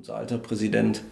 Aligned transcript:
Unser 0.00 0.16
alter 0.16 0.38
Präsident 0.38 1.02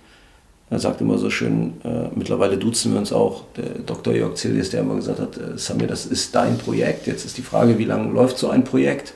er 0.70 0.78
sagt 0.78 1.02
immer 1.02 1.18
so 1.18 1.28
schön, 1.28 1.74
äh, 1.84 2.08
mittlerweile 2.14 2.56
duzen 2.56 2.92
wir 2.92 2.98
uns 2.98 3.12
auch, 3.12 3.44
der 3.54 3.80
Dr. 3.80 4.14
Jörg 4.14 4.36
Zillius, 4.36 4.70
der 4.70 4.80
immer 4.80 4.94
gesagt 4.94 5.18
hat, 5.18 5.36
äh, 5.36 5.58
Samir, 5.58 5.88
das 5.88 6.06
ist 6.06 6.34
dein 6.34 6.56
Projekt. 6.56 7.06
Jetzt 7.06 7.26
ist 7.26 7.36
die 7.36 7.42
Frage, 7.42 7.76
wie 7.76 7.84
lange 7.84 8.10
läuft 8.10 8.38
so 8.38 8.48
ein 8.48 8.64
Projekt? 8.64 9.12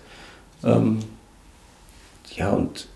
Ähm, 0.62 0.98
ja, 2.36 2.50
und 2.50 2.86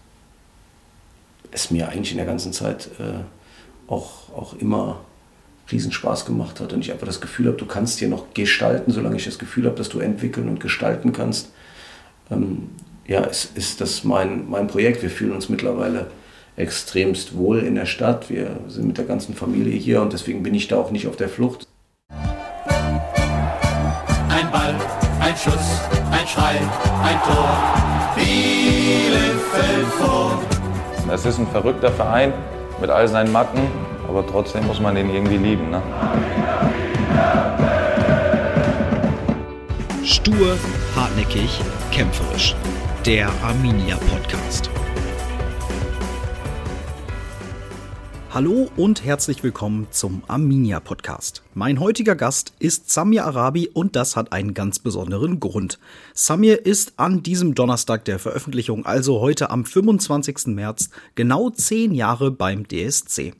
es 1.50 1.70
mir 1.70 1.88
eigentlich 1.88 2.10
in 2.10 2.18
der 2.18 2.26
ganzen 2.26 2.52
Zeit 2.52 2.90
äh, 2.98 3.90
auch, 3.90 4.30
auch 4.36 4.52
immer 4.58 5.00
riesen 5.72 5.92
Spaß 5.92 6.26
gemacht 6.26 6.60
hat 6.60 6.74
und 6.74 6.80
ich 6.80 6.92
einfach 6.92 7.06
das 7.06 7.22
Gefühl 7.22 7.46
habe, 7.46 7.56
du 7.56 7.64
kannst 7.64 8.00
hier 8.00 8.08
noch 8.08 8.34
gestalten, 8.34 8.92
solange 8.92 9.16
ich 9.16 9.24
das 9.24 9.38
Gefühl 9.38 9.64
habe, 9.64 9.76
dass 9.76 9.88
du 9.88 10.00
entwickeln 10.00 10.46
und 10.46 10.60
gestalten 10.60 11.14
kannst. 11.14 11.52
Ähm, 12.30 12.68
ja, 13.06 13.22
ist, 13.24 13.56
ist 13.56 13.80
das 13.80 14.04
mein, 14.04 14.50
mein 14.50 14.66
Projekt. 14.66 15.00
Wir 15.00 15.10
fühlen 15.10 15.32
uns 15.32 15.48
mittlerweile 15.48 16.10
extremst 16.56 17.36
wohl 17.36 17.60
in 17.60 17.74
der 17.74 17.86
Stadt. 17.86 18.30
Wir 18.30 18.58
sind 18.68 18.86
mit 18.86 18.98
der 18.98 19.04
ganzen 19.04 19.34
Familie 19.34 19.76
hier 19.76 20.02
und 20.02 20.12
deswegen 20.12 20.42
bin 20.42 20.54
ich 20.54 20.68
da 20.68 20.76
auch 20.76 20.90
nicht 20.90 21.06
auf 21.06 21.16
der 21.16 21.28
Flucht. 21.28 21.68
Ein 24.28 24.50
Ball, 24.50 24.74
ein 25.20 25.36
Schuss, 25.36 25.82
ein 26.10 26.26
Schrei, 26.26 26.56
ein 27.02 27.20
Tor. 27.24 27.76
Bielefeld 28.16 29.86
vor. 29.98 30.42
Es 31.12 31.26
ist 31.26 31.38
ein 31.38 31.46
verrückter 31.48 31.92
Verein 31.92 32.32
mit 32.80 32.90
all 32.90 33.06
seinen 33.06 33.30
Macken, 33.30 33.60
aber 34.08 34.26
trotzdem 34.26 34.66
muss 34.66 34.80
man 34.80 34.94
den 34.94 35.10
irgendwie 35.10 35.36
lieben. 35.36 35.70
Ne? 35.70 35.82
Stur, 40.04 40.56
hartnäckig, 40.94 41.60
kämpferisch. 41.92 42.54
Der 43.04 43.28
Arminia 43.44 43.96
Podcast. 44.10 44.70
Hallo 48.36 48.68
und 48.76 49.02
herzlich 49.02 49.42
willkommen 49.42 49.86
zum 49.90 50.22
Arminia 50.28 50.78
Podcast. 50.78 51.42
Mein 51.54 51.80
heutiger 51.80 52.14
Gast 52.14 52.52
ist 52.58 52.90
Samir 52.90 53.24
Arabi 53.24 53.70
und 53.72 53.96
das 53.96 54.14
hat 54.14 54.32
einen 54.34 54.52
ganz 54.52 54.78
besonderen 54.78 55.40
Grund. 55.40 55.78
Samir 56.12 56.66
ist 56.66 56.92
an 56.98 57.22
diesem 57.22 57.54
Donnerstag 57.54 58.04
der 58.04 58.18
Veröffentlichung, 58.18 58.84
also 58.84 59.22
heute 59.22 59.48
am 59.48 59.64
25. 59.64 60.48
März, 60.48 60.90
genau 61.14 61.48
zehn 61.48 61.94
Jahre 61.94 62.30
beim 62.30 62.68
DSC. 62.68 63.32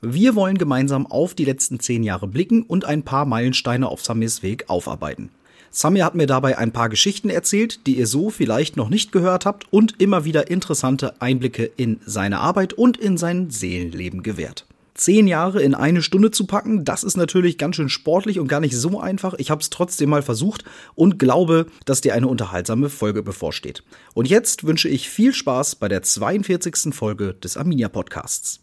Wir 0.00 0.36
wollen 0.36 0.58
gemeinsam 0.58 1.08
auf 1.08 1.34
die 1.34 1.44
letzten 1.44 1.80
zehn 1.80 2.04
Jahre 2.04 2.28
blicken 2.28 2.62
und 2.62 2.84
ein 2.84 3.02
paar 3.02 3.24
Meilensteine 3.24 3.88
auf 3.88 4.04
Samirs 4.04 4.44
Weg 4.44 4.70
aufarbeiten. 4.70 5.30
Samir 5.76 6.06
hat 6.06 6.14
mir 6.14 6.26
dabei 6.26 6.56
ein 6.56 6.72
paar 6.72 6.88
Geschichten 6.88 7.28
erzählt, 7.28 7.86
die 7.86 7.98
ihr 7.98 8.06
so 8.06 8.30
vielleicht 8.30 8.78
noch 8.78 8.88
nicht 8.88 9.12
gehört 9.12 9.44
habt 9.44 9.70
und 9.70 10.00
immer 10.00 10.24
wieder 10.24 10.50
interessante 10.50 11.20
Einblicke 11.20 11.70
in 11.76 12.00
seine 12.06 12.38
Arbeit 12.40 12.72
und 12.72 12.96
in 12.96 13.18
sein 13.18 13.50
Seelenleben 13.50 14.22
gewährt. 14.22 14.64
Zehn 14.94 15.26
Jahre 15.26 15.60
in 15.60 15.74
eine 15.74 16.00
Stunde 16.00 16.30
zu 16.30 16.46
packen, 16.46 16.86
das 16.86 17.04
ist 17.04 17.18
natürlich 17.18 17.58
ganz 17.58 17.76
schön 17.76 17.90
sportlich 17.90 18.38
und 18.38 18.48
gar 18.48 18.60
nicht 18.60 18.74
so 18.74 18.98
einfach. 18.98 19.34
Ich 19.34 19.50
habe 19.50 19.60
es 19.60 19.68
trotzdem 19.68 20.08
mal 20.08 20.22
versucht 20.22 20.64
und 20.94 21.18
glaube, 21.18 21.66
dass 21.84 22.00
dir 22.00 22.14
eine 22.14 22.28
unterhaltsame 22.28 22.88
Folge 22.88 23.22
bevorsteht. 23.22 23.82
Und 24.14 24.30
jetzt 24.30 24.64
wünsche 24.64 24.88
ich 24.88 25.10
viel 25.10 25.34
Spaß 25.34 25.74
bei 25.74 25.88
der 25.88 26.00
42. 26.00 26.94
Folge 26.94 27.34
des 27.34 27.58
Arminia 27.58 27.90
Podcasts. 27.90 28.60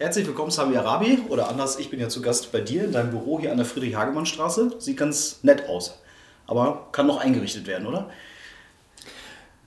Herzlich 0.00 0.28
willkommen, 0.28 0.52
Sami 0.52 0.76
Arabi. 0.76 1.24
Oder 1.28 1.48
anders, 1.48 1.76
ich 1.76 1.90
bin 1.90 1.98
ja 1.98 2.08
zu 2.08 2.22
Gast 2.22 2.52
bei 2.52 2.60
dir 2.60 2.84
in 2.84 2.92
deinem 2.92 3.10
Büro 3.10 3.40
hier 3.40 3.50
an 3.50 3.56
der 3.56 3.66
Friedrich-Hagemann-Straße. 3.66 4.76
Sieht 4.78 4.96
ganz 4.96 5.40
nett 5.42 5.68
aus. 5.68 5.98
Aber 6.46 6.86
kann 6.92 7.08
noch 7.08 7.18
eingerichtet 7.18 7.66
werden, 7.66 7.84
oder? 7.88 8.08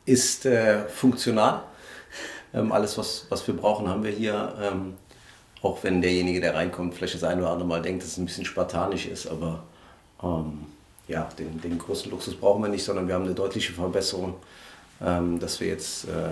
Ist 0.06 0.46
äh, 0.46 0.88
funktional. 0.88 1.64
Ähm, 2.54 2.72
alles, 2.72 2.98
was, 2.98 3.26
was 3.28 3.46
wir 3.46 3.58
brauchen, 3.58 3.90
haben 3.90 4.06
wir 4.06 4.12
hier. 4.12 4.56
Ähm, 4.62 4.94
auch 5.62 5.84
wenn 5.84 6.02
derjenige, 6.02 6.40
der 6.40 6.56
reinkommt, 6.56 6.94
vielleicht 6.94 7.16
das 7.16 7.26
eine 7.26 7.42
oder 7.42 7.52
andere 7.52 7.68
Mal 7.68 7.82
denkt, 7.82 8.02
dass 8.02 8.12
es 8.12 8.18
ein 8.18 8.26
bisschen 8.26 8.46
spartanisch 8.46 9.08
ist. 9.08 9.28
Aber 9.28 9.66
ähm, 10.24 10.60
ja, 11.10 11.28
den, 11.38 11.60
den 11.60 11.78
großen 11.78 12.10
Luxus 12.10 12.36
brauchen 12.36 12.62
wir 12.62 12.70
nicht, 12.70 12.86
sondern 12.86 13.06
wir 13.10 13.16
haben 13.16 13.26
eine 13.26 13.36
deutliche 13.36 13.74
Verbesserung, 13.74 14.36
ähm, 15.06 15.40
dass 15.40 15.60
wir 15.60 15.68
jetzt 15.68 16.06
äh, 16.06 16.32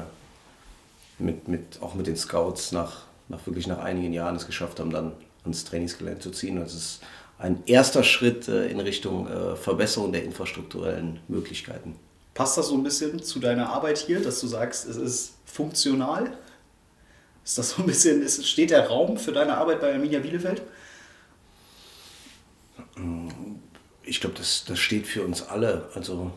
mit, 1.17 1.49
mit, 1.49 1.81
auch 1.81 1.95
mit 1.95 2.07
den 2.07 2.15
Scouts 2.15 2.71
nach 2.71 3.09
nach 3.29 3.45
wirklich 3.45 3.67
nach 3.67 3.79
einigen 3.79 4.11
Jahren 4.11 4.35
es 4.35 4.45
geschafft 4.45 4.79
haben, 4.79 4.91
dann 4.91 5.13
ans 5.43 5.63
Trainingsgelände 5.63 6.19
zu 6.19 6.31
ziehen. 6.31 6.57
Das 6.57 6.73
ist 6.73 7.01
ein 7.37 7.63
erster 7.65 8.03
Schritt 8.03 8.47
äh, 8.47 8.67
in 8.67 8.79
Richtung 8.79 9.27
äh, 9.27 9.55
Verbesserung 9.55 10.11
der 10.11 10.23
infrastrukturellen 10.23 11.19
Möglichkeiten. 11.27 11.95
Passt 12.33 12.57
das 12.57 12.67
so 12.67 12.75
ein 12.75 12.83
bisschen 12.83 13.21
zu 13.21 13.39
deiner 13.39 13.69
Arbeit 13.69 13.97
hier, 13.97 14.21
dass 14.21 14.41
du 14.41 14.47
sagst, 14.47 14.87
es 14.87 14.97
ist 14.97 15.33
funktional? 15.45 16.31
Ist 17.43 17.57
das 17.57 17.71
so 17.71 17.81
ein 17.81 17.85
bisschen, 17.85 18.21
ist, 18.21 18.45
steht 18.47 18.71
der 18.71 18.87
Raum 18.87 19.17
für 19.17 19.31
deine 19.31 19.57
Arbeit 19.57 19.81
bei 19.81 19.93
Arminia 19.93 20.19
Bielefeld? 20.19 20.61
Ich 24.03 24.21
glaube, 24.21 24.35
das, 24.37 24.65
das 24.67 24.79
steht 24.79 25.07
für 25.07 25.23
uns 25.23 25.41
alle. 25.41 25.89
Also 25.95 26.31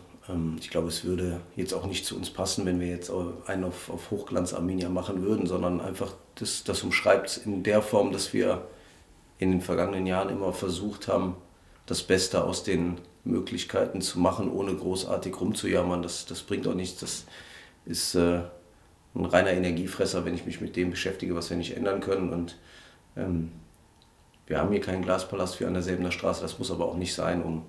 ich 0.60 0.70
glaube, 0.70 0.88
es 0.88 1.04
würde 1.04 1.40
jetzt 1.56 1.74
auch 1.74 1.86
nicht 1.86 2.06
zu 2.06 2.16
uns 2.16 2.30
passen, 2.30 2.64
wenn 2.64 2.78
wir 2.78 2.86
jetzt 2.86 3.10
einen 3.46 3.64
auf, 3.64 3.90
auf 3.90 4.10
Hochglanz 4.12 4.54
Arminia 4.54 4.88
machen 4.88 5.22
würden, 5.22 5.46
sondern 5.46 5.80
einfach 5.80 6.14
das, 6.36 6.62
das 6.62 6.82
umschreibt 6.84 7.40
in 7.44 7.64
der 7.64 7.82
Form, 7.82 8.12
dass 8.12 8.32
wir 8.32 8.66
in 9.38 9.50
den 9.50 9.60
vergangenen 9.60 10.06
Jahren 10.06 10.28
immer 10.28 10.52
versucht 10.52 11.08
haben, 11.08 11.36
das 11.86 12.04
Beste 12.04 12.44
aus 12.44 12.62
den 12.62 12.98
Möglichkeiten 13.24 14.00
zu 14.00 14.20
machen, 14.20 14.50
ohne 14.50 14.74
großartig 14.74 15.40
rumzujammern. 15.40 16.02
Das, 16.02 16.24
das 16.26 16.42
bringt 16.42 16.68
auch 16.68 16.74
nichts. 16.74 17.00
Das 17.00 17.24
ist 17.84 18.14
äh, 18.14 18.42
ein 19.16 19.24
reiner 19.24 19.50
Energiefresser, 19.50 20.24
wenn 20.24 20.34
ich 20.34 20.46
mich 20.46 20.60
mit 20.60 20.76
dem 20.76 20.90
beschäftige, 20.90 21.34
was 21.34 21.50
wir 21.50 21.56
nicht 21.56 21.76
ändern 21.76 22.00
können. 22.00 22.32
Und 22.32 22.56
ähm, 23.16 23.50
wir 24.46 24.58
haben 24.58 24.70
hier 24.70 24.80
keinen 24.80 25.02
Glaspalast 25.02 25.56
für 25.56 25.66
an 25.66 25.74
der 25.74 25.82
Säbener 25.82 26.12
Straße. 26.12 26.42
Das 26.42 26.60
muss 26.60 26.70
aber 26.70 26.86
auch 26.86 26.96
nicht 26.96 27.14
sein, 27.14 27.42
um 27.42 27.64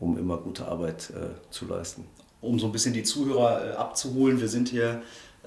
um 0.00 0.18
immer 0.18 0.38
gute 0.38 0.66
Arbeit 0.66 1.10
äh, 1.10 1.50
zu 1.50 1.66
leisten. 1.66 2.06
Um 2.40 2.58
so 2.58 2.66
ein 2.66 2.72
bisschen 2.72 2.94
die 2.94 3.02
Zuhörer 3.02 3.72
äh, 3.72 3.76
abzuholen, 3.76 4.40
wir 4.40 4.48
sind 4.48 4.70
hier 4.70 5.02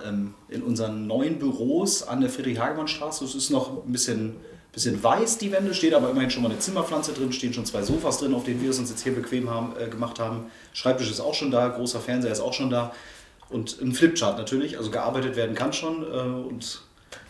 ähm, 0.05 0.35
in 0.47 0.61
unseren 0.61 1.07
neuen 1.07 1.39
Büros 1.39 2.03
an 2.03 2.21
der 2.21 2.29
Friedrich-Hagemann-Straße. 2.29 3.25
Es 3.25 3.35
ist 3.35 3.49
noch 3.49 3.83
ein 3.83 3.91
bisschen, 3.91 4.35
bisschen 4.71 5.03
weiß, 5.03 5.39
die 5.39 5.51
Wände, 5.51 5.73
steht 5.73 5.93
aber 5.93 6.11
immerhin 6.11 6.29
schon 6.29 6.43
mal 6.43 6.49
eine 6.49 6.59
Zimmerpflanze 6.59 7.13
drin, 7.13 7.33
stehen 7.33 7.53
schon 7.53 7.65
zwei 7.65 7.81
Sofas 7.81 8.19
drin, 8.19 8.33
auf 8.35 8.43
denen 8.43 8.61
wir 8.61 8.69
es 8.69 8.79
uns 8.79 8.91
jetzt 8.91 9.01
hier 9.01 9.13
bequem 9.13 9.49
haben, 9.49 9.73
äh, 9.79 9.87
gemacht 9.89 10.19
haben. 10.19 10.45
Schreibtisch 10.71 11.09
ist 11.09 11.19
auch 11.19 11.33
schon 11.33 11.49
da, 11.51 11.67
großer 11.69 11.99
Fernseher 11.99 12.31
ist 12.31 12.39
auch 12.39 12.53
schon 12.53 12.69
da 12.69 12.93
und 13.49 13.81
ein 13.81 13.93
Flipchart 13.93 14.37
natürlich, 14.37 14.77
also 14.77 14.91
gearbeitet 14.91 15.35
werden 15.35 15.55
kann 15.55 15.73
schon 15.73 16.03
äh, 16.03 16.05
und 16.47 16.83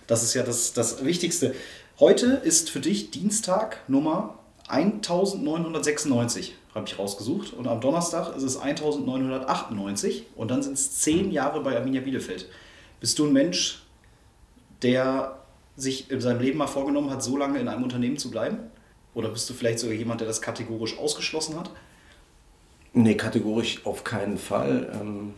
das 0.08 0.24
ist 0.24 0.34
ja 0.34 0.44
das, 0.44 0.74
das 0.74 1.06
Wichtigste. 1.06 1.56
Heute 2.00 2.42
ist 2.44 2.70
für 2.70 2.82
dich 2.82 3.12
Dienstag 3.12 3.78
Nummer 3.88 4.40
1996 4.68 6.56
habe 6.76 6.88
ich 6.88 6.98
rausgesucht. 6.98 7.54
Und 7.54 7.68
am 7.68 7.82
Donnerstag 7.82 8.36
ist 8.36 8.44
es 8.44 8.58
1998 8.58 10.28
und 10.36 10.52
dann 10.52 10.64
sind 10.64 10.74
es 10.74 11.00
zehn 11.00 11.32
Jahre 11.32 11.62
bei 11.62 11.76
Arminia 11.76 12.02
Bielefeld. 12.02 12.50
Bist 13.00 13.20
du 13.20 13.26
ein 13.26 13.34
Mensch, 13.34 13.84
der 14.82 15.40
sich 15.76 16.10
in 16.12 16.22
seinem 16.22 16.42
Leben 16.42 16.58
mal 16.58 16.68
vorgenommen 16.68 17.10
hat, 17.10 17.24
so 17.24 17.38
lange 17.38 17.60
in 17.60 17.68
einem 17.68 17.84
Unternehmen 17.84 18.18
zu 18.18 18.32
bleiben? 18.32 18.58
Oder 19.14 19.30
bist 19.30 19.50
du 19.50 19.54
vielleicht 19.54 19.80
sogar 19.80 19.96
jemand, 19.96 20.22
der 20.22 20.28
das 20.28 20.42
kategorisch 20.42 20.98
ausgeschlossen 20.98 21.60
hat? 21.60 21.70
Nee, 22.94 23.16
kategorisch 23.16 23.86
auf 23.86 24.04
keinen 24.04 24.38
Fall. 24.38 24.92
Ähm, 25.00 25.34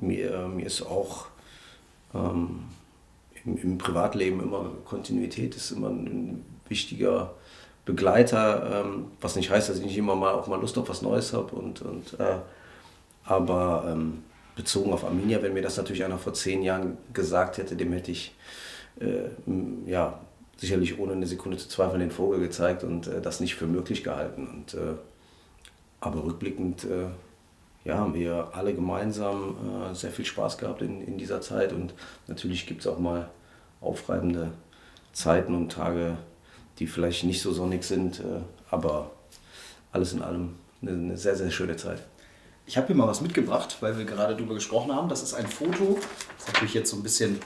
mir, 0.00 0.48
mir 0.48 0.66
ist 0.66 0.82
auch 0.82 1.26
ähm, 2.14 2.64
im, 3.44 3.56
im, 3.56 3.78
Privatleben 3.78 4.40
immer 4.40 4.70
Kontinuität 4.84 5.54
ist 5.56 5.70
immer 5.70 5.88
ein 5.88 6.44
wichtiger 6.68 7.34
Begleiter, 7.88 8.84
ähm, 8.84 9.06
was 9.18 9.34
nicht 9.34 9.50
heißt, 9.50 9.70
dass 9.70 9.78
ich 9.78 9.86
nicht 9.86 9.96
immer 9.96 10.14
mal 10.14 10.34
auch 10.34 10.46
mal 10.46 10.60
Lust 10.60 10.76
auf 10.76 10.90
was 10.90 11.00
Neues 11.00 11.32
habe. 11.32 11.56
Und, 11.56 11.80
und, 11.80 12.20
äh, 12.20 12.36
aber 13.24 13.86
ähm, 13.88 14.22
bezogen 14.54 14.92
auf 14.92 15.04
Arminia, 15.04 15.40
wenn 15.40 15.54
mir 15.54 15.62
das 15.62 15.78
natürlich 15.78 16.04
einer 16.04 16.18
vor 16.18 16.34
zehn 16.34 16.62
Jahren 16.62 16.98
gesagt 17.14 17.56
hätte, 17.56 17.76
dem 17.76 17.94
hätte 17.94 18.10
ich 18.10 18.36
äh, 19.00 19.30
ja, 19.90 20.20
sicherlich 20.58 20.98
ohne 20.98 21.12
eine 21.12 21.26
Sekunde 21.26 21.56
zu 21.56 21.66
zweifeln 21.66 22.00
den 22.00 22.10
Vogel 22.10 22.40
gezeigt 22.40 22.84
und 22.84 23.06
äh, 23.06 23.22
das 23.22 23.40
nicht 23.40 23.54
für 23.54 23.66
möglich 23.66 24.04
gehalten. 24.04 24.46
Und, 24.46 24.74
äh, 24.74 24.94
aber 26.00 26.24
rückblickend 26.24 26.84
äh, 26.84 27.06
ja, 27.88 27.96
haben 27.96 28.12
wir 28.12 28.50
alle 28.52 28.74
gemeinsam 28.74 29.56
äh, 29.90 29.94
sehr 29.94 30.10
viel 30.10 30.26
Spaß 30.26 30.58
gehabt 30.58 30.82
in, 30.82 31.00
in 31.00 31.16
dieser 31.16 31.40
Zeit 31.40 31.72
und 31.72 31.94
natürlich 32.26 32.66
gibt 32.66 32.82
es 32.82 32.86
auch 32.86 32.98
mal 32.98 33.30
aufreibende 33.80 34.50
Zeiten 35.14 35.54
und 35.54 35.72
Tage, 35.72 36.18
die 36.78 36.86
vielleicht 36.86 37.24
nicht 37.24 37.42
so 37.42 37.52
sonnig 37.52 37.84
sind, 37.84 38.20
äh, 38.20 38.40
aber 38.70 39.10
alles 39.92 40.12
in 40.12 40.22
allem 40.22 40.54
eine, 40.82 41.16
sehr, 41.16 41.36
sehr 41.36 41.50
schöne 41.50 41.76
Zeit. 41.76 42.02
Ich 42.66 42.76
habe 42.76 42.86
hier 42.88 42.96
mal 42.96 43.08
was 43.08 43.20
mitgebracht, 43.20 43.78
weil 43.80 43.96
wir 43.96 44.04
gerade 44.04 44.34
darüber 44.34 44.54
gesprochen 44.54 44.94
haben. 44.94 45.08
Das 45.08 45.22
ist 45.22 45.34
ein 45.34 45.46
Foto, 45.46 45.98
das 46.36 46.46
ist 46.46 46.52
natürlich 46.52 46.74
jetzt 46.74 46.90
so 46.90 46.96
ein 46.96 47.02
bisschen 47.02 47.40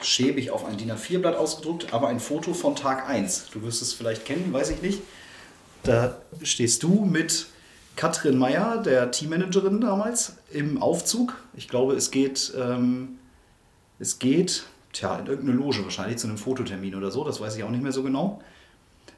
schäbig 0.00 0.50
auf 0.50 0.64
ein 0.64 0.76
DIN 0.76 0.90
A4-Blatt 0.90 1.36
ausgedruckt, 1.36 1.92
aber 1.92 2.08
ein 2.08 2.18
Foto 2.18 2.54
von 2.54 2.74
Tag 2.74 3.08
1. 3.08 3.50
Du 3.52 3.62
wirst 3.62 3.82
es 3.82 3.92
vielleicht 3.92 4.24
kennen, 4.24 4.52
weiß 4.52 4.70
ich 4.70 4.82
nicht. 4.82 5.02
Da 5.82 6.16
stehst 6.42 6.82
du 6.82 7.04
mit 7.04 7.46
Katrin 7.96 8.38
Meyer, 8.38 8.78
der 8.78 9.10
Teammanagerin 9.10 9.80
damals, 9.80 10.36
im 10.50 10.80
Aufzug. 10.80 11.36
Ich 11.54 11.68
glaube, 11.68 11.94
es 11.94 12.10
geht 12.10 12.52
ähm, 12.58 13.18
Es 13.98 14.18
geht, 14.18 14.64
tja, 14.92 15.18
in 15.18 15.26
irgendeine 15.26 15.58
Loge 15.58 15.84
wahrscheinlich 15.84 16.18
zu 16.18 16.26
einem 16.26 16.38
Fototermin 16.38 16.94
oder 16.94 17.10
so, 17.10 17.22
das 17.22 17.40
weiß 17.40 17.56
ich 17.56 17.64
auch 17.64 17.70
nicht 17.70 17.82
mehr 17.82 17.92
so 17.92 18.02
genau. 18.02 18.42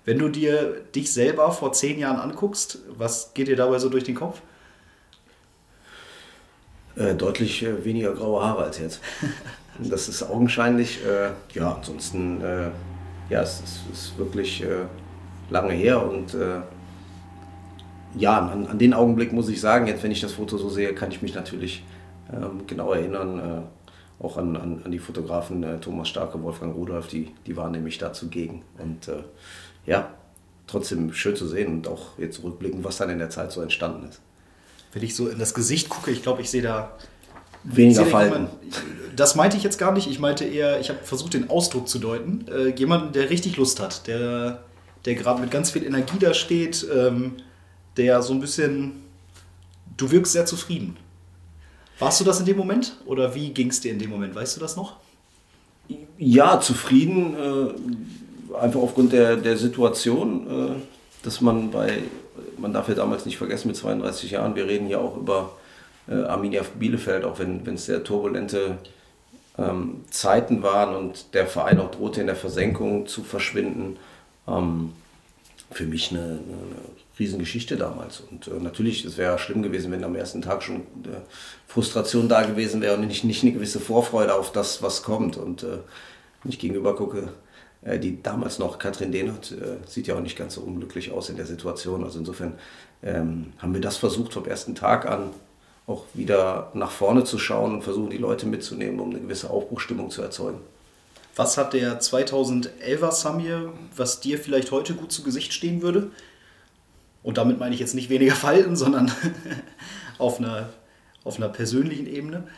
Wenn 0.07 0.21
du 0.21 0.29
dir 0.29 0.83
dich 0.95 1.13
selber 1.13 1.51
vor 1.51 1.73
zehn 1.73 1.99
Jahren 1.99 2.19
anguckst, 2.19 2.79
was 2.97 3.35
geht 3.35 3.49
dir 3.49 3.57
dabei 3.57 3.81
so 3.81 3.89
durch 3.89 4.05
den 4.05 4.15
Kopf? 4.15 4.41
Äh, 6.95 7.15
deutlich 7.15 7.63
äh, 7.63 7.85
weniger 7.85 8.15
graue 8.15 8.43
Haare 8.43 8.65
als 8.65 8.79
jetzt. 8.79 9.01
Das 9.79 10.09
ist 10.09 10.23
augenscheinlich. 10.23 11.05
Äh, 11.05 11.33
ja, 11.53 11.75
ansonsten, 11.75 12.41
äh, 12.41 12.71
ja, 13.29 13.43
es 13.43 13.61
ist, 13.61 13.81
ist 13.93 14.17
wirklich 14.17 14.63
äh, 14.63 14.87
lange 15.51 15.75
her 15.75 16.03
und 16.03 16.35
ja, 18.17 18.39
an, 18.39 18.67
an, 18.67 18.79
den 18.79 18.95
Augenblick 18.95 19.35
muss 19.35 19.51
ich 19.51 19.61
sagen, 19.61 19.87
jetzt 19.87 20.03
wenn 20.03 20.11
ich 20.11 20.23
das 20.23 20.33
Foto 20.33 20.57
so 20.57 20.71
sehe, 20.71 20.95
kann 20.95 21.11
ich 21.11 21.21
mich 21.21 21.35
natürlich 21.35 21.85
ähm, 22.33 22.67
genau 22.67 22.93
erinnern, 22.93 23.65
auch 24.19 24.39
an, 24.39 24.57
an, 24.57 24.81
an, 24.83 24.91
die 24.91 24.99
Fotografen 24.99 25.79
Thomas 25.83 26.09
Starke, 26.09 26.43
Wolfgang 26.43 26.75
Rudolf, 26.75 27.09
die, 27.09 27.29
die 27.47 27.55
waren 27.59 27.73
nämlich 27.73 27.99
da 27.99 28.15
zugegen. 28.15 28.63
Und 28.79 29.11
ja, 29.87 30.15
trotzdem 30.67 31.13
schön 31.13 31.37
zu 31.37 31.47
sehen 31.47 31.69
und 31.69 31.89
auch 31.89 32.19
jetzt 32.19 32.43
rückblickend, 32.43 32.85
was 32.85 32.97
dann 32.99 33.11
in 33.11 33.19
der 33.19 33.31
Zeit 33.31 33.53
so 33.53 33.61
entstanden 33.61 34.09
ist. 34.09 34.21
Wenn 34.93 35.03
ich 35.03 35.15
so 35.15 35.29
in 35.29 35.39
das 35.39 35.55
Gesicht 35.55 35.89
gucke, 35.89 36.11
ich 36.11 36.23
glaube, 36.23 36.43
ich 36.43 36.51
sehe 36.51 36.63
da 36.63 36.97
weniger 37.63 38.03
sehe 38.03 38.11
Falten. 38.11 38.49
das 39.15 39.35
meinte 39.35 39.57
ich 39.57 39.63
jetzt 39.63 39.79
gar 39.79 39.93
nicht. 39.93 40.09
Ich 40.09 40.19
meinte 40.19 40.45
eher, 40.45 40.81
ich 40.81 40.89
habe 40.89 41.01
versucht, 41.03 41.35
den 41.35 41.51
Ausdruck 41.51 41.89
zu 41.89 41.99
deuten. 41.99 42.47
Äh, 42.49 42.69
jemanden, 42.77 43.13
der 43.13 43.31
richtig 43.31 43.57
Lust 43.57 43.81
hat, 43.81 44.07
der, 44.07 44.65
der 45.05 45.15
gerade 45.15 45.41
mit 45.41 45.51
ganz 45.51 45.71
viel 45.71 45.85
Energie 45.85 46.19
da 46.19 46.35
steht, 46.35 46.87
ähm, 46.95 47.37
der 47.97 48.23
so 48.23 48.33
ein 48.33 48.41
bisschen. 48.41 49.03
Du 49.97 50.11
wirkst 50.11 50.33
sehr 50.33 50.45
zufrieden. 50.47 50.97
Warst 51.99 52.21
du 52.21 52.25
das 52.25 52.39
in 52.41 52.45
dem 52.45 52.59
Moment 52.59 52.99
oder 53.07 53.35
wie 53.35 53.51
ging 53.51 53.71
es 53.71 53.81
dir 53.81 53.93
in 53.93 53.99
dem 53.99 54.11
Moment? 54.11 54.35
Weißt 54.35 54.57
du 54.57 54.61
das 54.61 54.77
noch? 54.77 54.97
Ja, 56.19 56.61
zufrieden. 56.61 57.35
Äh 57.35 58.26
einfach 58.61 58.81
aufgrund 58.81 59.13
der, 59.13 59.37
der 59.37 59.57
Situation, 59.57 60.47
äh, 60.51 61.25
dass 61.25 61.41
man 61.41 61.71
bei, 61.71 61.99
man 62.59 62.73
darf 62.73 62.89
ja 62.89 62.95
damals 62.95 63.27
nicht 63.27 63.39
vergessen, 63.39 63.69
mit 63.69 63.77
32 63.77 64.33
Jahren, 64.33 64.55
wir 64.55 64.67
reden 64.67 64.87
hier 64.87 65.01
auch 65.01 65.17
über 65.17 65.53
äh, 66.09 66.15
Arminia 66.15 66.63
Bielefeld, 66.79 67.25
auch 67.25 67.39
wenn 67.39 67.63
es 67.75 67.87
sehr 67.87 68.05
turbulente 68.05 68.79
ähm, 69.59 70.05
Zeiten 70.11 70.63
waren 70.63 70.95
und 70.95 71.35
der 71.35 71.47
Verein 71.47 71.81
auch 71.81 71.91
drohte 71.91 72.21
in 72.21 72.27
der 72.27 72.37
Versenkung 72.37 73.07
zu 73.07 73.23
verschwinden. 73.23 73.97
Ähm, 74.47 74.93
für 75.71 75.85
mich 75.85 76.11
eine, 76.11 76.21
eine, 76.21 76.97
Riesengeschichte 77.19 77.79
damals. 77.79 78.21
Und 78.21 78.47
äh, 78.47 78.63
natürlich, 78.63 79.03
es 79.07 79.17
wäre 79.17 79.39
schlimm 79.39 79.63
gewesen, 79.63 79.91
wenn 79.91 80.05
am 80.05 80.15
ersten 80.15 80.43
Tag 80.43 80.63
schon 80.63 80.77
äh, 80.77 81.23
Frustration 81.67 82.29
da 82.29 82.43
gewesen 82.43 82.83
wäre 82.83 82.95
und 82.95 83.07
nicht, 83.07 83.25
nicht 83.25 83.43
eine 83.43 83.53
gewisse 83.53 83.81
Vorfreude 83.81 84.35
auf 84.35 84.53
das, 84.53 84.83
was 84.83 85.03
kommt. 85.03 85.39
Und 85.39 85.63
äh, 85.63 85.79
wenn 86.43 86.53
ich 86.53 86.59
gegenüber 86.59 86.95
gucke, 86.95 87.29
die 87.99 88.23
damals 88.23 88.59
noch 88.59 88.79
Katrin 88.79 89.13
Dehnert, 89.13 89.53
äh, 89.53 89.87
sieht 89.87 90.07
ja 90.07 90.17
auch 90.17 90.21
nicht 90.21 90.37
ganz 90.37 90.55
so 90.55 90.61
unglücklich 90.61 91.13
aus 91.13 91.29
in 91.31 91.37
der 91.37 91.47
Situation. 91.47 92.05
Also 92.05 92.19
insofern 92.19 92.55
ähm, 93.03 93.53
haben 93.59 93.75
wir 93.75 93.81
das 93.81 93.97
versucht 93.97 94.33
vom 94.33 94.47
ersten 94.47 94.75
Tag 94.75 95.07
an 95.07 95.31
auch 95.87 96.05
wieder 96.15 96.71
nach 96.75 96.91
vorne 96.91 97.25
zu 97.25 97.39
schauen 97.39 97.75
und 97.75 97.83
versuchen 97.83 98.11
die 98.11 98.19
Leute 98.19 98.47
mitzunehmen, 98.47 99.01
um 99.01 99.11
eine 99.11 99.21
gewisse 99.21 99.51
Aufbruchstimmung 99.51 100.11
zu 100.11 100.23
erzeugen. 100.23 100.59
Was 101.37 101.59
hat 101.59 101.75
der 101.75 102.01
2011er 102.01 103.13
Samir, 103.13 103.73
was 103.95 104.21
dir 104.21 104.39
vielleicht 104.39 104.73
heute 104.73 104.95
gut 104.95 105.13
zu 105.13 105.23
Gesicht 105.23 105.53
stehen 105.53 105.83
würde? 105.83 106.11
Und 107.23 107.39
damit 107.39 107.59
meine 107.59 107.75
ich 107.75 107.81
jetzt 107.81 107.95
nicht 107.95 108.11
weniger 108.11 108.35
Falten, 108.37 108.75
sondern 108.75 109.13
auf, 110.19 110.39
einer, 110.39 110.71
auf 111.25 111.37
einer 111.37 111.49
persönlichen 111.49 112.07
Ebene. 112.07 112.49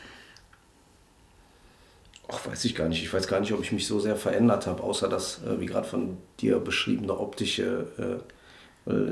Ach, 2.31 2.47
weiß 2.47 2.65
ich 2.67 2.75
gar 2.75 2.89
nicht. 2.89 3.03
Ich 3.03 3.13
weiß 3.13 3.27
gar 3.27 3.41
nicht, 3.41 3.53
ob 3.53 3.63
ich 3.63 3.73
mich 3.73 3.87
so 3.87 3.99
sehr 4.01 4.17
verändert 4.17 4.67
habe, 4.67 4.83
außer 4.83 5.09
das, 5.09 5.41
äh, 5.45 5.61
wie 5.61 5.67
gerade 5.67 5.89
von 5.89 6.19
dir 6.41 6.59
beschriebene 6.59 7.19
optische, 7.19 7.87
äh, 7.99 8.23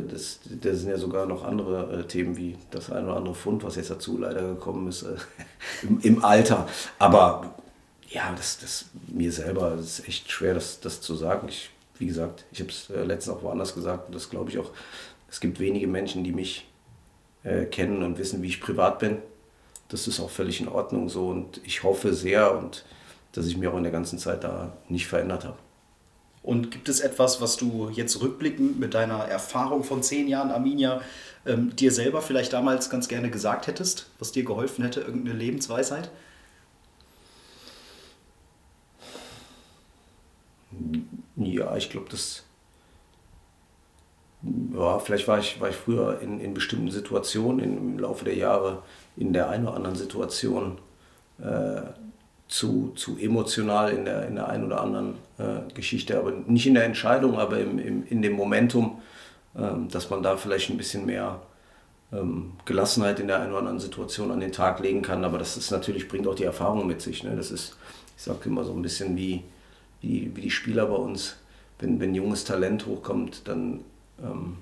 das, 0.09 0.41
das 0.63 0.81
sind 0.81 0.91
ja 0.91 0.99
sogar 0.99 1.27
noch 1.27 1.45
andere 1.45 2.01
äh, 2.01 2.05
Themen 2.05 2.37
wie 2.37 2.57
das 2.71 2.91
ein 2.91 3.05
oder 3.05 3.17
andere 3.17 3.35
Fund, 3.35 3.63
was 3.65 3.77
jetzt 3.77 3.91
dazu 3.91 4.19
leider 4.19 4.43
gekommen 4.43 4.89
ist, 4.89 5.03
äh, 5.03 5.17
im, 5.83 6.01
im, 6.01 6.25
Alter. 6.25 6.69
Aber 6.99 7.55
ja, 8.09 8.33
das, 8.37 8.59
das 8.59 8.87
mir 9.09 9.33
selber 9.33 9.71
das 9.77 9.99
ist 9.99 10.09
echt 10.09 10.31
schwer, 10.31 10.55
das, 10.55 10.81
das 10.81 11.01
zu 11.01 11.15
sagen. 11.15 11.49
Ich, 11.49 11.71
wie 11.99 12.07
gesagt, 12.07 12.45
ich 12.53 12.61
habe 12.61 12.71
es 12.71 12.91
äh, 12.91 13.03
letztens 13.03 13.37
auch 13.37 13.43
woanders 13.43 13.75
gesagt 13.75 14.09
und 14.09 14.15
das 14.15 14.31
glaube 14.31 14.51
ich 14.51 14.59
auch. 14.59 14.71
Es 15.29 15.41
gibt 15.41 15.59
wenige 15.59 15.89
Menschen, 15.89 16.23
die 16.23 16.33
mich 16.33 16.67
äh, 17.45 17.65
kennen 17.65 18.03
und 18.03 18.19
wissen, 18.19 18.43
wie 18.43 18.49
ich 18.49 18.61
privat 18.61 18.99
bin. 18.99 19.19
Das 19.89 20.07
ist 20.07 20.21
auch 20.21 20.31
völlig 20.31 20.61
in 20.61 20.69
Ordnung 20.69 21.09
so 21.09 21.29
und 21.29 21.61
ich 21.65 21.83
hoffe 21.83 22.15
sehr 22.15 22.57
und 22.57 22.85
dass 23.37 23.47
ich 23.47 23.56
mich 23.56 23.69
auch 23.69 23.77
in 23.77 23.83
der 23.83 23.93
ganzen 23.93 24.19
Zeit 24.19 24.44
da 24.44 24.73
nicht 24.88 25.06
verändert 25.06 25.44
habe. 25.44 25.59
Und 26.43 26.71
gibt 26.71 26.88
es 26.88 27.00
etwas, 27.00 27.41
was 27.41 27.56
du 27.56 27.91
jetzt 27.91 28.23
rückblickend 28.23 28.79
mit 28.79 28.94
deiner 28.94 29.25
Erfahrung 29.25 29.85
von 29.85 30.03
zehn 30.03 30.29
Jahren 30.29 30.50
Arminia 30.50 31.03
ähm, 31.44 31.75
dir 31.77 31.93
selber 31.93 32.23
vielleicht 32.23 32.53
damals 32.53 32.88
ganz 32.88 33.09
gerne 33.09 33.31
gesagt 33.31 33.67
hättest, 33.67 34.09
was 34.19 34.33
dir 34.33 34.44
geholfen 34.44 34.85
hätte, 34.85 35.00
irgendeine 35.00 35.37
Lebensweisheit? 35.37 36.11
Ja, 41.37 41.77
ich 41.77 41.91
glaube, 41.91 42.06
das. 42.11 42.44
Ja, 44.73 44.99
vielleicht 44.99 45.27
war 45.27 45.41
ich, 45.41 45.61
war 45.61 45.69
ich 45.69 45.77
früher 45.77 46.21
in, 46.21 46.41
in 46.41 46.55
bestimmten 46.55 46.91
Situationen 46.91 47.61
im 47.61 47.99
Laufe 47.99 48.25
der 48.25 48.37
Jahre 48.37 48.83
in 49.17 49.33
der 49.33 49.50
einen 49.50 49.67
oder 49.67 49.77
anderen 49.77 49.97
Situation 49.97 50.79
äh, 51.38 51.81
zu, 52.49 52.93
zu 52.95 53.19
emotional 53.19 53.91
in 53.93 54.05
der, 54.05 54.27
in 54.29 54.37
der 54.37 54.49
einen 54.49 54.65
oder 54.65 54.81
anderen 54.81 55.15
äh, 55.39 55.73
Geschichte, 55.75 56.19
aber 56.19 56.33
nicht 56.47 56.67
in 56.67 56.75
der 56.75 56.85
Entscheidung, 56.85 57.39
aber 57.39 57.59
im, 57.59 57.79
im, 57.79 58.07
in 58.09 58.23
dem 58.23 58.35
Momentum, 58.35 59.01
ähm, 59.57 59.89
dass 59.89 60.11
man 60.11 60.23
da 60.23 60.37
vielleicht 60.37 60.71
ein 60.71 60.77
bisschen 60.77 61.07
mehr 61.07 61.41
ähm, 62.13 62.53
Gelassenheit 62.65 63.19
in 63.19 63.27
der 63.27 63.41
einen 63.41 63.51
oder 63.51 63.59
anderen 63.59 63.81
Situation 63.81 64.31
an 64.31 64.41
den 64.41 64.53
Tag 64.53 64.81
legen 64.81 65.03
kann. 65.03 65.25
Aber 65.25 65.39
das 65.39 65.57
ist 65.57 65.71
natürlich, 65.71 66.09
bringt 66.09 66.27
auch 66.29 66.35
die 66.35 66.45
Erfahrung 66.45 66.87
mit 66.87 67.01
sich. 67.01 67.25
Ne? 67.25 67.35
Das 67.35 67.51
ist, 67.51 67.77
ich 68.17 68.23
sage 68.23 68.39
immer 68.45 68.65
so 68.65 68.73
ein 68.73 68.83
bisschen 68.83 69.17
wie, 69.17 69.43
wie, 70.01 70.31
wie 70.35 70.43
die 70.43 70.51
Spieler 70.51 70.87
bei 70.87 70.97
uns. 70.97 71.37
Wenn, 71.79 72.01
wenn 72.01 72.15
junges 72.15 72.45
Talent 72.45 72.87
hochkommt, 72.87 73.49
dann 73.49 73.81
ähm, 74.23 74.59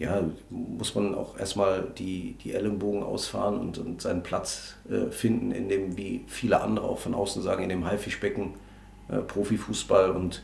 ja, 0.00 0.22
muss 0.48 0.94
man 0.94 1.14
auch 1.14 1.38
erstmal 1.38 1.86
die, 1.98 2.32
die 2.42 2.54
Ellenbogen 2.54 3.02
ausfahren 3.02 3.60
und, 3.60 3.76
und 3.76 4.00
seinen 4.00 4.22
Platz 4.22 4.76
äh, 4.90 5.10
finden, 5.10 5.52
in 5.52 5.68
dem, 5.68 5.98
wie 5.98 6.24
viele 6.26 6.62
andere 6.62 6.86
auch 6.86 6.98
von 6.98 7.14
außen 7.14 7.42
sagen, 7.42 7.62
in 7.62 7.68
dem 7.68 7.84
Haifischbecken 7.84 8.54
äh, 9.08 9.18
Profifußball. 9.18 10.10
Und 10.12 10.42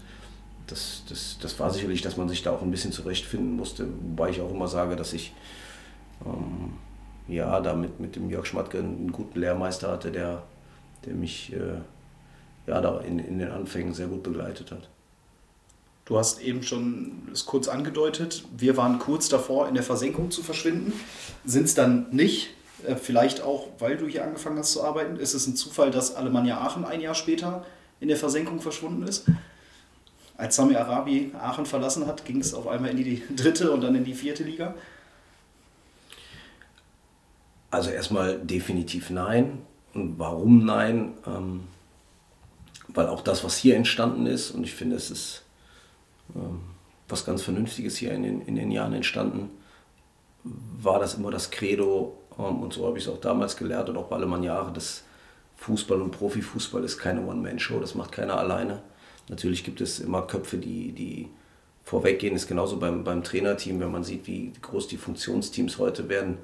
das, 0.67 1.05
das, 1.09 1.39
das 1.41 1.59
war 1.59 1.71
sicherlich, 1.71 2.03
dass 2.03 2.19
man 2.19 2.29
sich 2.29 2.43
da 2.43 2.51
auch 2.51 2.61
ein 2.61 2.71
bisschen 2.71 2.93
zurechtfinden 2.93 3.57
musste. 3.57 3.89
Wobei 4.03 4.29
ich 4.29 4.43
auch 4.43 4.51
immer 4.51 4.69
sage, 4.69 4.95
dass 4.95 5.15
ich 5.15 5.33
ähm, 6.27 6.75
ja, 7.27 7.59
da 7.61 7.75
mit, 7.75 7.99
mit 7.99 8.15
dem 8.15 8.29
Jörg 8.29 8.45
Schmatke 8.45 8.79
einen 8.79 9.11
guten 9.11 9.41
Lehrmeister 9.41 9.91
hatte, 9.91 10.13
der, 10.13 10.43
der 11.07 11.15
mich 11.15 11.55
äh, 11.55 11.81
ja, 12.67 12.83
da 12.83 13.01
in, 13.01 13.19
in 13.19 13.39
den 13.39 13.51
Anfängen 13.51 13.95
sehr 13.95 14.09
gut 14.09 14.23
begleitet 14.23 14.71
hat. 14.71 14.91
Du 16.07 16.17
hast 16.17 16.41
eben 16.41 16.63
schon 16.63 17.29
es 17.33 17.47
kurz 17.47 17.67
angedeutet, 17.67 18.45
wir 18.57 18.77
waren 18.77 19.01
kurz 19.01 19.29
davor, 19.29 19.69
in 19.69 19.75
der 19.75 19.83
Versenkung 19.83 20.31
zu 20.31 20.43
verschwinden, 20.45 20.93
sind 21.45 21.65
es 21.65 21.75
dann 21.75 22.07
nicht. 22.11 22.51
Äh, 22.87 22.95
vielleicht 22.95 23.43
auch, 23.43 23.69
weil 23.81 23.97
du 23.97 24.07
hier 24.07 24.25
angefangen 24.25 24.59
hast 24.59 24.73
zu 24.73 24.85
arbeiten. 24.85 25.17
Ist 25.17 25.35
es 25.35 25.49
ein 25.49 25.57
Zufall, 25.57 25.91
dass 25.91 26.15
Alemannia 26.15 26.61
Aachen 26.61 26.85
ein 26.85 27.01
Jahr 27.01 27.17
später 27.17 27.67
in 27.99 28.07
der 28.07 28.17
Versenkung 28.17 28.61
verschwunden 28.61 29.03
ist? 29.03 29.27
Als 30.37 30.55
Sami 30.55 30.77
Arabi 30.77 31.33
Aachen 31.35 31.67
verlassen 31.67 32.07
hat, 32.07 32.25
ging 32.25 32.41
es 32.41 32.55
auf 32.55 32.69
einmal 32.69 32.91
in 32.91 32.99
die 32.99 33.23
dritte 33.35 33.73
und 33.73 33.81
dann 33.81 33.97
in 33.97 34.05
die 34.05 34.15
vierte 34.15 34.45
Liga? 34.45 34.75
Also 37.73 37.91
erstmal 37.91 38.39
definitiv 38.39 39.11
nein. 39.11 39.63
Und 39.93 40.21
warum 40.21 40.65
nein? 40.65 41.15
Ähm, 41.27 41.65
weil 42.89 43.09
auch 43.09 43.23
das, 43.23 43.43
was 43.43 43.57
hier 43.57 43.75
entstanden 43.75 44.27
ist, 44.27 44.53
und 44.53 44.63
ich 44.63 44.75
finde, 44.75 44.95
es 44.95 45.11
ist 45.11 45.46
was 47.09 47.25
ganz 47.25 47.43
Vernünftiges 47.43 47.97
hier 47.97 48.13
in 48.13 48.23
den, 48.23 48.41
in 48.43 48.57
den 48.57 48.71
Jahren 48.71 48.93
entstanden, 48.93 49.51
war 50.45 50.99
das 50.99 51.15
immer 51.15 51.31
das 51.31 51.51
Credo, 51.51 52.19
ähm, 52.39 52.61
und 52.63 52.73
so 52.73 52.87
habe 52.87 52.99
ich 52.99 53.05
es 53.05 53.11
auch 53.11 53.21
damals 53.21 53.57
gelernt 53.57 53.89
und 53.89 53.97
auch 53.97 54.09
bei 54.09 54.17
Alemann 54.17 54.43
Jahre, 54.43 54.73
dass 54.73 55.05
Fußball 55.57 56.01
und 56.03 56.11
Profifußball 56.11 56.85
ist 56.85 56.99
keine 56.99 57.27
One-Man-Show, 57.27 57.81
das 57.81 57.95
macht 57.95 58.13
keiner 58.13 58.39
alleine. 58.39 58.83
Natürlich 59.29 59.65
gibt 59.65 59.81
es 59.81 59.99
immer 60.01 60.23
Köpfe, 60.23 60.59
die, 60.59 60.93
die 60.93 61.29
vorweggehen, 61.83 62.35
das 62.35 62.43
ist 62.43 62.49
genauso 62.49 62.79
beim, 62.79 63.05
beim 63.05 63.23
Trainerteam, 63.23 63.81
wenn 63.81 63.91
man 63.91 64.05
sieht, 64.05 64.27
wie 64.27 64.53
groß 64.61 64.89
die 64.89 64.97
Funktionsteams 64.97 65.79
heute 65.79 66.09
werden. 66.09 66.39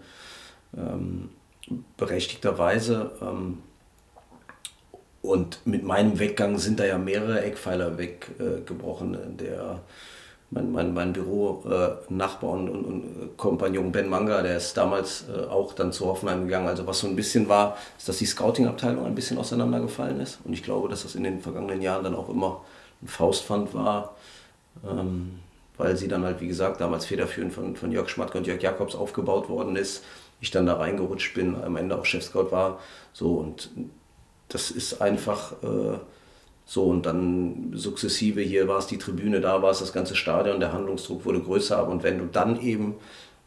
Ähm, 0.77 1.31
berechtigterweise 1.97 3.13
ähm, 3.21 3.59
und 5.23 5.65
mit 5.65 5.85
meinem 5.85 6.19
Weggang 6.19 6.59
sind 6.59 6.81
da 6.81 6.85
ja 6.85 6.99
mehrere 6.99 7.43
Eckpfeiler 7.43 7.97
weggebrochen. 7.97 9.15
Äh, 9.15 9.43
der, 9.45 9.81
mein, 10.51 10.71
mein, 10.71 10.93
mein 10.93 11.13
Büro-Nachbar 11.15 12.51
und, 12.51 12.69
und, 12.69 12.85
und, 12.85 13.37
Kompagnon 13.39 13.91
Ben 13.91 14.09
Manga, 14.09 14.43
der 14.43 14.59
ist 14.59 14.77
damals 14.77 15.25
äh, 15.35 15.47
auch 15.47 15.73
dann 15.73 15.93
zu 15.93 16.07
Hoffenheim 16.07 16.45
gegangen. 16.45 16.69
Also 16.69 16.87
was 16.87 16.99
so 16.99 17.07
ein 17.07 17.17
bisschen 17.17 17.49
war, 17.49 17.79
ist, 17.97 18.09
dass 18.09 18.19
die 18.19 18.27
Scouting-Abteilung 18.27 19.07
ein 19.07 19.15
bisschen 19.15 19.39
auseinandergefallen 19.39 20.21
ist. 20.21 20.41
Und 20.45 20.53
ich 20.53 20.63
glaube, 20.63 20.89
dass 20.89 21.05
das 21.05 21.15
in 21.15 21.23
den 21.23 21.41
vergangenen 21.41 21.81
Jahren 21.81 22.05
dann 22.05 22.17
auch 22.17 22.29
immer 22.29 22.61
ein 23.01 23.09
Faustpfand 23.09 23.73
war, 23.73 24.17
ähm, 24.85 25.39
weil 25.79 25.97
sie 25.97 26.09
dann 26.09 26.25
halt, 26.25 26.41
wie 26.41 26.49
gesagt, 26.49 26.81
damals 26.81 27.07
federführend 27.07 27.55
von, 27.55 27.77
von 27.77 27.93
Jörg 27.93 28.09
Schmatke 28.09 28.39
und 28.39 28.47
Jörg 28.47 28.61
Jakobs 28.61 28.95
aufgebaut 28.95 29.49
worden 29.49 29.77
ist. 29.77 30.05
Ich 30.41 30.51
dann 30.51 30.67
da 30.67 30.75
reingerutscht 30.75 31.35
bin, 31.35 31.55
am 31.63 31.77
Ende 31.77 31.97
auch 31.97 32.05
Chef-Scout 32.05 32.51
war. 32.51 32.81
So 33.13 33.37
und 33.37 33.71
das 34.55 34.71
ist 34.71 35.01
einfach... 35.01 35.53
Äh, 35.63 35.99
so, 36.65 36.85
und 36.85 37.07
dann 37.07 37.73
sukzessive, 37.75 38.41
hier 38.41 38.69
war 38.69 38.79
es 38.79 38.87
die 38.87 38.99
Tribüne, 38.99 39.41
da 39.41 39.63
war 39.63 39.73
es 39.73 39.81
das 39.81 39.93
ganze 39.93 40.15
Stadion, 40.15 40.61
der 40.61 40.73
Handlungsdruck 40.73 41.25
wurde 41.25 41.41
größer. 41.41 41.87
Und 41.87 42.03
wenn 42.03 42.19
du 42.19 42.27
dann 42.27 42.61
eben 42.61 42.95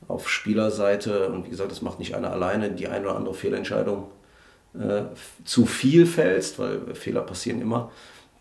auf 0.08 0.30
Spielerseite, 0.30 1.30
und 1.30 1.46
wie 1.46 1.50
gesagt, 1.50 1.72
das 1.72 1.82
macht 1.82 2.00
nicht 2.00 2.16
einer 2.16 2.32
alleine, 2.32 2.72
die 2.72 2.88
eine 2.88 3.06
oder 3.06 3.16
andere 3.16 3.34
Fehlentscheidung 3.34 4.08
äh, 4.78 5.04
zu 5.44 5.66
viel 5.66 6.06
fällst, 6.06 6.60
weil 6.60 6.94
Fehler 6.94 7.22
passieren 7.22 7.62
immer, 7.62 7.92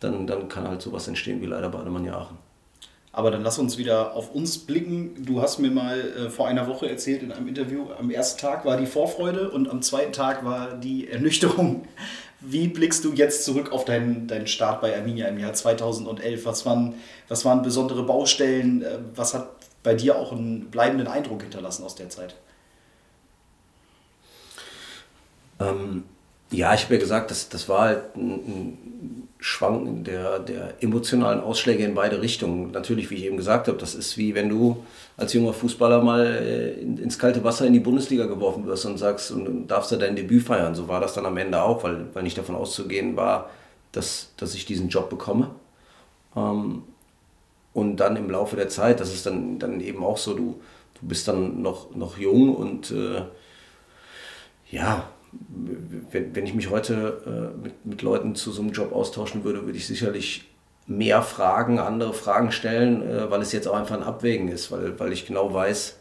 dann, 0.00 0.26
dann 0.26 0.48
kann 0.48 0.68
halt 0.68 0.82
sowas 0.82 1.08
entstehen 1.08 1.40
wie 1.40 1.46
leider 1.46 1.68
bei 1.68 1.78
Alemannia 1.78 2.18
Aachen. 2.18 2.36
Aber 3.12 3.30
dann 3.30 3.44
lass 3.44 3.60
uns 3.60 3.78
wieder 3.78 4.14
auf 4.14 4.34
uns 4.34 4.58
blicken. 4.58 5.24
Du 5.24 5.40
hast 5.40 5.60
mir 5.60 5.70
mal 5.70 6.00
äh, 6.00 6.30
vor 6.30 6.48
einer 6.48 6.66
Woche 6.66 6.90
erzählt 6.90 7.22
in 7.22 7.30
einem 7.30 7.46
Interview, 7.46 7.86
am 7.96 8.10
ersten 8.10 8.40
Tag 8.40 8.64
war 8.64 8.76
die 8.76 8.86
Vorfreude 8.86 9.50
und 9.50 9.70
am 9.70 9.82
zweiten 9.82 10.12
Tag 10.12 10.44
war 10.44 10.74
die 10.74 11.08
Ernüchterung. 11.08 11.86
Wie 12.46 12.68
blickst 12.68 13.04
du 13.04 13.12
jetzt 13.12 13.44
zurück 13.44 13.72
auf 13.72 13.84
deinen, 13.84 14.26
deinen 14.26 14.46
Start 14.46 14.80
bei 14.80 14.96
Arminia 14.96 15.28
im 15.28 15.38
Jahr 15.38 15.54
2011? 15.54 16.44
Was 16.44 16.66
waren, 16.66 16.94
was 17.28 17.44
waren 17.44 17.62
besondere 17.62 18.02
Baustellen? 18.02 18.82
Äh, 18.82 18.98
was 19.14 19.34
hat 19.34 19.48
bei 19.82 19.94
dir 19.94 20.16
auch 20.16 20.32
einen 20.32 20.70
bleibenden 20.70 21.06
Eindruck 21.06 21.42
hinterlassen 21.42 21.84
aus 21.84 21.94
der 21.94 22.10
Zeit? 22.10 22.34
Ähm, 25.60 26.04
ja, 26.50 26.74
ich 26.74 26.84
habe 26.84 26.94
ja 26.94 27.00
gesagt, 27.00 27.30
das, 27.30 27.48
das 27.48 27.68
war 27.68 27.80
halt 27.80 28.16
ein, 28.16 28.30
ein 28.30 29.28
Schwanken 29.38 30.04
der, 30.04 30.38
der 30.38 30.82
emotionalen 30.82 31.40
Ausschläge 31.40 31.84
in 31.84 31.94
beide 31.94 32.20
Richtungen. 32.20 32.70
Natürlich, 32.70 33.10
wie 33.10 33.16
ich 33.16 33.24
eben 33.24 33.36
gesagt 33.36 33.68
habe, 33.68 33.78
das 33.78 33.94
ist 33.94 34.16
wie 34.16 34.34
wenn 34.34 34.48
du 34.48 34.84
als 35.16 35.32
junger 35.32 35.52
Fußballer 35.52 36.02
mal 36.02 36.26
äh, 36.26 36.80
ins 36.80 37.18
kalte 37.18 37.44
Wasser 37.44 37.66
in 37.66 37.72
die 37.72 37.80
Bundesliga 37.80 38.26
geworfen 38.26 38.66
wirst 38.66 38.84
und 38.86 38.98
sagst, 38.98 39.30
und 39.30 39.68
darfst 39.68 39.92
da 39.92 39.96
dein 39.96 40.16
Debüt 40.16 40.42
feiern. 40.42 40.74
So 40.74 40.88
war 40.88 41.00
das 41.00 41.14
dann 41.14 41.26
am 41.26 41.36
Ende 41.36 41.62
auch, 41.62 41.84
weil, 41.84 42.06
weil 42.14 42.24
nicht 42.24 42.36
davon 42.36 42.56
auszugehen 42.56 43.16
war, 43.16 43.50
dass, 43.92 44.32
dass 44.36 44.54
ich 44.54 44.66
diesen 44.66 44.88
Job 44.88 45.10
bekomme. 45.10 45.50
Ähm, 46.36 46.82
und 47.72 47.96
dann 47.96 48.16
im 48.16 48.30
Laufe 48.30 48.56
der 48.56 48.68
Zeit, 48.68 49.00
das 49.00 49.12
ist 49.12 49.26
dann, 49.26 49.58
dann 49.58 49.80
eben 49.80 50.04
auch 50.04 50.18
so, 50.18 50.34
du, 50.34 50.60
du 51.00 51.06
bist 51.06 51.28
dann 51.28 51.62
noch, 51.62 51.94
noch 51.94 52.18
jung 52.18 52.54
und 52.54 52.90
äh, 52.90 53.22
ja, 54.70 55.08
wenn, 56.10 56.34
wenn 56.34 56.46
ich 56.46 56.54
mich 56.54 56.70
heute 56.70 57.52
äh, 57.56 57.62
mit, 57.62 57.86
mit 57.86 58.02
Leuten 58.02 58.34
zu 58.34 58.52
so 58.52 58.62
einem 58.62 58.72
Job 58.72 58.92
austauschen 58.92 59.44
würde, 59.44 59.64
würde 59.64 59.76
ich 59.76 59.86
sicherlich 59.86 60.44
mehr 60.86 61.22
Fragen, 61.22 61.78
andere 61.78 62.12
Fragen 62.12 62.52
stellen, 62.52 63.02
äh, 63.02 63.30
weil 63.30 63.40
es 63.40 63.52
jetzt 63.52 63.68
auch 63.68 63.76
einfach 63.76 63.96
ein 63.96 64.02
Abwägen 64.02 64.48
ist, 64.48 64.70
weil, 64.70 64.98
weil 64.98 65.12
ich 65.12 65.26
genau 65.26 65.52
weiß, 65.52 65.96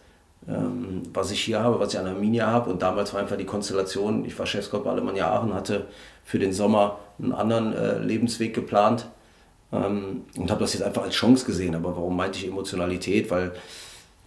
ähm, 0.47 1.03
was 1.13 1.31
ich 1.31 1.41
hier 1.41 1.61
habe, 1.61 1.79
was 1.79 1.93
ich 1.93 1.99
an 1.99 2.07
Arminia 2.07 2.47
habe. 2.47 2.69
Und 2.69 2.81
damals 2.81 3.13
war 3.13 3.21
einfach 3.21 3.37
die 3.37 3.45
Konstellation, 3.45 4.25
ich 4.25 4.37
war 4.37 4.45
Chefscout 4.45 4.79
bei 4.79 4.91
Alemannia 4.91 5.31
Aachen, 5.31 5.53
hatte 5.53 5.87
für 6.23 6.39
den 6.39 6.53
Sommer 6.53 6.99
einen 7.19 7.31
anderen 7.31 7.73
äh, 7.73 7.99
Lebensweg 7.99 8.53
geplant 8.53 9.07
ähm, 9.71 10.23
und 10.37 10.51
habe 10.51 10.61
das 10.61 10.73
jetzt 10.73 10.83
einfach 10.83 11.03
als 11.03 11.15
Chance 11.15 11.45
gesehen. 11.45 11.75
Aber 11.75 11.95
warum 11.95 12.17
meinte 12.17 12.39
ich 12.39 12.47
Emotionalität? 12.47 13.31
Weil 13.31 13.53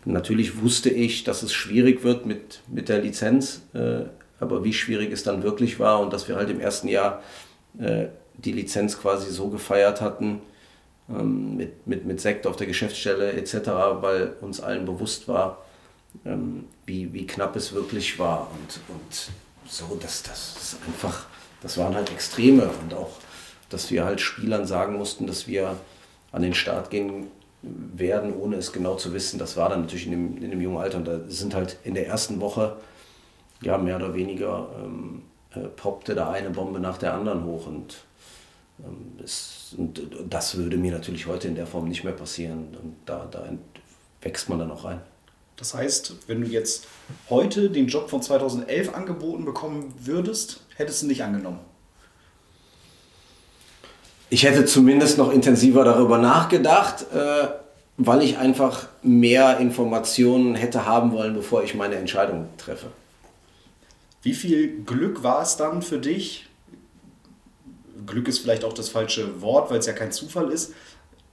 natürlich 0.04 0.62
wusste 0.62 0.88
ich, 0.88 1.24
dass 1.24 1.42
es 1.42 1.52
schwierig 1.52 2.02
wird 2.02 2.24
mit, 2.24 2.60
mit 2.68 2.88
der 2.88 3.00
Lizenz, 3.00 3.62
äh, 3.74 4.04
aber 4.40 4.64
wie 4.64 4.72
schwierig 4.72 5.12
es 5.12 5.22
dann 5.22 5.42
wirklich 5.42 5.80
war 5.80 6.00
und 6.00 6.12
dass 6.12 6.28
wir 6.28 6.36
halt 6.36 6.50
im 6.50 6.60
ersten 6.60 6.88
Jahr 6.88 7.22
äh, 7.78 8.06
die 8.38 8.52
Lizenz 8.52 9.00
quasi 9.00 9.30
so 9.30 9.48
gefeiert 9.48 10.00
hatten, 10.00 10.40
ähm, 11.08 11.56
mit, 11.56 11.86
mit, 11.86 12.04
mit 12.04 12.20
Sekt 12.20 12.46
auf 12.46 12.56
der 12.56 12.66
Geschäftsstelle 12.66 13.32
etc., 13.32 13.54
weil 14.00 14.34
uns 14.40 14.60
allen 14.60 14.84
bewusst 14.84 15.28
war, 15.28 15.64
ähm, 16.24 16.64
wie, 16.84 17.12
wie 17.12 17.26
knapp 17.26 17.56
es 17.56 17.72
wirklich 17.72 18.18
war. 18.18 18.50
Und, 18.50 18.80
und 18.94 19.30
so, 19.68 19.98
das, 20.00 20.22
das 20.22 20.56
ist 20.56 20.78
einfach, 20.86 21.26
das 21.62 21.78
waren 21.78 21.94
halt 21.94 22.10
Extreme 22.10 22.70
und 22.82 22.94
auch, 22.94 23.10
dass 23.70 23.90
wir 23.90 24.04
halt 24.04 24.20
Spielern 24.20 24.66
sagen 24.66 24.96
mussten, 24.96 25.26
dass 25.26 25.48
wir 25.48 25.76
an 26.32 26.42
den 26.42 26.54
Start 26.54 26.90
gehen 26.90 27.28
werden, 27.62 28.34
ohne 28.34 28.56
es 28.56 28.72
genau 28.72 28.94
zu 28.96 29.12
wissen. 29.12 29.38
Das 29.38 29.56
war 29.56 29.68
dann 29.68 29.82
natürlich 29.82 30.06
in 30.06 30.12
dem, 30.12 30.42
in 30.42 30.50
dem 30.50 30.60
jungen 30.60 30.78
Alter. 30.78 30.98
Und 30.98 31.08
da 31.08 31.20
sind 31.28 31.54
halt 31.54 31.78
in 31.84 31.94
der 31.94 32.06
ersten 32.06 32.40
Woche, 32.40 32.76
ja, 33.62 33.78
mehr 33.78 33.96
oder 33.96 34.14
weniger 34.14 34.68
ähm, 34.82 35.22
äh, 35.54 35.60
poppte 35.60 36.14
da 36.14 36.30
eine 36.30 36.50
Bombe 36.50 36.78
nach 36.78 36.98
der 36.98 37.14
anderen 37.14 37.44
hoch. 37.44 37.66
Und 37.66 38.04
und 38.78 40.08
das 40.28 40.56
würde 40.56 40.76
mir 40.76 40.92
natürlich 40.92 41.26
heute 41.26 41.48
in 41.48 41.54
der 41.54 41.66
Form 41.66 41.88
nicht 41.88 42.04
mehr 42.04 42.12
passieren. 42.12 42.76
Und 42.80 42.96
da, 43.06 43.26
da 43.30 43.48
wächst 44.22 44.48
man 44.48 44.58
dann 44.58 44.70
auch 44.70 44.84
rein. 44.84 45.00
Das 45.56 45.74
heißt, 45.74 46.14
wenn 46.26 46.42
du 46.42 46.46
jetzt 46.46 46.86
heute 47.30 47.70
den 47.70 47.86
Job 47.86 48.10
von 48.10 48.20
2011 48.20 48.94
angeboten 48.94 49.44
bekommen 49.44 49.94
würdest, 49.98 50.60
hättest 50.76 51.02
du 51.02 51.06
nicht 51.06 51.22
angenommen? 51.22 51.60
Ich 54.28 54.42
hätte 54.42 54.66
zumindest 54.66 55.18
noch 55.18 55.32
intensiver 55.32 55.84
darüber 55.84 56.18
nachgedacht, 56.18 57.06
äh, 57.14 57.48
weil 57.96 58.22
ich 58.22 58.36
einfach 58.36 58.88
mehr 59.02 59.58
Informationen 59.58 60.54
hätte 60.56 60.84
haben 60.84 61.12
wollen, 61.12 61.34
bevor 61.34 61.62
ich 61.62 61.74
meine 61.74 61.94
Entscheidung 61.94 62.48
treffe. 62.58 62.88
Wie 64.22 64.34
viel 64.34 64.82
Glück 64.84 65.22
war 65.22 65.42
es 65.42 65.56
dann 65.56 65.80
für 65.80 65.98
dich, 65.98 66.48
Glück 68.06 68.28
ist 68.28 68.38
vielleicht 68.38 68.64
auch 68.64 68.72
das 68.72 68.88
falsche 68.88 69.40
Wort, 69.42 69.70
weil 69.70 69.78
es 69.78 69.86
ja 69.86 69.92
kein 69.92 70.12
Zufall 70.12 70.50
ist, 70.50 70.72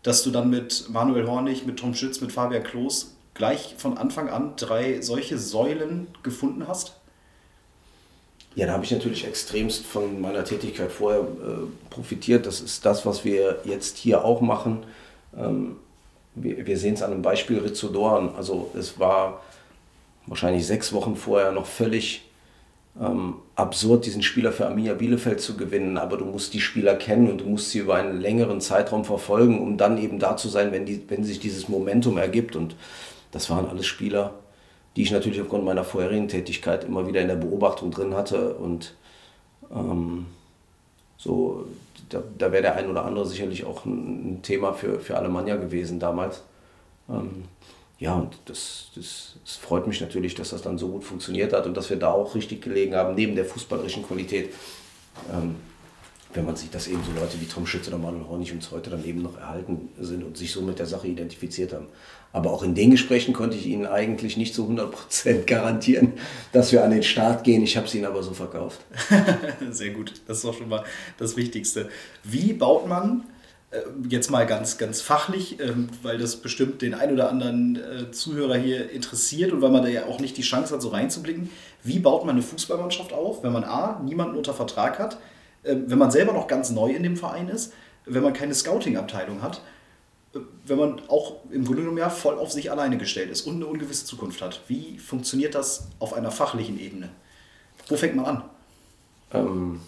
dass 0.02 0.24
du 0.24 0.32
dann 0.32 0.50
mit 0.50 0.90
Manuel 0.90 1.28
Hornig, 1.28 1.66
mit 1.66 1.80
Tom 1.80 1.94
Schütz, 1.94 2.20
mit 2.22 2.32
Fabian 2.32 2.64
Klos 2.64 3.16
gleich 3.34 3.76
von 3.78 3.98
Anfang 3.98 4.30
an 4.30 4.54
drei 4.58 5.02
solche 5.02 5.38
Säulen 5.38 6.08
gefunden 6.24 6.68
hast? 6.68 6.98
Ja, 8.56 8.68
da 8.68 8.74
habe 8.74 8.84
ich 8.84 8.92
natürlich 8.92 9.26
extremst 9.26 9.84
von 9.86 10.22
meiner 10.22 10.44
Tätigkeit 10.44 10.92
vorher 10.92 11.22
äh, 11.22 11.90
profitiert. 11.90 12.46
Das 12.46 12.62
ist 12.62 12.86
das, 12.86 13.06
was 13.06 13.26
wir 13.26 13.62
jetzt 13.64 13.98
hier 13.98 14.24
auch 14.24 14.42
machen. 14.42 14.84
Ähm, 15.36 15.78
wir, 16.36 16.66
wir 16.66 16.78
sehen 16.78 16.94
es 16.94 17.02
an 17.02 17.12
einem 17.12 17.24
Beispiel 17.24 17.60
Rizzo 17.60 17.88
Dorn. 17.88 18.36
Also 18.36 18.70
es 18.78 19.00
war 19.00 19.42
wahrscheinlich 20.28 20.68
sechs 20.68 20.94
Wochen 20.94 21.16
vorher 21.16 21.52
noch 21.52 21.66
völlig 21.66 22.26
ähm, 23.00 23.36
absurd, 23.56 24.06
diesen 24.06 24.22
Spieler 24.22 24.52
für 24.52 24.68
Arminia 24.68 24.94
Bielefeld 24.94 25.42
zu 25.42 25.58
gewinnen, 25.58 25.98
aber 25.98 26.18
du 26.18 26.26
musst 26.26 26.54
die 26.54 26.62
Spieler 26.62 26.96
kennen 26.96 27.30
und 27.30 27.42
du 27.42 27.46
musst 27.46 27.72
sie 27.72 27.80
über 27.80 27.96
einen 27.96 28.22
längeren 28.22 28.62
Zeitraum 28.62 29.04
verfolgen, 29.04 29.60
um 29.60 29.78
dann 29.78 29.98
eben 29.98 30.20
da 30.20 30.38
zu 30.38 30.48
sein, 30.50 30.72
wenn, 30.72 30.86
die, 30.86 31.04
wenn 31.10 31.24
sich 31.24 31.40
dieses 31.40 31.70
Momentum 31.70 32.18
ergibt. 32.18 32.56
Und 32.56 32.76
das 33.32 33.50
waren 33.50 33.68
alles 33.68 33.88
Spieler, 33.88 34.36
die 34.96 35.02
ich 35.04 35.12
natürlich 35.12 35.42
aufgrund 35.42 35.66
meiner 35.66 35.84
vorherigen 35.84 36.28
Tätigkeit 36.28 36.84
immer 36.84 37.08
wieder 37.08 37.22
in 37.22 37.28
der 37.28 37.36
Beobachtung 37.36 37.90
drin 37.90 38.14
hatte. 38.14 38.54
Und 38.56 38.94
ähm, 39.74 40.28
so, 41.18 41.66
da, 42.10 42.22
da 42.38 42.52
wäre 42.52 42.62
der 42.62 42.76
ein 42.76 42.90
oder 42.90 43.06
andere 43.06 43.26
sicherlich 43.26 43.66
auch 43.66 43.86
ein, 43.86 44.42
Thema 44.44 44.74
für, 44.74 45.00
für 45.00 45.18
Alemannia 45.18 45.56
gewesen 45.56 46.00
damals. 46.00 46.44
Ähm, 47.10 47.46
ja, 48.04 48.16
und 48.16 48.38
das, 48.44 48.92
das, 48.96 49.38
das, 49.46 49.56
freut 49.56 49.88
mich 49.88 50.02
natürlich, 50.02 50.36
dass 50.36 50.50
das 50.50 50.62
dann 50.62 50.78
so 50.78 50.90
gut 50.90 51.06
funktioniert 51.06 51.54
hat 51.54 51.66
und 51.66 51.78
dass 51.78 51.90
wir 51.90 51.96
da 51.96 52.12
auch 52.12 52.36
richtig 52.36 52.62
gelegen 52.62 52.96
haben, 52.96 53.16
neben 53.16 53.34
der 53.34 53.46
fußballerischen 53.46 54.06
Qualität. 54.06 54.50
Ähm, 55.32 55.56
wenn 56.34 56.46
man 56.46 56.58
sieht, 56.58 56.76
dass 56.76 56.88
eben 56.88 57.02
so 57.02 57.18
Leute 57.18 57.40
wie 57.40 57.46
Tom 57.46 57.66
Schütze 57.66 57.92
oder 57.92 58.00
Manuel 58.00 58.28
Hornig 58.28 58.52
uns 58.52 58.72
heute 58.72 58.90
dann 58.90 59.06
eben 59.06 59.22
noch 59.22 59.38
erhalten 59.38 59.88
sind 60.02 60.22
und 60.26 60.36
sich 60.36 60.52
so 60.52 60.62
mit 60.62 60.80
der 60.80 60.86
Sache 60.86 61.08
identifiziert 61.08 61.72
haben. 61.72 61.88
Aber 62.34 62.52
auch 62.52 62.64
in 62.64 62.76
den 62.76 62.92
Gesprächen 62.92 63.34
konnte 63.34 63.56
ich 63.56 63.68
Ihnen 63.68 63.86
eigentlich 63.86 64.36
nicht 64.36 64.54
zu 64.54 64.68
100% 64.68 65.46
garantieren, 65.46 66.12
dass 66.52 66.74
wir 66.74 66.84
an 66.84 66.92
den 66.92 67.04
Start 67.04 67.46
gehen. 67.46 67.64
Ich 67.64 67.78
habe 67.78 67.88
es 67.88 67.96
Ihnen 67.96 68.06
aber 68.06 68.22
so 68.22 68.34
verkauft. 68.34 68.82
Sehr 69.72 69.92
gut, 69.92 70.16
das 70.28 70.40
ist 70.40 70.46
auch 70.46 70.58
schon 70.58 70.68
mal 70.68 70.84
das 71.18 71.38
Wichtigste. 71.38 71.88
Wie 72.26 72.52
baut 72.52 72.86
man 72.86 73.24
jetzt 74.10 74.30
mal 74.30 74.46
ganz, 74.46 74.78
ganz 74.78 75.02
fachlich, 75.02 75.60
ähm, 75.60 75.90
weil 76.02 76.18
das 76.18 76.38
bestimmt 76.38 76.82
den 76.82 76.94
ein 76.94 77.12
oder 77.12 77.30
anderen 77.30 77.76
äh, 77.76 78.12
Zuhörer 78.12 78.56
hier 78.56 78.92
interessiert 78.92 79.52
und 79.52 79.62
weil 79.62 79.72
man 79.72 79.84
da 79.84 79.90
ja 79.90 80.06
auch 80.06 80.20
nicht 80.20 80.38
die 80.38 80.42
Chance 80.42 80.74
hat, 80.74 80.82
so 80.82 80.90
reinzublicken. 80.90 81.50
Wie 81.84 82.00
baut 82.00 82.26
man 82.26 82.36
eine 82.36 82.44
Fußballmannschaft 82.44 83.14
auf, 83.14 83.44
wenn 83.44 83.52
man 83.52 83.64
A, 83.64 84.00
niemanden 84.04 84.38
unter 84.38 84.54
Vertrag 84.54 85.00
hat, 85.00 85.18
ähm, 85.64 85.86
wenn 85.88 85.98
man 85.98 86.12
selber 86.12 86.34
noch 86.34 86.48
ganz 86.48 86.70
neu 86.70 86.92
in 86.92 87.04
dem 87.04 87.18
Verein 87.18 87.50
ist, 87.50 87.74
wenn 88.06 88.24
man 88.24 88.34
keine 88.34 88.54
Scouting-Abteilung 88.54 89.42
hat, 89.42 89.62
äh, 90.36 90.40
wenn 90.66 90.78
man 90.78 91.02
auch 91.08 91.38
im 91.52 91.66
Grunde 91.66 91.82
genommen 91.82 91.98
ja 91.98 92.10
voll 92.10 92.38
auf 92.38 92.52
sich 92.52 92.70
alleine 92.70 92.98
gestellt 92.98 93.32
ist 93.32 93.42
und 93.48 93.56
eine 93.56 93.66
ungewisse 93.66 94.06
Zukunft 94.06 94.42
hat. 94.42 94.62
Wie 94.68 95.00
funktioniert 95.00 95.56
das 95.56 95.88
auf 96.00 96.14
einer 96.14 96.32
fachlichen 96.32 96.80
Ebene? 96.80 97.10
Wo 97.88 97.96
fängt 97.98 98.16
man 98.16 98.26
an? 98.26 98.44
Ähm 99.34 99.80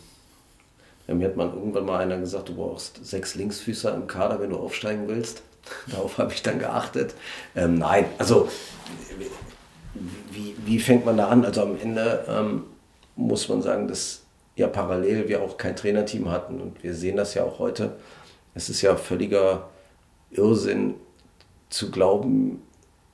Mir 1.08 1.28
hat 1.28 1.36
man 1.36 1.54
irgendwann 1.54 1.86
mal 1.86 2.00
einer 2.00 2.18
gesagt, 2.18 2.50
du 2.50 2.56
brauchst 2.56 3.06
sechs 3.06 3.36
Linksfüßer 3.36 3.94
im 3.94 4.08
Kader, 4.08 4.40
wenn 4.40 4.50
du 4.50 4.58
aufsteigen 4.58 5.08
willst. 5.08 5.44
Darauf 5.88 6.18
habe 6.18 6.34
ich 6.34 6.42
dann 6.42 6.60
geachtet. 6.60 7.14
Ähm, 7.56 7.76
nein, 7.76 8.06
also 8.18 8.50
wie, 10.32 10.56
wie 10.66 10.80
fängt 10.80 11.06
man 11.06 11.18
da 11.18 11.28
an? 11.28 11.46
Also 11.46 11.62
am 11.62 11.80
Ende 11.80 12.26
ähm, 12.28 12.64
muss 13.16 13.48
man 13.50 13.62
sagen, 13.62 13.88
dass 13.88 14.24
ja 14.56 14.68
parallel 14.68 15.28
wir 15.28 15.42
auch 15.42 15.58
kein 15.58 15.76
Trainerteam 15.76 16.30
hatten 16.30 16.60
und 16.60 16.84
wir 16.84 16.94
sehen 16.94 17.18
das 17.18 17.34
ja 17.34 17.44
auch 17.44 17.60
heute. 17.60 17.96
Es 18.54 18.70
ist 18.70 18.82
ja 18.82 18.96
völliger 18.96 19.70
Irrsinn 20.32 20.96
zu 21.70 21.92
glauben, 21.92 22.62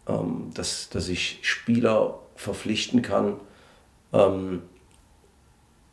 ähm, 0.08 0.52
dass, 0.54 0.90
dass 0.90 1.10
ich 1.10 1.40
Spieler 1.42 2.20
verpflichten 2.36 3.02
kann, 3.02 3.40
ähm, 4.14 4.64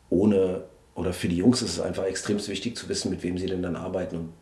ohne, 0.09 0.63
oder 0.99 1.13
für 1.13 1.29
die 1.29 1.37
Jungs 1.37 1.61
ist 1.61 1.71
es 1.71 1.79
einfach 1.79 2.03
extrem 2.03 2.45
wichtig 2.45 2.75
zu 2.75 2.89
wissen, 2.89 3.09
mit 3.09 3.23
wem 3.23 3.37
sie 3.37 3.45
denn 3.45 3.61
dann 3.61 3.77
arbeiten. 3.77 4.17
Und 4.17 4.33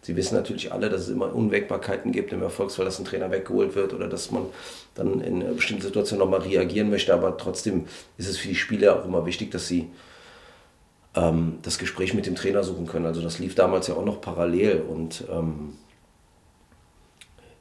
sie 0.00 0.14
wissen 0.14 0.36
natürlich 0.36 0.72
alle, 0.72 0.88
dass 0.90 1.02
es 1.02 1.08
immer 1.08 1.34
Unwägbarkeiten 1.34 2.12
gibt 2.12 2.32
im 2.32 2.40
Erfolgsfall, 2.40 2.84
dass 2.84 3.00
ein 3.00 3.04
Trainer 3.04 3.32
weggeholt 3.32 3.74
wird 3.74 3.92
oder 3.92 4.06
dass 4.06 4.30
man 4.30 4.46
dann 4.94 5.20
in 5.20 5.56
bestimmten 5.56 5.82
Situationen 5.82 6.24
nochmal 6.24 6.46
reagieren 6.46 6.88
möchte. 6.88 7.12
Aber 7.12 7.36
trotzdem 7.36 7.86
ist 8.16 8.28
es 8.28 8.38
für 8.38 8.46
die 8.46 8.54
Spieler 8.54 9.00
auch 9.00 9.04
immer 9.04 9.26
wichtig, 9.26 9.50
dass 9.50 9.66
sie 9.66 9.90
ähm, 11.16 11.58
das 11.62 11.78
Gespräch 11.78 12.14
mit 12.14 12.26
dem 12.26 12.36
Trainer 12.36 12.62
suchen 12.62 12.86
können. 12.86 13.06
Also 13.06 13.20
das 13.20 13.40
lief 13.40 13.56
damals 13.56 13.88
ja 13.88 13.94
auch 13.94 14.04
noch 14.04 14.20
parallel 14.20 14.82
und 14.88 15.24
ähm, 15.32 15.72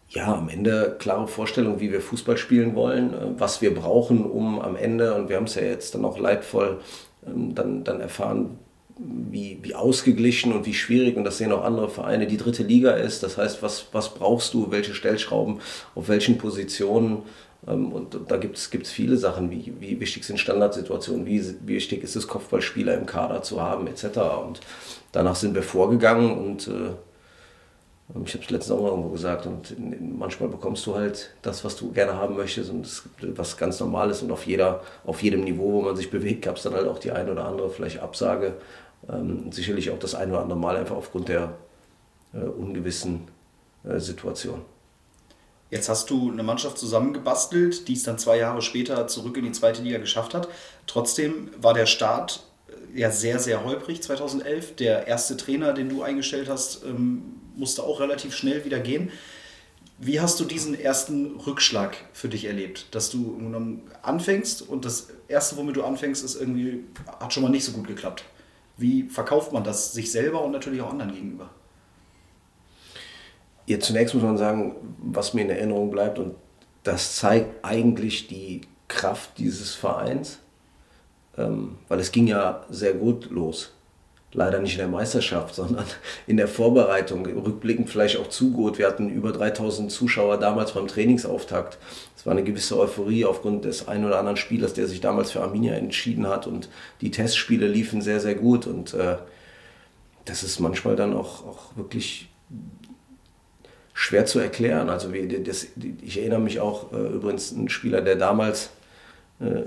ja, 0.09 0.33
am 0.33 0.47
Ende 0.47 0.95
klare 0.99 1.27
Vorstellung, 1.27 1.79
wie 1.79 1.91
wir 1.91 2.01
Fußball 2.01 2.37
spielen 2.37 2.75
wollen, 2.75 3.13
äh, 3.13 3.17
was 3.39 3.63
wir 3.63 3.73
brauchen, 3.73 4.25
um 4.25 4.61
am 4.61 4.75
Ende, 4.75 5.15
und 5.15 5.27
wir 5.27 5.37
haben 5.37 5.45
es 5.45 5.55
ja 5.55 5.63
jetzt 5.63 5.95
dann 5.95 6.05
auch 6.05 6.19
leidvoll 6.19 6.79
dann, 7.27 7.83
dann 7.83 8.01
erfahren, 8.01 8.57
wie, 8.99 9.59
wie 9.61 9.75
ausgeglichen 9.75 10.53
und 10.53 10.65
wie 10.65 10.73
schwierig, 10.73 11.17
und 11.17 11.23
das 11.23 11.37
sehen 11.37 11.51
auch 11.51 11.63
andere 11.63 11.89
Vereine, 11.89 12.27
die 12.27 12.37
dritte 12.37 12.63
Liga 12.63 12.91
ist. 12.91 13.23
Das 13.23 13.37
heißt, 13.37 13.61
was, 13.61 13.87
was 13.91 14.13
brauchst 14.13 14.53
du, 14.53 14.71
welche 14.71 14.93
Stellschrauben, 14.93 15.59
auf 15.95 16.09
welchen 16.09 16.37
Positionen. 16.37 17.23
Ähm, 17.67 17.91
und 17.91 18.17
da 18.27 18.37
gibt 18.37 18.57
es 18.57 18.69
viele 18.87 19.17
Sachen, 19.17 19.51
wie, 19.51 19.73
wie 19.79 19.99
wichtig 19.99 20.23
sind 20.23 20.39
Standardsituationen, 20.39 21.25
wie, 21.25 21.43
wie 21.65 21.75
wichtig 21.75 22.03
ist 22.03 22.15
es, 22.15 22.27
Kopfballspieler 22.27 22.97
im 22.97 23.05
Kader 23.05 23.43
zu 23.43 23.61
haben, 23.61 23.87
etc. 23.87 24.05
Und 24.45 24.61
danach 25.11 25.35
sind 25.35 25.53
wir 25.53 25.63
vorgegangen 25.63 26.31
und 26.37 26.67
äh, 26.67 26.91
ich 28.09 28.33
habe 28.33 28.43
es 28.43 28.49
letztens 28.49 28.71
auch 28.71 28.81
mal 28.81 28.89
irgendwo 28.89 29.09
gesagt 29.09 29.45
und 29.45 29.75
manchmal 30.17 30.47
bekommst 30.47 30.85
du 30.85 30.95
halt 30.95 31.33
das, 31.41 31.65
was 31.65 31.75
du 31.75 31.91
gerne 31.91 32.13
haben 32.13 32.37
möchtest 32.37 32.69
und 32.69 32.83
das, 32.83 33.03
was 33.19 33.57
ganz 33.57 33.79
normal 33.81 34.09
ist 34.09 34.21
und 34.21 34.31
auf, 34.31 34.47
jeder, 34.47 34.81
auf 35.05 35.21
jedem 35.21 35.43
Niveau, 35.43 35.73
wo 35.73 35.81
man 35.81 35.95
sich 35.97 36.09
bewegt, 36.09 36.45
gab 36.45 36.55
es 36.55 36.63
dann 36.63 36.73
halt 36.73 36.87
auch 36.87 36.99
die 36.99 37.11
eine 37.11 37.31
oder 37.31 37.45
andere 37.45 37.69
vielleicht 37.69 37.99
Absage. 37.99 38.55
Ähm, 39.09 39.51
sicherlich 39.51 39.91
auch 39.91 39.99
das 39.99 40.15
eine 40.15 40.31
oder 40.31 40.41
andere 40.41 40.57
Mal 40.57 40.77
einfach 40.77 40.95
aufgrund 40.95 41.27
der 41.27 41.53
äh, 42.33 42.39
ungewissen 42.39 43.27
äh, 43.83 43.99
Situation. 43.99 44.61
Jetzt 45.69 45.89
hast 45.89 46.09
du 46.09 46.31
eine 46.31 46.43
Mannschaft 46.43 46.77
zusammengebastelt, 46.77 47.89
die 47.89 47.93
es 47.93 48.03
dann 48.03 48.17
zwei 48.17 48.37
Jahre 48.37 48.61
später 48.61 49.05
zurück 49.07 49.35
in 49.35 49.43
die 49.43 49.51
zweite 49.51 49.81
Liga 49.81 49.97
geschafft 49.97 50.33
hat. 50.33 50.47
Trotzdem 50.87 51.49
war 51.61 51.73
der 51.73 51.85
Start 51.85 52.46
ja 52.93 53.11
sehr, 53.11 53.39
sehr 53.39 53.63
holprig 53.63 54.01
2011. 54.01 54.75
Der 54.75 55.07
erste 55.07 55.37
Trainer, 55.37 55.73
den 55.73 55.89
du 55.89 56.03
eingestellt 56.03 56.49
hast, 56.49 56.83
ähm, 56.83 57.39
musste 57.55 57.83
auch 57.83 57.99
relativ 57.99 58.35
schnell 58.35 58.65
wieder 58.65 58.79
gehen. 58.79 59.11
Wie 59.99 60.19
hast 60.21 60.39
du 60.39 60.45
diesen 60.45 60.79
ersten 60.79 61.37
Rückschlag 61.37 61.97
für 62.13 62.29
dich 62.29 62.45
erlebt? 62.45 62.87
Dass 62.91 63.09
du 63.09 63.39
anfängst 64.03 64.61
und 64.61 64.85
das 64.85 65.07
Erste, 65.27 65.57
womit 65.57 65.75
du 65.75 65.83
anfängst, 65.83 66.23
ist 66.23 66.39
irgendwie, 66.39 66.83
hat 67.19 67.33
schon 67.33 67.41
mal 67.41 67.49
nicht 67.49 67.65
so 67.65 67.71
gut 67.71 67.87
geklappt. 67.87 68.23
Wie 68.77 69.09
verkauft 69.09 69.53
man 69.53 69.63
das 69.63 69.93
sich 69.93 70.11
selber 70.11 70.43
und 70.43 70.51
natürlich 70.51 70.81
auch 70.81 70.91
anderen 70.91 71.13
gegenüber? 71.13 71.49
Ja, 73.65 73.79
zunächst 73.79 74.13
muss 74.13 74.23
man 74.23 74.37
sagen, 74.37 74.75
was 74.99 75.33
mir 75.33 75.41
in 75.41 75.49
Erinnerung 75.49 75.89
bleibt, 75.89 76.19
und 76.19 76.35
das 76.83 77.15
zeigt 77.15 77.65
eigentlich 77.65 78.27
die 78.27 78.61
Kraft 78.87 79.39
dieses 79.39 79.73
Vereins, 79.73 80.39
weil 81.37 81.99
es 81.99 82.11
ging 82.11 82.27
ja 82.27 82.65
sehr 82.69 82.93
gut 82.93 83.29
los 83.29 83.71
leider 84.33 84.59
nicht 84.59 84.73
in 84.73 84.79
der 84.79 84.87
Meisterschaft, 84.87 85.55
sondern 85.55 85.85
in 86.25 86.37
der 86.37 86.47
Vorbereitung. 86.47 87.25
Rückblickend 87.25 87.89
vielleicht 87.89 88.17
auch 88.17 88.29
zu 88.29 88.51
gut. 88.51 88.77
Wir 88.77 88.87
hatten 88.87 89.09
über 89.09 89.31
3000 89.31 89.91
Zuschauer 89.91 90.37
damals 90.37 90.73
beim 90.73 90.87
Trainingsauftakt. 90.87 91.77
Es 92.15 92.25
war 92.25 92.33
eine 92.33 92.43
gewisse 92.43 92.77
Euphorie 92.77 93.25
aufgrund 93.25 93.65
des 93.65 93.87
einen 93.87 94.05
oder 94.05 94.19
anderen 94.19 94.37
Spielers, 94.37 94.73
der 94.73 94.87
sich 94.87 95.01
damals 95.01 95.31
für 95.31 95.41
Arminia 95.41 95.73
entschieden 95.73 96.27
hat. 96.27 96.47
Und 96.47 96.69
die 97.01 97.11
Testspiele 97.11 97.67
liefen 97.67 98.01
sehr, 98.01 98.19
sehr 98.19 98.35
gut. 98.35 98.67
Und 98.67 98.93
äh, 98.93 99.17
das 100.25 100.43
ist 100.43 100.59
manchmal 100.59 100.95
dann 100.95 101.13
auch, 101.13 101.45
auch 101.45 101.77
wirklich 101.77 102.29
schwer 103.93 104.25
zu 104.25 104.39
erklären. 104.39 104.89
Also 104.89 105.13
wie, 105.13 105.27
das, 105.41 105.67
ich 106.01 106.19
erinnere 106.19 106.39
mich 106.39 106.59
auch 106.59 106.91
äh, 106.93 106.97
übrigens, 106.97 107.51
ein 107.51 107.69
Spieler, 107.69 108.01
der 108.01 108.15
damals 108.15 108.69
äh, 109.39 109.63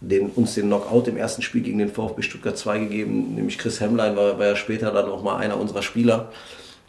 den, 0.00 0.30
uns 0.30 0.54
den 0.54 0.66
Knockout 0.66 1.08
im 1.08 1.16
ersten 1.16 1.42
Spiel 1.42 1.62
gegen 1.62 1.78
den 1.78 1.88
VfB 1.88 2.22
Stuttgart 2.22 2.56
2 2.56 2.78
gegeben, 2.80 3.34
nämlich 3.34 3.58
Chris 3.58 3.80
Hemmlein 3.80 4.16
war, 4.16 4.38
war 4.38 4.46
ja 4.46 4.56
später 4.56 4.90
dann 4.90 5.08
auch 5.08 5.22
mal 5.22 5.36
einer 5.36 5.58
unserer 5.58 5.82
Spieler. 5.82 6.30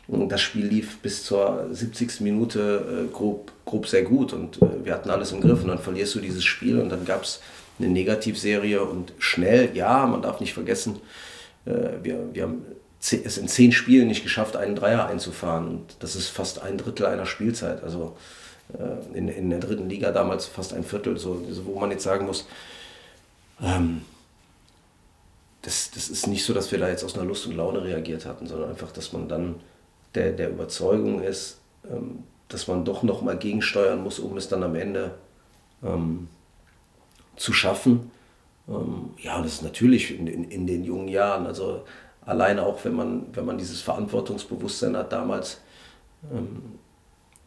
Und 0.07 0.29
das 0.29 0.39
Spiel 0.39 0.65
lief 0.65 0.99
bis 0.99 1.23
zur 1.23 1.67
70. 1.71 2.21
Minute 2.21 3.07
äh, 3.09 3.13
grob, 3.13 3.51
grob 3.65 3.87
sehr 3.87 4.03
gut 4.03 4.31
und 4.31 4.61
äh, 4.61 4.85
wir 4.85 4.93
hatten 4.93 5.09
alles 5.09 5.33
im 5.33 5.41
Griff. 5.41 5.63
Und 5.63 5.67
dann 5.67 5.79
verlierst 5.79 6.15
du 6.15 6.19
dieses 6.19 6.45
Spiel 6.45 6.79
und 6.79 6.89
dann 6.89 7.03
gab 7.03 7.23
es 7.23 7.41
eine 7.77 7.89
Negativserie 7.89 8.81
und 8.81 9.13
schnell, 9.19 9.75
ja, 9.75 10.05
man 10.05 10.21
darf 10.21 10.39
nicht 10.39 10.53
vergessen, 10.53 10.99
äh, 11.65 11.71
wir, 12.03 12.29
wir 12.33 12.43
haben 12.43 12.61
es 12.99 13.37
in 13.37 13.47
zehn 13.47 13.71
Spielen 13.71 14.07
nicht 14.07 14.23
geschafft, 14.23 14.55
einen 14.55 14.75
Dreier 14.75 15.07
einzufahren. 15.07 15.67
Und 15.67 15.97
das 15.99 16.15
ist 16.15 16.29
fast 16.29 16.61
ein 16.61 16.77
Drittel 16.77 17.05
einer 17.05 17.25
Spielzeit. 17.25 17.83
Also 17.83 18.15
äh, 18.73 19.17
in, 19.17 19.27
in 19.27 19.49
der 19.49 19.59
dritten 19.59 19.89
Liga 19.89 20.11
damals 20.11 20.45
fast 20.45 20.73
ein 20.73 20.83
Viertel, 20.83 21.17
so, 21.17 21.45
wo 21.65 21.79
man 21.79 21.91
jetzt 21.91 22.03
sagen 22.03 22.25
muss, 22.25 22.47
ähm, 23.61 24.01
das, 25.61 25.91
das 25.91 26.09
ist 26.09 26.27
nicht 26.27 26.45
so, 26.45 26.53
dass 26.53 26.71
wir 26.71 26.79
da 26.79 26.87
jetzt 26.89 27.03
aus 27.03 27.15
einer 27.15 27.25
Lust 27.25 27.45
und 27.45 27.55
Laune 27.55 27.83
reagiert 27.83 28.25
hatten, 28.25 28.47
sondern 28.47 28.69
einfach, 28.69 28.91
dass 28.91 29.11
man 29.13 29.27
dann 29.27 29.55
der, 30.15 30.31
der 30.31 30.49
Überzeugung 30.49 31.21
ist, 31.21 31.59
ähm, 31.89 32.23
dass 32.47 32.67
man 32.67 32.85
doch 32.85 33.03
noch 33.03 33.21
mal 33.21 33.37
gegensteuern 33.37 34.01
muss, 34.01 34.19
um 34.19 34.37
es 34.37 34.47
dann 34.47 34.63
am 34.63 34.75
Ende 34.75 35.15
ähm, 35.83 36.29
zu 37.35 37.53
schaffen. 37.53 38.11
Ähm, 38.67 39.11
ja, 39.17 39.41
das 39.41 39.53
ist 39.53 39.63
natürlich 39.63 40.17
in, 40.17 40.27
in, 40.27 40.43
in, 40.45 40.67
den 40.67 40.83
jungen 40.83 41.07
Jahren, 41.07 41.45
also 41.45 41.83
alleine 42.25 42.65
auch, 42.65 42.83
wenn 42.85 42.95
man, 42.95 43.27
wenn 43.33 43.45
man 43.45 43.57
dieses 43.57 43.81
Verantwortungsbewusstsein 43.81 44.95
hat 44.95 45.11
damals, 45.11 45.61
ähm, 46.31 46.79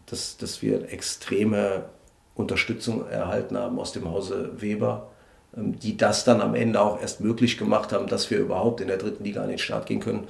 dass, 0.06 0.36
dass 0.36 0.60
wir 0.60 0.92
extreme 0.92 1.86
Unterstützung 2.34 3.08
erhalten 3.08 3.56
haben 3.56 3.78
aus 3.78 3.92
dem 3.92 4.08
Hause 4.10 4.60
Weber 4.60 5.10
die 5.52 5.96
das 5.96 6.24
dann 6.24 6.40
am 6.40 6.54
Ende 6.54 6.80
auch 6.80 7.00
erst 7.00 7.20
möglich 7.20 7.58
gemacht 7.58 7.92
haben, 7.92 8.06
dass 8.06 8.30
wir 8.30 8.38
überhaupt 8.38 8.80
in 8.80 8.88
der 8.88 8.98
dritten 8.98 9.24
Liga 9.24 9.42
an 9.42 9.48
den 9.48 9.58
Start 9.58 9.86
gehen 9.86 10.00
können. 10.00 10.28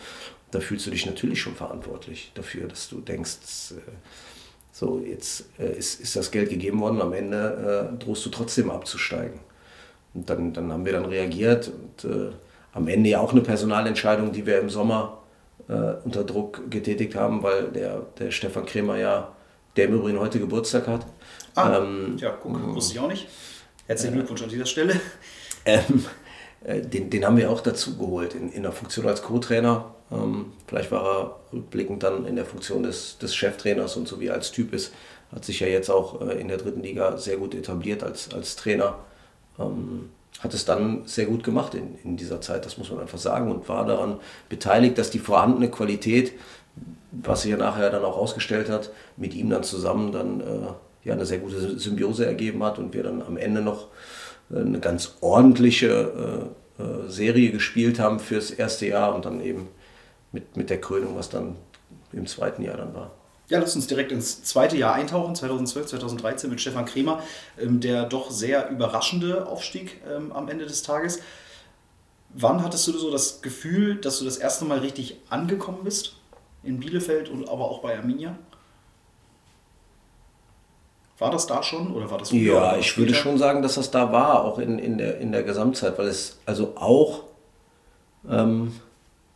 Da 0.51 0.61
fühlst 0.61 0.87
du 0.87 0.91
dich 0.91 1.07
natürlich 1.07 1.41
schon 1.41 1.55
verantwortlich 1.55 2.33
dafür, 2.35 2.67
dass 2.67 2.89
du 2.89 3.01
denkst, 3.01 3.73
äh, 3.73 3.91
so 4.73 5.03
jetzt 5.07 5.45
äh, 5.59 5.77
ist, 5.77 6.01
ist 6.01 6.17
das 6.17 6.31
Geld 6.31 6.51
gegeben 6.51 6.81
worden, 6.81 7.01
am 7.03 7.13
Ende 7.13 7.91
äh, 7.93 8.03
drohst 8.03 8.25
du 8.27 8.31
trotzdem 8.31 8.71
abzusteigen. 8.71 9.41
Und 10.15 10.29
dann, 10.29 10.53
dann 10.53 10.73
haben 10.73 10.85
wir 10.85 10.93
dann 10.93 11.05
reagiert 11.05 11.69
und 11.71 12.11
äh, 12.11 12.33
am 12.73 12.89
Ende 12.89 13.11
ja 13.11 13.21
auch 13.21 13.33
eine 13.33 13.43
Personalentscheidung, 13.43 14.33
die 14.33 14.47
wir 14.47 14.59
im 14.59 14.71
Sommer 14.71 15.19
äh, 15.69 15.95
unter 16.05 16.25
Druck 16.25 16.71
getätigt 16.71 17.15
haben, 17.15 17.43
weil 17.43 17.69
der, 17.69 18.07
der 18.19 18.31
Stefan 18.31 18.67
Kremer 18.67 18.97
ja, 18.97 19.33
der 19.77 19.87
im 19.87 19.95
Übrigen 19.95 20.19
heute 20.19 20.41
Geburtstag 20.41 20.89
hat. 20.89 21.07
Ah, 21.55 21.79
ähm, 21.79 22.17
ja, 22.19 22.31
guck, 22.31 22.75
wusste 22.75 22.95
ich 22.95 23.01
auch 23.01 23.09
nicht. 23.09 23.29
Herzlichen 23.91 24.15
Glückwunsch 24.15 24.41
an 24.45 24.49
dieser 24.49 24.67
Stelle. 24.67 25.01
Ähm, 25.65 26.05
äh, 26.63 26.81
den, 26.81 27.11
den 27.11 27.27
haben 27.27 27.37
wir 27.37 27.51
auch 27.51 27.61
dazu 27.61 27.99
geholt 27.99 28.37
in, 28.37 28.53
in 28.53 28.63
der 28.63 28.71
Funktion 28.71 29.05
als 29.09 29.21
Co-Trainer. 29.21 29.93
Ähm, 30.13 30.53
vielleicht 30.69 30.93
war 30.93 31.05
er 31.05 31.41
rückblickend 31.53 32.05
dann 32.05 32.25
in 32.25 32.37
der 32.37 32.45
Funktion 32.45 32.85
des, 32.85 33.19
des 33.19 33.35
Cheftrainers 33.35 33.97
und 33.97 34.07
so 34.07 34.21
wie 34.21 34.29
er 34.29 34.35
als 34.35 34.53
Typ 34.53 34.73
ist, 34.73 34.95
hat 35.33 35.45
sich 35.45 35.59
ja 35.59 35.67
jetzt 35.67 35.91
auch 35.91 36.21
äh, 36.21 36.41
in 36.41 36.47
der 36.47 36.59
dritten 36.59 36.85
Liga 36.85 37.17
sehr 37.17 37.37
gut 37.37 37.53
etabliert 37.53 38.05
als, 38.05 38.33
als 38.33 38.55
Trainer. 38.55 38.95
Ähm, 39.59 40.11
hat 40.39 40.55
es 40.55 40.65
dann 40.65 41.03
sehr 41.07 41.27
gut 41.27 41.43
gemacht 41.43 41.75
in, 41.75 41.99
in 42.05 42.17
dieser 42.17 42.41
Zeit, 42.41 42.65
das 42.67 42.79
muss 42.79 42.93
man 42.93 43.01
einfach 43.01 43.19
sagen, 43.19 43.51
und 43.51 43.69
war 43.69 43.85
daran 43.85 44.21
beteiligt, 44.49 44.99
dass 44.99 45.11
die 45.11 45.19
vorhandene 45.19 45.69
Qualität, 45.69 46.35
was 47.11 47.43
sich 47.43 47.51
ja 47.51 47.57
nachher 47.57 47.91
dann 47.91 48.05
auch 48.05 48.17
ausgestellt 48.17 48.71
hat, 48.71 48.93
mit 49.17 49.35
ihm 49.35 49.51
dann 49.51 49.65
zusammen 49.65 50.13
dann 50.13 50.41
äh, 50.41 50.69
ja, 51.05 51.15
eine 51.15 51.27
sehr 51.27 51.39
gute 51.39 51.79
Symbiose 51.79 52.27
ergeben 52.27 52.63
hat 52.63 52.79
und 52.79 52.95
wir 52.95 53.03
dann 53.03 53.23
am 53.23 53.37
Ende 53.37 53.63
noch 53.63 53.89
äh, 54.51 54.59
eine 54.59 54.81
ganz 54.81 55.17
ordentliche 55.21 56.51
äh, 56.79 56.83
äh, 56.83 57.09
Serie 57.09 57.51
gespielt 57.51 57.99
haben 57.99 58.21
fürs 58.21 58.51
erste 58.51 58.87
Jahr 58.87 59.15
und 59.15 59.25
dann 59.25 59.41
eben 59.41 59.69
mit, 60.33 60.57
mit 60.57 60.71
der 60.71 60.81
Krönung, 60.81 61.17
was 61.17 61.29
dann 61.29 61.57
im 62.13 62.27
zweiten 62.27 62.63
Jahr 62.63 62.77
dann 62.77 62.95
war. 62.95 63.13
Ja, 63.49 63.59
lass 63.59 63.75
uns 63.75 63.89
direkt 63.89 64.13
ins 64.13 64.45
zweite 64.45 64.77
Jahr 64.77 64.95
eintauchen, 64.95 65.35
2012, 65.35 65.87
2013 65.89 66.51
mit 66.51 66.61
Stefan 66.61 66.85
Kremer, 66.85 67.21
ähm, 67.59 67.81
der 67.81 68.05
doch 68.05 68.31
sehr 68.31 68.71
überraschende 68.71 69.47
Aufstieg 69.47 70.01
ähm, 70.09 70.33
am 70.33 70.49
Ende 70.49 70.67
des 70.67 70.83
Tages. 70.83 71.21
Wann 72.33 72.63
hattest 72.63 72.87
du 72.87 72.93
so 72.93 73.11
das 73.11 73.43
Gefühl, 73.43 73.97
dass 73.97 74.21
du 74.21 74.25
das 74.25 74.37
erste 74.37 74.65
Mal 74.65 74.79
richtig 74.79 75.17
angekommen 75.31 75.81
bist? 75.83 76.15
In 76.63 76.79
Bielefeld 76.79 77.29
und 77.29 77.49
aber 77.49 77.69
auch 77.69 77.81
bei 77.81 77.99
Arminia? 77.99 78.39
War 81.21 81.31
das 81.31 81.47
da 81.47 81.63
schon 81.63 81.93
oder 81.93 82.11
war 82.11 82.19
das 82.19 82.31
früher 82.31 82.55
Ja, 82.55 82.77
ich 82.79 82.97
würde 82.97 83.15
schon 83.15 83.37
sagen, 83.37 83.61
dass 83.61 83.75
das 83.75 83.91
da 83.91 84.11
war, 84.11 84.43
auch 84.43 84.59
in, 84.59 84.79
in, 84.79 84.97
der, 84.97 85.19
in 85.19 85.33
der 85.33 85.43
Gesamtzeit, 85.43 85.99
weil 85.99 86.09
es 86.09 86.39
also 86.47 86.73
auch 86.77 87.25
ähm, 88.29 88.73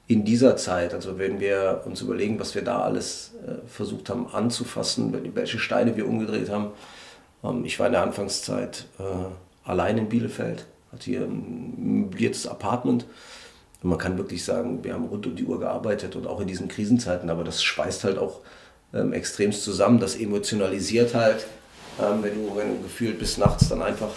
in 0.06 0.24
dieser 0.24 0.56
Zeit, 0.56 0.94
also 0.94 1.18
wenn 1.18 1.40
wir 1.40 1.82
uns 1.84 2.00
überlegen, 2.00 2.40
was 2.40 2.54
wir 2.54 2.62
da 2.62 2.80
alles 2.80 3.32
äh, 3.46 3.66
versucht 3.68 4.08
haben 4.08 4.28
anzufassen, 4.32 5.14
welche 5.34 5.58
Steine 5.58 5.94
wir 5.94 6.08
umgedreht 6.08 6.48
haben. 6.48 6.70
Ähm, 7.42 7.66
ich 7.66 7.78
war 7.78 7.86
in 7.86 7.92
der 7.92 8.02
Anfangszeit 8.02 8.86
äh, 8.98 9.68
allein 9.68 9.98
in 9.98 10.08
Bielefeld, 10.08 10.64
hatte 10.90 11.04
hier 11.04 11.20
ein 11.20 11.74
möbliertes 12.02 12.46
Apartment. 12.46 13.04
Und 13.82 13.90
man 13.90 13.98
kann 13.98 14.16
wirklich 14.16 14.42
sagen, 14.42 14.82
wir 14.84 14.94
haben 14.94 15.04
rund 15.04 15.26
um 15.26 15.36
die 15.36 15.44
Uhr 15.44 15.60
gearbeitet 15.60 16.16
und 16.16 16.26
auch 16.26 16.40
in 16.40 16.46
diesen 16.46 16.68
Krisenzeiten, 16.68 17.28
aber 17.28 17.44
das 17.44 17.62
schweißt 17.62 18.04
halt 18.04 18.16
auch 18.16 18.40
ähm, 18.94 19.12
extremst 19.12 19.64
zusammen, 19.64 20.00
das 20.00 20.16
emotionalisiert 20.16 21.14
halt, 21.14 21.46
ähm, 22.00 22.22
wenn, 22.22 22.34
du, 22.34 22.56
wenn 22.56 22.76
du 22.76 22.82
gefühlt 22.82 23.18
bis 23.18 23.38
nachts 23.38 23.68
dann 23.68 23.82
einfach 23.82 24.10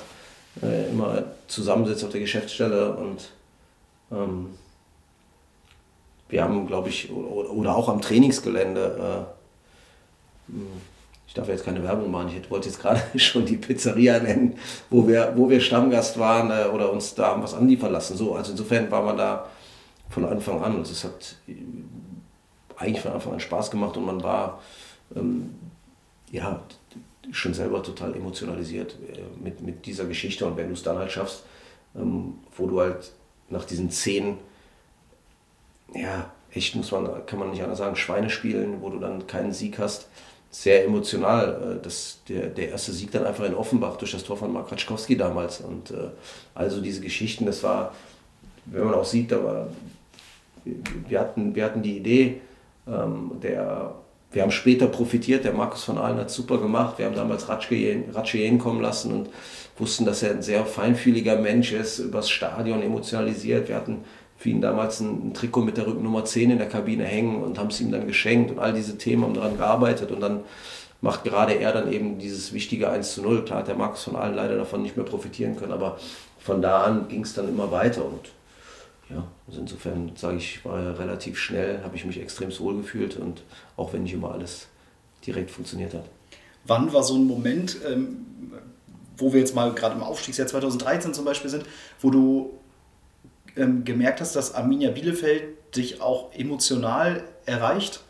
äh, 0.61 0.89
immer 0.89 1.23
zusammensitzt 1.47 2.03
auf 2.03 2.11
der 2.11 2.21
Geschäftsstelle 2.21 2.93
und 2.95 3.29
ähm, 4.11 4.49
wir 6.29 6.43
haben, 6.43 6.67
glaube 6.67 6.89
ich, 6.89 7.11
oder, 7.11 7.75
auch 7.75 7.87
am 7.89 8.01
Trainingsgelände, 8.01 9.25
äh, 10.49 10.51
hm, 10.51 10.67
ich 11.27 11.33
darf 11.33 11.47
jetzt 11.47 11.65
keine 11.65 11.83
Werbung 11.83 12.09
machen, 12.09 12.31
ich 12.41 12.49
wollte 12.49 12.67
jetzt 12.67 12.81
gerade 12.81 13.01
schon 13.19 13.45
die 13.45 13.57
Pizzeria 13.57 14.19
nennen, 14.19 14.57
wo 14.89 15.07
wir, 15.07 15.33
wo 15.35 15.49
wir 15.49 15.61
Stammgast 15.61 16.19
waren 16.19 16.51
äh, 16.51 16.69
oder 16.73 16.91
uns 16.91 17.15
da 17.15 17.41
was 17.41 17.53
anliefern 17.53 17.91
lassen. 17.91 18.17
So, 18.17 18.35
also 18.35 18.51
insofern 18.51 18.89
war 18.91 19.03
man 19.03 19.17
da 19.17 19.47
von 20.09 20.25
Anfang 20.25 20.61
an. 20.63 20.77
Also 20.77 20.91
es 20.91 21.03
hat 21.03 21.35
äh, 21.47 21.53
eigentlich 22.77 23.01
von 23.01 23.11
Anfang 23.11 23.33
an 23.33 23.39
Spaß 23.39 23.71
gemacht 23.71 23.97
und 23.97 24.05
man 24.05 24.23
war 24.23 24.61
ähm, 25.15 25.55
ja 26.31 26.61
schon 27.31 27.53
selber 27.53 27.83
total 27.83 28.15
emotionalisiert 28.15 28.95
äh, 29.13 29.43
mit, 29.43 29.61
mit 29.61 29.85
dieser 29.85 30.05
Geschichte. 30.05 30.45
Und 30.45 30.57
wenn 30.57 30.67
du 30.67 30.73
es 30.73 30.83
dann 30.83 30.97
halt 30.97 31.11
schaffst, 31.11 31.43
ähm, 31.95 32.35
wo 32.55 32.67
du 32.67 32.79
halt 32.79 33.11
nach 33.49 33.65
diesen 33.65 33.89
zehn, 33.89 34.37
ja, 35.93 36.31
echt 36.51 36.75
muss 36.75 36.91
man, 36.91 37.25
kann 37.25 37.39
man 37.39 37.51
nicht 37.51 37.63
anders 37.63 37.79
sagen, 37.79 37.95
Schweinespielen, 37.95 38.81
wo 38.81 38.89
du 38.89 38.99
dann 38.99 39.27
keinen 39.27 39.53
Sieg 39.53 39.79
hast, 39.79 40.07
sehr 40.49 40.85
emotional. 40.85 41.77
äh, 41.77 41.83
Das, 41.83 42.19
der, 42.27 42.47
der 42.47 42.69
erste 42.69 42.91
Sieg 42.91 43.11
dann 43.11 43.25
einfach 43.25 43.45
in 43.45 43.55
Offenbach 43.55 43.97
durch 43.97 44.11
das 44.11 44.23
Tor 44.23 44.37
von 44.37 44.51
Mark 44.51 44.71
Ratschkowski 44.71 45.17
damals. 45.17 45.61
Und 45.61 45.91
äh, 45.91 46.09
also 46.55 46.81
diese 46.81 47.01
Geschichten, 47.01 47.45
das 47.45 47.63
war, 47.63 47.93
wenn 48.65 48.85
man 48.85 48.93
auch 48.93 49.05
sieht, 49.05 49.31
war, 49.31 49.67
wir 50.63 51.19
hatten, 51.19 51.55
wir 51.55 51.63
hatten 51.63 51.81
die 51.81 51.97
Idee, 51.97 52.41
ähm, 52.87 53.31
der, 53.41 53.95
wir 54.37 54.43
haben 54.43 54.51
später 54.51 54.85
profitiert, 54.85 55.45
der 55.45 55.53
Markus 55.53 55.83
von 55.83 55.97
Ahlen 55.97 56.19
hat 56.19 56.29
super 56.29 56.59
gemacht. 56.59 56.99
Wir 56.99 57.07
haben 57.07 57.15
damals 57.15 57.49
Ratschien 57.49 58.59
kommen 58.59 58.81
lassen 58.81 59.11
und 59.11 59.29
wussten, 59.79 60.05
dass 60.05 60.21
er 60.21 60.29
ein 60.29 60.43
sehr 60.43 60.63
feinfühliger 60.63 61.37
Mensch 61.37 61.71
ist, 61.71 61.97
übers 61.97 62.29
Stadion 62.29 62.83
emotionalisiert. 62.83 63.67
Wir 63.67 63.75
hatten 63.75 64.03
für 64.37 64.49
ihn 64.49 64.61
damals 64.61 64.99
ein, 64.99 65.29
ein 65.29 65.33
Trikot 65.33 65.61
mit 65.61 65.77
der 65.77 65.87
Rückennummer 65.87 66.23
10 66.23 66.51
in 66.51 66.59
der 66.59 66.69
Kabine 66.69 67.03
hängen 67.03 67.41
und 67.41 67.57
haben 67.57 67.69
es 67.69 67.81
ihm 67.81 67.91
dann 67.91 68.05
geschenkt 68.05 68.51
und 68.51 68.59
all 68.59 68.73
diese 68.73 68.99
Themen 68.99 69.23
haben 69.23 69.33
daran 69.33 69.57
gearbeitet 69.57 70.11
und 70.11 70.19
dann 70.19 70.41
macht 71.01 71.23
gerade 71.23 71.53
er 71.53 71.73
dann 71.73 71.91
eben 71.91 72.19
dieses 72.19 72.53
wichtige 72.53 72.91
1 72.91 73.15
zu 73.15 73.23
0. 73.23 73.43
Klar 73.43 73.61
hat 73.61 73.69
der 73.69 73.75
Markus 73.75 74.03
von 74.03 74.15
Ahlen 74.15 74.35
leider 74.35 74.55
davon 74.55 74.83
nicht 74.83 74.95
mehr 74.95 75.05
profitieren 75.07 75.55
können, 75.55 75.73
aber 75.73 75.97
von 76.37 76.61
da 76.61 76.83
an 76.83 77.07
ging 77.07 77.23
es 77.23 77.33
dann 77.33 77.49
immer 77.49 77.71
weiter 77.71 78.05
und 78.05 78.36
ja, 79.09 79.25
also 79.47 79.61
insofern 79.61 80.11
sage 80.15 80.37
ich, 80.37 80.63
war 80.65 80.99
relativ 80.99 81.37
schnell, 81.37 81.81
habe 81.83 81.95
ich 81.95 82.05
mich 82.05 82.19
extrem 82.19 82.57
wohl 82.59 82.77
gefühlt 82.77 83.17
und 83.17 83.43
auch 83.77 83.93
wenn 83.93 84.03
nicht 84.03 84.13
immer 84.13 84.31
alles 84.31 84.67
direkt 85.25 85.51
funktioniert 85.51 85.93
hat. 85.93 86.05
Wann 86.65 86.91
war 86.91 87.03
so 87.03 87.15
ein 87.15 87.25
Moment, 87.25 87.77
ähm, 87.87 88.25
wo 89.17 89.33
wir 89.33 89.39
jetzt 89.39 89.55
mal 89.55 89.73
gerade 89.73 89.95
im 89.95 90.03
Aufstiegsjahr 90.03 90.47
2013 90.47 91.13
zum 91.13 91.25
Beispiel 91.25 91.49
sind, 91.49 91.65
wo 92.01 92.09
du 92.09 92.53
ähm, 93.55 93.85
gemerkt 93.85 94.21
hast, 94.21 94.35
dass 94.35 94.53
Arminia 94.53 94.91
Bielefeld 94.91 95.75
dich 95.75 96.01
auch 96.01 96.33
emotional 96.33 97.23
erreicht? 97.45 98.03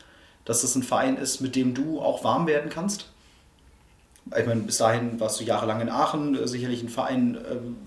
Dass 0.46 0.62
das 0.62 0.76
ein 0.76 0.84
Verein 0.84 1.18
ist, 1.18 1.42
mit 1.42 1.56
dem 1.56 1.74
du 1.74 2.00
auch 2.00 2.24
warm 2.24 2.48
werden 2.48 2.70
kannst? 2.70 3.12
Ich 4.38 4.46
meine, 4.46 4.62
bis 4.62 4.78
dahin 4.78 5.20
warst 5.20 5.40
du 5.40 5.44
jahrelang 5.44 5.80
in 5.82 5.90
Aachen, 5.90 6.36
äh, 6.36 6.48
sicherlich 6.48 6.82
ein 6.84 6.90
Verein, 6.90 7.38
ähm, 7.50 7.78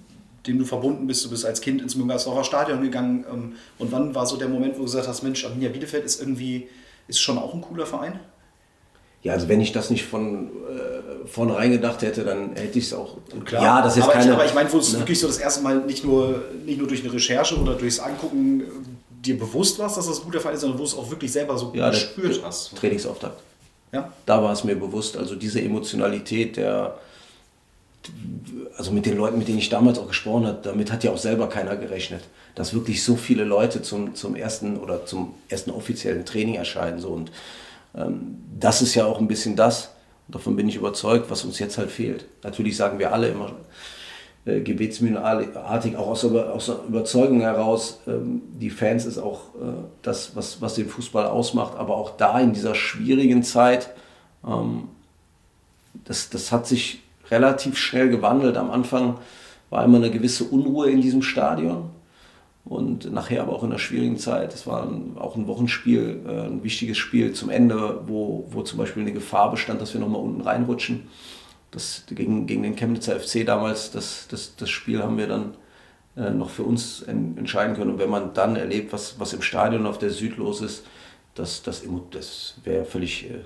dem 0.46 0.58
du 0.58 0.64
verbunden 0.64 1.06
bist. 1.06 1.24
Du 1.24 1.30
bist 1.30 1.44
als 1.44 1.60
Kind 1.60 1.82
ins 1.82 1.96
Müngersdorfer 1.96 2.44
Stadion 2.44 2.82
gegangen. 2.82 3.24
Ähm, 3.30 3.52
und 3.78 3.92
wann 3.92 4.14
war 4.14 4.26
so 4.26 4.36
der 4.36 4.48
Moment, 4.48 4.74
wo 4.74 4.78
du 4.78 4.84
gesagt 4.84 5.08
hast, 5.08 5.22
Mensch, 5.22 5.44
Arminia 5.44 5.68
Bielefeld 5.68 6.04
ist 6.04 6.20
irgendwie, 6.20 6.68
ist 7.08 7.20
schon 7.20 7.38
auch 7.38 7.54
ein 7.54 7.60
cooler 7.60 7.86
Verein? 7.86 8.20
Ja, 9.22 9.34
also 9.34 9.48
wenn 9.48 9.60
ich 9.60 9.72
das 9.72 9.90
nicht 9.90 10.06
von 10.06 10.46
äh, 10.46 11.26
vornherein 11.26 11.72
gedacht 11.72 12.00
hätte, 12.00 12.24
dann 12.24 12.56
hätte 12.56 12.78
ich 12.78 12.86
es 12.86 12.94
auch. 12.94 13.18
Klar, 13.44 13.62
Ja, 13.62 13.82
das 13.82 13.98
ist 13.98 14.04
aber, 14.04 14.12
keine. 14.12 14.26
ich, 14.26 14.32
aber 14.32 14.46
ich 14.46 14.54
meine, 14.54 14.72
wo 14.72 14.78
es 14.78 14.94
ne? 14.94 15.00
wirklich 15.00 15.20
so 15.20 15.26
das 15.26 15.36
erste 15.36 15.62
Mal 15.62 15.80
nicht 15.80 16.04
nur, 16.04 16.42
nicht 16.64 16.78
nur 16.78 16.88
durch 16.88 17.02
eine 17.04 17.12
Recherche 17.12 17.56
oder 17.56 17.74
durchs 17.74 17.98
Angucken 17.98 18.62
äh, 18.62 18.64
dir 19.26 19.38
bewusst 19.38 19.78
warst, 19.78 19.98
dass 19.98 20.06
das 20.06 20.20
ein 20.20 20.24
guter 20.24 20.40
Verein 20.40 20.54
ist, 20.54 20.62
sondern 20.62 20.78
wo 20.78 20.84
du 20.84 20.88
es 20.88 20.96
auch 20.96 21.10
wirklich 21.10 21.30
selber 21.30 21.58
so 21.58 21.70
ja, 21.74 21.90
gespürt 21.90 22.40
hast. 22.42 22.74
Trainingsauftakt. 22.76 23.42
Ja? 23.92 24.10
Da 24.24 24.42
war 24.42 24.52
es 24.52 24.64
mir 24.64 24.74
bewusst. 24.74 25.18
Also 25.18 25.34
diese 25.34 25.60
Emotionalität 25.60 26.56
der. 26.56 26.98
Also 28.76 28.92
mit 28.92 29.06
den 29.06 29.16
Leuten, 29.16 29.38
mit 29.38 29.48
denen 29.48 29.58
ich 29.58 29.68
damals 29.68 29.98
auch 29.98 30.08
gesprochen 30.08 30.46
habe, 30.46 30.58
damit 30.62 30.90
hat 30.90 31.04
ja 31.04 31.10
auch 31.10 31.18
selber 31.18 31.48
keiner 31.48 31.76
gerechnet, 31.76 32.22
dass 32.54 32.72
wirklich 32.72 33.02
so 33.04 33.16
viele 33.16 33.44
Leute 33.44 33.82
zum, 33.82 34.14
zum 34.14 34.34
ersten 34.34 34.78
oder 34.78 35.04
zum 35.04 35.34
ersten 35.48 35.70
offiziellen 35.70 36.24
Training 36.24 36.54
erscheinen. 36.54 36.98
So. 36.98 37.08
Und 37.08 37.30
ähm, 37.94 38.38
das 38.58 38.80
ist 38.82 38.94
ja 38.94 39.04
auch 39.04 39.18
ein 39.18 39.28
bisschen 39.28 39.56
das, 39.56 39.90
davon 40.28 40.56
bin 40.56 40.68
ich 40.68 40.76
überzeugt, 40.76 41.30
was 41.30 41.44
uns 41.44 41.58
jetzt 41.58 41.78
halt 41.78 41.90
fehlt. 41.90 42.24
Natürlich 42.42 42.76
sagen 42.76 42.98
wir 42.98 43.12
alle 43.12 43.28
immer 43.28 43.52
äh, 44.46 44.60
gebetsmühlenartig, 44.60 45.96
auch 45.96 46.08
aus, 46.08 46.24
aus 46.24 46.66
der 46.66 46.76
Überzeugung 46.88 47.40
heraus, 47.40 48.00
ähm, 48.06 48.42
die 48.58 48.70
Fans 48.70 49.04
ist 49.04 49.18
auch 49.18 49.54
äh, 49.56 49.84
das, 50.02 50.34
was, 50.34 50.62
was 50.62 50.74
den 50.74 50.88
Fußball 50.88 51.26
ausmacht, 51.26 51.76
aber 51.76 51.96
auch 51.96 52.16
da 52.16 52.40
in 52.40 52.54
dieser 52.54 52.74
schwierigen 52.74 53.42
Zeit, 53.42 53.90
ähm, 54.46 54.88
das, 56.04 56.30
das 56.30 56.52
hat 56.52 56.66
sich 56.66 57.02
relativ 57.30 57.78
schnell 57.78 58.08
gewandelt. 58.08 58.56
Am 58.56 58.70
Anfang 58.70 59.18
war 59.70 59.84
immer 59.84 59.98
eine 59.98 60.10
gewisse 60.10 60.44
Unruhe 60.44 60.90
in 60.90 61.00
diesem 61.00 61.22
Stadion 61.22 61.90
und 62.64 63.12
nachher 63.12 63.42
aber 63.42 63.52
auch 63.52 63.62
in 63.62 63.70
einer 63.70 63.78
schwierigen 63.78 64.18
Zeit. 64.18 64.54
Es 64.54 64.66
war 64.66 64.82
ein, 64.82 65.16
auch 65.18 65.36
ein 65.36 65.46
Wochenspiel, 65.46 66.20
äh, 66.26 66.46
ein 66.46 66.62
wichtiges 66.62 66.98
Spiel 66.98 67.32
zum 67.32 67.50
Ende, 67.50 68.02
wo, 68.06 68.46
wo 68.50 68.62
zum 68.62 68.78
Beispiel 68.78 69.02
eine 69.02 69.12
Gefahr 69.12 69.50
bestand, 69.50 69.80
dass 69.80 69.94
wir 69.94 70.00
nochmal 70.00 70.20
unten 70.20 70.42
reinrutschen. 70.42 71.08
Das, 71.70 72.04
gegen, 72.08 72.46
gegen 72.46 72.62
den 72.62 72.76
Chemnitzer 72.76 73.18
FC 73.18 73.46
damals, 73.46 73.92
das, 73.92 74.26
das, 74.28 74.56
das 74.56 74.70
Spiel 74.70 75.02
haben 75.02 75.18
wir 75.18 75.28
dann 75.28 75.54
äh, 76.16 76.30
noch 76.30 76.50
für 76.50 76.64
uns 76.64 77.02
en, 77.02 77.38
entscheiden 77.38 77.76
können. 77.76 77.92
Und 77.92 77.98
wenn 77.98 78.10
man 78.10 78.34
dann 78.34 78.56
erlebt, 78.56 78.92
was, 78.92 79.18
was 79.18 79.32
im 79.32 79.42
Stadion 79.42 79.86
auf 79.86 79.98
der 79.98 80.10
Süd 80.10 80.36
los 80.36 80.60
ist, 80.60 80.84
das, 81.34 81.62
das, 81.62 81.84
das 82.10 82.54
wäre 82.64 82.84
völlig 82.84 83.30
äh, 83.30 83.44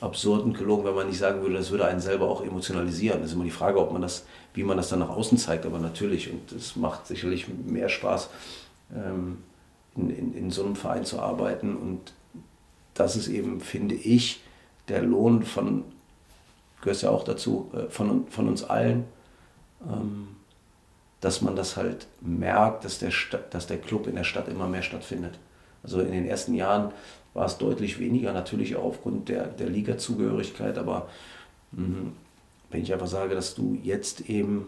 absurd 0.00 0.44
und 0.44 0.56
gelogen, 0.56 0.84
wenn 0.84 0.94
man 0.94 1.08
nicht 1.08 1.18
sagen 1.18 1.40
würde, 1.42 1.54
das 1.54 1.70
würde 1.70 1.86
einen 1.86 2.00
selber 2.00 2.28
auch 2.28 2.42
emotionalisieren. 2.42 3.20
Das 3.20 3.30
ist 3.30 3.34
immer 3.34 3.44
die 3.44 3.50
Frage, 3.50 3.80
ob 3.80 3.92
man 3.92 4.02
das, 4.02 4.26
wie 4.54 4.62
man 4.62 4.76
das 4.76 4.88
dann 4.88 4.98
nach 4.98 5.08
außen 5.08 5.38
zeigt, 5.38 5.64
aber 5.66 5.78
natürlich, 5.78 6.30
und 6.30 6.52
es 6.52 6.76
macht 6.76 7.06
sicherlich 7.06 7.46
mehr 7.48 7.88
Spaß, 7.88 8.28
ähm, 8.94 9.38
in, 9.96 10.10
in, 10.10 10.34
in 10.34 10.50
so 10.50 10.64
einem 10.64 10.76
Verein 10.76 11.04
zu 11.04 11.20
arbeiten. 11.20 11.76
Und 11.76 12.12
das 12.94 13.16
ist 13.16 13.28
eben, 13.28 13.60
finde 13.60 13.94
ich, 13.94 14.42
der 14.88 15.02
Lohn 15.02 15.42
von, 15.42 15.84
gehört 16.80 17.02
ja 17.02 17.10
auch 17.10 17.24
dazu, 17.24 17.70
äh, 17.74 17.90
von, 17.90 18.26
von 18.28 18.48
uns 18.48 18.64
allen, 18.64 19.04
ähm, 19.88 20.28
dass 21.20 21.40
man 21.40 21.56
das 21.56 21.76
halt 21.76 22.06
merkt, 22.20 22.84
dass 22.84 22.98
der, 22.98 23.10
dass 23.50 23.66
der 23.66 23.78
Club 23.78 24.06
in 24.06 24.16
der 24.16 24.24
Stadt 24.24 24.48
immer 24.48 24.68
mehr 24.68 24.82
stattfindet. 24.82 25.38
Also 25.82 26.00
in 26.00 26.12
den 26.12 26.26
ersten 26.26 26.54
Jahren 26.54 26.92
war 27.36 27.46
es 27.46 27.58
deutlich 27.58 27.98
weniger, 27.98 28.32
natürlich 28.32 28.76
auch 28.76 28.84
aufgrund 28.84 29.28
der, 29.28 29.46
der 29.46 29.68
Liga-Zugehörigkeit, 29.68 30.78
aber 30.78 31.08
mh, 31.72 32.12
wenn 32.70 32.82
ich 32.82 32.92
einfach 32.92 33.06
sage, 33.06 33.34
dass 33.34 33.54
du 33.54 33.78
jetzt 33.82 34.28
eben, 34.28 34.66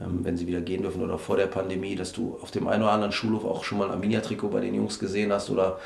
ähm, 0.00 0.24
wenn 0.24 0.36
sie 0.36 0.46
wieder 0.46 0.60
gehen 0.60 0.82
dürfen 0.82 1.02
oder 1.02 1.18
vor 1.18 1.36
der 1.36 1.46
Pandemie, 1.46 1.94
dass 1.94 2.12
du 2.12 2.36
auf 2.42 2.50
dem 2.50 2.66
einen 2.66 2.82
oder 2.82 2.92
anderen 2.92 3.12
Schulhof 3.12 3.44
auch 3.44 3.64
schon 3.64 3.78
mal 3.78 3.86
ein 3.86 3.92
Arminia-Trikot 3.92 4.48
bei 4.48 4.60
den 4.60 4.74
Jungs 4.74 4.98
gesehen 4.98 5.32
hast 5.32 5.48
oder 5.48 5.78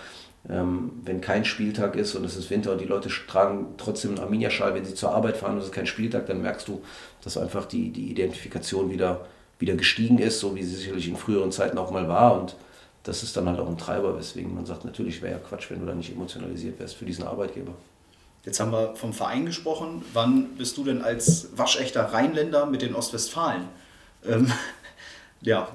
ähm, 0.49 0.93
wenn 1.05 1.21
kein 1.21 1.45
Spieltag 1.45 1.95
ist 1.95 2.15
und 2.15 2.25
es 2.25 2.37
ist 2.37 2.49
Winter 2.49 2.73
und 2.73 2.81
die 2.81 2.87
Leute 2.87 3.11
tragen 3.29 3.67
trotzdem 3.77 4.13
einen 4.13 4.21
Arminia-Schal, 4.21 4.75
wenn 4.75 4.87
sie 4.87 4.95
zur 4.95 5.15
Arbeit 5.15 5.37
fahren 5.37 5.53
und 5.53 5.59
es 5.59 5.67
ist 5.67 5.73
kein 5.73 5.87
Spieltag, 5.87 6.27
dann 6.27 6.41
merkst 6.41 6.67
du, 6.67 6.81
dass 7.23 7.37
einfach 7.37 7.67
die, 7.67 7.91
die 7.91 8.11
Identifikation 8.11 8.91
wieder, 8.91 9.27
wieder 9.59 9.75
gestiegen 9.75 10.19
ist, 10.19 10.41
so 10.41 10.57
wie 10.57 10.63
sie 10.63 10.77
sicherlich 10.77 11.07
in 11.07 11.17
früheren 11.17 11.53
Zeiten 11.53 11.77
auch 11.77 11.91
mal 11.91 12.09
war 12.09 12.41
und 12.41 12.57
das 13.05 13.23
ist 13.23 13.37
dann 13.37 13.49
halt 13.49 13.59
auch 13.59 13.69
ein 13.69 13.79
Treiber, 13.79 14.17
weswegen 14.19 14.55
man 14.55 14.67
sagt, 14.67 14.85
natürlich 14.85 15.23
wäre 15.23 15.35
ja 15.35 15.39
Quatsch, 15.39 15.71
wenn 15.71 15.81
du 15.81 15.87
da 15.87 15.95
nicht 15.95 16.13
emotionalisiert 16.13 16.79
wärst 16.79 16.97
für 16.97 17.05
diesen 17.05 17.25
Arbeitgeber. 17.25 17.73
Jetzt 18.45 18.61
haben 18.61 18.73
wir 18.73 18.95
vom 18.97 19.13
Verein 19.13 19.47
gesprochen. 19.47 20.03
Wann 20.13 20.57
bist 20.57 20.77
du 20.77 20.85
denn 20.85 21.03
als 21.03 21.49
waschechter 21.57 22.05
Rheinländer 22.05 22.67
mit 22.67 22.83
den 22.83 22.95
Ostwestfalen 22.95 23.65
ähm, 24.27 24.51
ja, 25.43 25.69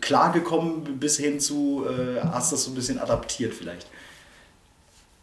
klargekommen 0.00 0.98
bis 0.98 1.18
hin 1.18 1.40
zu, 1.40 1.84
äh, 1.86 2.20
hast 2.20 2.52
das 2.52 2.64
so 2.64 2.70
ein 2.70 2.74
bisschen 2.74 2.98
adaptiert 2.98 3.54
vielleicht? 3.54 3.86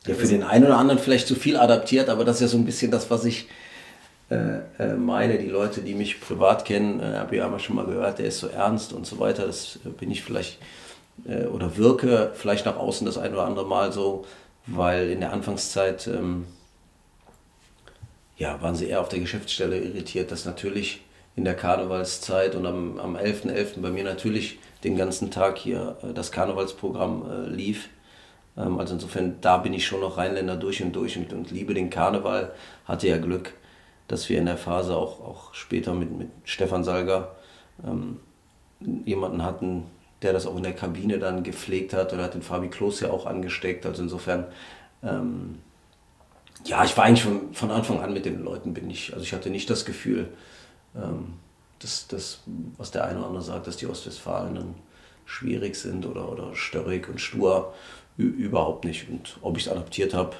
Ja, 0.05 0.13
für 0.13 0.27
den 0.27 0.43
einen 0.43 0.65
oder 0.65 0.77
anderen 0.77 0.99
vielleicht 0.99 1.27
zu 1.27 1.33
viel 1.33 1.57
adaptiert, 1.57 2.09
aber 2.09 2.25
das 2.25 2.35
ist 2.35 2.41
ja 2.41 2.47
so 2.47 2.57
ein 2.57 2.65
bisschen 2.65 2.91
das, 2.91 3.09
was 3.09 3.25
ich 3.25 3.47
äh, 4.29 4.59
äh 4.77 4.93
meine. 4.95 5.39
Die 5.39 5.49
Leute, 5.49 5.81
die 5.81 5.95
mich 5.95 6.21
privat 6.21 6.65
kennen, 6.65 6.99
äh, 6.99 7.17
habe 7.17 7.35
ich 7.35 7.41
ja 7.41 7.59
schon 7.59 7.75
mal 7.75 7.85
gehört, 7.85 8.19
der 8.19 8.27
ist 8.27 8.37
so 8.37 8.47
ernst 8.47 8.93
und 8.93 9.07
so 9.07 9.17
weiter. 9.17 9.47
Das 9.47 9.79
äh, 9.83 9.89
bin 9.89 10.11
ich 10.11 10.21
vielleicht 10.21 10.59
äh, 11.23 11.45
oder 11.45 11.77
wirke 11.77 12.31
vielleicht 12.33 12.65
nach 12.65 12.77
außen 12.77 13.05
das 13.05 13.17
ein 13.17 13.33
oder 13.33 13.45
andere 13.45 13.65
Mal 13.65 13.91
so, 13.91 14.25
weil 14.67 15.09
in 15.09 15.19
der 15.21 15.31
Anfangszeit 15.31 16.07
ähm, 16.07 16.45
ja, 18.37 18.61
waren 18.61 18.75
sie 18.75 18.87
eher 18.87 19.01
auf 19.01 19.09
der 19.09 19.19
Geschäftsstelle 19.19 19.79
irritiert, 19.79 20.31
dass 20.31 20.45
natürlich 20.45 21.01
in 21.35 21.43
der 21.43 21.55
Karnevalszeit 21.55 22.55
und 22.55 22.65
am, 22.65 22.99
am 22.99 23.15
11.11. 23.15 23.51
.11. 23.51 23.81
bei 23.81 23.89
mir 23.89 24.03
natürlich 24.03 24.59
den 24.83 24.97
ganzen 24.97 25.31
Tag 25.31 25.57
hier 25.57 25.97
äh, 26.03 26.13
das 26.13 26.31
Karnevalsprogramm 26.31 27.25
äh, 27.29 27.49
lief. 27.49 27.89
Ähm, 28.57 28.79
also 28.79 28.93
insofern, 28.93 29.37
da 29.41 29.57
bin 29.57 29.73
ich 29.73 29.85
schon 29.85 30.01
noch 30.01 30.17
Rheinländer 30.17 30.55
durch 30.55 30.81
und 30.81 30.93
durch 30.93 31.17
und, 31.17 31.31
und 31.33 31.51
liebe 31.51 31.73
den 31.73 31.89
Karneval. 31.89 32.53
Hatte 32.85 33.07
ja 33.07 33.17
Glück, 33.17 33.53
dass 34.07 34.29
wir 34.29 34.37
in 34.37 34.45
der 34.45 34.57
Phase 34.57 34.95
auch, 34.95 35.21
auch 35.21 35.53
später 35.53 35.93
mit, 35.93 36.17
mit 36.17 36.29
Stefan 36.43 36.83
Salger 36.83 37.35
ähm, 37.85 38.19
jemanden 39.05 39.43
hatten, 39.43 39.83
der 40.21 40.33
das 40.33 40.45
auch 40.45 40.55
in 40.55 40.63
der 40.63 40.73
Kabine 40.73 41.19
dann 41.19 41.43
gepflegt 41.43 41.93
hat 41.93 42.13
oder 42.13 42.23
hat 42.23 42.33
den 42.33 42.41
Fabi 42.41 42.69
Klos 42.69 42.99
ja 42.99 43.11
auch 43.11 43.25
angesteckt. 43.25 43.85
Also 43.85 44.03
insofern, 44.03 44.45
ähm, 45.03 45.59
ja, 46.65 46.83
ich 46.83 46.95
war 46.97 47.05
eigentlich 47.05 47.23
von, 47.23 47.53
von 47.53 47.71
Anfang 47.71 47.99
an 47.99 48.13
mit 48.13 48.25
den 48.25 48.43
Leuten, 48.43 48.73
bin 48.73 48.89
ich, 48.89 49.13
also 49.13 49.23
ich 49.23 49.33
hatte 49.33 49.49
nicht 49.49 49.69
das 49.69 49.85
Gefühl, 49.85 50.29
ähm, 50.95 51.33
dass 51.79 52.07
das, 52.07 52.41
was 52.77 52.91
der 52.91 53.05
eine 53.05 53.19
oder 53.19 53.27
andere 53.27 53.43
sagt, 53.43 53.67
dass 53.67 53.77
die 53.77 53.87
Ostwestfalen 53.87 54.55
dann 54.55 54.75
schwierig 55.25 55.75
sind 55.75 56.05
oder, 56.05 56.31
oder 56.31 56.55
störrig 56.55 57.09
und 57.09 57.19
stur, 57.19 57.73
überhaupt 58.17 58.85
nicht. 58.85 59.09
Und 59.09 59.37
ob 59.41 59.57
ich 59.57 59.65
es 59.65 59.71
adaptiert 59.71 60.13
habe, 60.13 60.35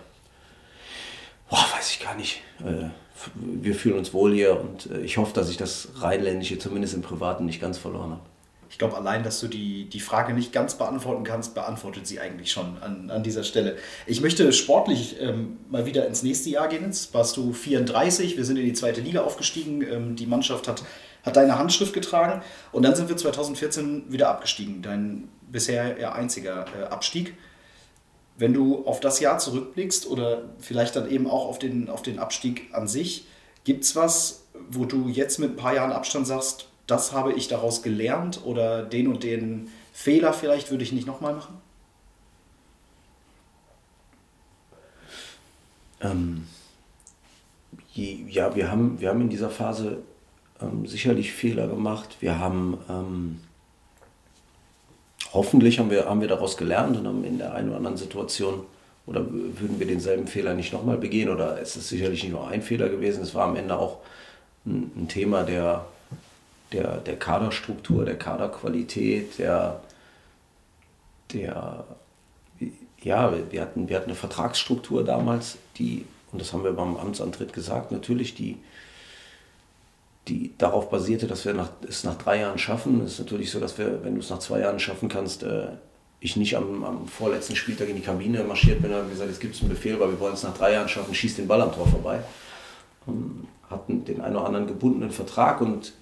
weiß 1.49 1.91
ich 1.91 1.99
gar 1.99 2.15
nicht. 2.15 2.41
Äh, 2.59 2.89
wir 3.35 3.75
fühlen 3.75 3.97
uns 3.97 4.13
wohl 4.13 4.33
hier 4.33 4.59
und 4.59 4.89
äh, 4.91 5.01
ich 5.01 5.17
hoffe, 5.17 5.33
dass 5.33 5.49
ich 5.49 5.57
das 5.57 5.89
Rheinländische 5.97 6.57
zumindest 6.57 6.93
im 6.93 7.01
Privaten 7.01 7.45
nicht 7.45 7.61
ganz 7.61 7.77
verloren 7.77 8.11
habe. 8.11 8.21
Ich 8.69 8.77
glaube, 8.77 8.95
allein, 8.95 9.23
dass 9.23 9.39
du 9.39 9.47
die, 9.47 9.85
die 9.85 9.99
Frage 9.99 10.33
nicht 10.33 10.51
ganz 10.51 10.75
beantworten 10.75 11.23
kannst, 11.23 11.53
beantwortet 11.53 12.07
sie 12.07 12.19
eigentlich 12.19 12.51
schon 12.51 12.77
an, 12.81 13.09
an 13.09 13.23
dieser 13.23 13.43
Stelle. 13.43 13.77
Ich 14.05 14.21
möchte 14.21 14.51
sportlich 14.53 15.17
ähm, 15.19 15.57
mal 15.69 15.85
wieder 15.85 16.07
ins 16.07 16.23
nächste 16.23 16.49
Jahr 16.49 16.67
gehen. 16.67 16.83
Jetzt 16.83 17.13
warst 17.13 17.37
du 17.37 17.53
34, 17.53 18.37
wir 18.37 18.45
sind 18.45 18.57
in 18.57 18.65
die 18.65 18.73
zweite 18.73 19.01
Liga 19.01 19.21
aufgestiegen. 19.21 19.81
Ähm, 19.81 20.15
die 20.15 20.25
Mannschaft 20.25 20.67
hat, 20.67 20.83
hat 21.23 21.35
deine 21.35 21.57
Handschrift 21.57 21.93
getragen 21.93 22.41
und 22.71 22.83
dann 22.83 22.95
sind 22.95 23.09
wir 23.09 23.17
2014 23.17 24.11
wieder 24.11 24.29
abgestiegen. 24.29 24.81
Dein 24.81 25.29
bisher 25.51 25.99
ja 25.99 26.13
einziger 26.13 26.65
äh, 26.77 26.85
Abstieg. 26.85 27.35
Wenn 28.37 28.53
du 28.53 28.85
auf 28.85 28.99
das 28.99 29.19
Jahr 29.19 29.37
zurückblickst 29.37 30.07
oder 30.07 30.43
vielleicht 30.59 30.95
dann 30.95 31.09
eben 31.09 31.29
auch 31.29 31.47
auf 31.47 31.59
den, 31.59 31.89
auf 31.89 32.01
den 32.01 32.19
Abstieg 32.19 32.73
an 32.73 32.87
sich, 32.87 33.27
gibt 33.63 33.85
es 33.85 33.95
was, 33.95 34.45
wo 34.69 34.85
du 34.85 35.07
jetzt 35.07 35.39
mit 35.39 35.51
ein 35.51 35.55
paar 35.55 35.73
Jahren 35.73 35.91
Abstand 35.91 36.27
sagst, 36.27 36.67
das 36.87 37.13
habe 37.13 37.33
ich 37.33 37.47
daraus 37.47 37.81
gelernt 37.81 38.41
oder 38.45 38.83
den 38.83 39.07
und 39.07 39.23
den 39.23 39.69
Fehler 39.93 40.33
vielleicht 40.33 40.71
würde 40.71 40.83
ich 40.83 40.91
nicht 40.91 41.07
nochmal 41.07 41.33
machen? 41.33 41.57
Ähm, 46.01 46.47
ja, 47.93 48.55
wir 48.55 48.69
haben, 48.69 48.99
wir 48.99 49.09
haben 49.09 49.21
in 49.21 49.29
dieser 49.29 49.49
Phase 49.49 49.99
ähm, 50.61 50.85
sicherlich 50.85 51.31
Fehler 51.31 51.67
gemacht. 51.67 52.17
Wir 52.19 52.39
haben 52.39 52.77
ähm, 52.89 53.39
hoffentlich 55.33 55.79
haben 55.79 55.89
wir, 55.89 56.05
haben 56.05 56.21
wir 56.21 56.27
daraus 56.27 56.57
gelernt 56.57 56.97
und 56.97 57.07
haben 57.07 57.23
in 57.23 57.37
der 57.37 57.53
einen 57.53 57.69
oder 57.69 57.77
anderen 57.77 57.97
Situation 57.97 58.61
oder 59.05 59.25
würden 59.29 59.79
wir 59.79 59.87
denselben 59.87 60.27
Fehler 60.27 60.53
nicht 60.53 60.73
nochmal 60.73 60.97
begehen 60.97 61.29
oder 61.29 61.61
es 61.61 61.75
ist 61.75 61.89
sicherlich 61.89 62.23
nicht 62.23 62.31
nur 62.31 62.47
ein 62.47 62.61
Fehler 62.61 62.89
gewesen, 62.89 63.21
es 63.21 63.35
war 63.35 63.47
am 63.47 63.55
Ende 63.55 63.77
auch 63.77 63.99
ein, 64.65 64.91
ein 64.95 65.07
Thema 65.07 65.43
der, 65.43 65.85
der, 66.75 66.97
der 66.97 67.17
Kaderstruktur, 67.17 68.05
der 68.05 68.17
Kaderqualität, 68.17 69.39
der, 69.39 69.81
der 71.33 71.85
ja, 73.01 73.33
wir 73.51 73.61
hatten, 73.61 73.87
wir 73.87 73.95
hatten 73.95 74.09
eine 74.09 74.15
Vertragsstruktur 74.15 75.03
damals, 75.03 75.57
die, 75.77 76.05
und 76.31 76.41
das 76.41 76.51
haben 76.53 76.63
wir 76.63 76.73
beim 76.73 76.97
Amtsantritt 76.97 77.53
gesagt, 77.53 77.91
natürlich, 77.91 78.33
die, 78.33 78.57
die 80.27 80.53
darauf 80.57 80.89
basierte, 80.89 81.27
dass 81.27 81.45
wir 81.45 81.53
nach, 81.53 81.69
es 81.87 82.03
nach 82.03 82.17
drei 82.17 82.39
Jahren 82.39 82.57
schaffen. 82.57 83.01
Es 83.01 83.13
ist 83.13 83.19
natürlich 83.19 83.51
so, 83.51 83.59
dass 83.59 83.77
wir, 83.77 84.03
wenn 84.03 84.15
du 84.15 84.21
es 84.21 84.31
nach 84.31 84.39
zwei 84.39 84.59
Jahren 84.59 84.79
schaffen 84.79 85.07
kannst, 85.07 85.43
äh, 85.43 85.67
ich 86.19 86.35
nicht 86.35 86.57
am, 86.57 86.83
am, 86.83 87.07
vorletzten 87.07 87.55
Spieltag 87.55 87.89
in 87.89 87.95
die 87.95 88.01
Kabine 88.01 88.43
marschiert 88.43 88.81
bin 88.81 88.89
und 88.91 88.97
habe 88.97 89.09
gesagt, 89.09 89.29
jetzt 89.29 89.39
gibt 89.39 89.53
es 89.53 89.61
einen 89.61 89.69
Befehl, 89.69 89.99
weil 89.99 90.09
wir 90.09 90.19
wollen 90.19 90.33
es 90.33 90.41
nach 90.41 90.57
drei 90.57 90.73
Jahren 90.73 90.89
schaffen, 90.89 91.13
schießt 91.13 91.37
den 91.37 91.47
Ball 91.47 91.61
am 91.61 91.71
Tor 91.71 91.87
vorbei. 91.87 92.21
Hatten 93.69 94.03
den 94.05 94.21
einen 94.21 94.35
oder 94.35 94.47
anderen 94.47 94.65
gebundenen 94.65 95.11
Vertrag 95.11 95.61
und 95.61 95.93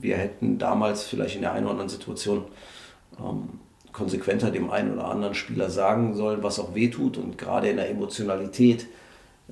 wir 0.00 0.16
hätten 0.16 0.58
damals 0.58 1.04
vielleicht 1.04 1.36
in 1.36 1.42
der 1.42 1.52
einen 1.52 1.64
oder 1.64 1.72
anderen 1.72 1.88
Situation 1.88 2.44
ähm, 3.18 3.60
konsequenter 3.92 4.50
dem 4.50 4.70
einen 4.70 4.92
oder 4.92 5.06
anderen 5.06 5.34
Spieler 5.34 5.70
sagen 5.70 6.14
sollen, 6.14 6.42
was 6.42 6.58
auch 6.58 6.74
wehtut 6.74 7.16
und 7.16 7.38
gerade 7.38 7.68
in 7.70 7.76
der 7.76 7.88
Emotionalität, 7.88 8.86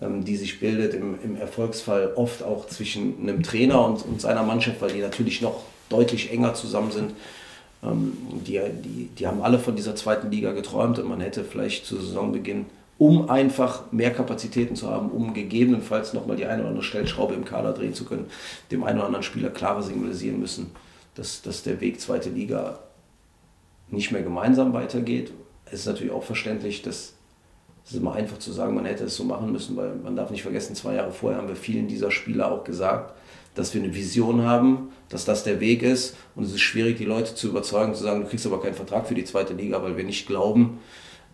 ähm, 0.00 0.24
die 0.24 0.36
sich 0.36 0.60
bildet 0.60 0.94
im, 0.94 1.18
im, 1.22 1.36
Erfolgsfall 1.36 2.12
oft 2.16 2.42
auch 2.42 2.66
zwischen 2.66 3.22
einem 3.22 3.42
Trainer 3.42 3.84
und, 3.84 4.04
und, 4.04 4.20
seiner 4.20 4.42
Mannschaft, 4.42 4.82
weil 4.82 4.92
die 4.92 5.00
natürlich 5.00 5.40
noch 5.40 5.62
deutlich 5.88 6.30
enger 6.30 6.54
zusammen 6.54 6.92
sind. 6.92 7.12
Ähm, 7.82 8.16
die, 8.46 8.60
die, 8.84 9.08
die 9.18 9.26
haben 9.26 9.42
alle 9.42 9.58
von 9.58 9.76
dieser 9.76 9.96
zweiten 9.96 10.30
Liga 10.30 10.52
geträumt 10.52 10.98
und 10.98 11.08
man 11.08 11.20
hätte 11.20 11.44
vielleicht 11.44 11.86
zu 11.86 11.96
Saisonbeginn 11.96 12.66
um 12.98 13.28
einfach 13.28 13.90
mehr 13.92 14.12
Kapazitäten 14.12 14.76
zu 14.76 14.88
haben, 14.90 15.10
um 15.10 15.34
gegebenenfalls 15.34 16.12
nochmal 16.12 16.36
die 16.36 16.46
eine 16.46 16.60
oder 16.60 16.68
andere 16.70 16.84
Stellschraube 16.84 17.34
im 17.34 17.44
Kader 17.44 17.72
drehen 17.72 17.94
zu 17.94 18.04
können, 18.04 18.26
dem 18.70 18.84
einen 18.84 18.98
oder 18.98 19.06
anderen 19.06 19.24
Spieler 19.24 19.50
klarer 19.50 19.82
signalisieren 19.82 20.38
müssen, 20.38 20.70
dass, 21.14 21.42
dass 21.42 21.62
der 21.62 21.80
Weg 21.80 22.00
zweite 22.00 22.30
Liga 22.30 22.78
nicht 23.88 24.12
mehr 24.12 24.22
gemeinsam 24.22 24.72
weitergeht. 24.72 25.32
Es 25.66 25.80
ist 25.80 25.86
natürlich 25.86 26.12
auch 26.12 26.22
verständlich, 26.22 26.82
dass 26.82 27.14
es 27.84 27.90
ist 27.90 27.98
immer 27.98 28.14
einfach 28.14 28.38
zu 28.38 28.50
sagen, 28.50 28.74
man 28.74 28.86
hätte 28.86 29.04
es 29.04 29.16
so 29.16 29.24
machen 29.24 29.52
müssen, 29.52 29.76
weil 29.76 29.94
man 29.96 30.16
darf 30.16 30.30
nicht 30.30 30.42
vergessen, 30.42 30.74
zwei 30.74 30.94
Jahre 30.94 31.12
vorher 31.12 31.38
haben 31.38 31.48
wir 31.48 31.56
vielen 31.56 31.86
dieser 31.86 32.10
Spieler 32.10 32.50
auch 32.50 32.64
gesagt, 32.64 33.12
dass 33.54 33.74
wir 33.74 33.82
eine 33.82 33.94
Vision 33.94 34.42
haben, 34.42 34.88
dass 35.10 35.26
das 35.26 35.44
der 35.44 35.60
Weg 35.60 35.82
ist. 35.82 36.16
Und 36.34 36.44
es 36.44 36.54
ist 36.54 36.62
schwierig, 36.62 36.96
die 36.96 37.04
Leute 37.04 37.34
zu 37.34 37.48
überzeugen, 37.48 37.94
zu 37.94 38.02
sagen, 38.02 38.22
du 38.22 38.26
kriegst 38.26 38.46
aber 38.46 38.62
keinen 38.62 38.74
Vertrag 38.74 39.06
für 39.06 39.14
die 39.14 39.24
zweite 39.24 39.52
Liga, 39.52 39.82
weil 39.82 39.98
wir 39.98 40.04
nicht 40.04 40.26
glauben, 40.26 40.78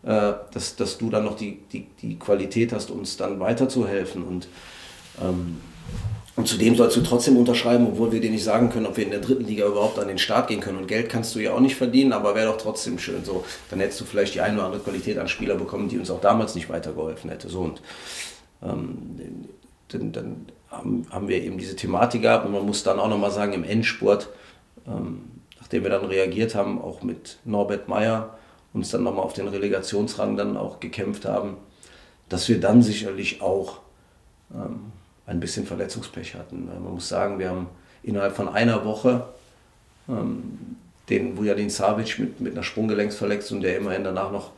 äh, 0.02 0.32
dass, 0.52 0.76
dass 0.76 0.98
du 0.98 1.10
dann 1.10 1.24
noch 1.24 1.36
die, 1.36 1.58
die, 1.72 1.86
die 2.00 2.18
Qualität 2.18 2.72
hast, 2.72 2.90
uns 2.90 3.16
dann 3.16 3.40
weiterzuhelfen. 3.40 4.22
Und, 4.22 4.48
ähm, 5.20 5.58
und 6.36 6.48
zudem 6.48 6.74
sollst 6.76 6.96
du 6.96 7.02
trotzdem 7.02 7.36
unterschreiben, 7.36 7.86
obwohl 7.86 8.12
wir 8.12 8.20
dir 8.20 8.30
nicht 8.30 8.44
sagen 8.44 8.70
können, 8.70 8.86
ob 8.86 8.96
wir 8.96 9.04
in 9.04 9.10
der 9.10 9.20
dritten 9.20 9.44
Liga 9.44 9.66
überhaupt 9.66 9.98
an 9.98 10.08
den 10.08 10.18
Start 10.18 10.48
gehen 10.48 10.60
können. 10.60 10.78
Und 10.78 10.88
Geld 10.88 11.10
kannst 11.10 11.34
du 11.34 11.38
ja 11.40 11.52
auch 11.52 11.60
nicht 11.60 11.76
verdienen, 11.76 12.12
aber 12.12 12.34
wäre 12.34 12.46
doch 12.46 12.56
trotzdem 12.56 12.98
schön 12.98 13.24
so. 13.24 13.44
Dann 13.68 13.80
hättest 13.80 14.00
du 14.00 14.04
vielleicht 14.04 14.34
die 14.34 14.40
eine 14.40 14.54
oder 14.56 14.66
andere 14.66 14.82
Qualität 14.82 15.18
an 15.18 15.28
Spieler 15.28 15.56
bekommen, 15.56 15.88
die 15.88 15.98
uns 15.98 16.10
auch 16.10 16.20
damals 16.20 16.54
nicht 16.54 16.70
weitergeholfen 16.70 17.28
hätte. 17.30 17.48
So 17.48 17.60
und 17.60 17.82
ähm, 18.62 19.16
dann, 19.88 20.12
dann 20.12 20.46
haben, 20.70 21.06
haben 21.10 21.28
wir 21.28 21.42
eben 21.42 21.58
diese 21.58 21.76
Thematik 21.76 22.22
gehabt 22.22 22.46
und 22.46 22.52
man 22.52 22.64
muss 22.64 22.82
dann 22.82 22.98
auch 22.98 23.08
nochmal 23.08 23.30
sagen, 23.32 23.52
im 23.52 23.64
Endspurt, 23.64 24.30
ähm, 24.86 25.22
nachdem 25.60 25.82
wir 25.82 25.90
dann 25.90 26.04
reagiert 26.04 26.54
haben, 26.54 26.80
auch 26.80 27.02
mit 27.02 27.38
Norbert 27.44 27.88
Meyer, 27.88 28.38
uns 28.72 28.90
dann 28.90 29.02
nochmal 29.02 29.24
auf 29.24 29.32
den 29.32 29.48
Relegationsrang 29.48 30.36
dann 30.36 30.56
auch 30.56 30.80
gekämpft 30.80 31.24
haben, 31.24 31.56
dass 32.28 32.48
wir 32.48 32.60
dann 32.60 32.82
sicherlich 32.82 33.42
auch 33.42 33.78
ähm, 34.54 34.92
ein 35.26 35.40
bisschen 35.40 35.66
Verletzungspech 35.66 36.34
hatten. 36.34 36.66
Man 36.66 36.94
muss 36.94 37.08
sagen, 37.08 37.38
wir 37.38 37.50
haben 37.50 37.66
innerhalb 38.02 38.34
von 38.34 38.48
einer 38.48 38.84
Woche 38.84 39.24
ähm, 40.08 40.76
den 41.08 41.36
Vujadin 41.36 41.70
Savic 41.70 42.18
mit, 42.18 42.40
mit 42.40 42.52
einer 42.52 42.62
Sprunggelenksverletzung, 42.62 43.60
der 43.60 43.76
immerhin 43.76 44.04
danach 44.04 44.30
noch 44.30 44.52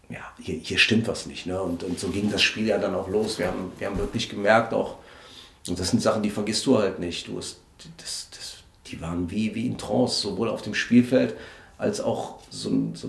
ja, 0.09 0.21
hier, 0.39 0.57
hier 0.57 0.79
stimmt 0.79 1.09
was 1.09 1.27
nicht. 1.27 1.47
Ne? 1.47 1.61
Und, 1.61 1.83
und 1.85 1.99
so 1.99 2.09
ging 2.09 2.31
das 2.31 2.43
Spiel 2.43 2.67
ja 2.67 2.79
dann 2.79 2.95
auch 2.95 3.09
los. 3.09 3.39
Wir 3.39 3.49
haben, 3.49 3.73
wir 3.79 3.87
haben 3.87 3.99
wirklich 3.99 4.29
gemerkt, 4.29 4.73
auch, 4.73 4.97
und 5.69 5.79
das 5.79 5.91
sind 5.91 6.03
Sachen, 6.03 6.23
die 6.23 6.31
vergisst 6.31 6.67
du 6.67 6.79
halt 6.79 6.99
nicht. 6.99 7.29
Du 7.29 7.39
hast, 7.39 7.59
das, 7.99 8.29
das, 8.31 8.55
die 8.87 9.01
waren 9.01 9.31
wie, 9.31 9.55
wie 9.55 9.67
in 9.67 9.79
Trance, 9.79 10.21
sowohl 10.21 10.49
auf 10.49 10.63
dem 10.63 10.75
Spielfeld 10.75 11.35
als 11.79 12.01
auch 12.01 12.39
so 12.51 12.93
so 12.95 13.09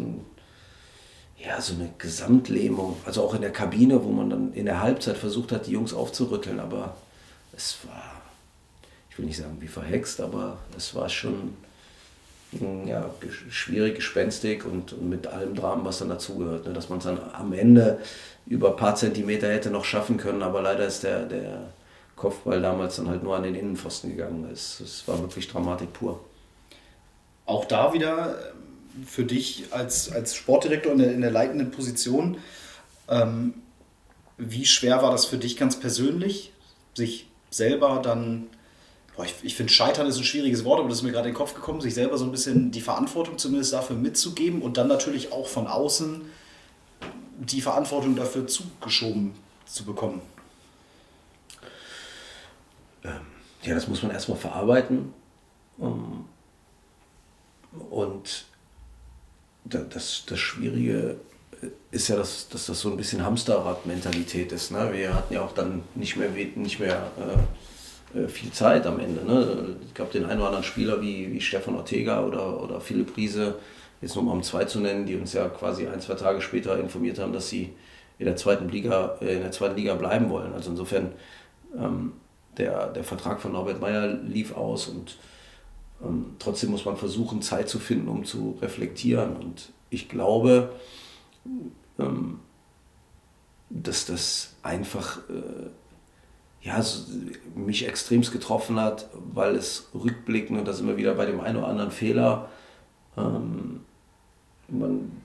ja, 1.43 1.59
so 1.59 1.73
eine 1.73 1.89
Gesamtlähmung. 1.97 2.97
Also 3.05 3.23
auch 3.23 3.33
in 3.33 3.41
der 3.41 3.51
Kabine, 3.51 4.03
wo 4.03 4.09
man 4.09 4.29
dann 4.29 4.53
in 4.53 4.65
der 4.65 4.81
Halbzeit 4.81 5.17
versucht 5.17 5.51
hat, 5.51 5.67
die 5.67 5.71
Jungs 5.71 5.93
aufzurütteln. 5.93 6.59
Aber 6.59 6.95
es 7.55 7.77
war, 7.83 8.21
ich 9.09 9.17
will 9.17 9.25
nicht 9.25 9.37
sagen 9.37 9.57
wie 9.59 9.67
verhext, 9.67 10.21
aber 10.21 10.57
es 10.77 10.95
war 10.95 11.09
schon 11.09 11.55
ja, 12.85 13.09
schwierig, 13.49 13.95
gespenstig 13.95 14.63
und, 14.63 14.93
und 14.93 15.09
mit 15.09 15.27
allem 15.27 15.55
Dramen, 15.55 15.83
was 15.85 15.99
dann 15.99 16.09
dazugehört. 16.09 16.65
Ne? 16.65 16.73
Dass 16.73 16.89
man 16.89 16.99
es 16.99 17.05
dann 17.05 17.19
am 17.33 17.51
Ende 17.51 17.99
über 18.45 18.71
ein 18.71 18.77
paar 18.77 18.95
Zentimeter 18.95 19.51
hätte 19.51 19.69
noch 19.69 19.85
schaffen 19.85 20.17
können, 20.17 20.43
aber 20.43 20.61
leider 20.61 20.85
ist 20.85 21.03
der, 21.03 21.25
der 21.25 21.69
Kopfball 22.23 22.61
damals 22.61 22.95
dann 22.95 23.09
halt 23.09 23.21
nur 23.21 23.35
an 23.35 23.43
den 23.43 23.53
Innenpfosten 23.53 24.11
gegangen. 24.11 24.49
Es, 24.51 24.79
es 24.79 25.05
war 25.09 25.19
wirklich 25.19 25.49
Dramatik 25.49 25.91
pur. 25.91 26.23
Auch 27.45 27.65
da 27.65 27.93
wieder 27.93 28.37
ähm, 28.37 29.05
für 29.05 29.25
dich 29.25 29.65
als, 29.71 30.09
als 30.09 30.33
Sportdirektor 30.33 30.93
in 30.93 30.99
der, 30.99 31.13
in 31.13 31.19
der 31.19 31.31
leitenden 31.31 31.71
Position, 31.71 32.37
ähm, 33.09 33.55
wie 34.37 34.65
schwer 34.65 35.03
war 35.03 35.11
das 35.11 35.25
für 35.25 35.37
dich 35.37 35.57
ganz 35.57 35.77
persönlich, 35.77 36.53
sich 36.93 37.27
selber 37.51 37.99
dann 38.01 38.47
boah, 39.17 39.25
ich, 39.25 39.35
ich 39.43 39.55
finde 39.55 39.73
Scheitern 39.73 40.07
ist 40.07 40.17
ein 40.17 40.23
schwieriges 40.23 40.63
Wort, 40.63 40.79
aber 40.79 40.87
das 40.87 40.99
ist 40.99 41.03
mir 41.03 41.11
gerade 41.11 41.27
in 41.27 41.33
den 41.33 41.37
Kopf 41.37 41.53
gekommen, 41.53 41.81
sich 41.81 41.93
selber 41.93 42.17
so 42.17 42.23
ein 42.23 42.31
bisschen 42.31 42.71
die 42.71 42.81
Verantwortung 42.81 43.37
zumindest 43.37 43.73
dafür 43.73 43.97
mitzugeben 43.97 44.61
und 44.61 44.77
dann 44.77 44.87
natürlich 44.87 45.33
auch 45.33 45.47
von 45.47 45.67
außen 45.67 46.21
die 47.39 47.61
Verantwortung 47.61 48.15
dafür 48.15 48.47
zugeschoben 48.47 49.33
zu 49.65 49.83
bekommen. 49.83 50.21
Ähm, 53.03 53.25
ja, 53.63 53.73
das 53.73 53.87
muss 53.87 54.03
man 54.03 54.11
erstmal 54.11 54.37
verarbeiten. 54.37 55.13
Ähm, 55.79 56.25
und 57.89 58.45
das, 59.65 60.23
das 60.27 60.39
Schwierige 60.39 61.17
ist 61.91 62.09
ja, 62.09 62.17
dass, 62.17 62.49
dass 62.49 62.65
das 62.65 62.79
so 62.81 62.91
ein 62.91 62.97
bisschen 62.97 63.23
Hamsterrad-Mentalität 63.23 64.51
ist. 64.51 64.71
Ne? 64.71 64.89
Wir 64.91 65.13
hatten 65.13 65.33
ja 65.33 65.41
auch 65.41 65.53
dann 65.53 65.83
nicht 65.95 66.17
mehr, 66.17 66.29
nicht 66.29 66.79
mehr 66.79 67.11
äh, 68.13 68.19
äh, 68.19 68.27
viel 68.27 68.51
Zeit 68.51 68.85
am 68.85 68.99
Ende. 68.99 69.23
Ne? 69.25 69.77
Ich 69.87 69.93
glaube, 69.93 70.11
den 70.11 70.25
einen 70.25 70.39
oder 70.39 70.47
anderen 70.47 70.63
Spieler 70.63 71.01
wie, 71.01 71.31
wie 71.31 71.41
Stefan 71.41 71.75
Ortega 71.75 72.23
oder, 72.23 72.61
oder 72.61 72.81
Philipp 72.81 73.15
Riese, 73.15 73.55
jetzt 74.01 74.15
nur 74.15 74.25
mal 74.25 74.33
um 74.33 74.43
zwei 74.43 74.65
zu 74.65 74.79
nennen, 74.79 75.05
die 75.05 75.15
uns 75.15 75.33
ja 75.33 75.47
quasi 75.47 75.87
ein, 75.87 76.01
zwei 76.01 76.15
Tage 76.15 76.41
später 76.41 76.77
informiert 76.77 77.19
haben, 77.19 77.33
dass 77.33 77.49
sie 77.49 77.73
in 78.19 78.25
der 78.25 78.35
zweiten 78.35 78.69
Liga, 78.69 79.17
äh, 79.21 79.35
in 79.35 79.41
der 79.41 79.51
zweiten 79.51 79.75
Liga 79.75 79.95
bleiben 79.95 80.29
wollen. 80.29 80.53
Also 80.53 80.71
insofern, 80.71 81.13
ähm, 81.77 82.13
der, 82.57 82.87
der 82.87 83.03
Vertrag 83.03 83.41
von 83.41 83.51
Norbert 83.51 83.81
Meyer 83.81 84.07
lief 84.07 84.55
aus 84.55 84.87
und 84.87 85.17
ähm, 86.03 86.35
trotzdem 86.39 86.71
muss 86.71 86.85
man 86.85 86.97
versuchen, 86.97 87.41
Zeit 87.41 87.69
zu 87.69 87.79
finden, 87.79 88.07
um 88.07 88.25
zu 88.25 88.57
reflektieren. 88.61 89.35
Und 89.35 89.71
ich 89.89 90.09
glaube, 90.09 90.73
ähm, 91.99 92.39
dass 93.69 94.05
das 94.05 94.55
einfach 94.61 95.17
äh, 95.29 95.69
ja, 96.61 96.81
mich 97.55 97.87
extremst 97.87 98.31
getroffen 98.31 98.79
hat, 98.79 99.09
weil 99.33 99.55
es 99.55 99.89
rückblickend, 99.93 100.59
und 100.59 100.67
da 100.67 100.73
sind 100.73 100.87
wir 100.87 100.97
wieder 100.97 101.15
bei 101.15 101.25
dem 101.25 101.41
einen 101.41 101.57
oder 101.57 101.67
anderen 101.67 101.91
Fehler, 101.91 102.49
ähm, 103.17 103.81
man, 104.69 105.22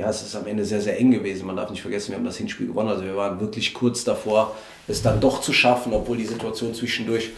ja, 0.00 0.08
es 0.08 0.22
ist 0.22 0.34
am 0.34 0.46
Ende 0.46 0.64
sehr, 0.64 0.80
sehr 0.80 0.98
eng 0.98 1.10
gewesen. 1.10 1.46
Man 1.46 1.56
darf 1.56 1.70
nicht 1.70 1.82
vergessen, 1.82 2.10
wir 2.10 2.16
haben 2.16 2.24
das 2.24 2.36
Hinspiel 2.36 2.66
gewonnen. 2.66 2.88
Also 2.88 3.04
wir 3.04 3.16
waren 3.16 3.38
wirklich 3.40 3.74
kurz 3.74 4.02
davor, 4.04 4.56
es 4.88 5.02
dann 5.02 5.20
doch 5.20 5.40
zu 5.40 5.52
schaffen, 5.52 5.92
obwohl 5.92 6.16
die 6.16 6.26
Situation 6.26 6.74
zwischendurch 6.74 7.30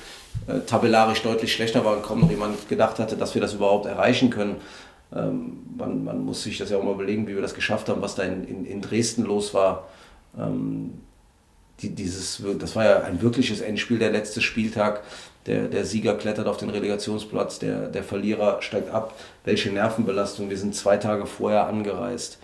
äh, 0.47 0.61
tabellarisch 0.61 1.23
deutlich 1.23 1.53
schlechter 1.53 1.85
war 1.85 1.97
und 1.97 2.03
kaum 2.03 2.21
noch 2.21 2.31
jemand 2.31 2.69
gedacht 2.69 2.99
hatte, 2.99 3.17
dass 3.17 3.35
wir 3.35 3.43
das 3.43 3.55
überhaupt 3.55 3.87
erreichen 3.87 4.31
können. 4.31 4.57
Ähm, 5.15 5.59
man, 5.77 6.05
man, 6.05 6.25
muss 6.25 6.43
sich 6.45 6.59
das 6.59 6.71
ja 6.71 6.79
auch 6.79 6.85
mal 6.85 6.95
überlegen, 6.95 7.27
wie 7.27 7.35
wir 7.35 7.43
das 7.43 7.55
geschafft 7.55 7.89
haben, 7.89 8.01
was 8.01 8.15
da 8.15 8.23
in, 8.23 8.47
in, 8.47 8.65
in 8.65 8.81
Dresden 8.81 9.25
los 9.25 9.55
war. 9.55 9.89
Ähm, 10.39 10.95
die, 11.81 11.91
dieses, 11.91 12.43
das 12.59 12.77
war 12.77 12.85
ja 12.85 13.03
ein 13.03 13.21
wirkliches 13.23 13.61
Endspiel, 13.61 13.99
der 13.99 14.13
letzte 14.13 14.41
Spieltag. 14.41 15.03
Der, 15.47 15.67
der 15.67 15.85
Sieger 15.85 16.15
klettert 16.15 16.47
auf 16.47 16.57
den 16.57 16.71
Relegationsplatz, 16.71 17.59
der, 17.59 17.89
der 17.89 18.05
Verlierer 18.05 18.63
steigt 18.63 18.91
ab. 18.91 19.19
Welche 19.45 19.71
Nervenbelastung. 19.73 20.49
Wir 20.49 20.57
sind 20.57 20.77
zwei 20.77 20.97
Tage 20.99 21.27
vorher 21.27 21.67
angereist. 21.67 22.39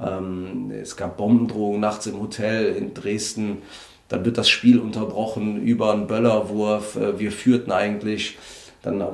Ähm, 0.00 0.70
es 0.70 0.96
gab 0.96 1.16
Bombendrohungen 1.16 1.80
nachts 1.80 2.06
im 2.06 2.20
Hotel 2.20 2.74
in 2.74 2.94
Dresden. 2.94 3.62
Dann 4.08 4.24
wird 4.24 4.38
das 4.38 4.48
Spiel 4.48 4.78
unterbrochen 4.78 5.62
über 5.62 5.92
einen 5.92 6.06
Böllerwurf. 6.06 6.96
Äh, 6.96 7.18
wir 7.18 7.32
führten 7.32 7.72
eigentlich. 7.72 8.38
Dann 8.82 9.04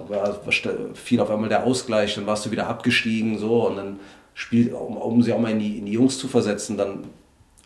fiel 0.95 1.21
auf 1.21 1.31
einmal 1.31 1.49
der 1.49 1.65
Ausgleich. 1.65 2.15
Dann 2.15 2.27
warst 2.27 2.45
du 2.45 2.51
wieder 2.51 2.67
abgestiegen. 2.67 3.39
So, 3.39 3.69
und 3.69 3.77
dann 3.77 4.01
spielt, 4.35 4.73
um, 4.73 4.97
um 4.97 5.23
sie 5.23 5.33
auch 5.33 5.39
mal 5.39 5.53
in 5.53 5.61
die, 5.61 5.79
in 5.79 5.87
die 5.87 5.93
Jungs 5.93 6.19
zu 6.19 6.29
versetzen, 6.29 6.77
dann 6.77 7.05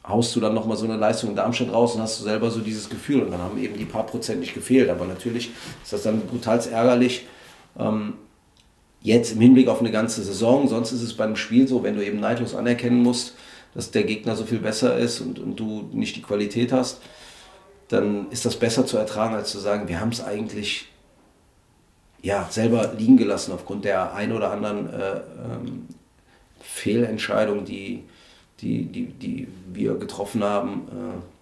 haust 0.06 0.36
du 0.36 0.40
dann 0.40 0.54
nochmal 0.54 0.76
so 0.76 0.84
eine 0.84 0.96
Leistung 0.96 1.30
in 1.30 1.36
Darmstadt 1.36 1.72
raus 1.72 1.96
und 1.96 2.02
hast 2.02 2.20
du 2.20 2.24
selber 2.24 2.50
so 2.50 2.60
dieses 2.60 2.88
Gefühl. 2.88 3.22
Und 3.22 3.32
dann 3.32 3.40
haben 3.40 3.58
eben 3.58 3.76
die 3.76 3.84
paar 3.84 4.06
Prozent 4.06 4.40
nicht 4.40 4.54
gefehlt. 4.54 4.88
Aber 4.88 5.04
natürlich 5.04 5.50
ist 5.82 5.92
das 5.92 6.02
dann 6.02 6.20
brutal 6.20 6.60
ärgerlich. 6.60 7.26
Ähm, 7.78 8.14
jetzt 9.06 9.32
im 9.32 9.40
Hinblick 9.40 9.68
auf 9.68 9.78
eine 9.78 9.92
ganze 9.92 10.22
Saison, 10.24 10.66
sonst 10.66 10.90
ist 10.90 11.02
es 11.02 11.14
beim 11.14 11.36
Spiel 11.36 11.68
so, 11.68 11.84
wenn 11.84 11.94
du 11.94 12.04
eben 12.04 12.18
neidlos 12.18 12.56
anerkennen 12.56 13.04
musst, 13.04 13.34
dass 13.72 13.92
der 13.92 14.02
Gegner 14.02 14.34
so 14.34 14.44
viel 14.44 14.58
besser 14.58 14.98
ist 14.98 15.20
und, 15.20 15.38
und 15.38 15.54
du 15.60 15.88
nicht 15.92 16.16
die 16.16 16.22
Qualität 16.22 16.72
hast, 16.72 17.00
dann 17.86 18.28
ist 18.30 18.44
das 18.44 18.56
besser 18.56 18.84
zu 18.84 18.96
ertragen, 18.96 19.36
als 19.36 19.52
zu 19.52 19.60
sagen, 19.60 19.86
wir 19.86 20.00
haben 20.00 20.08
es 20.08 20.24
eigentlich 20.24 20.88
ja, 22.20 22.48
selber 22.50 22.94
liegen 22.98 23.16
gelassen 23.16 23.52
aufgrund 23.52 23.84
der 23.84 24.12
ein 24.12 24.32
oder 24.32 24.50
anderen 24.50 24.92
äh, 24.92 25.16
ähm, 25.18 25.86
Fehlentscheidung, 26.60 27.64
die, 27.64 28.02
die, 28.60 28.86
die, 28.86 29.06
die 29.06 29.46
wir 29.72 29.94
getroffen 29.94 30.42
haben 30.42 30.88
äh, 30.88 31.35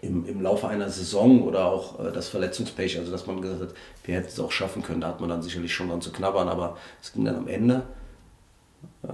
im, 0.00 0.26
im 0.26 0.40
Laufe 0.40 0.68
einer 0.68 0.90
Saison 0.90 1.42
oder 1.42 1.66
auch 1.66 1.98
äh, 2.00 2.12
das 2.12 2.28
Verletzungspech, 2.28 2.98
also 2.98 3.10
dass 3.10 3.26
man 3.26 3.40
gesagt 3.40 3.62
hat, 3.62 3.74
wir 4.04 4.16
hätten 4.16 4.28
es 4.28 4.40
auch 4.40 4.52
schaffen 4.52 4.82
können, 4.82 5.00
da 5.00 5.08
hat 5.08 5.20
man 5.20 5.28
dann 5.28 5.42
sicherlich 5.42 5.72
schon 5.72 5.88
dran 5.88 6.00
zu 6.00 6.12
knabbern, 6.12 6.48
aber 6.48 6.76
es 7.02 7.12
ging 7.12 7.24
dann 7.24 7.36
am 7.36 7.48
Ende 7.48 7.82
äh, 9.02 9.08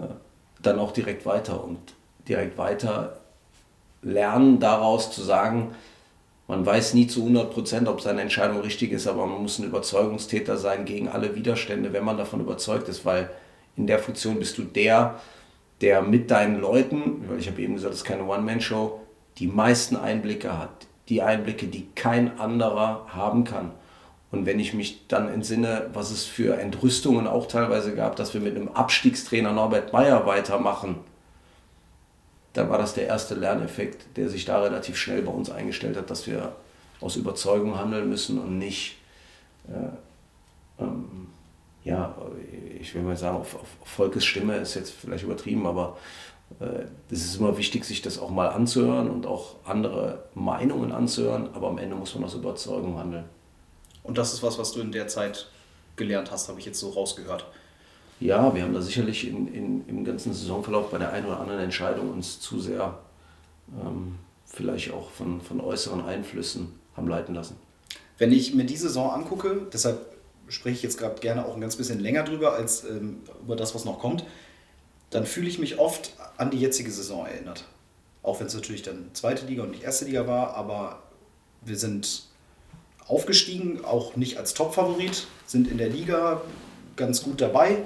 dann 0.62 0.79
auch 0.79 0.92
direkt 0.92 1.27
weiter 1.27 1.62
und 1.62 1.79
direkt 2.29 2.59
weiter 2.59 3.20
lernen 4.03 4.61
daraus 4.61 5.11
zu 5.11 5.23
sagen, 5.23 5.75
man 6.47 6.66
weiß 6.66 6.92
nie 6.92 7.07
zu 7.07 7.20
100 7.20 7.51
Prozent, 7.51 7.88
ob 7.88 8.03
seine 8.03 8.20
Entscheidung 8.20 8.61
richtig 8.61 8.92
ist, 8.92 9.07
aber 9.07 9.27
man 9.27 9.40
muss 9.40 9.59
ein 9.59 9.64
Überzeugungstäter 9.64 10.59
sein 10.59 10.85
gegen 10.85 11.09
alle 11.09 11.35
Widerstände, 11.35 11.94
wenn 11.94 12.05
man 12.05 12.18
davon 12.18 12.40
überzeugt 12.40 12.89
ist, 12.89 13.07
weil 13.07 13.30
in 13.76 13.87
der 13.87 13.99
Funktion 13.99 14.39
bist 14.39 14.59
du 14.59 14.62
der, 14.62 15.20
der 15.80 16.03
mit 16.03 16.30
deinen 16.30 16.61
Leuten, 16.61 17.24
weil 17.28 17.39
ich 17.39 17.49
habe 17.49 17.62
eben 17.62 17.74
gesagt, 17.74 17.95
es 17.95 18.01
ist 18.01 18.07
keine 18.07 18.24
One-Man-Show, 18.24 19.01
die 19.39 19.47
meisten 19.47 19.97
Einblicke 19.97 20.59
hat. 20.59 20.87
Die 21.09 21.22
Einblicke, 21.22 21.66
die 21.66 21.89
kein 21.95 22.39
anderer 22.39 23.07
haben 23.09 23.45
kann. 23.45 23.72
Und 24.30 24.47
wenn 24.47 24.59
ich 24.59 24.74
mich 24.74 25.07
dann 25.07 25.28
entsinne, 25.28 25.91
was 25.93 26.11
es 26.11 26.24
für 26.24 26.59
Entrüstungen 26.59 27.26
auch 27.26 27.47
teilweise 27.47 27.95
gab, 27.95 28.16
dass 28.16 28.35
wir 28.35 28.41
mit 28.41 28.57
einem 28.57 28.68
Abstiegstrainer 28.68 29.53
Norbert 29.53 29.93
Meyer 29.93 30.26
weitermachen, 30.26 30.97
dann 32.53 32.70
war 32.70 32.78
das 32.78 32.95
der 32.95 33.07
erste 33.07 33.35
Lerneffekt, 33.35 34.16
der 34.16 34.28
sich 34.28 34.45
da 34.45 34.61
relativ 34.61 34.97
schnell 34.97 35.22
bei 35.22 35.32
uns 35.32 35.51
eingestellt 35.51 35.97
hat, 35.97 36.11
dass 36.11 36.26
wir 36.26 36.53
aus 37.01 37.16
Überzeugung 37.16 37.78
handeln 37.78 38.09
müssen 38.09 38.39
und 38.39 38.59
nicht 38.59 38.97
äh, 39.68 40.82
ähm, 40.82 41.28
ja, 41.85 42.14
ich 42.80 42.95
will 42.95 43.03
mal 43.03 43.16
sagen, 43.16 43.37
auf, 43.37 43.55
auf 43.55 43.68
Volkes 43.85 44.24
Stimme 44.24 44.57
ist 44.57 44.74
jetzt 44.74 44.93
vielleicht 44.93 45.24
übertrieben, 45.24 45.66
aber 45.66 45.99
äh, 46.61 46.84
es 47.11 47.24
ist 47.24 47.36
immer 47.36 47.57
wichtig, 47.57 47.84
sich 47.84 48.02
das 48.02 48.18
auch 48.18 48.30
mal 48.30 48.48
anzuhören 48.48 49.11
und 49.11 49.26
auch 49.26 49.57
andere 49.64 50.24
Meinungen 50.34 50.92
anzuhören, 50.92 51.48
aber 51.55 51.68
am 51.68 51.78
Ende 51.78 51.96
muss 51.96 52.14
man 52.14 52.24
aus 52.24 52.34
Überzeugung 52.34 52.98
handeln. 52.98 53.24
Und 54.02 54.18
das 54.18 54.32
ist 54.32 54.42
was, 54.42 54.59
was 54.59 54.72
du 54.72 54.80
in 54.80 54.92
der 54.92 55.09
Zeit 55.09 55.48
gelernt 55.96 56.30
hast, 56.30 56.48
habe 56.48 56.59
ich 56.61 56.66
jetzt 56.66 56.80
so 56.80 56.90
rausgehört. 56.90 57.46
Ja, 58.20 58.55
wir 58.55 58.62
haben 58.62 58.74
da 58.74 58.80
sicherlich 58.80 59.26
in, 59.26 59.52
in, 59.52 59.88
im 59.88 60.05
ganzen 60.05 60.32
Saisonverlauf 60.32 60.90
bei 60.90 60.98
der 60.98 61.12
einen 61.12 61.26
oder 61.26 61.40
anderen 61.40 61.61
Entscheidung 61.61 62.11
uns 62.11 62.40
zu 62.40 62.61
sehr 62.61 62.98
ähm, 63.80 64.18
vielleicht 64.46 64.92
auch 64.92 65.11
von, 65.11 65.40
von 65.40 65.61
äußeren 65.61 66.05
Einflüssen 66.05 66.72
haben 66.96 67.09
leiten 67.09 67.34
lassen. 67.34 67.57
Wenn 68.18 68.32
ich 68.32 68.55
mir 68.55 68.64
die 68.64 68.76
Saison 68.76 69.11
angucke, 69.11 69.66
deshalb 69.72 69.98
spreche 70.48 70.76
ich 70.76 70.82
jetzt 70.82 70.98
gerade 70.98 71.20
gerne 71.20 71.46
auch 71.46 71.55
ein 71.55 71.61
ganz 71.61 71.76
bisschen 71.76 71.98
länger 71.98 72.22
drüber 72.22 72.52
als 72.52 72.84
ähm, 72.84 73.22
über 73.42 73.57
das, 73.57 73.74
was 73.74 73.84
noch 73.84 73.98
kommt, 73.98 74.24
dann 75.11 75.26
fühle 75.26 75.48
ich 75.48 75.59
mich 75.59 75.78
oft 75.78 76.12
an 76.37 76.51
die 76.51 76.59
jetzige 76.59 76.91
Saison 76.91 77.26
erinnert. 77.26 77.64
Auch 78.22 78.41
wenn 78.41 78.47
es 78.47 78.55
natürlich 78.55 78.82
dann 78.82 79.11
zweite 79.12 79.47
Liga 79.47 79.62
und 79.62 79.70
nicht 79.70 79.82
erste 79.82 80.07
Liga 80.07 80.26
war, 80.26 80.55
aber 80.55 81.03
wir 81.62 81.76
sind 81.76 82.24
aufgestiegen, 83.07 83.85
auch 83.85 84.16
nicht 84.16 84.39
als 84.39 84.55
Top-Favorit, 84.55 85.26
sind 85.47 85.70
in 85.70 85.78
der 85.78 85.91
Liga 85.91 86.41
ganz 86.97 87.22
gut 87.22 87.41
dabei. 87.41 87.82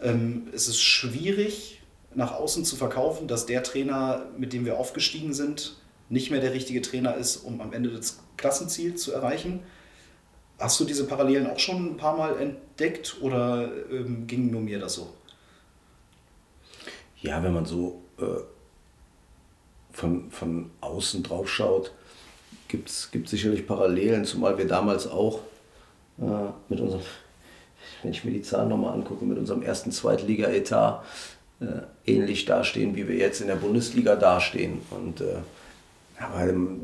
Ähm, 0.00 0.48
es 0.52 0.68
ist 0.68 0.80
schwierig, 0.80 1.80
nach 2.14 2.32
außen 2.32 2.64
zu 2.64 2.76
verkaufen, 2.76 3.28
dass 3.28 3.46
der 3.46 3.62
Trainer, 3.62 4.26
mit 4.36 4.52
dem 4.52 4.64
wir 4.64 4.78
aufgestiegen 4.78 5.32
sind, 5.32 5.76
nicht 6.08 6.30
mehr 6.30 6.40
der 6.40 6.52
richtige 6.52 6.82
Trainer 6.82 7.14
ist, 7.14 7.38
um 7.38 7.60
am 7.60 7.72
Ende 7.72 7.90
das 7.90 8.18
Klassenziel 8.36 8.96
zu 8.96 9.12
erreichen. 9.12 9.60
Hast 10.58 10.78
du 10.78 10.84
diese 10.84 11.06
Parallelen 11.06 11.46
auch 11.46 11.58
schon 11.58 11.92
ein 11.92 11.96
paar 11.96 12.16
Mal 12.16 12.38
entdeckt 12.38 13.16
oder 13.20 13.70
ähm, 13.90 14.26
ging 14.26 14.50
nur 14.50 14.60
mir 14.60 14.78
das 14.78 14.94
so? 14.94 15.08
Ja, 17.22 17.42
wenn 17.42 17.54
man 17.54 17.64
so 17.64 18.02
äh, 18.18 18.24
von, 19.92 20.30
von 20.30 20.70
außen 20.80 21.22
drauf 21.22 21.48
schaut, 21.48 21.92
gibt 22.68 22.88
es 22.88 23.10
sicherlich 23.26 23.66
Parallelen, 23.66 24.24
zumal 24.24 24.58
wir 24.58 24.66
damals 24.66 25.06
auch 25.06 25.40
äh, 26.18 26.50
mit 26.68 26.80
unserem, 26.80 27.02
wenn 28.02 28.10
ich 28.10 28.24
mir 28.24 28.32
die 28.32 28.42
Zahlen 28.42 28.68
nochmal 28.68 28.94
angucke, 28.94 29.24
mit 29.24 29.38
unserem 29.38 29.62
ersten 29.62 29.92
Zweitliga-Etat 29.92 31.04
äh, 31.60 31.66
ähnlich 32.06 32.44
dastehen, 32.44 32.96
wie 32.96 33.06
wir 33.06 33.16
jetzt 33.16 33.40
in 33.40 33.46
der 33.46 33.56
Bundesliga 33.56 34.16
dastehen. 34.16 34.80
Und, 34.90 35.20
äh, 35.20 35.36
aber 36.18 36.48
ähm, 36.48 36.80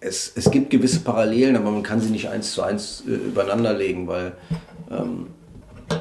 es, 0.00 0.32
es 0.34 0.50
gibt 0.50 0.70
gewisse 0.70 1.00
Parallelen, 1.00 1.56
aber 1.56 1.70
man 1.70 1.84
kann 1.84 2.00
sie 2.00 2.10
nicht 2.10 2.28
eins 2.28 2.52
zu 2.52 2.62
eins 2.62 3.04
äh, 3.06 3.10
übereinander 3.10 3.74
legen, 3.74 4.08
weil 4.08 4.32
ähm, 4.90 5.28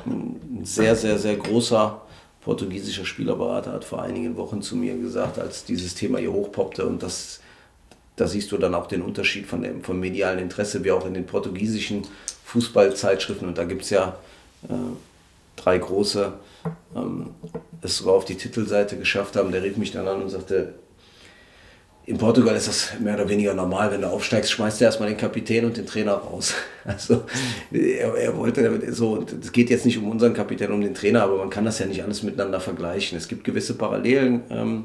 ein 0.06 0.62
sehr, 0.64 0.96
sehr, 0.96 1.20
sehr 1.20 1.36
großer 1.36 2.03
portugiesischer 2.44 3.06
Spielerberater 3.06 3.72
hat 3.72 3.86
vor 3.86 4.02
einigen 4.02 4.38
Wochen 4.38 4.62
zu 4.62 4.76
mir 4.76 4.98
gesagt, 4.98 5.40
als 5.40 5.66
dieses 5.66 5.96
Thema 5.96 6.20
hier 6.20 6.34
hochpoppte 6.34 6.86
und 6.86 7.02
das 7.02 7.40
da 8.16 8.28
siehst 8.28 8.52
du 8.52 8.58
dann 8.58 8.76
auch 8.76 8.88
den 8.88 9.02
Unterschied 9.02 9.48
von 9.48 9.62
dem, 9.62 9.84
vom 9.84 10.00
medialen 10.00 10.40
Interesse, 10.40 10.84
wie 10.84 10.92
auch 10.92 11.06
in 11.06 11.14
den 11.14 11.26
portugiesischen 11.26 12.04
Fußballzeitschriften. 12.46 13.48
Und 13.48 13.58
da 13.58 13.64
gibt 13.64 13.84
es 13.84 13.90
ja 13.90 14.18
äh, 14.70 14.74
drei 15.56 15.80
große, 15.80 16.34
ähm, 16.96 17.32
es 17.82 17.98
sogar 17.98 18.14
auf 18.14 18.26
die 18.26 18.36
Titelseite 18.36 18.98
geschafft 18.98 19.36
haben. 19.36 19.52
Der 19.52 19.64
rief 19.64 19.78
mich 19.78 19.92
dann 19.92 20.08
an 20.08 20.22
und 20.22 20.30
sagte, 20.30 20.76
in 22.06 22.18
Portugal 22.18 22.56
ist 22.56 22.68
das 22.68 23.00
mehr 23.00 23.16
oder 23.16 23.30
weniger 23.30 23.54
normal, 23.54 23.92
wenn 23.92 24.02
du 24.02 24.10
aufsteigst, 24.10 24.52
schmeißt 24.52 24.82
du 24.82 24.86
erstmal 24.86 25.08
den 25.08 25.18
Kapitän 25.18 25.64
und 25.64 25.78
den 25.78 25.86
Trainer 25.86 26.14
raus. 26.14 26.54
Also 26.86 27.24
er, 27.72 28.14
er 28.14 28.36
wollte 28.36 28.62
damit 28.62 28.94
so, 28.94 29.26
es 29.42 29.54
geht 29.54 29.70
jetzt 29.70 29.86
nicht 29.86 29.98
um 29.98 30.12
unseren 30.12 30.34
Kapitän, 30.34 30.70
um 30.74 30.82
den 30.82 30.94
Trainer, 30.94 31.24
aber 31.24 31.38
man 31.38 31.50
kann 31.50 31.64
das 31.64 31.80
ja 31.80 31.86
nicht 31.86 32.04
alles 32.04 32.24
miteinander 32.24 32.60
vergleichen. 32.60 33.18
Es 33.18 33.30
gibt 33.30 33.46
gewisse 33.46 33.76
Parallelen. 33.76 34.42
Ähm, 34.50 34.84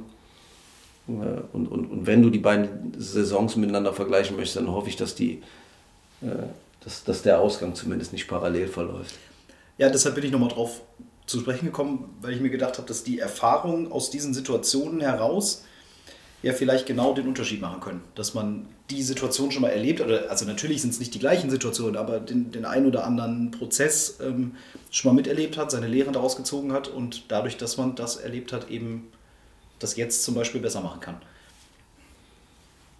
äh, 1.08 1.40
und, 1.52 1.66
und, 1.66 1.90
und 1.90 2.06
wenn 2.06 2.22
du 2.22 2.30
die 2.30 2.38
beiden 2.38 2.92
Saisons 2.96 3.56
miteinander 3.56 3.92
vergleichen 3.92 4.36
möchtest, 4.36 4.58
dann 4.58 4.70
hoffe 4.70 4.88
ich, 4.88 4.94
dass, 4.94 5.16
die, 5.16 5.42
äh, 6.22 6.26
dass, 6.84 7.02
dass 7.02 7.22
der 7.22 7.40
Ausgang 7.40 7.74
zumindest 7.74 8.12
nicht 8.12 8.28
parallel 8.28 8.68
verläuft. 8.68 9.16
Ja, 9.76 9.88
deshalb 9.90 10.14
bin 10.14 10.24
ich 10.24 10.30
nochmal 10.30 10.50
drauf 10.50 10.82
zu 11.26 11.40
sprechen 11.40 11.66
gekommen, 11.66 12.16
weil 12.20 12.32
ich 12.32 12.40
mir 12.40 12.50
gedacht 12.50 12.78
habe, 12.78 12.86
dass 12.86 13.02
die 13.02 13.18
Erfahrungen 13.18 13.90
aus 13.90 14.10
diesen 14.10 14.34
Situationen 14.34 15.00
heraus 15.00 15.64
ja 16.42 16.52
vielleicht 16.52 16.86
genau 16.86 17.14
den 17.14 17.26
Unterschied 17.26 17.60
machen 17.60 17.80
können. 17.80 18.02
Dass 18.14 18.34
man 18.34 18.66
die 18.90 19.02
Situation 19.02 19.50
schon 19.50 19.62
mal 19.62 19.68
erlebt, 19.68 20.00
oder 20.00 20.30
also 20.30 20.44
natürlich 20.44 20.80
sind 20.82 20.90
es 20.90 21.00
nicht 21.00 21.14
die 21.14 21.18
gleichen 21.18 21.50
Situationen, 21.50 21.96
aber 21.96 22.20
den, 22.20 22.52
den 22.52 22.64
einen 22.64 22.86
oder 22.86 23.04
anderen 23.04 23.50
Prozess 23.50 24.18
ähm, 24.22 24.56
schon 24.90 25.10
mal 25.10 25.16
miterlebt 25.16 25.56
hat, 25.56 25.70
seine 25.70 25.88
Lehren 25.88 26.12
daraus 26.12 26.36
gezogen 26.36 26.72
hat 26.72 26.88
und 26.88 27.24
dadurch, 27.28 27.56
dass 27.56 27.76
man 27.76 27.94
das 27.96 28.16
erlebt 28.16 28.52
hat, 28.52 28.70
eben 28.70 29.08
das 29.78 29.96
jetzt 29.96 30.24
zum 30.24 30.34
Beispiel 30.34 30.60
besser 30.60 30.80
machen 30.80 31.00
kann. 31.00 31.16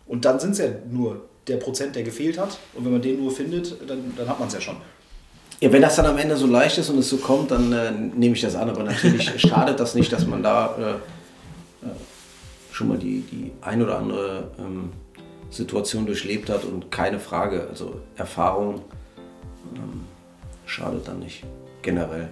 Und 0.07 0.25
dann 0.25 0.41
sind 0.41 0.53
es 0.53 0.59
ja 0.59 0.67
nur 0.91 1.29
der 1.47 1.57
Prozent, 1.57 1.97
der 1.97 2.03
gefehlt 2.03 2.39
hat. 2.39 2.59
Und 2.75 2.85
wenn 2.85 2.93
man 2.93 3.03
den 3.03 3.21
nur 3.21 3.31
findet, 3.31 3.77
dann, 3.89 4.15
dann 4.17 4.29
hat 4.29 4.39
man 4.39 4.49
es 4.49 4.55
ja 4.55 4.61
schon. 4.61 4.77
Ja, 5.61 5.73
wenn 5.73 5.83
das 5.83 5.97
dann 5.97 6.07
am 6.07 6.17
Ende 6.19 6.37
so 6.37 6.47
leicht 6.47 6.79
ist 6.79 6.89
und 6.89 6.99
es 6.99 7.09
so 7.09 7.17
kommt, 7.17 7.51
dann 7.51 7.73
äh, 7.73 7.91
nehme 7.91 8.35
ich 8.35 8.41
das 8.41 8.55
an. 8.55 8.71
Aber 8.71 8.85
natürlich 8.85 9.41
schadet 9.49 9.81
das 9.81 9.95
nicht, 9.95 10.13
dass 10.13 10.27
man 10.27 10.43
da 10.43 10.77
äh, 10.79 11.18
schon 12.79 12.89
mal 12.89 12.99
die, 12.99 13.23
die 13.23 13.51
ein 13.61 13.83
oder 13.83 13.99
andere 13.99 14.53
ähm, 14.57 14.91
Situation 15.51 16.07
durchlebt 16.07 16.49
hat 16.49 16.65
und 16.65 16.93
keine 16.93 17.19
Frage. 17.19 17.67
Also 17.69 18.01
Erfahrung 18.17 18.83
ähm, 19.75 20.05
schadet 20.65 21.09
dann 21.09 21.19
nicht 21.19 21.45
generell. 21.83 22.29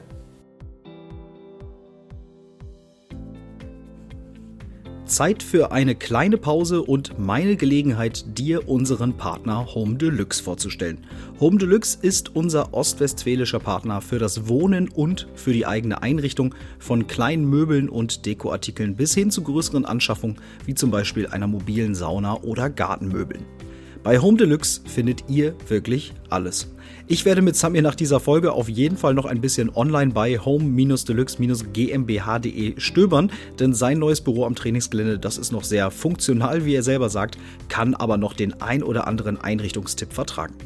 Zeit 5.07 5.43
für 5.43 5.73
eine 5.73 5.95
kleine 5.95 6.37
Pause 6.37 6.83
und 6.83 7.19
meine 7.19 7.57
Gelegenheit, 7.57 8.25
dir 8.39 8.69
unseren 8.69 9.17
Partner 9.17 9.75
Home 9.75 9.97
Deluxe 9.97 10.43
vorzustellen. 10.43 11.07
Home 11.41 11.59
Deluxe 11.59 11.99
ist 12.03 12.35
unser 12.35 12.75
ostwestfälischer 12.75 13.61
Partner 13.61 14.01
für 14.01 14.19
das 14.19 14.49
Wohnen 14.49 14.89
und 14.89 15.29
für 15.35 15.53
die 15.53 15.67
eigene 15.67 16.03
Einrichtung 16.03 16.55
von 16.79 17.07
kleinen 17.07 17.49
Möbeln 17.49 17.89
und 17.89 18.27
Dekoartikeln 18.27 18.97
bis 18.97 19.15
hin 19.15 19.31
zu 19.31 19.43
größeren 19.43 19.85
Anschaffungen 19.85 20.39
wie 20.67 20.75
zum 20.75 20.91
Beispiel 20.91 21.29
einer 21.29 21.47
mobilen 21.47 21.95
Sauna 21.95 22.43
oder 22.43 22.69
Gartenmöbeln. 22.69 23.45
Bei 24.03 24.19
Home 24.19 24.37
Deluxe 24.37 24.83
findet 24.87 25.25
ihr 25.29 25.55
wirklich 25.69 26.13
alles. 26.31 26.69
Ich 27.09 27.25
werde 27.25 27.41
mit 27.41 27.55
Samir 27.55 27.83
nach 27.83 27.95
dieser 27.95 28.19
Folge 28.19 28.51
auf 28.51 28.69
jeden 28.69 28.97
Fall 28.97 29.15
noch 29.15 29.27
ein 29.27 29.41
bisschen 29.41 29.73
online 29.73 30.13
bei 30.13 30.39
home-deluxe-gmbh.de 30.39 32.81
stöbern, 32.81 33.31
denn 33.61 33.75
sein 33.75 34.01
neues 34.01 34.21
Büro 34.21 34.45
am 34.45 34.57
Trainingsgelände, 34.57 35.21
das 35.21 35.39
ist 35.39 35.53
noch 35.53 35.63
sehr 35.63 35.93
funktional, 35.93 36.65
wie 36.65 36.75
er 36.75 36.83
selber 36.83 37.09
sagt, 37.09 37.39
kann 37.69 37.95
aber 37.95 38.17
noch 38.17 38.33
den 38.33 38.61
ein 38.61 38.83
oder 38.83 39.07
anderen 39.07 39.41
Einrichtungstipp 39.41 40.13
vertragen. 40.13 40.57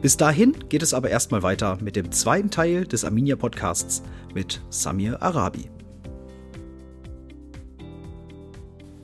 Bis 0.00 0.16
dahin 0.16 0.56
geht 0.70 0.82
es 0.82 0.94
aber 0.94 1.10
erstmal 1.10 1.42
weiter 1.42 1.76
mit 1.82 1.96
dem 1.96 2.10
zweiten 2.12 2.50
Teil 2.50 2.86
des 2.86 3.04
Arminia 3.04 3.36
Podcasts 3.36 4.02
mit 4.32 4.62
Samir 4.70 5.20
Arabi. 5.20 5.68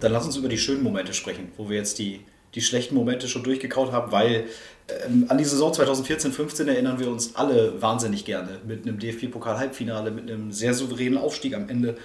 Dann 0.01 0.12
lass 0.12 0.24
uns 0.24 0.38
über 0.38 0.49
die 0.49 0.57
schönen 0.57 0.82
Momente 0.82 1.12
sprechen, 1.12 1.49
wo 1.59 1.68
wir 1.68 1.76
jetzt 1.76 1.99
die 1.99 2.20
die 2.57 2.62
schlechten 2.62 2.94
Momente 2.94 3.28
schon 3.28 3.44
durchgekaut 3.44 3.92
haben, 3.92 4.11
weil 4.11 4.47
ähm, 4.89 5.26
an 5.28 5.39
die 5.39 5.45
Saison 5.45 5.72
2014-15 5.72 6.68
erinnern 6.68 6.99
wir 6.99 7.11
uns 7.11 7.34
alle 7.34 7.80
wahnsinnig 7.82 8.24
gerne. 8.24 8.61
Mit 8.66 8.87
einem 8.87 8.99
DFB-Pokal-Halbfinale, 8.99 10.11
mit 10.11 10.30
einem 10.30 10.53
sehr 10.53 10.74
souveränen 10.74 11.18
Aufstieg 11.18 11.55
am 11.55 11.68
Ende. 11.68 11.97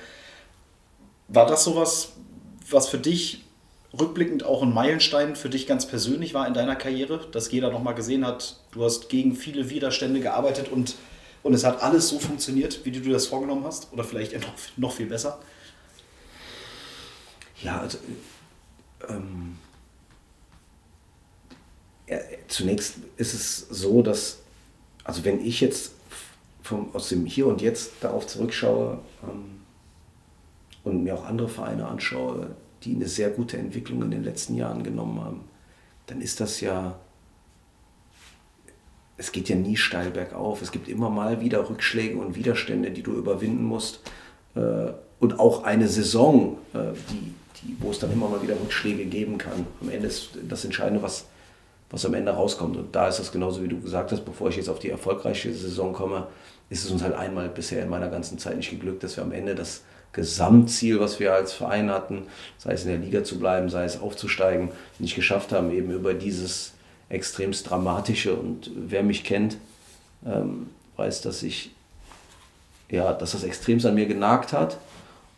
War 1.27 1.45
das 1.45 1.63
sowas, 1.63 2.13
was 2.69 2.89
für 2.89 2.97
dich 2.97 3.45
rückblickend 3.97 4.43
auch 4.45 4.63
ein 4.63 4.73
Meilenstein 4.73 5.35
für 5.35 5.49
dich 5.49 5.67
ganz 5.67 5.85
persönlich 5.85 6.33
war 6.33 6.47
in 6.47 6.53
deiner 6.53 6.75
Karriere, 6.75 7.27
dass 7.31 7.51
jeder 7.51 7.71
nochmal 7.71 7.93
gesehen 7.93 8.25
hat, 8.25 8.59
du 8.71 8.83
hast 8.83 9.09
gegen 9.09 9.35
viele 9.35 9.69
Widerstände 9.69 10.21
gearbeitet 10.21 10.69
und, 10.69 10.95
und 11.43 11.53
es 11.53 11.63
hat 11.63 11.83
alles 11.83 12.07
so 12.07 12.17
funktioniert, 12.17 12.85
wie 12.85 12.91
du 12.91 13.01
dir 13.01 13.13
das 13.13 13.27
vorgenommen 13.27 13.65
hast? 13.65 13.91
Oder 13.91 14.03
vielleicht 14.03 14.33
noch, 14.39 14.53
noch 14.77 14.93
viel 14.93 15.07
besser? 15.07 15.39
Ja, 17.61 17.81
also 17.81 17.97
ähm, 19.09 19.57
zunächst 22.47 22.95
ist 23.17 23.33
es 23.33 23.67
so, 23.69 24.01
dass, 24.01 24.39
also 25.03 25.23
wenn 25.23 25.45
ich 25.45 25.61
jetzt 25.61 25.91
vom, 26.61 26.93
aus 26.93 27.09
dem 27.09 27.25
Hier 27.25 27.47
und 27.47 27.61
Jetzt 27.61 27.91
darauf 28.01 28.27
zurückschaue 28.27 28.99
ähm, 29.23 29.61
und 30.83 31.03
mir 31.03 31.15
auch 31.15 31.25
andere 31.25 31.49
Vereine 31.49 31.87
anschaue, 31.87 32.55
die 32.83 32.95
eine 32.95 33.07
sehr 33.07 33.29
gute 33.29 33.57
Entwicklung 33.57 34.01
in 34.01 34.11
den 34.11 34.23
letzten 34.23 34.55
Jahren 34.55 34.83
genommen 34.83 35.21
haben, 35.21 35.41
dann 36.07 36.21
ist 36.21 36.39
das 36.39 36.61
ja, 36.61 36.99
es 39.17 39.31
geht 39.31 39.49
ja 39.49 39.55
nie 39.55 39.77
steil 39.77 40.11
bergauf. 40.11 40.61
Es 40.61 40.71
gibt 40.71 40.87
immer 40.87 41.09
mal 41.09 41.41
wieder 41.41 41.69
Rückschläge 41.69 42.17
und 42.17 42.35
Widerstände, 42.35 42.91
die 42.91 43.03
du 43.03 43.13
überwinden 43.13 43.63
musst. 43.63 44.01
Äh, 44.55 44.91
und 45.19 45.39
auch 45.39 45.63
eine 45.63 45.87
Saison, 45.87 46.57
äh, 46.73 46.93
die, 47.11 47.33
die, 47.61 47.77
wo 47.79 47.91
es 47.91 47.99
dann 47.99 48.11
immer 48.11 48.27
mal 48.27 48.41
wieder 48.41 48.55
Rückschläge 48.55 49.05
geben 49.05 49.37
kann. 49.37 49.67
Am 49.79 49.89
Ende 49.89 50.07
ist 50.07 50.31
das 50.49 50.65
Entscheidende, 50.65 51.03
was 51.03 51.25
was 51.91 52.05
am 52.05 52.13
Ende 52.13 52.31
rauskommt. 52.31 52.77
Und 52.77 52.95
da 52.95 53.07
ist 53.07 53.19
es 53.19 53.31
genauso, 53.31 53.61
wie 53.61 53.67
du 53.67 53.79
gesagt 53.79 54.11
hast, 54.11 54.25
bevor 54.25 54.49
ich 54.49 54.55
jetzt 54.55 54.69
auf 54.69 54.79
die 54.79 54.89
erfolgreiche 54.89 55.53
Saison 55.53 55.93
komme, 55.93 56.27
ist 56.69 56.85
es 56.85 56.91
uns 56.91 57.03
halt 57.03 57.13
einmal 57.13 57.49
bisher 57.49 57.83
in 57.83 57.89
meiner 57.89 58.07
ganzen 58.07 58.39
Zeit 58.39 58.55
nicht 58.55 58.69
geglückt, 58.69 59.03
dass 59.03 59.17
wir 59.17 59.23
am 59.23 59.33
Ende 59.33 59.55
das 59.55 59.81
Gesamtziel, 60.13 60.99
was 60.99 61.19
wir 61.19 61.33
als 61.33 61.53
Verein 61.53 61.89
hatten, 61.89 62.23
sei 62.57 62.73
es 62.73 62.83
in 62.83 62.89
der 62.89 62.97
Liga 62.97 63.23
zu 63.23 63.39
bleiben, 63.39 63.69
sei 63.69 63.83
es 63.83 64.01
aufzusteigen, 64.01 64.69
nicht 64.99 65.15
geschafft 65.15 65.51
haben, 65.51 65.71
eben 65.71 65.91
über 65.91 66.13
dieses 66.13 66.73
extremst 67.09 67.69
dramatische. 67.69 68.35
Und 68.35 68.71
wer 68.75 69.03
mich 69.03 69.23
kennt, 69.23 69.57
ähm, 70.25 70.69
weiß, 70.95 71.21
dass 71.21 71.43
ich, 71.43 71.71
ja, 72.89 73.13
dass 73.13 73.33
das 73.33 73.43
extremst 73.43 73.85
an 73.85 73.95
mir 73.95 74.05
genagt 74.05 74.53
hat. 74.53 74.77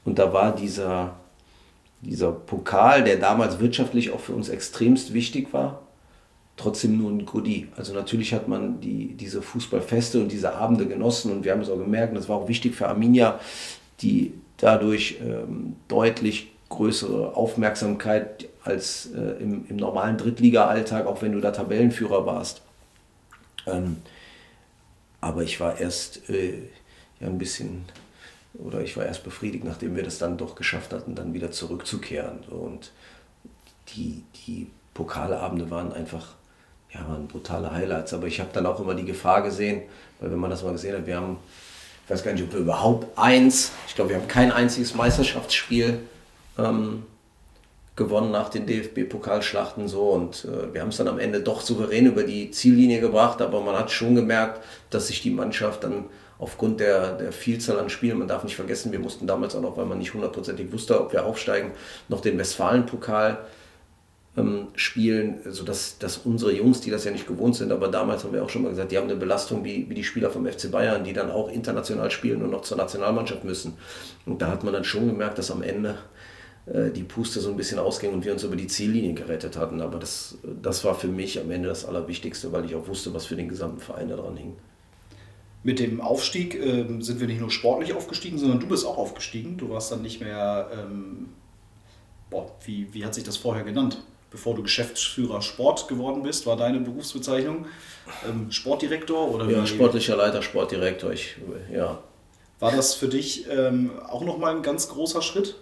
Und 0.05 0.19
da 0.19 0.33
war 0.33 0.55
dieser, 0.55 1.15
dieser 2.01 2.31
Pokal, 2.31 3.03
der 3.03 3.17
damals 3.17 3.59
wirtschaftlich 3.59 4.11
auch 4.11 4.19
für 4.19 4.33
uns 4.33 4.49
extremst 4.49 5.13
wichtig 5.13 5.53
war, 5.53 5.81
trotzdem 6.57 6.97
nur 6.97 7.11
ein 7.11 7.25
Goodie. 7.25 7.67
Also 7.75 7.93
natürlich 7.93 8.33
hat 8.33 8.47
man 8.47 8.79
die, 8.79 9.15
diese 9.15 9.41
Fußballfeste 9.41 10.19
und 10.19 10.31
diese 10.31 10.53
Abende 10.55 10.87
genossen 10.87 11.31
und 11.31 11.43
wir 11.43 11.51
haben 11.51 11.61
es 11.61 11.69
auch 11.69 11.77
gemerkt, 11.77 12.15
das 12.15 12.29
war 12.29 12.37
auch 12.37 12.47
wichtig 12.47 12.75
für 12.75 12.87
Arminia, 12.87 13.39
die 14.01 14.33
dadurch 14.57 15.17
ähm, 15.21 15.75
deutlich 15.87 16.51
größere 16.69 17.35
Aufmerksamkeit 17.35 18.47
als 18.63 19.11
äh, 19.13 19.41
im, 19.41 19.65
im, 19.67 19.75
normalen 19.75 20.17
Drittliga-Alltag, 20.17 21.05
auch 21.05 21.21
wenn 21.21 21.33
du 21.33 21.41
da 21.41 21.51
Tabellenführer 21.51 22.25
warst. 22.25 22.61
Ähm, 23.67 23.97
aber 25.21 25.43
ich 25.43 25.59
war 25.59 25.79
erst 25.79 26.29
äh, 26.29 26.69
ja, 27.19 27.27
ein 27.27 27.37
bisschen, 27.37 27.85
oder 28.53 28.81
ich 28.81 28.97
war 28.97 29.05
erst 29.05 29.23
befriedigt, 29.23 29.63
nachdem 29.63 29.95
wir 29.95 30.03
das 30.03 30.17
dann 30.17 30.37
doch 30.37 30.55
geschafft 30.55 30.93
hatten, 30.93 31.15
dann 31.15 31.33
wieder 31.33 31.51
zurückzukehren. 31.51 32.39
Und 32.49 32.91
die, 33.89 34.23
die 34.47 34.67
Pokalabende 34.93 35.69
waren 35.69 35.93
einfach 35.93 36.35
ja, 36.93 37.07
waren 37.07 37.27
brutale 37.27 37.71
Highlights. 37.71 38.13
Aber 38.13 38.27
ich 38.27 38.39
habe 38.39 38.49
dann 38.53 38.65
auch 38.65 38.79
immer 38.79 38.95
die 38.95 39.05
Gefahr 39.05 39.41
gesehen, 39.41 39.81
weil 40.19 40.31
wenn 40.31 40.39
man 40.39 40.49
das 40.49 40.63
mal 40.63 40.71
gesehen 40.71 40.95
hat, 40.95 41.05
wir 41.05 41.17
haben 41.17 41.37
ich 42.05 42.11
weiß 42.11 42.23
gar 42.23 42.33
nicht, 42.33 42.43
ob 42.43 42.51
wir 42.51 42.59
überhaupt 42.59 43.17
eins, 43.17 43.71
ich 43.87 43.95
glaube, 43.95 44.09
wir 44.09 44.17
haben 44.17 44.27
kein 44.27 44.51
einziges 44.51 44.93
Meisterschaftsspiel 44.93 45.99
ähm, 46.57 47.03
gewonnen 47.95 48.31
nach 48.31 48.49
den 48.49 48.65
DFB-Pokalschlachten 48.65 49.87
so 49.87 50.09
und 50.09 50.45
äh, 50.45 50.73
wir 50.73 50.81
haben 50.81 50.89
es 50.89 50.97
dann 50.97 51.07
am 51.07 51.17
Ende 51.17 51.39
doch 51.39 51.61
souverän 51.61 52.07
über 52.07 52.23
die 52.23 52.51
Ziellinie 52.51 52.99
gebracht, 52.99 53.41
aber 53.41 53.61
man 53.61 53.77
hat 53.77 53.89
schon 53.89 54.15
gemerkt, 54.15 54.61
dass 54.89 55.07
sich 55.07 55.21
die 55.21 55.29
Mannschaft 55.29 55.85
dann 55.85 56.05
aufgrund 56.39 56.81
der, 56.81 57.13
der 57.13 57.31
Vielzahl 57.31 57.79
an 57.79 57.89
Spielen, 57.89 58.19
man 58.19 58.27
darf 58.27 58.43
nicht 58.43 58.57
vergessen, 58.57 58.91
wir 58.91 58.99
mussten 58.99 59.25
damals 59.25 59.55
auch 59.55 59.61
noch, 59.61 59.77
weil 59.77 59.85
man 59.85 59.99
nicht 59.99 60.13
hundertprozentig 60.13 60.73
wusste, 60.73 60.99
ob 60.99 61.13
wir 61.13 61.25
aufsteigen, 61.25 61.71
noch 62.09 62.19
den 62.19 62.37
Westfalen-Pokal 62.37 63.37
ähm, 64.35 64.67
spielen, 64.75 65.39
sodass 65.49 65.97
dass 65.99 66.17
unsere 66.17 66.53
Jungs, 66.53 66.81
die 66.81 66.89
das 66.89 67.03
ja 67.05 67.11
nicht 67.11 67.27
gewohnt 67.27 67.55
sind, 67.55 67.71
aber 67.71 67.87
damals 67.87 68.23
haben 68.23 68.33
wir 68.33 68.43
auch 68.43 68.49
schon 68.49 68.63
mal 68.63 68.69
gesagt, 68.69 68.91
die 68.91 68.97
haben 68.97 69.09
eine 69.09 69.15
Belastung 69.15 69.63
wie, 69.63 69.87
wie 69.89 69.93
die 69.93 70.03
Spieler 70.03 70.31
vom 70.31 70.45
FC 70.45 70.71
Bayern, 70.71 71.03
die 71.03 71.13
dann 71.13 71.29
auch 71.29 71.51
international 71.51 72.09
spielen 72.09 72.41
und 72.41 72.49
noch 72.49 72.61
zur 72.61 72.77
Nationalmannschaft 72.77 73.43
müssen. 73.43 73.73
Und 74.25 74.41
da 74.41 74.49
hat 74.49 74.63
man 74.63 74.73
dann 74.73 74.83
schon 74.83 75.07
gemerkt, 75.07 75.37
dass 75.37 75.51
am 75.51 75.61
Ende 75.61 75.97
äh, 76.65 76.89
die 76.89 77.03
Puste 77.03 77.41
so 77.41 77.49
ein 77.49 77.57
bisschen 77.57 77.77
ausging 77.77 78.11
und 78.11 78.25
wir 78.25 78.33
uns 78.33 78.43
über 78.43 78.55
die 78.55 78.67
Ziellinie 78.67 79.13
gerettet 79.13 79.55
hatten. 79.55 79.81
Aber 79.81 79.99
das, 79.99 80.37
das 80.61 80.83
war 80.83 80.95
für 80.95 81.09
mich 81.09 81.39
am 81.39 81.51
Ende 81.51 81.67
das 81.67 81.85
Allerwichtigste, 81.85 82.51
weil 82.51 82.65
ich 82.65 82.73
auch 82.73 82.87
wusste, 82.87 83.13
was 83.13 83.25
für 83.25 83.35
den 83.35 83.49
gesamten 83.49 83.79
Verein 83.79 84.09
daran 84.09 84.35
hing. 84.35 84.55
Mit 85.61 85.79
dem 85.79 86.01
Aufstieg 86.01 86.55
äh, 86.55 86.85
sind 86.99 87.19
wir 87.19 87.27
nicht 87.27 87.39
nur 87.39 87.51
sportlich 87.51 87.93
aufgestiegen, 87.93 88.37
sondern 88.37 88.59
du 88.59 88.67
bist 88.67 88.85
auch 88.85 88.97
aufgestiegen. 88.97 89.57
Du 89.57 89.69
warst 89.69 89.91
dann 89.91 90.01
nicht 90.01 90.19
mehr, 90.21 90.69
ähm, 90.73 91.29
boah, 92.29 92.51
wie, 92.65 92.93
wie 92.93 93.05
hat 93.05 93.13
sich 93.13 93.23
das 93.23 93.37
vorher 93.37 93.63
genannt? 93.63 94.01
Bevor 94.33 94.55
du 94.55 94.63
Geschäftsführer 94.63 95.41
Sport 95.41 95.87
geworden 95.87 96.23
bist, 96.23 96.45
war 96.45 96.57
deine 96.57 96.79
Berufsbezeichnung 96.79 97.67
ähm, 98.27 98.51
Sportdirektor 98.51 99.29
oder 99.29 99.49
Ja, 99.49 99.65
sportlicher 99.65 100.17
Leiter, 100.17 100.41
Sportdirektor. 100.41 101.13
Ich, 101.13 101.37
ja. 101.71 102.03
War 102.59 102.71
das 102.71 102.95
für 102.95 103.07
dich 103.07 103.45
ähm, 103.49 103.91
auch 104.07 104.23
nochmal 104.23 104.55
ein 104.55 104.63
ganz 104.63 104.89
großer 104.89 105.21
Schritt? 105.21 105.55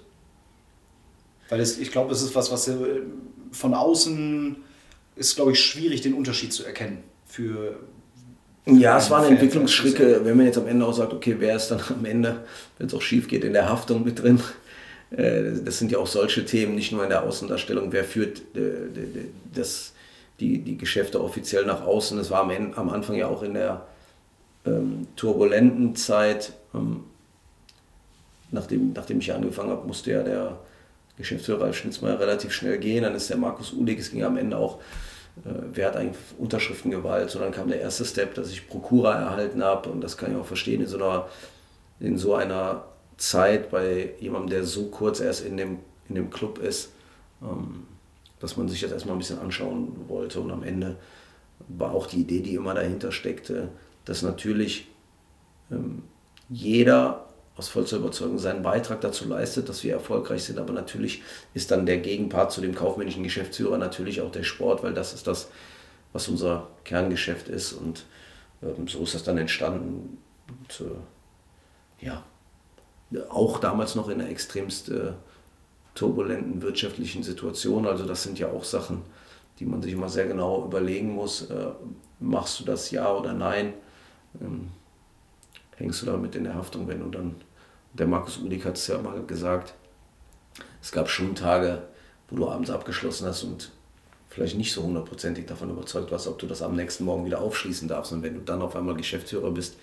Weil 1.50 1.60
es, 1.60 1.78
ich 1.78 1.92
glaube, 1.92 2.14
es 2.14 2.22
ist 2.22 2.34
was, 2.34 2.50
was 2.50 2.70
äh, 2.70 3.02
von 3.52 3.74
außen 3.74 4.56
ist, 5.18 5.36
glaube 5.36 5.52
ich, 5.52 5.60
schwierig, 5.60 6.02
den 6.02 6.14
Unterschied 6.14 6.54
zu 6.54 6.64
erkennen. 6.64 7.04
Für 7.26 7.78
ja, 8.66 8.98
es 8.98 9.10
waren 9.10 9.26
Entwicklungsschritte, 9.26 10.24
wenn 10.24 10.38
man 10.38 10.46
jetzt 10.46 10.58
am 10.58 10.68
Ende 10.68 10.86
auch 10.86 10.94
sagt, 10.94 11.14
okay, 11.14 11.36
wer 11.40 11.58
ist 11.58 11.70
dann 11.70 11.82
am 11.90 12.06
Ende, 12.06 12.46
wenn 12.78 12.88
es 12.88 12.94
auch 12.94 13.02
schief 13.02 13.28
geht, 13.28 13.44
in 13.44 13.54
der 13.54 13.68
Haftung 13.68 14.04
mit 14.06 14.22
drin? 14.22 14.40
Äh, 15.12 15.62
das 15.64 15.78
sind 15.78 15.92
ja 15.92 16.00
auch 16.00 16.08
solche 16.08 16.46
Themen, 16.46 16.76
nicht 16.76 16.92
nur 16.92 17.04
in 17.04 17.10
der 17.10 17.24
Außendarstellung, 17.24 17.92
wer 17.92 18.04
führt 18.04 18.40
äh, 18.56 18.90
das, 19.54 19.94
die, 20.40 20.60
die 20.60 20.78
Geschäfte 20.78 21.22
offiziell 21.22 21.66
nach 21.66 21.82
außen. 21.82 22.18
Das 22.18 22.32
war 22.32 22.42
am, 22.42 22.90
Anfang 22.90 23.16
ja 23.16 23.28
auch 23.28 23.44
in 23.44 23.54
der 23.54 23.86
ähm, 24.66 25.08
turbulenten 25.16 25.96
Zeit, 25.96 26.54
ähm, 26.74 27.04
nachdem, 28.52 28.94
nachdem 28.94 29.20
ich 29.20 29.34
angefangen 29.34 29.70
habe, 29.70 29.88
musste 29.88 30.12
ja 30.12 30.24
der 30.24 30.58
Geschäftsführer 31.18 31.62
Ralf 31.62 31.78
Schnitzmeier 31.78 32.20
relativ 32.20 32.52
schnell 32.52 32.78
gehen. 32.78 33.04
Dann 33.04 33.16
ist 33.16 33.30
der 33.30 33.38
Markus 33.38 33.74
Ulig, 33.74 34.00
es 34.00 34.12
ging 34.12 34.24
am 34.24 34.38
Ende 34.38 34.58
auch, 34.58 34.80
äh, 35.46 35.50
wer 35.74 35.88
hat 35.88 35.98
eigentlich 35.98 36.18
Unterschriftengewalt? 36.38 37.30
So 37.30 37.40
dann 37.40 37.52
kam 37.52 37.68
der 37.68 37.82
erste 37.82 38.06
Step, 38.06 38.34
dass 38.36 38.52
ich 38.52 38.68
Prokura 38.68 39.20
erhalten 39.20 39.64
habe 39.64 39.90
und 39.90 40.02
das 40.02 40.18
kann 40.18 40.32
ich 40.32 40.38
auch 40.38 40.46
verstehen 40.46 40.82
in 40.82 40.88
so 40.88 40.98
einer, 40.98 41.28
in 42.00 42.18
so 42.18 42.36
einer 42.36 42.86
Zeit 43.22 43.70
bei 43.70 44.14
jemandem, 44.20 44.50
der 44.50 44.64
so 44.66 44.88
kurz 44.88 45.20
erst 45.20 45.46
in 45.46 45.56
dem, 45.56 45.80
in 46.10 46.16
dem 46.16 46.30
Club 46.32 46.58
ist, 46.58 46.92
ähm, 47.42 47.86
dass 48.40 48.58
man 48.58 48.68
sich 48.68 48.82
das 48.82 48.92
erstmal 48.92 49.16
ein 49.16 49.20
bisschen 49.20 49.40
anschauen 49.40 49.94
wollte. 50.08 50.42
Und 50.42 50.52
am 50.52 50.64
Ende 50.64 50.98
war 51.68 51.92
auch 51.92 52.08
die 52.08 52.22
Idee, 52.22 52.42
die 52.42 52.56
immer 52.56 52.74
dahinter 52.74 53.12
steckte, 53.12 53.70
dass 54.06 54.24
natürlich 54.24 54.88
ähm, 55.70 56.02
jeder 56.50 57.28
aus 57.56 57.70
vollster 57.70 57.98
Überzeugung 57.98 58.40
seinen 58.40 58.64
Beitrag 58.64 59.02
dazu 59.02 59.28
leistet, 59.28 59.70
dass 59.70 59.84
wir 59.84 59.94
erfolgreich 59.94 60.44
sind. 60.44 60.58
Aber 60.58 60.74
natürlich 60.74 61.22
ist 61.54 61.70
dann 61.70 61.86
der 61.86 62.00
Gegenpart 62.00 62.52
zu 62.52 62.60
dem 62.60 62.74
kaufmännischen 62.74 63.24
Geschäftsführer 63.24 63.78
natürlich 63.78 64.22
auch 64.22 64.32
der 64.32 64.44
Sport, 64.44 64.82
weil 64.82 64.96
das 64.96 65.14
ist 65.14 65.28
das, 65.28 65.50
was 66.12 66.28
unser 66.28 66.70
Kerngeschäft 66.86 67.50
ist. 67.50 67.74
Und 67.74 68.06
ähm, 68.64 68.88
so 68.88 69.04
ist 69.04 69.14
das 69.14 69.24
dann 69.24 69.38
entstanden. 69.38 70.18
Und, 70.48 70.88
äh, 70.88 72.06
ja, 72.06 72.24
auch 73.30 73.60
damals 73.60 73.96
noch 73.96 74.10
in 74.10 74.22
einer 74.22 74.30
extremst 74.30 74.90
äh, 74.90 75.12
turbulenten 75.96 76.62
wirtschaftlichen 76.62 77.24
Situation. 77.24 77.86
Also 77.86 78.06
das 78.06 78.24
sind 78.24 78.40
ja 78.40 78.50
auch 78.50 78.64
Sachen, 78.64 79.02
die 79.60 79.66
man 79.66 79.82
sich 79.82 79.94
immer 79.94 80.10
sehr 80.10 80.28
genau 80.28 80.66
überlegen 80.66 81.14
muss. 81.14 81.50
Äh, 81.50 81.68
machst 82.20 82.60
du 82.60 82.64
das 82.64 82.92
ja 82.92 83.14
oder 83.14 83.34
nein? 83.34 83.74
Ähm, 84.40 84.70
hängst 85.78 86.02
du 86.02 86.06
damit 86.06 86.36
in 86.36 86.46
der 86.46 86.56
Haftung, 86.56 86.88
wenn 86.88 87.00
du 87.00 87.10
dann, 87.10 87.36
der 87.94 88.08
Markus 88.08 88.38
Ulik 88.38 88.66
hat 88.66 88.78
es 88.78 88.88
ja 88.88 88.98
mal 89.02 89.22
gesagt, 89.24 89.74
es 90.82 90.92
gab 90.92 91.10
schon 91.10 91.36
Tage, 91.36 91.82
wo 92.30 92.38
du 92.38 92.48
abends 92.48 92.70
abgeschlossen 92.70 93.28
hast 93.28 93.44
und 93.44 93.72
vielleicht 94.30 94.58
nicht 94.58 94.72
so 94.72 94.84
hundertprozentig 94.84 95.46
davon 95.46 95.70
überzeugt 95.70 96.12
warst, 96.12 96.28
ob 96.28 96.40
du 96.40 96.48
das 96.48 96.62
am 96.62 96.76
nächsten 96.76 97.04
Morgen 97.04 97.26
wieder 97.26 97.42
aufschließen 97.42 97.88
darfst. 97.88 98.14
Und 98.14 98.24
wenn 98.24 98.36
du 98.36 98.40
dann 98.42 98.62
auf 98.62 98.76
einmal 98.76 98.96
Geschäftsführer 98.96 99.52
bist, 99.52 99.76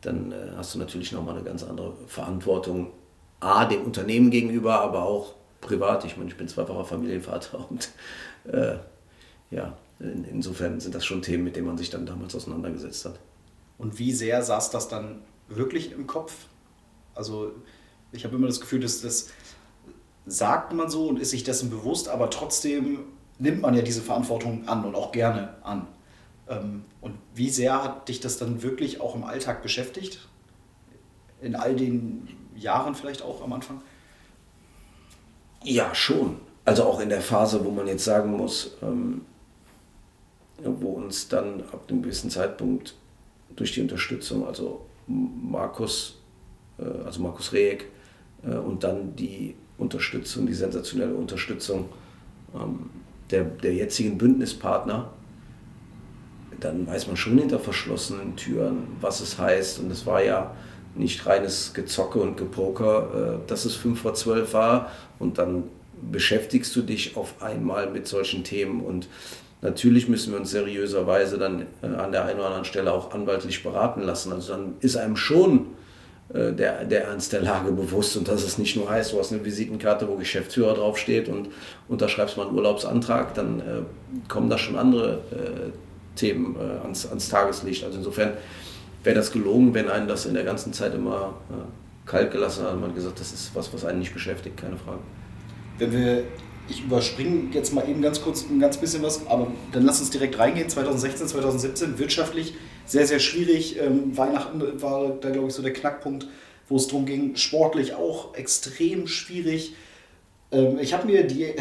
dann 0.00 0.32
äh, 0.32 0.52
hast 0.56 0.74
du 0.74 0.78
natürlich 0.78 1.12
nochmal 1.12 1.34
eine 1.34 1.44
ganz 1.44 1.62
andere 1.62 1.94
Verantwortung. 2.06 2.92
A, 3.40 3.64
dem 3.66 3.82
Unternehmen 3.82 4.30
gegenüber, 4.30 4.80
aber 4.80 5.04
auch 5.04 5.34
privat. 5.60 6.04
Ich 6.04 6.16
meine, 6.16 6.28
ich 6.30 6.36
bin 6.36 6.48
zweifacher 6.48 6.84
Familienvater 6.84 7.66
und 7.70 7.90
äh, 8.52 8.76
ja, 9.50 9.76
in, 10.00 10.24
insofern 10.24 10.80
sind 10.80 10.94
das 10.94 11.04
schon 11.04 11.22
Themen, 11.22 11.44
mit 11.44 11.56
denen 11.56 11.66
man 11.66 11.78
sich 11.78 11.90
dann 11.90 12.06
damals 12.06 12.34
auseinandergesetzt 12.34 13.04
hat. 13.04 13.18
Und 13.78 13.98
wie 13.98 14.12
sehr 14.12 14.42
saß 14.42 14.70
das 14.70 14.88
dann 14.88 15.22
wirklich 15.48 15.92
im 15.92 16.06
Kopf? 16.06 16.34
Also 17.14 17.52
ich 18.12 18.24
habe 18.24 18.36
immer 18.36 18.46
das 18.46 18.60
Gefühl, 18.60 18.80
dass 18.80 19.00
das 19.00 19.30
sagt 20.26 20.72
man 20.72 20.90
so 20.90 21.08
und 21.08 21.18
ist 21.18 21.30
sich 21.30 21.42
dessen 21.42 21.70
bewusst, 21.70 22.08
aber 22.08 22.28
trotzdem 22.30 23.00
nimmt 23.38 23.62
man 23.62 23.74
ja 23.74 23.82
diese 23.82 24.02
Verantwortung 24.02 24.68
an 24.68 24.84
und 24.84 24.94
auch 24.94 25.12
gerne 25.12 25.54
an. 25.64 25.86
Ähm, 26.48 26.84
und 27.00 27.14
wie 27.34 27.50
sehr 27.50 27.82
hat 27.82 28.08
dich 28.08 28.20
das 28.20 28.38
dann 28.38 28.62
wirklich 28.62 29.00
auch 29.00 29.14
im 29.14 29.24
Alltag 29.24 29.62
beschäftigt? 29.62 30.20
In 31.40 31.54
all 31.54 31.76
den 31.76 32.28
Jahren 32.56 32.94
vielleicht 32.94 33.22
auch 33.22 33.42
am 33.42 33.52
Anfang? 33.52 33.80
Ja, 35.62 35.94
schon. 35.94 36.36
Also 36.64 36.84
auch 36.84 37.00
in 37.00 37.08
der 37.08 37.20
Phase, 37.20 37.64
wo 37.64 37.70
man 37.70 37.86
jetzt 37.86 38.04
sagen 38.04 38.36
muss, 38.36 38.76
ähm, 38.82 39.22
wo 40.62 40.90
uns 40.90 41.28
dann 41.28 41.62
ab 41.72 41.84
einem 41.88 42.02
gewissen 42.02 42.30
Zeitpunkt 42.30 42.94
durch 43.56 43.72
die 43.72 43.80
Unterstützung, 43.80 44.46
also 44.46 44.84
Markus, 45.06 46.18
äh, 46.78 47.04
also 47.04 47.22
Markus 47.22 47.52
Rehek 47.52 47.86
äh, 48.44 48.54
und 48.56 48.84
dann 48.84 49.14
die 49.16 49.54
Unterstützung, 49.78 50.46
die 50.46 50.54
sensationelle 50.54 51.14
Unterstützung 51.14 51.88
ähm, 52.54 52.90
der, 53.30 53.44
der 53.44 53.74
jetzigen 53.74 54.18
Bündnispartner, 54.18 55.12
dann 56.60 56.86
weiß 56.86 57.06
man 57.06 57.16
schon 57.16 57.38
hinter 57.38 57.58
verschlossenen 57.58 58.36
Türen, 58.36 58.88
was 59.00 59.20
es 59.20 59.38
heißt. 59.38 59.78
Und 59.80 59.90
es 59.90 60.06
war 60.06 60.22
ja 60.22 60.54
nicht 60.94 61.26
reines 61.26 61.72
Gezocke 61.74 62.18
und 62.18 62.36
Gepoker, 62.36 63.38
äh, 63.44 63.48
dass 63.48 63.64
es 63.64 63.74
5 63.76 64.00
vor 64.00 64.14
12 64.14 64.52
war 64.54 64.90
und 65.18 65.38
dann 65.38 65.64
beschäftigst 66.10 66.74
du 66.76 66.82
dich 66.82 67.16
auf 67.16 67.42
einmal 67.42 67.90
mit 67.90 68.06
solchen 68.06 68.44
Themen 68.44 68.80
und 68.80 69.08
Natürlich 69.60 70.08
müssen 70.08 70.32
wir 70.32 70.38
uns 70.38 70.52
seriöserweise 70.52 71.36
dann 71.36 71.66
äh, 71.82 71.86
an 71.86 72.12
der 72.12 72.26
einen 72.26 72.38
oder 72.38 72.46
anderen 72.46 72.64
Stelle 72.64 72.92
auch 72.92 73.10
anwaltlich 73.10 73.64
beraten 73.64 74.02
lassen. 74.02 74.32
Also 74.32 74.52
dann 74.52 74.74
ist 74.78 74.96
einem 74.96 75.16
schon 75.16 75.66
äh, 76.32 76.52
der, 76.52 76.84
der 76.84 77.06
Ernst 77.06 77.32
der 77.32 77.40
Lage 77.40 77.72
bewusst 77.72 78.16
und 78.16 78.28
dass 78.28 78.44
es 78.44 78.58
nicht 78.58 78.76
nur 78.76 78.88
heißt, 78.88 79.12
du 79.12 79.18
hast 79.18 79.32
eine 79.32 79.44
Visitenkarte, 79.44 80.06
wo 80.06 80.14
Geschäftsführer 80.14 80.74
draufsteht 80.74 81.28
und 81.28 81.48
unterschreibst 81.88 82.36
mal 82.36 82.46
einen 82.46 82.54
Urlaubsantrag, 82.54 83.34
dann 83.34 83.60
kommen 84.28 84.48
da 84.48 84.58
schon 84.58 84.76
andere 84.76 85.22
äh, 85.32 85.87
Themen 86.18 86.56
äh, 86.56 86.82
ans, 86.82 87.06
ans 87.06 87.28
Tageslicht. 87.28 87.84
Also 87.84 87.98
insofern 87.98 88.34
wäre 89.04 89.16
das 89.16 89.32
gelogen, 89.32 89.74
wenn 89.74 89.88
einen 89.88 90.08
das 90.08 90.26
in 90.26 90.34
der 90.34 90.44
ganzen 90.44 90.72
Zeit 90.72 90.94
immer 90.94 91.34
äh, 91.50 92.08
kalt 92.08 92.30
gelassen 92.30 92.64
hat 92.64 92.74
und 92.74 92.80
man 92.80 92.94
gesagt, 92.94 93.20
das 93.20 93.32
ist 93.32 93.54
was, 93.54 93.72
was 93.72 93.84
einen 93.84 94.00
nicht 94.00 94.12
beschäftigt, 94.12 94.56
keine 94.56 94.76
Frage. 94.76 95.00
Wenn 95.78 95.92
wir 95.92 96.24
ich 96.68 96.84
überspringe 96.84 97.48
jetzt 97.52 97.72
mal 97.72 97.88
eben 97.88 98.02
ganz 98.02 98.20
kurz 98.22 98.44
ein 98.48 98.60
ganz 98.60 98.76
bisschen 98.76 99.02
was, 99.02 99.26
aber 99.26 99.50
dann 99.72 99.84
lass 99.84 100.00
uns 100.00 100.10
direkt 100.10 100.38
reingehen. 100.38 100.68
2016, 100.68 101.28
2017 101.28 101.98
wirtschaftlich 101.98 102.54
sehr, 102.84 103.06
sehr 103.06 103.20
schwierig. 103.20 103.80
Ähm, 103.80 104.16
Weihnachten 104.16 104.60
war 104.82 105.10
da, 105.20 105.30
glaube 105.30 105.48
ich, 105.48 105.54
so 105.54 105.62
der 105.62 105.72
Knackpunkt, 105.72 106.26
wo 106.68 106.76
es 106.76 106.86
darum 106.86 107.06
ging. 107.06 107.36
Sportlich 107.36 107.94
auch 107.94 108.34
extrem 108.34 109.06
schwierig. 109.06 109.74
Ähm, 110.52 110.78
ich 110.78 110.92
habe 110.92 111.06
mir 111.06 111.26
die, 111.26 111.54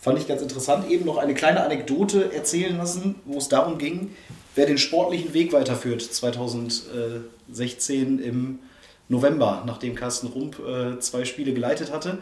fand 0.00 0.18
ich 0.18 0.28
ganz 0.28 0.42
interessant, 0.42 0.90
eben 0.90 1.04
noch 1.04 1.18
eine 1.18 1.34
kleine 1.34 1.64
Anekdote 1.64 2.32
erzählen 2.32 2.76
lassen, 2.76 3.16
wo 3.24 3.38
es 3.38 3.48
darum 3.48 3.78
ging, 3.78 4.14
wer 4.54 4.66
den 4.66 4.78
sportlichen 4.78 5.34
Weg 5.34 5.52
weiterführt. 5.52 6.02
2016 6.02 8.20
im 8.20 8.60
November, 9.08 9.64
nachdem 9.66 9.94
Carsten 9.94 10.28
Rump 10.28 10.60
äh, 10.60 10.98
zwei 11.00 11.24
Spiele 11.24 11.52
geleitet 11.52 11.92
hatte 11.92 12.18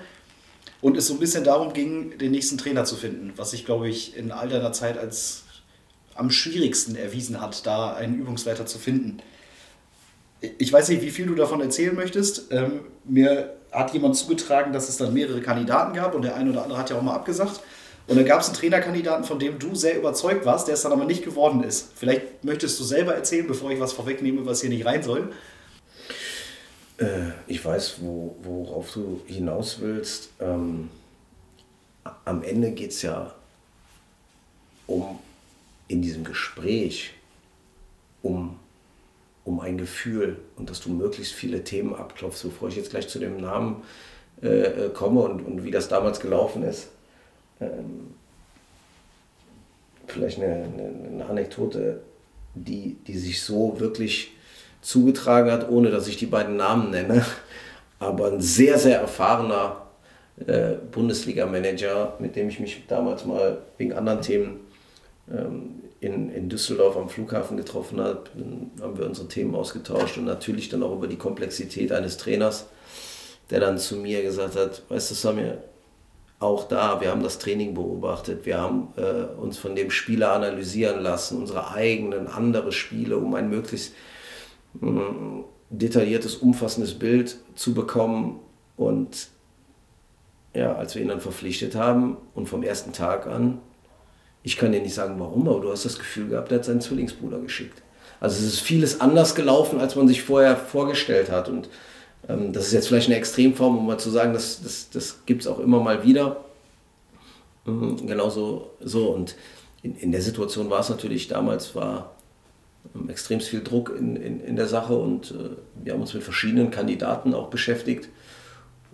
und 0.81 0.97
es 0.97 1.09
so 1.09 1.15
ein 1.15 1.21
bisschen 1.21 1.45
darum 1.45 1.73
ging, 1.73 2.17
den 2.19 2.31
nächsten 2.31 2.59
Trainer 2.59 2.85
zu 2.85 2.97
finden, 2.97 3.33
was 3.37 3.51
sich, 3.51 3.67
glaube 3.67 3.89
ich, 3.89 4.17
in 4.17 4.33
all 4.33 4.49
deiner 4.49 4.73
Zeit 4.73 4.99
als 4.99 5.43
am 6.15 6.31
schwierigsten 6.31 6.97
erwiesen 6.97 7.41
hat, 7.41 7.67
da 7.67 7.95
einen 7.95 8.19
Übungsleiter 8.19 8.67
zu 8.67 8.79
finden. 8.79 9.19
Ich 10.41 10.73
weiß 10.73 10.89
nicht, 10.89 11.03
wie 11.03 11.11
viel 11.11 11.27
du 11.27 11.35
davon 11.35 11.61
erzählen 11.61 11.95
möchtest. 11.95 12.53
Ähm, 12.53 12.81
mir 13.05 13.57
hat 13.77 13.93
jemand 13.93 14.17
zugetragen, 14.17 14.73
dass 14.73 14.89
es 14.89 14.97
dann 14.97 15.13
mehrere 15.13 15.41
Kandidaten 15.41 15.95
gab 15.95 16.15
und 16.15 16.23
der 16.23 16.35
eine 16.35 16.51
oder 16.51 16.63
andere 16.63 16.79
hat 16.79 16.91
ja 16.91 16.97
auch 16.97 17.03
mal 17.03 17.15
abgesagt. 17.15 17.61
Und 18.09 18.17
dann 18.17 18.25
gab 18.25 18.41
es 18.41 18.47
einen 18.47 18.57
Trainerkandidaten, 18.57 19.25
von 19.25 19.39
dem 19.39 19.59
du 19.59 19.75
sehr 19.75 19.99
überzeugt 19.99 20.47
warst, 20.47 20.69
der 20.69 20.75
es 20.75 20.83
dann 20.83 20.93
aber 20.93 21.05
nicht 21.05 21.25
geworden 21.25 21.63
ist. 21.63 21.91
Vielleicht 21.95 22.45
möchtest 22.45 22.79
du 22.79 22.85
selber 22.85 23.15
erzählen, 23.15 23.47
bevor 23.47 23.71
ich 23.71 23.81
was 23.81 23.93
vorwegnehme, 23.93 24.47
was 24.47 24.61
hier 24.61 24.71
nicht 24.71 24.87
rein 24.87 25.03
soll. 25.03 25.33
Äh, 26.99 27.33
ich 27.47 27.65
weiß, 27.65 27.97
wo, 28.01 28.37
worauf 28.43 28.93
du 28.93 29.21
hinaus 29.27 29.81
willst. 29.81 30.31
Ähm, 30.41 30.89
am 32.25 32.43
Ende 32.43 32.71
geht 32.71 32.93
es 32.93 33.03
ja 33.03 33.35
um 34.87 35.19
in 35.89 36.01
diesem 36.01 36.25
Gespräch 36.25 37.13
um, 38.23 38.59
um 39.47 39.61
ein 39.61 39.79
Gefühl 39.79 40.37
und 40.57 40.69
dass 40.69 40.81
du 40.81 40.91
möglichst 40.91 41.33
viele 41.33 41.63
Themen 41.63 41.95
abklopfst, 41.95 42.43
bevor 42.43 42.69
ich 42.69 42.77
jetzt 42.77 42.91
gleich 42.91 43.09
zu 43.09 43.19
dem 43.21 43.41
Namen 43.41 43.83
äh, 44.43 44.49
äh 44.49 44.89
komme 44.91 45.21
und, 45.21 45.41
und 45.41 45.65
wie 45.65 45.71
das 45.71 45.89
damals 45.89 46.21
gelaufen 46.21 46.65
ist. 46.65 46.89
Ähm, 47.61 48.15
vielleicht 50.09 50.43
eine, 50.43 50.65
eine, 50.65 51.09
eine 51.13 51.27
Anekdote, 51.27 52.01
die, 52.55 52.97
die 53.07 53.17
sich 53.17 53.41
so 53.43 53.79
wirklich 53.79 54.33
zugetragen 54.81 55.51
hat, 55.51 55.71
ohne 55.71 55.91
dass 55.91 56.09
ich 56.09 56.17
die 56.17 56.27
beiden 56.27 56.57
Namen 56.57 56.91
nenne. 56.91 57.25
Aber 57.99 58.27
ein 58.27 58.41
sehr, 58.41 58.79
sehr 58.79 59.01
erfahrener 59.01 59.87
äh, 60.45 60.75
Bundesliga-Manager, 60.91 62.17
mit 62.19 62.35
dem 62.35 62.49
ich 62.49 62.59
mich 62.59 62.85
damals 62.89 63.25
mal 63.25 63.59
wegen 63.79 63.93
anderen 63.93 64.21
Themen 64.21 64.61
ähm, 65.31 65.83
in, 66.01 66.31
in 66.31 66.49
Düsseldorf 66.49 66.97
am 66.97 67.09
Flughafen 67.09 67.57
getroffen. 67.57 67.99
Dann 67.99 68.71
haben 68.81 68.99
wir 68.99 69.07
unsere 69.07 69.29
Themen 69.29 69.55
ausgetauscht 69.55 70.19
und 70.19 70.25
natürlich 70.25 70.69
dann 70.69 70.83
auch 70.83 70.95
über 70.95 71.07
die 71.07 71.17
Komplexität 71.17 71.93
eines 71.93 72.17
Trainers, 72.17 72.67
der 73.51 73.61
dann 73.61 73.79
zu 73.79 73.97
mir 73.97 74.23
gesagt 74.23 74.57
hat, 74.57 74.83
weißt 74.89 75.11
du 75.11 75.15
Samir, 75.15 75.63
auch 76.39 76.69
da, 76.69 77.01
wir 77.01 77.11
haben 77.11 77.23
das 77.23 77.39
Training 77.39 77.73
beobachtet, 77.73 78.45
wir 78.45 78.61
haben 78.61 78.89
äh, 78.97 79.41
uns 79.41 79.57
von 79.57 79.75
dem 79.75 79.91
Spieler 79.91 80.33
analysieren 80.33 81.03
lassen, 81.03 81.39
unsere 81.39 81.71
eigenen 81.71 82.27
andere 82.27 82.73
Spiele, 82.73 83.17
um 83.17 83.35
ein 83.35 83.49
möglichst 83.49 83.95
detailliertes, 85.71 86.37
umfassendes 86.37 86.99
Bild 86.99 87.39
zu 87.55 87.73
bekommen. 87.73 88.41
Und 88.77 89.29
ja, 90.55 90.75
als 90.75 90.95
wir 90.95 91.03
ihn 91.03 91.09
dann 91.09 91.21
verpflichtet 91.21 91.75
haben 91.75 92.19
und 92.35 92.49
vom 92.49 92.63
ersten 92.63 92.93
Tag 92.93 93.27
an, 93.27 93.61
ich 94.47 94.57
kann 94.57 94.71
dir 94.71 94.81
nicht 94.81 94.95
sagen 94.95 95.19
warum, 95.19 95.49
aber 95.49 95.61
du 95.61 95.73
hast 95.73 95.85
das 95.85 95.99
Gefühl 95.99 96.29
gehabt, 96.29 96.53
er 96.53 96.59
hat 96.59 96.65
seinen 96.65 96.81
Zwillingsbruder 96.81 97.41
geschickt. 97.41 97.83
Also 98.21 98.37
es 98.37 98.55
ist 98.55 98.61
vieles 98.61 99.01
anders 99.01 99.35
gelaufen, 99.35 99.81
als 99.81 99.97
man 99.97 100.07
sich 100.07 100.23
vorher 100.23 100.57
vorgestellt 100.57 101.33
hat. 101.33 101.49
Und 101.49 101.69
ähm, 102.29 102.53
das 102.53 102.69
ist 102.69 102.73
jetzt 102.73 102.87
vielleicht 102.87 103.09
eine 103.09 103.17
Extremform, 103.17 103.77
um 103.77 103.87
mal 103.87 103.99
zu 103.99 104.09
sagen, 104.09 104.33
das, 104.35 104.63
das, 104.63 104.89
das 104.91 105.27
gibt 105.27 105.43
es 105.43 105.49
auch 105.49 105.59
immer 105.59 105.81
mal 105.81 106.05
wieder. 106.05 106.45
Mhm, 107.65 108.07
genauso 108.07 108.71
so. 108.79 109.09
Und 109.09 109.35
in, 109.83 109.97
in 109.97 110.13
der 110.13 110.23
Situation 110.23 110.71
war 110.71 110.79
es 110.79 110.91
natürlich 110.91 111.27
damals, 111.27 111.75
war 111.75 112.15
ähm, 112.95 113.11
extrem 113.11 113.41
viel 113.41 113.65
Druck 113.65 113.93
in, 113.99 114.15
in, 114.15 114.39
in 114.39 114.55
der 114.55 114.69
Sache 114.69 114.97
und 114.97 115.33
äh, 115.33 115.57
wir 115.83 115.93
haben 115.93 116.03
uns 116.03 116.15
mit 116.15 116.23
verschiedenen 116.23 116.71
Kandidaten 116.71 117.35
auch 117.35 117.49
beschäftigt. 117.49 118.09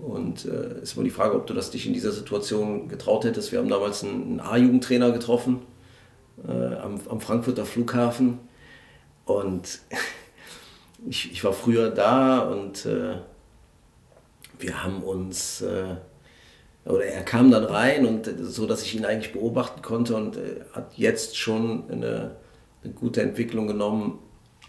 Und 0.02 0.44
es 0.44 0.50
äh, 0.50 0.82
ist 0.82 0.96
immer 0.96 1.04
die 1.04 1.10
Frage, 1.10 1.36
ob 1.36 1.46
du 1.46 1.54
das 1.54 1.70
dich 1.70 1.86
in 1.86 1.92
dieser 1.92 2.12
Situation 2.12 2.88
getraut 2.88 3.24
hättest. 3.24 3.52
Wir 3.52 3.60
haben 3.60 3.68
damals 3.68 4.02
einen, 4.02 4.40
A-Jugendtrainer 4.40 5.12
getroffen 5.12 5.62
äh, 6.46 6.74
am, 6.76 7.00
am, 7.08 7.20
Frankfurter 7.20 7.64
Flughafen. 7.64 8.38
Und 9.24 9.80
ich, 11.08 11.30
ich 11.30 11.44
war 11.44 11.52
früher 11.52 11.90
da 11.90 12.40
und 12.40 12.84
äh, 12.84 13.14
wir 14.58 14.82
haben 14.82 15.02
uns, 15.02 15.62
äh, 15.62 15.96
oder 16.84 17.04
er 17.04 17.22
kam 17.22 17.50
dann 17.52 17.64
rein 17.64 18.04
und 18.04 18.28
so, 18.40 18.66
dass 18.66 18.82
ich 18.82 18.96
ihn 18.96 19.04
eigentlich 19.04 19.32
beobachten 19.32 19.82
konnte 19.82 20.16
und 20.16 20.36
äh, 20.36 20.62
hat 20.72 20.94
jetzt 20.98 21.36
schon 21.36 21.88
eine 21.90 22.42
eine 22.84 22.92
gute 22.92 23.22
Entwicklung 23.22 23.66
genommen, 23.66 24.18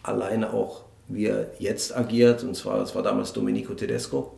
alleine 0.03 0.53
auch 0.53 0.83
wie 1.07 1.25
er 1.25 1.51
jetzt 1.59 1.95
agiert. 1.95 2.43
Und 2.43 2.55
zwar, 2.55 2.79
das 2.79 2.95
war 2.95 3.03
damals 3.03 3.33
Domenico 3.33 3.73
Tedesco. 3.73 4.37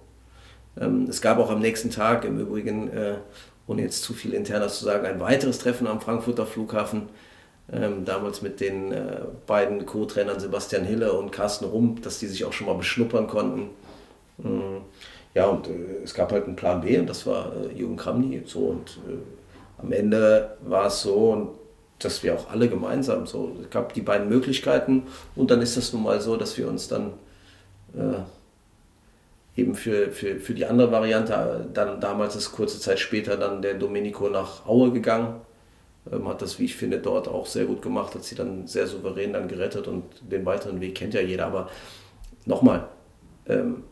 Ähm, 0.80 1.08
es 1.10 1.22
gab 1.22 1.38
auch 1.40 1.50
am 1.50 1.60
nächsten 1.60 1.90
Tag 1.90 2.26
im 2.26 2.40
Übrigen, 2.40 2.90
äh, 2.90 3.16
ohne 3.68 3.82
jetzt 3.82 4.04
zu 4.04 4.14
viel 4.14 4.34
internes 4.34 4.80
zu 4.80 4.86
sagen, 4.86 5.06
ein 5.06 5.20
weiteres 5.20 5.60
Treffen 5.60 5.88
am 5.88 6.02
Frankfurter 6.02 6.46
Flughafen. 6.46 7.04
Ähm, 7.72 8.06
damals 8.06 8.44
mit 8.44 8.60
den 8.60 8.92
äh, 8.92 9.22
beiden 9.48 9.88
Co-Trainern 9.88 10.40
Sebastian 10.40 10.86
Hille 10.86 11.14
und 11.14 11.32
Carsten 11.32 11.66
Rump, 11.66 12.04
dass 12.04 12.20
die 12.20 12.28
sich 12.28 12.46
auch 12.46 12.54
schon 12.54 12.68
mal 12.68 12.76
beschnuppern 12.76 13.26
konnten. 13.26 13.70
Ähm, 14.44 14.82
ja, 15.34 15.48
und 15.48 15.68
äh, 15.68 16.04
es 16.04 16.14
gab 16.14 16.32
halt 16.32 16.46
einen 16.46 16.56
Plan 16.56 16.82
B 16.82 17.00
und 17.00 17.10
das 17.10 17.26
war 17.26 17.54
Jürgen 17.76 17.98
Kramny. 17.98 18.44
So, 18.46 18.60
und 18.60 19.00
am 19.80 19.92
Ende 19.92 20.58
war 20.62 20.88
es 20.88 21.02
so, 21.02 21.56
dass 21.98 22.22
wir 22.22 22.36
auch 22.36 22.52
alle 22.52 22.70
gemeinsam 22.70 23.26
so, 23.26 23.56
es 23.64 23.70
gab 23.72 23.94
die 23.94 24.02
beiden 24.02 24.30
Möglichkeiten 24.30 25.04
und 25.36 25.50
dann 25.50 25.62
ist 25.62 25.76
es 25.76 25.92
nun 25.92 26.04
mal 26.04 26.22
so, 26.22 26.38
dass 26.38 26.58
wir 26.58 26.68
uns 26.68 26.88
dann 26.88 27.14
eben 29.56 29.76
für, 29.76 30.12
für, 30.12 30.40
für 30.40 30.54
die 30.54 30.66
andere 30.66 30.92
Variante, 30.92 31.68
dann 31.74 32.02
damals 32.02 32.36
ist 32.36 32.52
kurze 32.52 32.80
Zeit 32.80 33.00
später 33.00 33.38
dann 33.38 33.62
der 33.62 33.76
Domenico 33.76 34.30
nach 34.30 34.66
Aue 34.66 34.92
gegangen, 34.92 35.42
ähm, 36.12 36.28
hat 36.28 36.42
das, 36.42 36.60
wie 36.60 36.66
ich 36.66 36.76
finde, 36.76 37.00
dort 37.00 37.28
auch 37.28 37.46
sehr 37.46 37.66
gut 37.66 37.82
gemacht, 37.82 38.16
hat 38.16 38.24
sie 38.24 38.36
dann 38.36 38.68
sehr 38.68 38.88
souverän 38.88 39.34
dann 39.34 39.48
gerettet 39.48 39.88
und 39.88 40.04
den 40.30 40.46
weiteren 40.46 40.82
Weg 40.82 40.96
kennt 40.96 41.14
ja 41.14 41.22
jeder, 41.22 41.46
aber 41.48 41.70
nochmal, 42.46 42.88
ähm, 43.48 43.84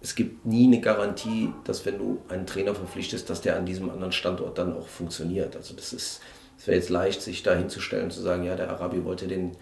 es 0.00 0.14
gibt 0.14 0.44
nie 0.44 0.66
eine 0.66 0.80
Garantie, 0.80 1.52
dass 1.64 1.86
wenn 1.86 1.98
du 1.98 2.22
einen 2.28 2.46
Trainer 2.46 2.74
verpflichtest, 2.74 3.28
dass 3.30 3.40
der 3.40 3.56
an 3.56 3.66
diesem 3.66 3.90
anderen 3.90 4.12
Standort 4.12 4.58
dann 4.58 4.76
auch 4.76 4.86
funktioniert. 4.86 5.56
Also 5.56 5.74
das 5.74 5.92
ist, 5.92 6.20
es 6.58 6.66
wäre 6.66 6.76
jetzt 6.76 6.90
leicht, 6.90 7.22
sich 7.22 7.42
da 7.42 7.54
hinzustellen 7.54 8.04
und 8.04 8.12
zu 8.12 8.20
sagen, 8.20 8.44
ja, 8.44 8.54
der 8.54 8.70
Arabi 8.70 9.04
wollte 9.04 9.26
den, 9.26 9.56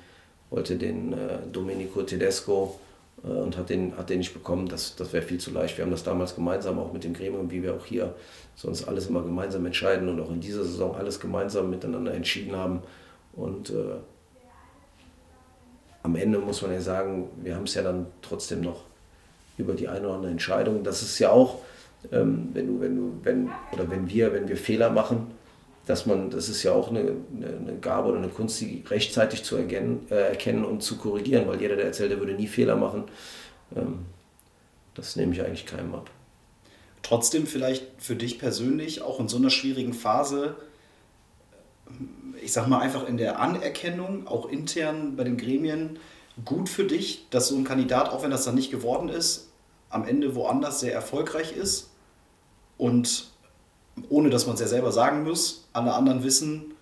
wollte 0.51 0.77
den 0.77 1.13
äh, 1.13 1.39
Domenico 1.51 2.03
Tedesco 2.03 2.79
und 3.23 3.57
hat 3.57 3.71
den, 3.71 3.97
hat 3.97 4.11
den 4.11 4.19
nicht 4.19 4.35
bekommen. 4.35 4.69
Das, 4.69 4.97
das 4.97 5.13
wäre 5.13 5.23
viel 5.23 5.39
zu 5.39 5.51
leicht. 5.51 5.79
Wir 5.79 5.85
haben 5.85 5.91
das 5.91 6.05
damals 6.05 6.35
gemeinsam 6.35 6.79
auch 6.79 6.93
mit 6.93 7.05
dem 7.05 7.15
Gremium, 7.15 7.51
wie 7.51 7.63
wir 7.63 7.75
auch 7.75 7.87
hier 7.87 8.15
sonst 8.55 8.87
alles 8.87 9.07
immer 9.07 9.23
gemeinsam 9.23 9.65
entscheiden 9.67 10.09
und 10.09 10.21
auch 10.21 10.31
in 10.31 10.41
dieser 10.41 10.65
Saison 10.65 10.95
alles 10.95 11.21
gemeinsam 11.21 11.71
miteinander 11.71 12.13
entschieden 12.13 12.55
haben. 12.55 12.81
Und 13.33 13.71
äh, 13.71 13.97
am 16.03 16.17
Ende 16.17 16.39
muss 16.39 16.63
man 16.63 16.73
ja 16.73 16.81
sagen, 16.81 17.31
wir 17.43 17.57
haben 17.57 17.65
es 17.65 17.75
ja 17.75 17.83
dann 17.83 18.07
trotzdem 18.21 18.61
noch 18.61 18.83
über 19.57 19.73
die 19.73 19.89
eine 19.89 20.07
oder 20.07 20.17
andere 20.17 20.31
Entscheidung. 20.31 20.85
Das 20.85 21.03
ist 21.03 21.19
ja 21.19 21.31
auch, 21.31 21.61
ähm, 22.13 22.51
wenn 22.53 22.67
du, 22.67 22.81
wenn 22.81 22.97
du, 22.97 23.13
wenn, 23.23 23.51
oder 23.73 23.91
wenn 23.91 24.09
wir, 24.09 24.33
wenn 24.33 24.49
wir 24.49 24.57
Fehler 24.57 24.91
machen, 24.91 25.29
dass 25.87 26.07
man, 26.07 26.31
das 26.31 26.49
ist 26.49 26.63
ja 26.63 26.73
auch 26.73 26.89
eine, 26.89 27.01
eine 27.01 27.77
Gabe 27.81 28.09
oder 28.09 28.19
eine 28.19 28.29
Kunst, 28.29 28.61
die 28.61 28.83
rechtzeitig 28.89 29.45
zu 29.45 29.57
erkennen, 29.57 30.07
äh, 30.11 30.29
erkennen 30.29 30.65
und 30.65 30.83
zu 30.83 30.97
korrigieren, 30.97 31.47
weil 31.47 31.61
jeder, 31.61 31.77
der 31.77 31.87
erzählt, 31.87 32.11
der 32.11 32.21
würde 32.21 32.35
nie 32.35 32.47
Fehler 32.47 32.77
machen, 32.77 33.05
ähm, 33.77 34.07
das 34.95 35.17
nehme 35.17 35.35
ich 35.35 35.43
eigentlich 35.43 35.67
keinem 35.67 35.95
ab. 35.95 36.11
Trotzdem 37.03 37.47
vielleicht 37.47 37.85
für 37.99 38.17
dich 38.17 38.39
persönlich 38.39 39.03
auch 39.03 39.21
in 39.21 39.29
so 39.29 39.37
einer 39.37 39.51
schwierigen 39.51 39.93
Phase, 39.93 40.57
ich 42.43 42.53
sag 42.53 42.67
mal 42.67 42.79
einfach 42.79 43.07
in 43.07 43.19
der 43.19 43.41
Anerkennung, 43.41 44.27
auch 44.27 44.49
intern 44.49 45.17
bei 45.17 45.25
den 45.25 45.37
Gremien, 45.37 45.99
gut 46.45 46.69
für 46.69 46.85
dich, 46.85 47.27
dass 47.31 47.49
so 47.49 47.57
ein 47.57 47.65
Kandidat, 47.65 48.09
auch 48.09 48.23
wenn 48.23 48.31
das 48.31 48.45
dann 48.45 48.55
nicht 48.55 48.71
geworden 48.71 49.11
ist, 49.11 49.51
am 49.91 50.07
Ende 50.07 50.35
woanders 50.35 50.81
sehr 50.81 50.95
erfolgreich 50.95 51.55
ist 51.55 51.91
und 52.79 53.34
ohne 54.09 54.31
dass 54.31 54.47
man 54.47 54.55
es 54.55 54.61
ja 54.61 54.67
selber 54.67 54.93
sagen 54.93 55.23
muss, 55.25 55.69
alle 55.73 55.93
anderen 55.93 56.25
wissen, 56.25 56.75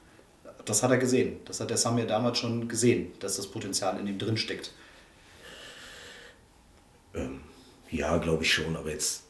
das 0.65 0.83
hat 0.83 0.91
er 0.91 0.99
gesehen. 0.99 1.41
Das 1.45 1.61
hat 1.61 1.71
der 1.71 1.77
Samir 1.77 2.07
damals 2.07 2.39
schon 2.39 2.69
gesehen, 2.69 3.13
dass 3.21 3.37
das 3.37 3.47
Potenzial 3.47 3.99
in 3.99 4.07
ihm 4.07 4.19
drin 4.19 4.37
steckt. 4.37 4.73
Ähm, 7.15 7.41
ja, 7.91 8.17
glaube 8.19 8.45
ich 8.45 8.53
schon, 8.53 8.77
aber 8.77 8.91
jetzt, 8.91 9.25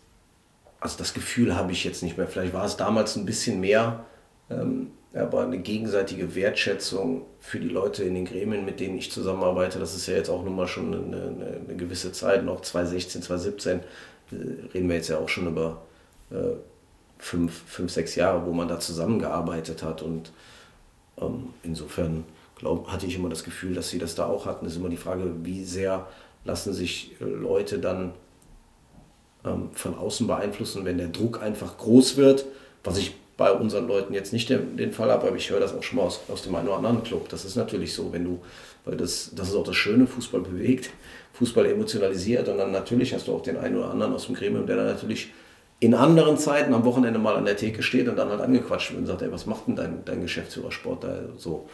also 0.81 0.99
das 0.99 1.15
Gefühl 1.15 1.57
habe 1.57 1.73
ich 1.73 1.85
jetzt 1.85 2.03
nicht 2.03 2.17
mehr. 2.17 2.29
Vielleicht 2.29 2.53
war 2.53 2.65
es 2.65 2.77
damals 2.77 3.17
ein 3.17 3.27
bisschen 3.27 3.61
mehr, 3.61 4.05
ähm, 4.51 4.93
aber 5.15 5.43
eine 5.43 5.59
gegenseitige 5.59 6.35
Wertschätzung 6.35 7.27
für 7.41 7.59
die 7.59 7.69
Leute 7.69 8.05
in 8.05 8.15
den 8.15 8.25
Gremien, 8.25 8.65
mit 8.65 8.81
denen 8.81 8.97
ich 8.97 9.11
zusammenarbeite, 9.11 9.79
das 9.79 9.95
ist 9.95 10.07
ja 10.07 10.15
jetzt 10.15 10.31
auch 10.31 10.43
nun 10.45 10.57
mal 10.57 10.69
schon 10.69 10.95
eine, 10.95 11.23
eine, 11.23 11.61
eine 11.67 11.77
gewisse 11.77 12.13
Zeit, 12.13 12.45
noch 12.45 12.61
2016, 12.61 13.23
2017, 13.23 13.81
äh, 13.81 13.83
reden 14.73 14.89
wir 14.89 14.97
jetzt 14.97 15.09
ja 15.09 15.19
auch 15.19 15.29
schon 15.29 15.49
über 15.49 15.83
äh, 16.31 16.55
fünf, 17.23 17.63
fünf, 17.67 17.93
sechs 17.93 18.17
Jahre, 18.17 18.45
wo 18.45 18.53
man 18.53 18.67
da 18.67 18.81
zusammengearbeitet 18.81 19.85
hat 19.85 20.03
und 20.03 20.33
ähm, 21.21 21.51
insofern 21.63 22.25
glaub, 22.57 22.89
hatte 22.89 23.07
ich 23.07 23.15
immer 23.15 23.29
das 23.29 23.45
Gefühl, 23.45 23.75
dass 23.75 23.91
sie 23.91 24.01
das 24.01 24.17
da 24.17 24.27
auch 24.27 24.45
hatten. 24.45 24.67
Es 24.67 24.73
ist 24.73 24.79
immer 24.79 24.89
die 24.89 24.97
Frage, 24.97 25.33
wie 25.45 25.65
sehr 25.65 26.09
lassen 26.45 26.75
sich 26.75 27.13
äh, 27.21 27.25
Leute 27.25 27.79
dann 27.79 28.13
ähm, 29.45 29.71
von 29.73 29.97
außen 29.97 30.27
beeinflussen, 30.27 30.85
wenn 30.85 30.99
der 30.99 31.09
Druck 31.09 31.41
einfach 31.41 31.79
groß 31.79 32.17
wird, 32.17 32.45
was 32.83 32.99
ich 32.99 33.15
bei 33.37 33.53
unseren 33.53 33.87
Leuten 33.87 34.15
jetzt 34.15 34.33
nicht 34.33 34.51
den, 34.51 34.77
den 34.77 34.93
Fall 34.93 35.11
habe, 35.11 35.29
aber 35.29 35.37
ich 35.37 35.49
höre 35.49 35.61
das 35.61 35.75
auch 35.75 35.83
schon 35.85 35.99
mal 35.99 36.05
aus, 36.05 36.21
aus 36.29 36.43
dem 36.43 36.57
einen 36.57 36.67
oder 36.67 36.79
anderen 36.79 37.05
Club. 37.05 37.29
Das 37.29 37.45
ist 37.45 37.55
natürlich 37.55 37.95
so, 37.95 38.13
wenn 38.13 38.25
du, 38.25 38.41
weil 38.85 38.97
das, 38.97 39.31
das 39.33 39.49
ist 39.49 39.55
auch 39.55 39.65
das 39.65 39.77
Schöne, 39.77 40.09
Fußball 40.09 40.41
bewegt, 40.41 40.91
Fußball 41.35 41.67
emotionalisiert 41.67 42.49
und 42.49 42.59
dann 42.59 42.73
natürlich 42.73 43.15
hast 43.15 43.29
du 43.29 43.35
auch 43.35 43.43
den 43.43 43.59
einen 43.59 43.77
oder 43.77 43.91
anderen 43.91 44.13
aus 44.13 44.27
dem 44.27 44.35
Gremium, 44.35 44.67
der 44.67 44.77
dann 44.77 44.87
natürlich 44.87 45.31
in 45.83 45.95
anderen 45.95 46.39
Zeiten 46.39 46.73
am 46.75 46.85
Wochenende 46.85 47.19
mal 47.19 47.35
an 47.35 47.45
der 47.45 47.57
Theke 47.57 47.83
steht 47.83 48.09
und 48.09 48.15
dann 48.15 48.29
halt 48.29 48.41
angequatscht 48.41 48.93
wird 48.93 49.01
und 49.01 49.07
sagt, 49.07 49.23
ey, 49.23 49.33
was 49.33 49.47
macht 49.47 49.67
denn 49.67 49.75
dein, 49.75 50.05
dein 50.05 50.21
Geschäftsführersport 50.21 51.03
da 51.03 51.19
so? 51.37 51.69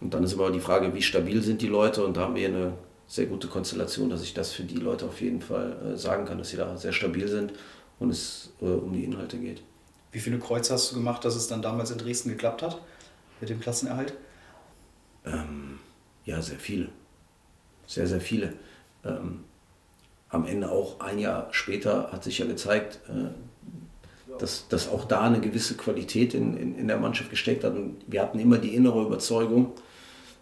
Und 0.00 0.12
dann 0.12 0.24
ist 0.24 0.32
immer 0.32 0.50
die 0.50 0.58
Frage, 0.58 0.92
wie 0.94 1.00
stabil 1.00 1.40
sind 1.40 1.62
die 1.62 1.68
Leute 1.68 2.04
und 2.04 2.16
da 2.16 2.22
haben 2.22 2.34
wir 2.34 2.48
eine 2.48 2.72
sehr 3.06 3.26
gute 3.26 3.46
Konstellation, 3.46 4.10
dass 4.10 4.24
ich 4.24 4.34
das 4.34 4.50
für 4.50 4.64
die 4.64 4.74
Leute 4.74 5.04
auf 5.06 5.20
jeden 5.20 5.40
Fall 5.40 5.76
äh, 5.94 5.96
sagen 5.96 6.24
kann, 6.24 6.38
dass 6.38 6.48
sie 6.48 6.56
da 6.56 6.76
sehr 6.76 6.92
stabil 6.92 7.28
sind 7.28 7.52
und 8.00 8.10
es 8.10 8.52
äh, 8.60 8.64
um 8.64 8.92
die 8.92 9.04
Inhalte 9.04 9.38
geht. 9.38 9.62
Wie 10.10 10.18
viele 10.18 10.40
Kreuze 10.40 10.74
hast 10.74 10.90
du 10.90 10.96
gemacht, 10.96 11.24
dass 11.24 11.36
es 11.36 11.46
dann 11.46 11.62
damals 11.62 11.92
in 11.92 11.98
Dresden 11.98 12.30
geklappt 12.30 12.62
hat 12.62 12.80
mit 13.40 13.48
dem 13.48 13.60
Klassenerhalt? 13.60 14.12
Ähm, 15.24 15.78
ja, 16.24 16.42
sehr 16.42 16.58
viele. 16.58 16.88
Sehr, 17.86 18.08
sehr 18.08 18.20
viele. 18.20 18.54
Ähm, 19.04 19.44
am 20.28 20.46
Ende 20.46 20.70
auch 20.70 21.00
ein 21.00 21.18
Jahr 21.18 21.48
später 21.52 22.10
hat 22.12 22.24
sich 22.24 22.38
ja 22.38 22.46
gezeigt, 22.46 23.00
äh, 23.08 23.30
dass, 24.38 24.68
dass 24.68 24.88
auch 24.88 25.04
da 25.04 25.22
eine 25.22 25.40
gewisse 25.40 25.76
Qualität 25.76 26.34
in, 26.34 26.56
in, 26.56 26.76
in 26.76 26.88
der 26.88 26.98
Mannschaft 26.98 27.30
gesteckt 27.30 27.64
hat. 27.64 27.74
Und 27.74 27.96
wir 28.06 28.20
hatten 28.20 28.38
immer 28.38 28.58
die 28.58 28.74
innere 28.74 29.02
Überzeugung, 29.02 29.72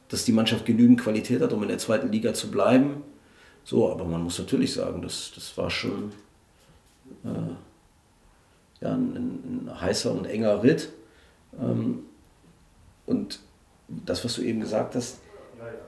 dass 0.08 0.24
die 0.24 0.32
Mannschaft 0.32 0.66
genügend 0.66 1.00
Qualität 1.00 1.40
hat, 1.40 1.52
um 1.52 1.62
in 1.62 1.68
der 1.68 1.78
zweiten 1.78 2.10
Liga 2.10 2.34
zu 2.34 2.50
bleiben. 2.50 3.02
So, 3.64 3.90
aber 3.90 4.04
man 4.04 4.22
muss 4.22 4.38
natürlich 4.38 4.74
sagen, 4.74 5.00
das, 5.02 5.32
das 5.34 5.56
war 5.56 5.70
schon 5.70 6.12
äh, 7.24 7.28
ja, 8.80 8.92
ein, 8.92 9.66
ein, 9.66 9.80
heißer 9.80 10.12
und 10.12 10.26
enger 10.26 10.62
Ritt. 10.62 10.90
Ähm, 11.58 12.04
und 13.06 13.40
das, 13.88 14.24
was 14.24 14.34
du 14.34 14.42
eben 14.42 14.60
gesagt 14.60 14.94
hast, 14.94 15.20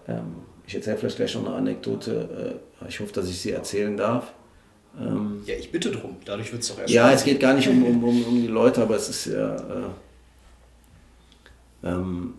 ähm, 0.06 0.36
ich 0.66 0.74
erzähle 0.74 0.96
vielleicht 0.96 1.16
gleich 1.16 1.34
noch 1.34 1.46
eine 1.46 1.54
Anekdote. 1.54 2.58
Äh, 2.82 2.88
ich 2.88 3.00
hoffe, 3.00 3.12
dass 3.12 3.28
ich 3.28 3.40
sie 3.40 3.52
erzählen 3.52 3.96
darf. 3.96 4.32
Ähm, 4.98 5.42
ja, 5.46 5.54
ich 5.54 5.70
bitte 5.70 5.90
drum. 5.90 6.16
Dadurch 6.24 6.50
wird 6.52 6.62
es 6.62 6.68
doch 6.68 6.78
erst. 6.78 6.92
Ja, 6.92 7.12
es 7.12 7.24
geht 7.24 7.38
gar 7.38 7.54
nicht 7.54 7.68
um, 7.68 7.84
um, 7.84 8.02
um, 8.02 8.24
um, 8.24 8.34
die 8.34 8.48
Leute, 8.48 8.82
aber 8.82 8.96
es 8.96 9.08
ist 9.08 9.26
ja. 9.26 9.56
Äh, 9.56 9.88
ähm, 11.84 12.34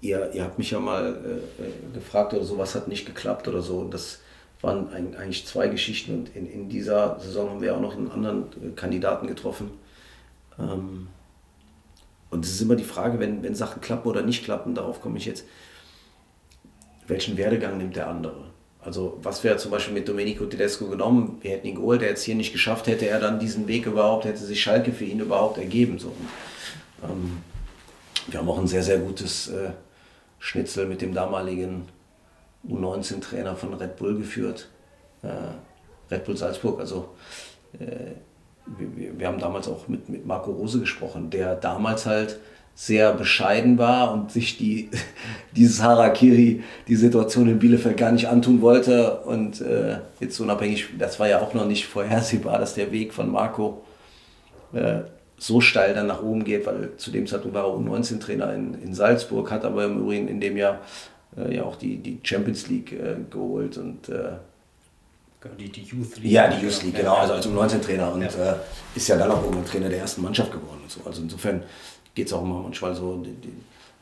ihr, 0.00 0.30
ihr 0.34 0.44
habt 0.44 0.58
mich 0.58 0.70
ja 0.72 0.80
mal 0.80 1.40
äh, 1.58 1.94
gefragt 1.94 2.34
oder 2.34 2.44
so, 2.44 2.58
was 2.58 2.74
hat 2.74 2.88
nicht 2.88 3.06
geklappt 3.06 3.48
oder 3.48 3.62
so. 3.62 3.78
Und 3.78 3.94
das 3.94 4.20
waren 4.60 4.92
eigentlich 4.92 5.46
zwei 5.46 5.68
Geschichten. 5.68 6.14
Und 6.14 6.36
in, 6.36 6.50
in 6.50 6.68
dieser 6.68 7.18
Saison 7.20 7.50
haben 7.50 7.62
wir 7.62 7.76
auch 7.76 7.80
noch 7.80 7.96
einen 7.96 8.10
anderen 8.10 8.74
Kandidaten 8.76 9.26
getroffen. 9.26 9.70
Ähm, 10.58 11.06
und 12.30 12.44
es 12.44 12.50
ist 12.50 12.60
immer 12.60 12.76
die 12.76 12.84
Frage, 12.84 13.20
wenn, 13.20 13.42
wenn 13.42 13.54
Sachen 13.54 13.80
klappen 13.80 14.08
oder 14.08 14.22
nicht 14.22 14.44
klappen, 14.44 14.74
darauf 14.74 15.00
komme 15.00 15.16
ich 15.18 15.24
jetzt 15.24 15.44
welchen 17.06 17.36
Werdegang 17.36 17.78
nimmt 17.78 17.96
der 17.96 18.08
andere? 18.08 18.44
Also 18.80 19.18
was 19.22 19.42
wäre 19.42 19.56
zum 19.56 19.70
Beispiel 19.70 19.94
mit 19.94 20.08
Domenico 20.08 20.44
Tedesco 20.44 20.86
genommen? 20.86 21.38
Wir 21.40 21.52
hätten 21.52 21.66
ihn 21.66 21.76
geholt, 21.76 22.02
der 22.02 22.10
jetzt 22.10 22.22
hier 22.22 22.34
nicht 22.34 22.52
geschafft, 22.52 22.86
hätte 22.86 23.08
er 23.08 23.18
dann 23.18 23.38
diesen 23.38 23.66
Weg 23.66 23.86
überhaupt, 23.86 24.26
hätte 24.26 24.44
sich 24.44 24.62
Schalke 24.62 24.92
für 24.92 25.04
ihn 25.04 25.20
überhaupt 25.20 25.56
ergeben. 25.58 25.98
So. 25.98 26.12
Ähm, 27.02 27.38
wir 28.26 28.38
haben 28.38 28.48
auch 28.48 28.58
ein 28.58 28.66
sehr, 28.66 28.82
sehr 28.82 28.98
gutes 28.98 29.48
äh, 29.48 29.70
Schnitzel 30.38 30.86
mit 30.86 31.00
dem 31.00 31.14
damaligen 31.14 31.88
U19-Trainer 32.68 33.56
von 33.56 33.74
Red 33.74 33.96
Bull 33.96 34.16
geführt. 34.16 34.68
Äh, 35.22 36.12
Red 36.12 36.24
Bull 36.24 36.36
Salzburg. 36.36 36.80
Also 36.80 37.08
äh, 37.78 38.12
wir, 38.66 39.18
wir, 39.18 39.26
haben 39.26 39.38
damals 39.38 39.68
auch 39.68 39.88
mit, 39.88 40.08
mit 40.08 40.26
Marco 40.26 40.50
Rose 40.50 40.80
gesprochen, 40.80 41.30
der 41.30 41.54
damals 41.54 42.06
halt 42.06 42.38
sehr 42.74 43.12
bescheiden 43.12 43.78
war 43.78 44.12
und 44.12 44.32
sich 44.32 44.58
die, 44.58 44.90
dieses 45.56 45.82
Harakiri, 45.82 46.62
die 46.88 46.96
Situation 46.96 47.48
in 47.48 47.58
Bielefeld 47.58 47.96
gar 47.96 48.12
nicht 48.12 48.28
antun 48.28 48.60
wollte. 48.60 49.20
Und 49.20 49.60
äh, 49.60 49.98
jetzt 50.20 50.40
unabhängig, 50.40 50.88
das 50.98 51.20
war 51.20 51.28
ja 51.28 51.40
auch 51.40 51.54
noch 51.54 51.66
nicht 51.66 51.86
vorhersehbar, 51.86 52.58
dass 52.58 52.74
der 52.74 52.90
Weg 52.90 53.12
von 53.12 53.30
Marco 53.30 53.82
äh, 54.72 55.02
so 55.36 55.60
steil 55.60 55.94
dann 55.94 56.06
nach 56.06 56.22
oben 56.22 56.44
geht, 56.44 56.66
weil 56.66 56.90
zu 56.96 57.10
dem 57.10 57.26
Zeitpunkt 57.26 57.54
war 57.54 57.64
er 57.64 57.74
U19-Trainer 57.74 58.54
in, 58.54 58.74
in 58.82 58.94
Salzburg, 58.94 59.50
hat 59.50 59.64
aber 59.64 59.84
im 59.84 60.00
Übrigen 60.00 60.28
in 60.28 60.40
dem 60.40 60.56
Jahr 60.56 60.80
äh, 61.36 61.56
ja 61.56 61.64
auch 61.64 61.76
die, 61.76 61.98
die 61.98 62.18
Champions 62.22 62.68
League 62.68 62.92
äh, 62.92 63.16
geholt 63.30 63.76
und 63.78 64.08
äh, 64.08 64.32
die, 65.58 65.68
die 65.68 65.82
Youth 65.82 66.16
League. 66.16 66.32
Ja, 66.32 66.48
die 66.48 66.64
Youth 66.64 66.82
League, 66.82 66.96
genau, 66.96 67.16
also 67.16 67.34
als 67.34 67.46
U19-Trainer 67.46 68.12
und 68.12 68.22
ja. 68.22 68.28
Äh, 68.28 68.56
ist 68.94 69.08
ja 69.08 69.16
dann 69.16 69.30
auch 69.30 69.42
irgendwann 69.42 69.66
Trainer 69.66 69.88
der 69.88 69.98
ersten 69.98 70.22
Mannschaft 70.22 70.50
geworden 70.50 70.80
und 70.82 70.90
so. 70.90 71.00
Also 71.04 71.20
insofern 71.22 71.62
geht 72.14 72.28
es 72.28 72.32
auch 72.32 72.42
immer 72.42 72.60
manchmal 72.60 72.94
so, 72.94 73.16
die, 73.16 73.32
die, 73.32 73.52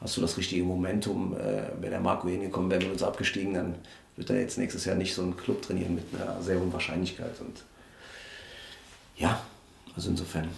hast 0.00 0.16
du 0.16 0.20
das 0.20 0.36
richtige 0.36 0.64
Momentum. 0.64 1.34
Äh, 1.36 1.80
wäre 1.80 1.90
der 1.90 2.00
Marco 2.00 2.28
hingekommen, 2.28 2.70
wären 2.70 2.82
wir 2.82 2.92
uns 2.92 3.02
abgestiegen, 3.02 3.54
dann 3.54 3.74
wird 4.16 4.30
er 4.30 4.40
jetzt 4.40 4.58
nächstes 4.58 4.84
Jahr 4.84 4.96
nicht 4.96 5.14
so 5.14 5.22
einen 5.22 5.36
Club 5.36 5.62
trainieren 5.62 5.94
mit 5.94 6.04
einer 6.14 6.40
sehr 6.42 6.58
hohen 6.58 6.72
Wahrscheinlichkeit. 6.72 7.40
Und 7.40 7.64
ja, 9.16 9.40
also 9.96 10.10
insofern. 10.10 10.48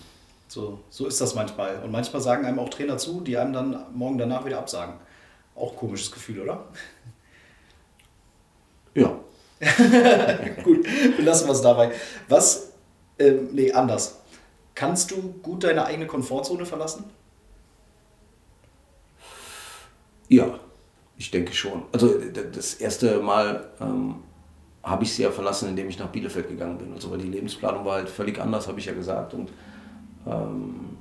So, 0.48 0.80
so 0.90 1.06
ist 1.06 1.20
das 1.20 1.34
manchmal. 1.34 1.82
Und 1.82 1.90
manchmal 1.90 2.22
sagen 2.22 2.44
einem 2.44 2.58
auch 2.58 2.68
Trainer 2.68 2.98
zu, 2.98 3.20
die 3.20 3.36
einem 3.36 3.52
dann 3.52 3.84
morgen 3.94 4.18
danach 4.18 4.44
wieder 4.44 4.58
absagen. 4.58 4.94
Auch 5.54 5.76
komisches 5.76 6.10
Gefühl, 6.10 6.40
oder? 6.40 6.64
Ja. 8.96 9.18
gut, 10.62 10.86
belassen 11.16 11.48
wir 11.48 11.52
es 11.52 11.62
dabei. 11.62 11.90
Was, 12.28 12.74
ähm, 13.18 13.48
nee, 13.50 13.72
anders. 13.72 14.20
Kannst 14.76 15.10
du 15.10 15.34
gut 15.42 15.64
deine 15.64 15.84
eigene 15.84 16.06
Komfortzone 16.06 16.64
verlassen? 16.64 17.02
Ja, 20.28 20.58
ich 21.16 21.30
denke 21.30 21.52
schon. 21.52 21.82
Also 21.92 22.14
das 22.52 22.74
erste 22.74 23.20
Mal 23.20 23.68
ähm, 23.80 24.16
habe 24.82 25.04
ich 25.04 25.12
sie 25.12 25.22
ja 25.22 25.30
verlassen, 25.30 25.68
indem 25.68 25.88
ich 25.88 25.98
nach 25.98 26.08
Bielefeld 26.08 26.48
gegangen 26.48 26.78
bin. 26.78 26.92
Also 26.92 27.10
weil 27.10 27.18
die 27.18 27.28
Lebensplanung 27.28 27.84
war 27.84 27.96
halt 27.96 28.08
völlig 28.08 28.38
anders, 28.38 28.68
habe 28.68 28.78
ich 28.78 28.86
ja 28.86 28.92
gesagt. 28.92 29.34
Und 29.34 29.50
ähm, 30.26 30.96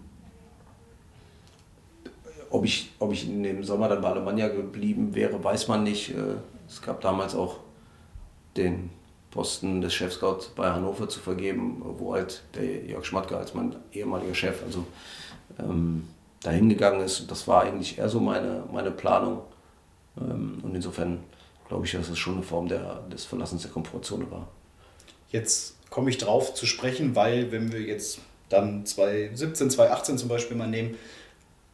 ob, 2.50 2.66
ich, 2.66 2.92
ob 3.00 3.12
ich 3.12 3.28
in 3.28 3.44
dem 3.44 3.64
Sommer 3.64 3.90
dann 3.90 4.02
bei 4.02 4.10
Alemannia 4.10 4.48
geblieben 4.48 5.16
wäre, 5.16 5.44
weiß 5.44 5.68
man 5.68 5.84
nicht. 5.84 6.12
Äh, 6.12 6.36
es 6.68 6.82
gab 6.82 7.02
damals 7.02 7.36
auch 7.36 7.60
den 8.56 8.90
Posten 9.32 9.82
des 9.82 9.94
Chefscout 9.94 10.52
bei 10.56 10.72
Hannover 10.72 11.10
zu 11.10 11.20
vergeben, 11.20 11.82
wo 11.98 12.14
halt 12.14 12.44
der 12.56 12.86
Jörg 12.86 13.04
Schmatke 13.04 13.36
als 13.36 13.56
mein 13.56 13.76
ehemaliger 13.92 14.36
Chef, 14.36 14.62
also 14.64 14.86
ähm, 15.58 16.08
dahin 16.44 16.70
gegangen 16.70 17.02
ist. 17.02 17.30
Das 17.32 17.48
war 17.48 17.64
eigentlich 17.64 17.98
eher 17.98 18.10
so 18.10 18.20
meine, 18.20 18.64
meine 18.72 18.92
Planung. 18.92 19.42
Ähm, 20.18 20.60
und 20.62 20.76
insofern 20.76 21.20
glaube 21.68 21.86
ich, 21.86 21.94
dass 21.94 22.10
es 22.10 22.20
schon 22.20 22.36
eine 22.36 22.44
Form 22.44 22.68
der, 22.68 23.02
des 23.12 23.26
Verlassens 23.26 23.64
der 23.64 23.72
Komfortzone 23.72 24.30
war. 24.30 24.48
Jetzt 25.30 25.76
komme 25.90 26.10
ich 26.10 26.18
drauf 26.18 26.54
zu 26.54 26.66
sprechen, 26.66 27.16
weil 27.16 27.52
wenn 27.52 27.72
wir 27.72 27.82
jetzt 27.82 28.20
dann 28.50 28.86
2017, 28.86 29.72
2018 29.72 30.18
zum 30.18 30.30
Beispiel 30.30 30.56
mal 30.56 30.68
nehmen, 30.68 30.96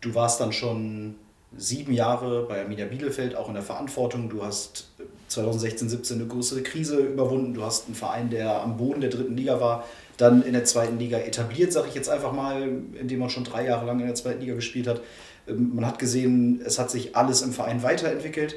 du 0.01 0.15
warst 0.15 0.39
dann 0.39 0.53
schon 0.53 1.15
sieben 1.57 1.93
Jahre 1.93 2.45
bei 2.47 2.61
Arminia 2.61 2.85
Bielefeld, 2.85 3.35
auch 3.35 3.47
in 3.47 3.55
der 3.55 3.63
Verantwortung. 3.63 4.29
Du 4.29 4.43
hast 4.43 4.89
2016, 5.29 5.89
17 5.89 6.19
eine 6.19 6.27
größere 6.27 6.61
Krise 6.61 6.97
überwunden. 6.97 7.53
Du 7.53 7.63
hast 7.63 7.87
einen 7.87 7.95
Verein, 7.95 8.29
der 8.29 8.61
am 8.61 8.77
Boden 8.77 9.01
der 9.01 9.09
dritten 9.09 9.35
Liga 9.35 9.59
war, 9.59 9.85
dann 10.19 10.43
in 10.43 10.51
der 10.51 10.65
zweiten 10.65 10.99
Liga 10.99 11.17
etabliert, 11.17 11.71
sage 11.71 11.87
ich 11.87 11.95
jetzt 11.95 12.09
einfach 12.09 12.33
mal, 12.33 12.69
indem 12.99 13.19
man 13.19 13.29
schon 13.29 13.45
drei 13.45 13.65
Jahre 13.65 13.85
lang 13.85 14.01
in 14.01 14.05
der 14.05 14.15
zweiten 14.15 14.41
Liga 14.41 14.53
gespielt 14.53 14.85
hat. 14.85 15.01
Ähm, 15.47 15.73
man 15.73 15.85
hat 15.85 15.97
gesehen, 15.97 16.61
es 16.63 16.77
hat 16.77 16.91
sich 16.91 17.15
alles 17.15 17.41
im 17.41 17.53
Verein 17.53 17.83
weiterentwickelt. 17.83 18.55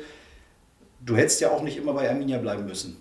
Du 1.00 1.16
hättest 1.16 1.40
ja 1.40 1.50
auch 1.50 1.62
nicht 1.62 1.76
immer 1.76 1.92
bei 1.92 2.10
Arminia 2.10 2.38
bleiben 2.38 2.66
müssen. 2.66 2.96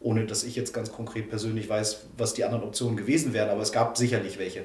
Ohne 0.00 0.26
dass 0.26 0.44
ich 0.44 0.54
jetzt 0.54 0.74
ganz 0.74 0.92
konkret 0.92 1.30
persönlich 1.30 1.66
weiß, 1.66 2.04
was 2.18 2.34
die 2.34 2.44
anderen 2.44 2.62
Optionen 2.62 2.98
gewesen 2.98 3.32
wären, 3.32 3.48
aber 3.48 3.62
es 3.62 3.72
gab 3.72 3.96
sicherlich 3.96 4.38
welche. 4.38 4.64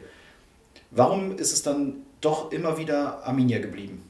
Warum 0.92 1.38
ist 1.38 1.54
es 1.54 1.64
dann 1.64 1.96
doch 2.20 2.52
immer 2.52 2.78
wieder 2.78 3.26
Arminia 3.26 3.60
geblieben? 3.60 4.04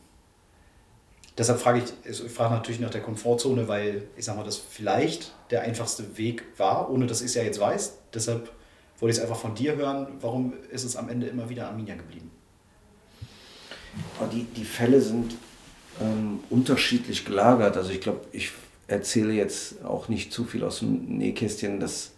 Deshalb 1.37 1.59
frage 1.59 1.83
ich, 1.83 2.11
ich 2.23 2.31
frage 2.31 2.55
natürlich 2.55 2.79
nach 2.79 2.89
der 2.89 3.01
Komfortzone, 3.01 3.67
weil 3.67 4.07
ich 4.17 4.25
sage 4.25 4.39
mal, 4.39 4.43
das 4.43 4.57
vielleicht 4.57 5.33
der 5.51 5.61
einfachste 5.61 6.17
Weg 6.17 6.45
war, 6.57 6.89
ohne 6.89 7.05
dass 7.05 7.21
ich 7.21 7.27
es 7.27 7.35
ja 7.35 7.43
jetzt 7.43 7.59
weiß. 7.59 7.99
Deshalb 8.11 8.49
wollte 8.99 9.11
ich 9.11 9.17
es 9.17 9.23
einfach 9.23 9.39
von 9.39 9.55
dir 9.55 9.75
hören. 9.75 10.07
Warum 10.21 10.53
ist 10.71 10.83
es 10.83 10.95
am 10.95 11.09
Ende 11.09 11.27
immer 11.27 11.49
wieder 11.49 11.67
Arminia 11.67 11.95
geblieben? 11.95 12.31
Die, 14.31 14.43
die 14.43 14.65
Fälle 14.65 15.01
sind 15.01 15.35
ähm, 16.01 16.39
unterschiedlich 16.49 17.25
gelagert. 17.25 17.77
Also 17.77 17.91
ich 17.91 18.01
glaube, 18.01 18.21
ich 18.31 18.51
erzähle 18.87 19.33
jetzt 19.33 19.83
auch 19.85 20.09
nicht 20.09 20.31
zu 20.31 20.43
viel 20.43 20.63
aus 20.63 20.79
dem 20.79 21.17
Nähkästchen, 21.17 21.79
dass 21.79 22.11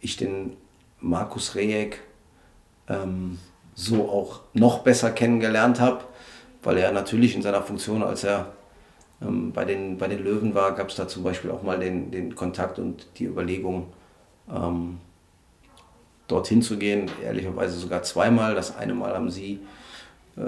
ich 0.00 0.16
den 0.16 0.56
Markus 1.00 1.54
Rejek 1.54 2.00
ähm, 2.88 3.38
so 3.74 4.08
auch 4.08 4.40
noch 4.52 4.80
besser 4.80 5.10
kennengelernt 5.10 5.80
habe, 5.80 6.04
weil 6.62 6.78
er 6.78 6.92
natürlich 6.92 7.34
in 7.34 7.42
seiner 7.42 7.62
Funktion, 7.62 8.02
als 8.02 8.24
er 8.24 8.52
ähm, 9.22 9.52
bei, 9.52 9.64
den, 9.64 9.98
bei 9.98 10.08
den 10.08 10.22
Löwen 10.22 10.54
war, 10.54 10.74
gab 10.74 10.90
es 10.90 10.96
da 10.96 11.08
zum 11.08 11.22
Beispiel 11.22 11.50
auch 11.50 11.62
mal 11.62 11.78
den, 11.78 12.10
den 12.10 12.34
Kontakt 12.34 12.78
und 12.78 13.06
die 13.16 13.24
Überlegung, 13.24 13.92
ähm, 14.52 14.98
dorthin 16.30 16.62
zu 16.62 16.78
gehen, 16.78 17.10
ehrlicherweise 17.22 17.78
sogar 17.78 18.02
zweimal. 18.02 18.54
Das 18.54 18.76
eine 18.76 18.94
Mal 18.94 19.14
haben 19.14 19.30
sie 19.30 19.60
äh, 20.36 20.42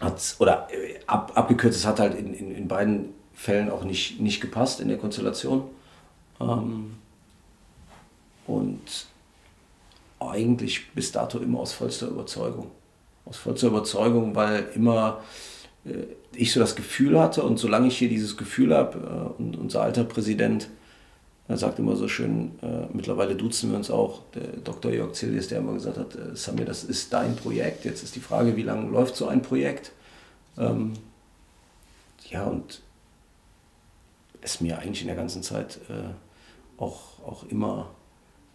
hat, 0.00 0.36
oder 0.38 0.68
äh, 0.70 0.98
ab, 1.06 1.32
abgekürzt, 1.34 1.78
es 1.78 1.86
hat 1.86 2.00
halt 2.00 2.14
in, 2.14 2.34
in, 2.34 2.50
in 2.54 2.68
beiden 2.68 3.14
Fällen 3.34 3.70
auch 3.70 3.84
nicht, 3.84 4.20
nicht 4.20 4.40
gepasst 4.40 4.80
in 4.80 4.88
der 4.88 4.98
Konstellation. 4.98 5.64
Ähm, 6.40 6.96
und 8.46 9.06
eigentlich 10.18 10.92
bis 10.92 11.12
dato 11.12 11.38
immer 11.38 11.60
aus 11.60 11.72
vollster 11.72 12.08
Überzeugung. 12.08 12.70
Aus 13.24 13.36
vollster 13.36 13.68
Überzeugung, 13.68 14.34
weil 14.34 14.68
immer 14.74 15.20
äh, 15.84 16.04
ich 16.34 16.52
so 16.52 16.60
das 16.60 16.76
Gefühl 16.76 17.18
hatte 17.18 17.42
und 17.42 17.58
solange 17.58 17.88
ich 17.88 17.98
hier 17.98 18.08
dieses 18.08 18.36
Gefühl 18.36 18.74
habe 18.74 19.34
äh, 19.38 19.42
und 19.42 19.56
unser 19.56 19.82
alter 19.82 20.04
Präsident, 20.04 20.68
er 21.50 21.56
sagt 21.56 21.80
immer 21.80 21.96
so 21.96 22.06
schön, 22.06 22.52
äh, 22.62 22.86
mittlerweile 22.92 23.34
duzen 23.34 23.70
wir 23.70 23.76
uns 23.76 23.90
auch, 23.90 24.22
der 24.36 24.58
Dr. 24.62 24.92
Jörg 24.92 25.14
Zillius, 25.14 25.48
der 25.48 25.58
immer 25.58 25.72
gesagt 25.72 25.98
hat, 25.98 26.14
äh, 26.14 26.36
Samir, 26.36 26.64
das 26.64 26.84
ist 26.84 27.12
dein 27.12 27.34
Projekt. 27.34 27.84
Jetzt 27.84 28.04
ist 28.04 28.14
die 28.14 28.20
Frage, 28.20 28.56
wie 28.56 28.62
lange 28.62 28.88
läuft 28.88 29.16
so 29.16 29.26
ein 29.26 29.42
Projekt? 29.42 29.90
Ähm, 30.56 30.92
ja, 32.28 32.44
und 32.44 32.82
es 34.40 34.60
mir 34.60 34.78
eigentlich 34.78 35.00
in 35.00 35.08
der 35.08 35.16
ganzen 35.16 35.42
Zeit 35.42 35.80
äh, 35.88 36.80
auch, 36.80 37.18
auch 37.26 37.42
immer 37.48 37.90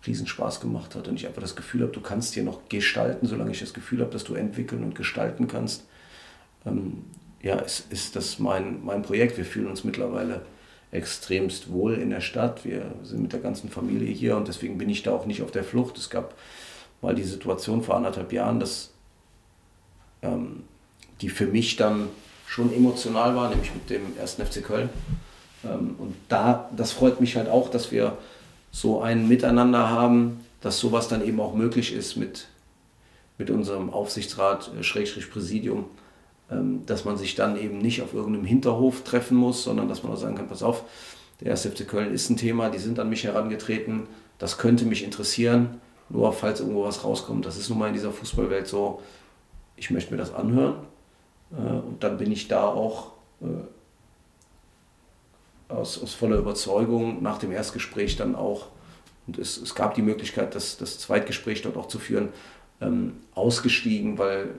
Riesenspaß 0.07 0.61
gemacht 0.61 0.95
hat 0.95 1.09
und 1.09 1.15
ich 1.15 1.27
einfach 1.27 1.41
das 1.41 1.57
Gefühl 1.57 1.81
habe, 1.81 1.91
du 1.91 1.99
kannst 1.99 2.33
hier 2.33 2.43
noch 2.43 2.69
gestalten, 2.69 3.27
solange 3.27 3.51
ich 3.51 3.59
das 3.59 3.73
Gefühl 3.73 3.99
habe, 3.99 4.11
dass 4.11 4.23
du 4.23 4.35
entwickeln 4.35 4.85
und 4.85 4.95
gestalten 4.95 5.49
kannst. 5.49 5.83
Ähm, 6.65 7.03
ja, 7.41 7.57
ist, 7.57 7.91
ist 7.91 8.15
das 8.15 8.39
mein, 8.39 8.85
mein 8.85 9.01
Projekt. 9.01 9.35
Wir 9.35 9.45
fühlen 9.45 9.67
uns 9.67 9.83
mittlerweile 9.83 10.45
extremst 10.95 11.71
wohl 11.71 11.95
in 11.95 12.09
der 12.09 12.21
Stadt. 12.21 12.65
Wir 12.65 12.91
sind 13.03 13.21
mit 13.21 13.33
der 13.33 13.39
ganzen 13.39 13.69
Familie 13.69 14.11
hier 14.11 14.37
und 14.37 14.47
deswegen 14.47 14.77
bin 14.77 14.89
ich 14.89 15.03
da 15.03 15.11
auch 15.11 15.25
nicht 15.25 15.41
auf 15.41 15.51
der 15.51 15.63
Flucht. 15.63 15.97
Es 15.97 16.09
gab 16.09 16.33
mal 17.01 17.13
die 17.13 17.23
Situation 17.23 17.83
vor 17.83 17.95
anderthalb 17.95 18.31
Jahren, 18.31 18.59
dass 18.59 18.91
ähm, 20.21 20.63
die 21.21 21.29
für 21.29 21.47
mich 21.47 21.75
dann 21.75 22.07
schon 22.47 22.73
emotional 22.73 23.35
war, 23.35 23.49
nämlich 23.49 23.73
mit 23.73 23.89
dem 23.89 24.01
1. 24.19 24.35
FC 24.35 24.63
Köln. 24.63 24.89
Ähm, 25.63 25.95
und 25.97 26.15
da, 26.29 26.69
das 26.75 26.91
freut 26.91 27.21
mich 27.21 27.35
halt 27.35 27.49
auch, 27.49 27.69
dass 27.69 27.91
wir 27.91 28.17
so 28.71 29.01
ein 29.01 29.27
Miteinander 29.27 29.89
haben, 29.89 30.45
dass 30.61 30.79
sowas 30.79 31.07
dann 31.07 31.25
eben 31.25 31.39
auch 31.39 31.53
möglich 31.53 31.93
ist 31.93 32.15
mit, 32.15 32.47
mit 33.37 33.49
unserem 33.49 33.89
Aufsichtsrat, 33.89 34.71
äh, 34.79 34.83
Schrägstrich 34.83 35.29
Präsidium, 35.29 35.85
dass 36.85 37.05
man 37.05 37.17
sich 37.17 37.33
dann 37.35 37.57
eben 37.57 37.79
nicht 37.79 38.01
auf 38.03 38.13
irgendeinem 38.13 38.45
Hinterhof 38.45 39.03
treffen 39.03 39.35
muss, 39.35 39.63
sondern 39.63 39.89
dass 39.89 40.03
man 40.03 40.13
auch 40.13 40.17
sagen 40.17 40.35
kann, 40.35 40.47
pass 40.47 40.61
auf, 40.61 40.83
der 41.41 41.51
1. 41.51 41.65
FC 41.65 41.87
Köln 41.87 42.13
ist 42.13 42.29
ein 42.29 42.37
Thema, 42.37 42.69
die 42.69 42.77
sind 42.77 42.99
an 42.99 43.09
mich 43.09 43.23
herangetreten, 43.23 44.03
das 44.37 44.57
könnte 44.57 44.85
mich 44.85 45.03
interessieren, 45.03 45.81
nur 46.09 46.31
falls 46.33 46.59
irgendwo 46.59 46.83
was 46.83 47.03
rauskommt. 47.03 47.45
Das 47.45 47.57
ist 47.57 47.69
nun 47.69 47.79
mal 47.79 47.87
in 47.87 47.93
dieser 47.93 48.11
Fußballwelt 48.11 48.67
so, 48.67 49.01
ich 49.75 49.89
möchte 49.91 50.11
mir 50.11 50.17
das 50.17 50.33
anhören 50.33 50.75
äh, 51.51 51.61
und 51.61 52.03
dann 52.03 52.17
bin 52.17 52.31
ich 52.31 52.47
da 52.47 52.67
auch 52.67 53.13
äh, 53.41 53.45
aus, 55.67 56.01
aus 56.01 56.13
voller 56.13 56.37
Überzeugung 56.37 57.21
nach 57.23 57.37
dem 57.39 57.51
Erstgespräch 57.51 58.15
dann 58.15 58.35
auch, 58.35 58.67
und 59.27 59.39
es, 59.39 59.57
es 59.57 59.73
gab 59.73 59.95
die 59.95 60.03
Möglichkeit, 60.03 60.53
das, 60.53 60.77
das 60.77 60.99
Zweitgespräch 60.99 61.63
dort 61.63 61.77
auch 61.77 61.87
zu 61.87 61.97
führen, 61.97 62.29
ähm, 62.81 63.17
ausgestiegen, 63.33 64.17
weil 64.17 64.51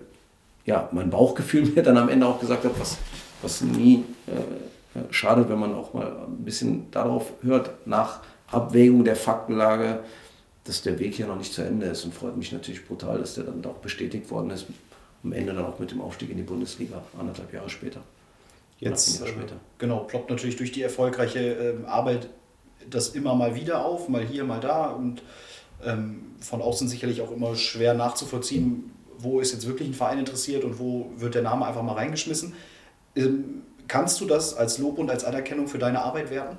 ja, 0.66 0.88
mein 0.92 1.10
Bauchgefühl 1.10 1.64
mir 1.74 1.82
dann 1.82 1.96
am 1.96 2.08
Ende 2.08 2.26
auch 2.26 2.40
gesagt 2.40 2.64
hat, 2.64 2.78
was, 2.78 2.98
was 3.40 3.62
nie 3.62 4.04
äh, 4.26 5.00
schade, 5.10 5.48
wenn 5.48 5.58
man 5.58 5.74
auch 5.74 5.94
mal 5.94 6.06
ein 6.26 6.44
bisschen 6.44 6.90
darauf 6.90 7.32
hört, 7.42 7.86
nach 7.86 8.20
Abwägung 8.48 9.04
der 9.04 9.16
Faktenlage, 9.16 10.00
dass 10.64 10.82
der 10.82 10.98
Weg 10.98 11.14
hier 11.14 11.26
noch 11.26 11.36
nicht 11.36 11.52
zu 11.52 11.62
Ende 11.62 11.86
ist. 11.86 12.04
Und 12.04 12.14
freut 12.14 12.36
mich 12.36 12.52
natürlich 12.52 12.86
brutal, 12.86 13.18
dass 13.18 13.34
der 13.34 13.44
dann 13.44 13.64
auch 13.64 13.78
bestätigt 13.78 14.30
worden 14.30 14.50
ist, 14.50 14.66
am 15.22 15.32
Ende 15.32 15.54
dann 15.54 15.64
auch 15.64 15.78
mit 15.78 15.90
dem 15.90 16.00
Aufstieg 16.00 16.30
in 16.30 16.36
die 16.36 16.42
Bundesliga, 16.42 17.02
anderthalb 17.18 17.52
Jahre 17.52 17.70
später. 17.70 18.00
Jetzt, 18.78 19.22
äh, 19.22 19.32
genau, 19.78 20.00
ploppt 20.00 20.30
natürlich 20.30 20.56
durch 20.56 20.72
die 20.72 20.82
erfolgreiche 20.82 21.40
äh, 21.40 21.86
Arbeit 21.86 22.28
das 22.90 23.08
immer 23.10 23.34
mal 23.34 23.54
wieder 23.54 23.84
auf, 23.84 24.08
mal 24.08 24.22
hier, 24.22 24.44
mal 24.44 24.60
da. 24.60 24.88
Und 24.88 25.22
ähm, 25.84 26.32
von 26.40 26.60
außen 26.60 26.88
sicherlich 26.88 27.22
auch 27.22 27.32
immer 27.32 27.56
schwer 27.56 27.94
nachzuvollziehen, 27.94 28.92
wo 29.18 29.40
ist 29.40 29.52
jetzt 29.52 29.66
wirklich 29.66 29.88
ein 29.88 29.94
Verein 29.94 30.18
interessiert 30.18 30.64
und 30.64 30.78
wo 30.78 31.10
wird 31.16 31.34
der 31.34 31.42
Name 31.42 31.66
einfach 31.66 31.82
mal 31.82 31.94
reingeschmissen. 31.94 32.54
Ähm, 33.14 33.62
kannst 33.88 34.20
du 34.20 34.26
das 34.26 34.54
als 34.54 34.78
Lob 34.78 34.98
und 34.98 35.10
als 35.10 35.24
Anerkennung 35.24 35.68
für 35.68 35.78
deine 35.78 36.02
Arbeit 36.02 36.30
werten? 36.30 36.58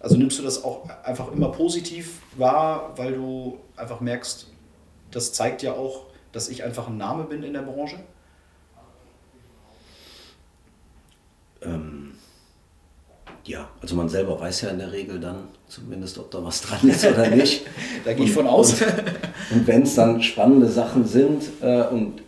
Also 0.00 0.16
nimmst 0.16 0.38
du 0.38 0.42
das 0.42 0.62
auch 0.62 0.88
einfach 1.04 1.32
immer 1.32 1.50
positiv 1.50 2.20
wahr, 2.36 2.92
weil 2.96 3.14
du 3.14 3.58
einfach 3.76 4.00
merkst, 4.00 4.46
das 5.10 5.32
zeigt 5.32 5.62
ja 5.62 5.72
auch, 5.72 6.06
dass 6.32 6.48
ich 6.48 6.62
einfach 6.62 6.88
ein 6.88 6.96
Name 6.96 7.24
bin 7.24 7.42
in 7.42 7.54
der 7.54 7.62
Branche? 7.62 7.98
Ähm, 11.62 11.95
ja, 13.46 13.68
also 13.80 13.94
man 13.94 14.08
selber 14.08 14.40
weiß 14.40 14.62
ja 14.62 14.70
in 14.70 14.78
der 14.78 14.92
Regel 14.92 15.20
dann 15.20 15.48
zumindest, 15.68 16.18
ob 16.18 16.30
da 16.30 16.44
was 16.44 16.60
dran 16.62 16.88
ist 16.88 17.04
oder 17.04 17.28
nicht. 17.34 17.66
da 18.04 18.12
gehe 18.12 18.24
ich 18.24 18.32
von 18.32 18.46
aus. 18.46 18.80
Und, 18.80 18.90
und 19.52 19.66
wenn 19.66 19.82
es 19.82 19.94
dann 19.94 20.22
spannende 20.22 20.68
Sachen 20.68 21.06
sind 21.06 21.44
äh, 21.60 21.82
und 21.84 22.22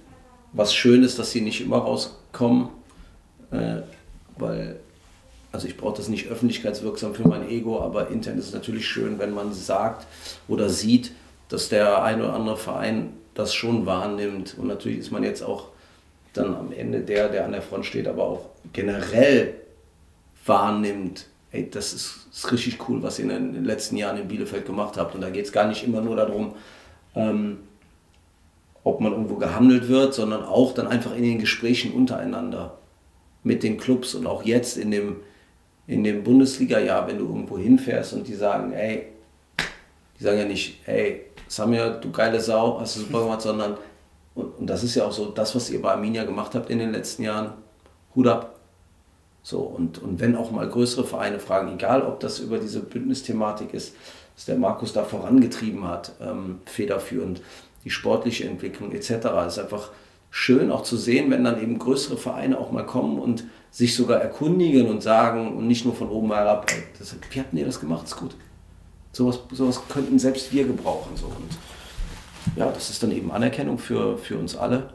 was 0.53 0.75
schön 0.75 1.03
ist, 1.03 1.19
dass 1.19 1.31
sie 1.33 1.41
nicht 1.41 1.61
immer 1.61 1.79
rauskommen, 1.79 2.69
äh, 3.51 3.83
weil, 4.37 4.79
also 5.53 5.67
ich 5.67 5.77
brauche 5.77 5.97
das 5.97 6.09
nicht 6.09 6.29
öffentlichkeitswirksam 6.29 7.15
für 7.15 7.27
mein 7.27 7.49
Ego, 7.49 7.81
aber 7.81 8.11
intern 8.11 8.39
ist 8.39 8.47
es 8.47 8.55
natürlich 8.55 8.87
schön, 8.87 9.19
wenn 9.19 9.33
man 9.33 9.53
sagt 9.53 10.07
oder 10.47 10.69
sieht, 10.69 11.13
dass 11.49 11.69
der 11.69 12.03
ein 12.03 12.21
oder 12.21 12.35
andere 12.35 12.57
Verein 12.57 13.15
das 13.35 13.55
schon 13.55 13.87
wahrnimmt. 13.87 14.57
Und 14.59 14.69
natürlich 14.69 14.99
ist 14.99 15.11
man 15.11 15.23
jetzt 15.23 15.43
auch 15.43 15.69
dann 16.33 16.55
am 16.55 16.73
Ende 16.73 17.01
der, 17.01 17.29
der 17.29 17.45
an 17.45 17.53
der 17.53 17.63
Front 17.63 17.87
steht, 17.87 18.07
aber 18.07 18.25
auch 18.25 18.47
generell 18.73 19.55
wahrnimmt, 20.49 21.27
ey, 21.51 21.69
das 21.71 21.93
ist, 21.93 22.29
ist 22.33 22.53
richtig 22.53 22.89
cool, 22.89 23.03
was 23.03 23.19
ihr 23.19 23.31
in 23.31 23.53
den 23.53 23.65
letzten 23.65 23.97
Jahren 23.97 24.19
in 24.19 24.29
Bielefeld 24.29 24.67
gemacht 24.67 24.97
habt. 24.97 25.15
Und 25.15 25.21
da 25.21 25.31
geht 25.31 25.47
es 25.47 25.53
gar 25.53 25.67
nicht 25.67 25.85
immer 25.85 26.01
nur 26.01 26.17
darum, 26.17 26.55
ähm, 27.15 27.59
ob 28.85 29.01
man 29.01 29.13
irgendwo 29.13 29.37
gehandelt 29.37 29.89
wird, 29.89 30.15
sondern 30.15 30.45
auch 30.45 30.73
dann 30.73 30.87
einfach 30.87 31.15
in 31.15 31.23
den 31.23 31.39
Gesprächen 31.39 31.93
untereinander 31.93 32.79
mit 33.43 33.63
den 33.63 33.79
Clubs 33.79 34.15
und 34.15 34.27
auch 34.27 34.45
jetzt 34.45 34.77
in 34.77 34.91
dem, 34.91 35.17
in 35.87 36.05
dem 36.05 36.25
Bundesliga-Jahr, 36.25 37.07
wenn 37.07 37.19
du 37.19 37.27
irgendwo 37.27 37.59
hinfährst 37.59 38.13
und 38.15 38.27
die 38.27 38.35
sagen, 38.35 38.73
ey, 38.73 39.07
die 40.19 40.25
sagen 40.25 40.39
ja 40.39 40.45
nicht, 40.45 40.81
ey, 40.87 41.23
Samir, 41.49 41.91
du 41.91 42.11
geile 42.11 42.41
Sau, 42.41 42.81
hast 42.81 42.97
du 42.97 43.01
super 43.01 43.23
gemacht, 43.23 43.43
sondern, 43.43 43.77
und, 44.35 44.59
und 44.59 44.67
das 44.67 44.83
ist 44.85 44.95
ja 44.95 45.05
auch 45.05 45.13
so 45.13 45.27
das, 45.27 45.55
was 45.55 45.71
ihr 45.71 45.81
bei 45.81 45.93
Arminia 45.93 46.25
gemacht 46.25 46.55
habt 46.55 46.71
in 46.71 46.79
den 46.79 46.93
letzten 46.93 47.23
Jahren, 47.23 47.53
Hut 48.15 48.27
ab. 48.27 48.58
So, 49.49 49.61
und, 49.61 49.97
und 50.03 50.21
wenn 50.21 50.37
auch 50.37 50.51
mal 50.51 50.69
größere 50.69 51.07
Vereine 51.07 51.39
fragen, 51.39 51.73
egal 51.73 52.03
ob 52.03 52.21
das 52.21 52.39
über 52.39 52.59
diese 52.59 52.81
Bündnisthematik 52.81 53.73
ist, 53.73 53.95
dass 54.35 54.45
der 54.45 54.59
Markus 54.59 54.93
da 54.93 55.05
vorangetrieben 55.05 55.89
hat, 55.89 56.13
ähm, 56.21 56.59
federführend, 56.67 57.41
die 57.83 57.89
sportliche 57.89 58.45
Entwicklung 58.47 58.93
etc., 58.93 59.09
ist 59.47 59.59
einfach 59.59 59.91
schön 60.31 60.71
auch 60.71 60.83
zu 60.83 60.99
sehen, 60.99 61.31
wenn 61.31 61.45
dann 61.45 61.63
eben 61.63 61.79
größere 61.79 62.19
Vereine 62.19 62.59
auch 62.59 62.73
mal 62.73 62.85
kommen 62.85 63.19
und 63.19 63.45
sich 63.71 63.97
sogar 63.97 64.21
erkundigen 64.21 64.87
und 64.91 65.03
sagen 65.03 65.57
und 65.57 65.67
nicht 65.67 65.87
nur 65.87 65.95
von 65.95 66.11
oben 66.11 66.31
herab, 66.31 66.71
ey, 66.71 66.83
das, 66.99 67.17
wie 67.31 67.41
habt 67.41 67.55
ihr 67.55 67.65
das 67.65 67.81
gemacht? 67.81 68.05
Ist 68.05 68.19
gut. 68.19 68.37
Sowas, 69.13 69.41
sowas 69.53 69.81
könnten 69.89 70.19
selbst 70.19 70.53
wir 70.53 70.67
gebrauchen. 70.67 71.17
So. 71.17 71.25
Und 71.25 71.57
ja, 72.55 72.71
das 72.71 72.91
ist 72.91 73.03
dann 73.03 73.13
eben 73.13 73.31
Anerkennung 73.31 73.79
für, 73.79 74.19
für 74.19 74.37
uns 74.37 74.55
alle. 74.55 74.91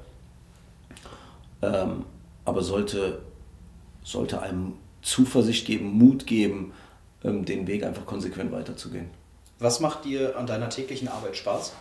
Ähm, 1.64 2.04
aber 2.45 2.62
sollte, 2.62 3.24
sollte 4.04 4.41
einem 4.41 4.74
Zuversicht 5.01 5.66
geben, 5.66 5.97
Mut 5.97 6.26
geben, 6.26 6.74
ähm, 7.24 7.45
den 7.45 7.68
Weg 7.68 7.84
einfach 7.84 8.06
konsequent 8.06 8.51
weiterzugehen. 8.51 9.10
Was 9.60 9.80
macht 9.80 10.06
dir 10.06 10.38
an 10.38 10.45
deiner 10.47 10.70
täglichen 10.70 11.08
Arbeit 11.08 11.38
Spaß? 11.38 11.74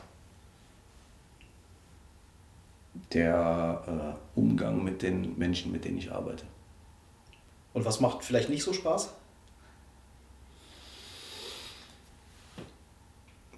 Der 3.12 4.16
äh, 4.36 4.38
Umgang 4.38 4.84
mit 4.84 5.02
den 5.02 5.36
Menschen, 5.38 5.72
mit 5.72 5.84
denen 5.84 5.98
ich 5.98 6.12
arbeite. 6.12 6.44
Und 7.72 7.84
was 7.84 8.00
macht 8.00 8.22
vielleicht 8.22 8.50
nicht 8.50 8.62
so 8.62 8.72
Spaß? 8.72 9.10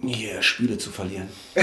Ja, 0.02 0.42
Spiele 0.42 0.78
zu 0.78 0.90
verlieren. 0.90 1.28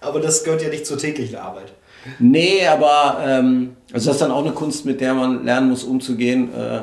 Aber 0.00 0.20
das 0.20 0.44
gehört 0.44 0.62
ja 0.62 0.68
nicht 0.68 0.86
zur 0.86 0.98
täglichen 0.98 1.36
Arbeit. 1.36 1.72
Nee, 2.18 2.66
aber 2.66 3.18
ähm, 3.24 3.76
also 3.92 4.08
das 4.08 4.16
ist 4.16 4.22
dann 4.22 4.30
auch 4.30 4.44
eine 4.44 4.52
Kunst, 4.52 4.84
mit 4.84 5.00
der 5.00 5.14
man 5.14 5.44
lernen 5.44 5.70
muss, 5.70 5.84
umzugehen, 5.84 6.52
äh, 6.54 6.82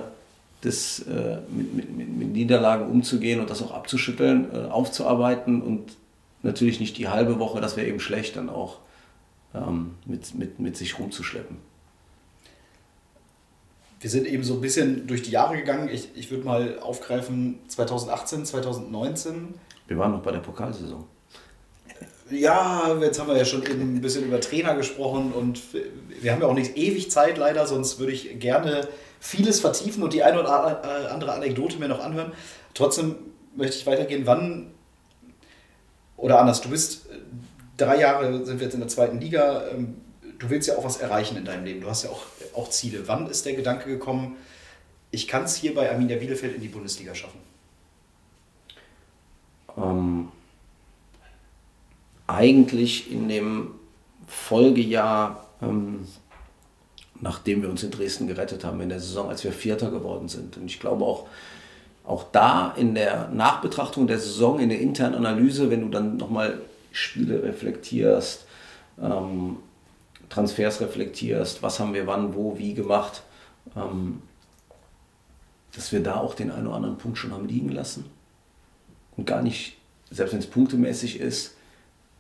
das, 0.62 1.00
äh, 1.00 1.38
mit, 1.50 1.74
mit, 1.74 2.18
mit, 2.18 2.34
Niederlagen 2.34 2.90
umzugehen 2.90 3.40
und 3.40 3.50
das 3.50 3.62
auch 3.62 3.72
abzuschütteln, 3.72 4.48
äh, 4.54 4.58
aufzuarbeiten 4.70 5.62
und 5.62 5.98
natürlich 6.44 6.80
nicht 6.80 6.98
die 6.98 7.08
halbe 7.08 7.40
Woche, 7.40 7.62
das 7.62 7.78
wäre 7.78 7.88
eben 7.88 8.00
schlecht, 8.00 8.36
dann 8.36 8.50
auch 8.50 8.78
ähm, 9.54 9.96
mit, 10.06 10.36
mit, 10.36 10.60
mit 10.60 10.78
sich 10.78 11.00
rumzuschleppen. 11.00 11.58
Wir 14.00 14.10
sind 14.10 14.26
eben 14.26 14.44
so 14.44 14.56
ein 14.56 14.62
bisschen 14.62 15.06
durch 15.06 15.22
die 15.22 15.32
Jahre 15.32 15.56
gegangen. 15.56 15.88
Ich, 15.88 16.10
ich 16.16 16.32
würde 16.32 16.44
mal 16.44 16.80
aufgreifen 16.80 17.60
2018, 17.68 18.46
2019. 18.46 19.54
Wir 19.88 19.98
waren 20.00 20.12
noch 20.12 20.24
bei 20.24 20.32
der 20.32 20.40
Pokalsaison. 20.40 21.06
Ja, 22.32 22.98
jetzt 23.02 23.20
haben 23.20 23.28
wir 23.28 23.38
ja 23.38 23.46
schon 23.46 23.64
eben 23.64 23.96
ein 23.96 24.02
bisschen 24.02 24.24
über 24.24 24.40
Trainer 24.40 24.76
gesprochen 24.76 25.34
und 25.34 25.62
wir 26.22 26.32
haben 26.32 26.42
ja 26.42 26.48
auch 26.48 26.54
nicht 26.54 26.78
ewig 26.78 27.12
Zeit 27.12 27.38
leider, 27.38 27.68
sonst 27.68 28.00
würde 28.00 28.14
ich 28.14 28.40
gerne 28.40 28.88
vieles 29.20 29.60
vertiefen 29.60 30.02
und 30.02 30.14
die 30.14 30.24
eine 30.24 30.40
oder 30.40 31.12
andere 31.12 31.34
Anekdote 31.34 31.78
mir 31.78 31.88
noch 31.88 32.00
anhören. 32.00 32.32
Trotzdem 32.74 33.16
möchte 33.56 33.76
ich 33.76 33.86
weitergehen. 33.86 34.26
Wann 34.26 34.72
oder 36.16 36.40
anders, 36.40 36.62
du 36.62 36.70
bist 36.70 37.08
drei 37.78 38.00
Jahre 38.00 38.46
sind 38.46 38.60
wir 38.60 38.66
jetzt 38.66 38.76
in 38.76 38.80
der 38.80 38.90
zweiten 38.90 39.20
Liga. 39.20 39.68
Ähm, 39.70 39.96
du 40.40 40.50
willst 40.50 40.68
ja 40.68 40.78
auch 40.78 40.84
was 40.84 40.98
erreichen 40.98 41.36
in 41.38 41.46
deinem 41.46 41.66
Leben. 41.66 41.82
Du 41.82 41.90
hast 41.90 42.04
ja 42.04 42.12
auch, 42.12 42.24
auch 42.54 42.70
Ziele. 42.70 43.08
Wann 43.08 43.28
ist 43.28 43.46
der 43.46 43.54
Gedanke 43.54 43.90
gekommen, 43.90 44.38
ich 45.10 45.28
kann 45.28 45.44
es 45.44 45.56
hier 45.56 45.76
bei 45.76 45.92
Arminia 45.92 46.18
Bielefeld 46.18 46.56
in 46.56 46.62
die 46.62 46.68
Bundesliga 46.70 47.14
schaffen? 47.14 47.40
Ähm, 49.78 50.30
eigentlich 52.34 53.12
in 53.12 53.28
dem 53.28 53.72
Folgejahr, 54.28 55.48
ähm, 55.62 56.08
nachdem 57.20 57.62
wir 57.62 57.70
uns 57.70 57.84
in 57.84 57.92
Dresden 57.92 58.28
gerettet 58.28 58.64
haben, 58.64 58.82
in 58.82 58.90
der 58.90 59.00
Saison, 59.00 59.30
als 59.30 59.44
wir 59.44 59.52
Vierter 59.52 59.92
geworden 59.92 60.28
sind. 60.28 60.58
Und 60.58 60.66
ich 60.66 60.80
glaube 60.80 61.06
auch, 61.06 61.28
auch 62.06 62.26
da 62.32 62.74
in 62.76 62.96
der 62.96 63.30
Nachbetrachtung 63.30 64.08
der 64.08 64.18
Saison, 64.20 64.60
in 64.60 64.70
der 64.70 64.80
internen 64.80 65.16
Analyse, 65.16 65.70
wenn 65.70 65.82
du 65.82 65.90
dann 65.90 66.18
nochmal 66.18 66.60
Spiele 66.92 67.44
reflektierst, 67.44 68.46
ähm, 69.02 69.58
Transfers 70.30 70.82
reflektierst, 70.82 71.62
was 71.62 71.80
haben 71.80 71.94
wir 71.94 72.08
wann, 72.08 72.34
wo, 72.34 72.58
wie 72.58 72.74
gemacht, 72.74 73.24
ähm, 73.76 74.22
dass 75.76 75.92
wir 75.92 76.02
da 76.02 76.16
auch 76.16 76.34
den 76.34 76.52
einen 76.52 76.68
oder 76.68 76.78
anderen 76.78 76.98
Punkt 76.98 77.18
schon 77.18 77.32
haben 77.32 77.48
liegen 77.48 77.70
lassen. 77.70 78.06
Und 79.16 79.28
gar 79.28 79.42
nicht, 79.42 79.78
selbst 80.10 80.32
wenn 80.32 80.40
es 80.40 80.48
punktemäßig 80.48 81.20
ist, 81.20 81.56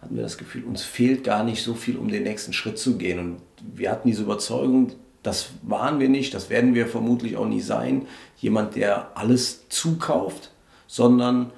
hatten 0.01 0.15
wir 0.15 0.23
das 0.23 0.37
Gefühl, 0.37 0.63
uns 0.63 0.83
fehlt 0.83 1.23
gar 1.23 1.43
nicht 1.43 1.63
so 1.63 1.75
viel, 1.75 1.97
um 1.97 2.07
den 2.07 2.23
nächsten 2.23 2.53
Schritt 2.53 2.79
zu 2.79 2.97
gehen. 2.97 3.19
Und 3.19 3.41
wir 3.75 3.91
hatten 3.91 4.07
diese 4.07 4.23
Überzeugung, 4.23 4.93
das 5.23 5.49
waren 5.61 5.99
wir 5.99 6.09
nicht, 6.09 6.33
das 6.33 6.49
werden 6.49 6.73
wir 6.73 6.87
vermutlich 6.87 7.37
auch 7.37 7.47
nie 7.47 7.61
sein, 7.61 8.07
jemand, 8.37 8.75
der 8.75 9.15
alles 9.15 9.69
zukauft, 9.69 10.51
sondern 10.87 11.51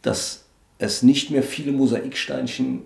dass 0.00 0.44
es 0.78 1.02
nicht 1.02 1.30
mehr 1.30 1.42
viele 1.42 1.72
Mosaiksteinchen 1.72 2.82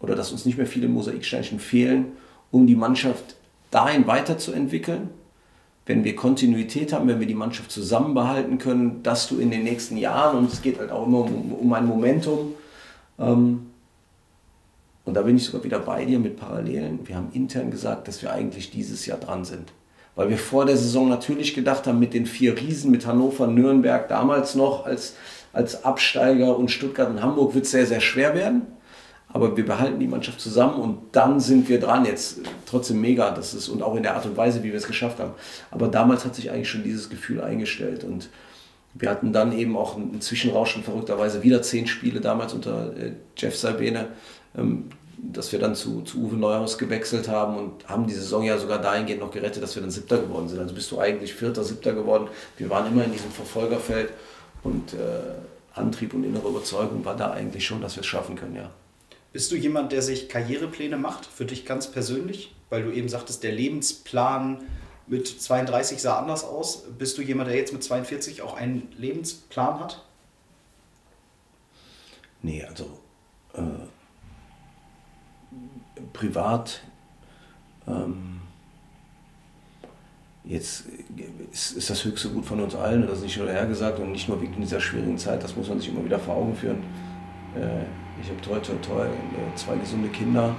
oder 0.00 0.14
dass 0.14 0.30
uns 0.30 0.44
nicht 0.44 0.58
mehr 0.58 0.66
viele 0.66 0.88
Mosaiksteinchen 0.88 1.58
fehlen, 1.58 2.12
um 2.50 2.66
die 2.66 2.76
Mannschaft 2.76 3.36
dahin 3.70 4.06
weiterzuentwickeln. 4.06 5.08
Wenn 5.86 6.04
wir 6.04 6.14
Kontinuität 6.14 6.92
haben, 6.92 7.08
wenn 7.08 7.20
wir 7.20 7.26
die 7.26 7.34
Mannschaft 7.34 7.70
zusammenbehalten 7.70 8.58
können, 8.58 9.02
dass 9.02 9.26
du 9.28 9.38
in 9.38 9.50
den 9.50 9.64
nächsten 9.64 9.96
Jahren, 9.96 10.36
und 10.36 10.52
es 10.52 10.60
geht 10.60 10.78
halt 10.78 10.90
auch 10.90 11.06
immer 11.06 11.20
um, 11.20 11.52
um 11.52 11.72
ein 11.72 11.86
Momentum, 11.86 12.54
ähm, 13.18 13.67
und 15.08 15.14
da 15.14 15.22
bin 15.22 15.36
ich 15.36 15.44
sogar 15.44 15.64
wieder 15.64 15.80
bei 15.80 16.04
dir 16.04 16.18
mit 16.18 16.36
Parallelen. 16.36 17.00
Wir 17.04 17.16
haben 17.16 17.30
intern 17.32 17.70
gesagt, 17.70 18.06
dass 18.06 18.22
wir 18.22 18.32
eigentlich 18.32 18.70
dieses 18.70 19.06
Jahr 19.06 19.18
dran 19.18 19.44
sind. 19.44 19.72
Weil 20.14 20.30
wir 20.30 20.38
vor 20.38 20.66
der 20.66 20.76
Saison 20.76 21.08
natürlich 21.08 21.54
gedacht 21.54 21.86
haben, 21.86 21.98
mit 21.98 22.14
den 22.14 22.26
vier 22.26 22.56
Riesen, 22.56 22.90
mit 22.90 23.06
Hannover, 23.06 23.46
Nürnberg 23.46 24.08
damals 24.08 24.54
noch 24.54 24.84
als, 24.84 25.14
als 25.52 25.84
Absteiger 25.84 26.56
und 26.56 26.70
Stuttgart 26.70 27.08
und 27.08 27.22
Hamburg 27.22 27.54
wird 27.54 27.64
es 27.64 27.70
sehr, 27.70 27.86
sehr 27.86 28.00
schwer 28.00 28.34
werden 28.34 28.62
aber 29.30 29.56
wir 29.56 29.66
behalten 29.66 30.00
die 30.00 30.06
Mannschaft 30.06 30.40
zusammen 30.40 30.80
und 30.80 30.98
dann 31.12 31.38
sind 31.38 31.68
wir 31.68 31.78
dran. 31.78 32.06
Jetzt 32.06 32.40
trotzdem 32.64 33.00
mega, 33.00 33.30
das 33.30 33.52
ist 33.52 33.68
und 33.68 33.82
auch 33.82 33.94
in 33.94 34.02
der 34.02 34.14
Art 34.14 34.24
und 34.24 34.36
Weise, 34.36 34.62
wie 34.62 34.68
wir 34.68 34.78
es 34.78 34.86
geschafft 34.86 35.18
haben. 35.18 35.32
Aber 35.70 35.88
damals 35.88 36.24
hat 36.24 36.34
sich 36.34 36.50
eigentlich 36.50 36.70
schon 36.70 36.82
dieses 36.82 37.10
Gefühl 37.10 37.42
eingestellt 37.42 38.04
und 38.04 38.30
wir 38.94 39.10
hatten 39.10 39.32
dann 39.32 39.52
eben 39.52 39.76
auch 39.76 39.96
einen 39.96 40.20
Zwischenrauschen 40.20 40.82
verrückterweise 40.82 41.42
wieder 41.42 41.60
zehn 41.60 41.86
Spiele 41.86 42.20
damals 42.20 42.54
unter 42.54 42.96
äh, 42.96 43.12
Jeff 43.36 43.62
ähm, 43.62 44.06
dass 44.54 45.52
wir 45.52 45.58
dann 45.58 45.74
zu, 45.74 46.02
zu 46.02 46.18
Uwe 46.18 46.36
Neuhaus 46.36 46.78
gewechselt 46.78 47.28
haben 47.28 47.56
und 47.56 47.88
haben 47.88 48.06
die 48.06 48.14
Saison 48.14 48.44
ja 48.44 48.58
sogar 48.58 48.80
dahingehend 48.80 49.20
noch 49.20 49.30
gerettet, 49.30 49.62
dass 49.62 49.74
wir 49.74 49.82
dann 49.82 49.90
Siebter 49.90 50.18
geworden 50.18 50.48
sind. 50.48 50.60
Also 50.60 50.74
bist 50.74 50.90
du 50.90 50.98
eigentlich 50.98 51.34
Vierter, 51.34 51.64
Siebter 51.64 51.92
geworden. 51.92 52.28
Wir 52.56 52.70
waren 52.70 52.86
immer 52.86 53.04
in 53.04 53.12
diesem 53.12 53.30
Verfolgerfeld 53.30 54.12
und 54.62 54.94
äh, 54.94 54.96
Antrieb 55.74 56.14
und 56.14 56.24
innere 56.24 56.48
Überzeugung 56.48 57.04
war 57.04 57.16
da 57.16 57.30
eigentlich 57.30 57.66
schon, 57.66 57.80
dass 57.80 57.96
wir 57.96 58.00
es 58.00 58.06
schaffen 58.06 58.36
können, 58.36 58.56
ja. 58.56 58.70
Bist 59.32 59.52
du 59.52 59.56
jemand, 59.56 59.92
der 59.92 60.02
sich 60.02 60.28
Karrierepläne 60.28 60.96
macht, 60.96 61.26
für 61.26 61.44
dich 61.44 61.66
ganz 61.66 61.90
persönlich? 61.90 62.54
Weil 62.70 62.82
du 62.82 62.90
eben 62.90 63.08
sagtest, 63.08 63.42
der 63.42 63.52
Lebensplan 63.52 64.62
mit 65.06 65.26
32 65.26 66.00
sah 66.00 66.18
anders 66.18 66.44
aus. 66.44 66.84
Bist 66.98 67.18
du 67.18 67.22
jemand, 67.22 67.48
der 67.48 67.56
jetzt 67.56 67.72
mit 67.72 67.84
42 67.84 68.42
auch 68.42 68.56
einen 68.56 68.88
Lebensplan 68.96 69.80
hat? 69.80 70.04
Nee, 72.42 72.64
also 72.64 72.84
äh, 73.54 73.60
privat 76.12 76.80
ähm, 77.86 78.40
jetzt 80.44 80.84
ist, 81.52 81.72
ist, 81.72 81.90
das 81.90 82.04
höchste 82.04 82.30
Gut 82.30 82.44
von 82.44 82.60
uns 82.60 82.74
allen, 82.74 83.06
das 83.06 83.18
ist 83.18 83.24
nicht 83.24 83.38
nur 83.38 83.48
hergesagt 83.48 83.98
und 83.98 84.12
nicht 84.12 84.28
nur 84.28 84.40
wegen 84.40 84.60
dieser 84.60 84.80
schwierigen 84.80 85.18
Zeit, 85.18 85.42
das 85.42 85.56
muss 85.56 85.68
man 85.68 85.78
sich 85.78 85.90
immer 85.90 86.04
wieder 86.04 86.18
vor 86.18 86.36
Augen 86.36 86.54
führen. 86.54 86.78
Äh, 87.54 87.84
ich 88.20 88.28
habe 88.30 88.40
toll, 88.40 88.60
toll, 88.62 88.78
toll, 88.82 89.08
zwei 89.54 89.76
gesunde 89.76 90.08
Kinder, 90.08 90.54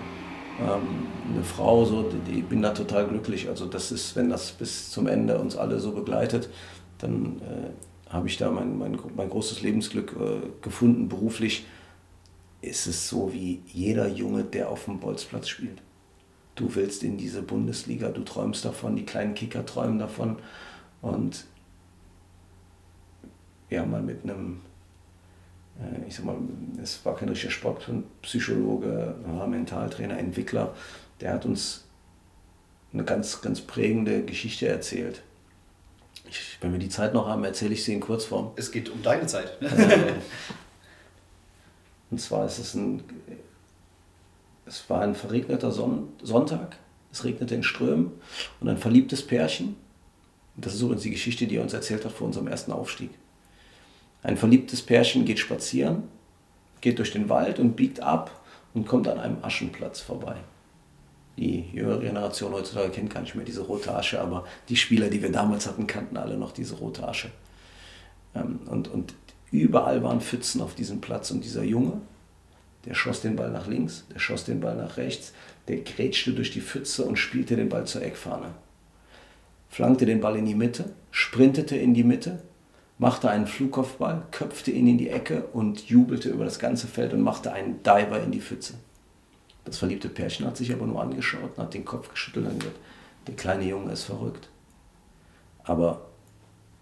ähm, 0.62 1.08
eine 1.34 1.44
Frau, 1.44 1.86
so, 1.86 2.04
die, 2.04 2.32
die, 2.32 2.42
bin 2.42 2.62
da 2.62 2.72
total 2.72 3.08
glücklich. 3.08 3.50
Also 3.50 3.66
das 3.66 3.92
ist, 3.92 4.16
wenn 4.16 4.30
das 4.30 4.52
bis 4.52 4.92
zum 4.92 5.08
Ende 5.08 5.40
uns 5.40 5.56
alle 5.58 5.80
so 5.80 5.92
begleitet, 5.92 6.50
dann 7.00 7.42
äh, 7.42 8.14
habe 8.14 8.28
ich 8.28 8.38
da 8.38 8.52
mein, 8.52 8.78
mein, 8.78 8.98
mein 9.16 9.30
großes 9.30 9.62
Lebensglück 9.62 10.16
äh, 10.20 10.48
gefunden. 10.62 11.10
Beruflich 11.10 11.66
ist 12.62 12.88
es 12.88 13.08
so 13.08 13.32
wie 13.34 13.62
jeder 13.68 14.08
Junge, 14.08 14.44
der 14.44 14.70
auf 14.70 14.86
dem 14.86 15.00
Bolzplatz 15.00 15.48
spielt. 15.48 15.82
Du 16.56 16.76
willst 16.76 17.04
in 17.04 17.18
diese 17.18 17.42
Bundesliga, 17.42 18.10
du 18.10 18.24
träumst 18.24 18.66
davon, 18.66 18.96
die 18.96 19.06
kleinen 19.06 19.34
Kicker 19.34 19.66
träumen 19.66 20.00
davon. 20.00 20.38
Und 21.02 21.46
ja, 23.70 23.86
mal 23.86 24.02
mit 24.02 24.24
einem 24.24 24.62
äh, 25.80 26.08
ich 26.08 26.16
sag 26.16 26.26
mal, 26.26 26.38
es 26.82 27.04
war 27.06 27.16
kein 27.16 27.30
richtiger 27.30 27.52
Sportpsychologe, 27.52 29.16
Mentaltrainer, 29.48 30.18
Entwickler, 30.18 30.76
der 31.22 31.34
hat 31.34 31.46
uns 31.46 31.86
eine 32.94 33.04
ganz, 33.04 33.42
ganz 33.42 33.62
prägende 33.62 34.24
Geschichte 34.24 34.68
erzählt. 34.68 35.22
Ich, 36.30 36.58
wenn 36.62 36.72
wir 36.72 36.80
die 36.80 36.90
Zeit 36.90 37.14
noch 37.14 37.28
haben, 37.28 37.44
erzähle 37.44 37.74
ich 37.74 37.84
sie 37.84 37.94
in 37.94 38.00
Kurzform. 38.00 38.52
Es 38.56 38.72
geht 38.72 38.90
um 38.90 39.02
deine 39.02 39.28
Zeit. 39.28 39.58
und 42.12 42.20
zwar 42.20 42.46
ist 42.46 42.60
es 42.60 42.74
ein, 42.74 43.04
es 44.66 44.90
war 44.90 45.02
ein 45.02 45.16
verregneter 45.16 45.72
Son 45.72 46.10
Sonntag, 46.22 46.78
es 47.12 47.24
regnete 47.24 47.56
in 47.56 47.64
Strömen 47.64 48.12
und 48.60 48.70
ein 48.70 48.78
verliebtes 48.78 49.26
Pärchen, 49.26 49.76
das 50.56 50.76
ist 50.76 50.82
übrigens 50.82 51.04
die 51.04 51.12
Geschichte, 51.12 51.48
die 51.48 51.58
er 51.58 51.64
uns 51.64 51.74
erzählt 51.74 52.06
hat 52.06 52.12
vor 52.12 52.28
unserem 52.28 52.48
ersten 52.48 52.72
Aufstieg. 52.72 53.12
Ein 54.24 54.38
verliebtes 54.38 54.82
Pärchen 54.82 55.26
geht 55.26 55.40
spazieren, 55.40 56.04
geht 56.82 57.00
durch 57.00 57.12
den 57.12 57.30
Wald 57.30 57.60
und 57.60 57.76
biegt 57.76 58.02
ab 58.02 58.44
und 58.74 58.86
kommt 58.86 59.08
an 59.08 59.20
einem 59.20 59.38
Aschenplatz 59.42 60.02
vorbei. 60.02 60.36
Die 61.38 61.70
jüngere 61.72 62.02
Generation 62.02 62.52
heutzutage 62.52 62.90
kennt 62.90 63.14
gar 63.14 63.22
nicht 63.22 63.36
mehr 63.36 63.46
diese 63.46 63.62
rote 63.62 63.96
Asche, 63.96 64.20
aber 64.20 64.46
die 64.68 64.76
Spieler, 64.76 65.10
die 65.10 65.22
wir 65.22 65.32
damals 65.32 65.68
hatten, 65.68 65.88
kannten 65.88 66.18
alle 66.18 66.38
noch 66.38 66.52
diese 66.52 66.76
rote 66.76 67.08
Asche. 67.08 67.32
Ähm, 68.36 68.60
und, 68.66 68.90
und 68.90 69.14
überall 69.58 70.04
waren 70.04 70.22
Pfützen 70.22 70.62
auf 70.62 70.76
diesem 70.76 71.02
Platz 71.02 71.32
und 71.32 71.44
dieser 71.44 71.64
Junge, 71.64 72.02
der 72.86 72.94
schoss 72.94 73.22
den 73.22 73.36
Ball 73.36 73.52
nach 73.52 73.68
links, 73.68 74.06
der 74.14 74.20
schoss 74.20 74.46
den 74.46 74.60
Ball 74.60 74.76
nach 74.76 74.98
rechts, 74.98 75.34
der 75.68 75.78
grätschte 75.78 76.34
durch 76.34 76.52
die 76.52 76.62
Pfütze 76.62 77.04
und 77.04 77.18
spielte 77.18 77.56
den 77.56 77.70
Ball 77.70 77.86
zur 77.86 78.02
Eckfahne. 78.02 78.54
Flankte 79.70 80.06
den 80.06 80.22
Ball 80.22 80.38
in 80.38 80.46
die 80.46 80.56
Mitte, 80.56 80.94
sprintete 81.12 81.76
in 81.76 81.94
die 81.94 82.04
Mitte, 82.04 82.42
machte 82.98 83.30
einen 83.30 83.48
Flugkopfball, 83.48 84.24
köpfte 84.32 84.72
ihn 84.72 84.88
in 84.88 84.98
die 84.98 85.10
Ecke 85.10 85.46
und 85.54 85.90
jubelte 85.90 86.30
über 86.30 86.46
das 86.46 86.60
ganze 86.60 86.88
Feld 86.88 87.14
und 87.14 87.22
machte 87.22 87.52
einen 87.52 87.82
Diver 87.84 88.22
in 88.22 88.32
die 88.32 88.42
Pfütze. 88.42 88.76
Das 89.66 89.78
verliebte 89.78 90.10
Pärchen 90.10 90.46
hat 90.46 90.58
sich 90.58 90.74
aber 90.74 90.88
nur 90.88 91.02
angeschaut 91.02 91.52
und 91.56 91.64
hat 91.64 91.74
den 91.74 91.86
Kopf 91.86 92.10
geschüttelt 92.10 92.48
und 92.48 92.60
gesagt, 92.60 92.80
der 93.28 93.36
kleine 93.36 93.66
Junge 93.66 93.92
ist 93.92 94.04
verrückt. 94.04 94.50
Aber 95.64 96.08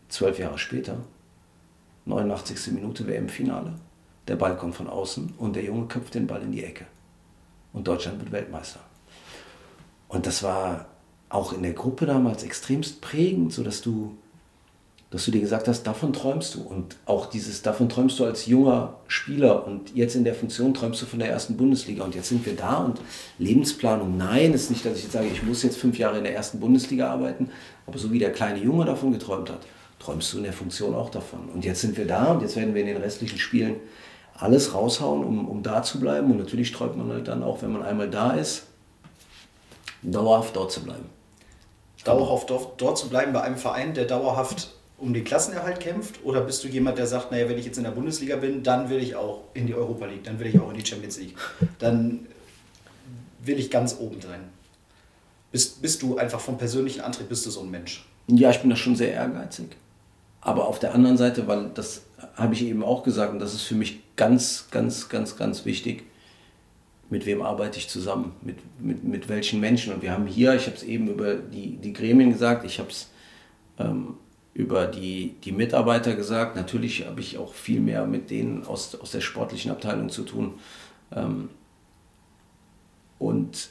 zwölf 0.08 0.40
Jahre 0.40 0.58
später, 0.58 0.98
89. 2.08 2.74
Minute 2.74 3.08
WM-Finale, 3.08 3.74
der 4.28 4.36
Ball 4.36 4.58
kommt 4.58 4.76
von 4.76 4.88
außen 4.88 5.34
und 5.38 5.56
der 5.56 5.64
Junge 5.64 5.88
köpft 5.88 6.16
den 6.16 6.28
Ball 6.28 6.42
in 6.42 6.52
die 6.52 6.64
Ecke. 6.64 6.86
Und 7.74 7.88
Deutschland 7.88 8.20
wird 8.20 8.32
Weltmeister. 8.32 8.80
Und 10.08 10.26
das 10.26 10.42
war 10.42 10.86
auch 11.30 11.54
in 11.54 11.64
der 11.64 11.74
Gruppe 11.74 12.06
damals 12.06 12.44
extremst 12.44 13.02
prägend, 13.02 13.52
sodass 13.54 13.82
du 13.82 14.18
dass 15.10 15.24
du 15.24 15.32
dir 15.32 15.40
gesagt 15.40 15.68
hast, 15.70 15.84
davon 15.84 16.12
träumst 16.12 16.56
du. 16.56 16.62
Und 16.62 16.98
auch 17.06 17.28
dieses, 17.28 17.62
davon 17.62 17.88
träumst 17.88 18.20
du 18.20 18.26
als 18.26 18.46
junger 18.46 18.96
Spieler 19.08 19.66
und 19.66 19.96
jetzt 19.96 20.16
in 20.16 20.26
der 20.26 20.36
Funktion 20.36 20.74
träumst 20.74 21.02
du 21.02 21.06
von 21.06 21.20
der 21.20 21.30
ersten 21.30 21.56
Bundesliga. 21.56 22.04
Und 22.04 22.14
jetzt 22.14 22.30
sind 22.30 22.46
wir 22.46 22.56
da 22.56 22.78
und 22.78 23.00
Lebensplanung, 23.40 24.18
nein, 24.18 24.54
ist 24.54 24.70
nicht, 24.70 24.86
dass 24.86 24.98
ich 24.98 25.04
jetzt 25.04 25.14
sage, 25.14 25.28
ich 25.28 25.44
muss 25.44 25.64
jetzt 25.64 25.78
fünf 25.78 25.98
Jahre 25.98 26.18
in 26.18 26.24
der 26.24 26.36
ersten 26.36 26.60
Bundesliga 26.60 27.10
arbeiten, 27.10 27.50
aber 27.86 27.98
so 27.98 28.12
wie 28.12 28.20
der 28.20 28.34
kleine 28.34 28.60
Junge 28.60 28.84
davon 28.84 29.14
geträumt 29.14 29.50
hat, 29.50 29.66
träumst 30.00 30.34
du 30.34 30.38
in 30.38 30.44
der 30.44 30.54
Funktion 30.54 30.96
auch 30.96 31.10
davon. 31.10 31.50
Und 31.54 31.66
jetzt 31.66 31.82
sind 31.82 31.98
wir 31.98 32.06
da 32.06 32.32
und 32.32 32.42
jetzt 32.42 32.56
werden 32.56 32.74
wir 32.74 32.82
in 32.82 32.88
den 32.88 32.98
restlichen 32.98 33.40
Spielen 33.40 33.76
alles 34.36 34.74
raushauen, 34.74 35.24
um, 35.24 35.48
um 35.48 35.64
da 35.64 35.82
zu 35.84 36.00
bleiben. 36.00 36.32
Und 36.32 36.38
natürlich 36.38 36.72
träumt 36.72 36.98
man 36.98 37.10
halt 37.10 37.28
dann 37.28 37.44
auch, 37.44 37.62
wenn 37.62 37.72
man 37.72 37.84
einmal 37.84 38.10
da 38.10 38.32
ist, 38.32 38.64
dauerhaft 40.04 40.56
dort 40.56 40.72
zu 40.72 40.84
bleiben. 40.84 41.06
Dauerhaft 42.04 42.50
dort, 42.50 42.80
dort 42.80 42.98
zu 42.98 43.10
bleiben 43.10 43.34
bei 43.34 43.42
einem 43.42 43.58
Verein, 43.58 43.94
der 43.94 44.06
dauerhaft 44.06 44.70
um 44.98 45.14
den 45.14 45.24
Klassenerhalt 45.24 45.80
kämpft? 45.80 46.24
Oder 46.24 46.42
bist 46.42 46.64
du 46.64 46.68
jemand, 46.68 46.98
der 46.98 47.08
sagt, 47.08 47.32
naja, 47.32 47.48
wenn 47.50 47.58
ich 47.58 47.66
jetzt 47.66 47.78
in 47.78 47.84
der 47.84 47.92
Bundesliga 47.92 48.36
bin, 48.38 48.64
dann 48.64 48.90
will 48.90 49.00
ich 49.00 49.16
auch 49.16 49.42
in 49.54 49.68
die 49.68 49.76
Europa 49.76 50.06
League, 50.06 50.24
dann 50.24 50.40
will 50.40 50.48
ich 50.48 50.60
auch 50.60 50.70
in 50.72 50.78
die 50.78 50.86
Champions 50.86 51.20
League. 51.20 51.36
Dann 51.80 52.26
will 53.44 53.60
ich 53.60 53.70
ganz 53.70 53.98
oben 54.00 54.22
sein. 54.22 54.50
Bist, 55.52 55.82
bist 55.82 56.02
du 56.02 56.18
einfach 56.18 56.40
vom 56.40 56.58
persönlichen 56.58 57.02
Antrieb, 57.02 57.30
bist 57.30 57.46
du 57.46 57.50
so 57.50 57.62
ein 57.62 57.72
Mensch? 57.72 58.06
Ja, 58.28 58.50
ich 58.50 58.60
bin 58.60 58.70
da 58.70 58.76
schon 58.76 58.96
sehr 58.96 59.14
ehrgeizig. 59.14 59.78
Aber 60.42 60.68
auf 60.68 60.80
der 60.80 60.94
anderen 60.94 61.18
Seite, 61.18 61.48
weil 61.48 61.70
das 61.74 62.04
habe 62.36 62.54
ich 62.54 62.64
eben 62.64 62.84
auch 62.84 63.04
gesagt 63.04 63.34
und 63.34 63.40
das 63.40 63.54
ist 63.54 63.64
für 63.64 63.76
mich 63.76 64.00
ganz, 64.16 64.68
ganz, 64.72 65.10
ganz, 65.10 65.36
ganz 65.36 65.66
wichtig, 65.66 66.04
mit 67.10 67.26
wem 67.26 67.42
arbeite 67.42 67.78
ich 67.78 67.88
zusammen, 67.88 68.34
mit, 68.42 68.58
mit, 68.80 69.04
mit 69.04 69.30
welchen 69.30 69.60
Menschen. 69.60 69.94
Und 69.94 70.02
wir 70.02 70.12
haben 70.12 70.28
hier, 70.28 70.54
ich 70.56 70.66
habe 70.66 70.76
es 70.76 70.84
eben 70.84 71.08
über 71.08 71.36
die, 71.36 71.78
die 71.78 71.94
Gremien 71.94 72.32
gesagt, 72.32 72.66
ich 72.66 72.80
habe 72.80 72.90
es 72.90 73.10
ähm, 73.80 74.16
über 74.54 74.88
die, 74.88 75.36
die 75.44 75.52
Mitarbeiter 75.52 76.16
gesagt. 76.16 76.56
Natürlich 76.56 77.06
habe 77.06 77.22
ich 77.22 77.38
auch 77.38 77.54
viel 77.54 77.80
mehr 77.80 78.06
mit 78.06 78.30
denen 78.30 78.66
aus, 78.66 78.96
aus 78.96 79.12
der 79.12 79.22
sportlichen 79.22 79.72
Abteilung 79.72 80.10
zu 80.10 80.24
tun. 80.24 80.56
Ähm, 81.16 81.50
und 83.20 83.70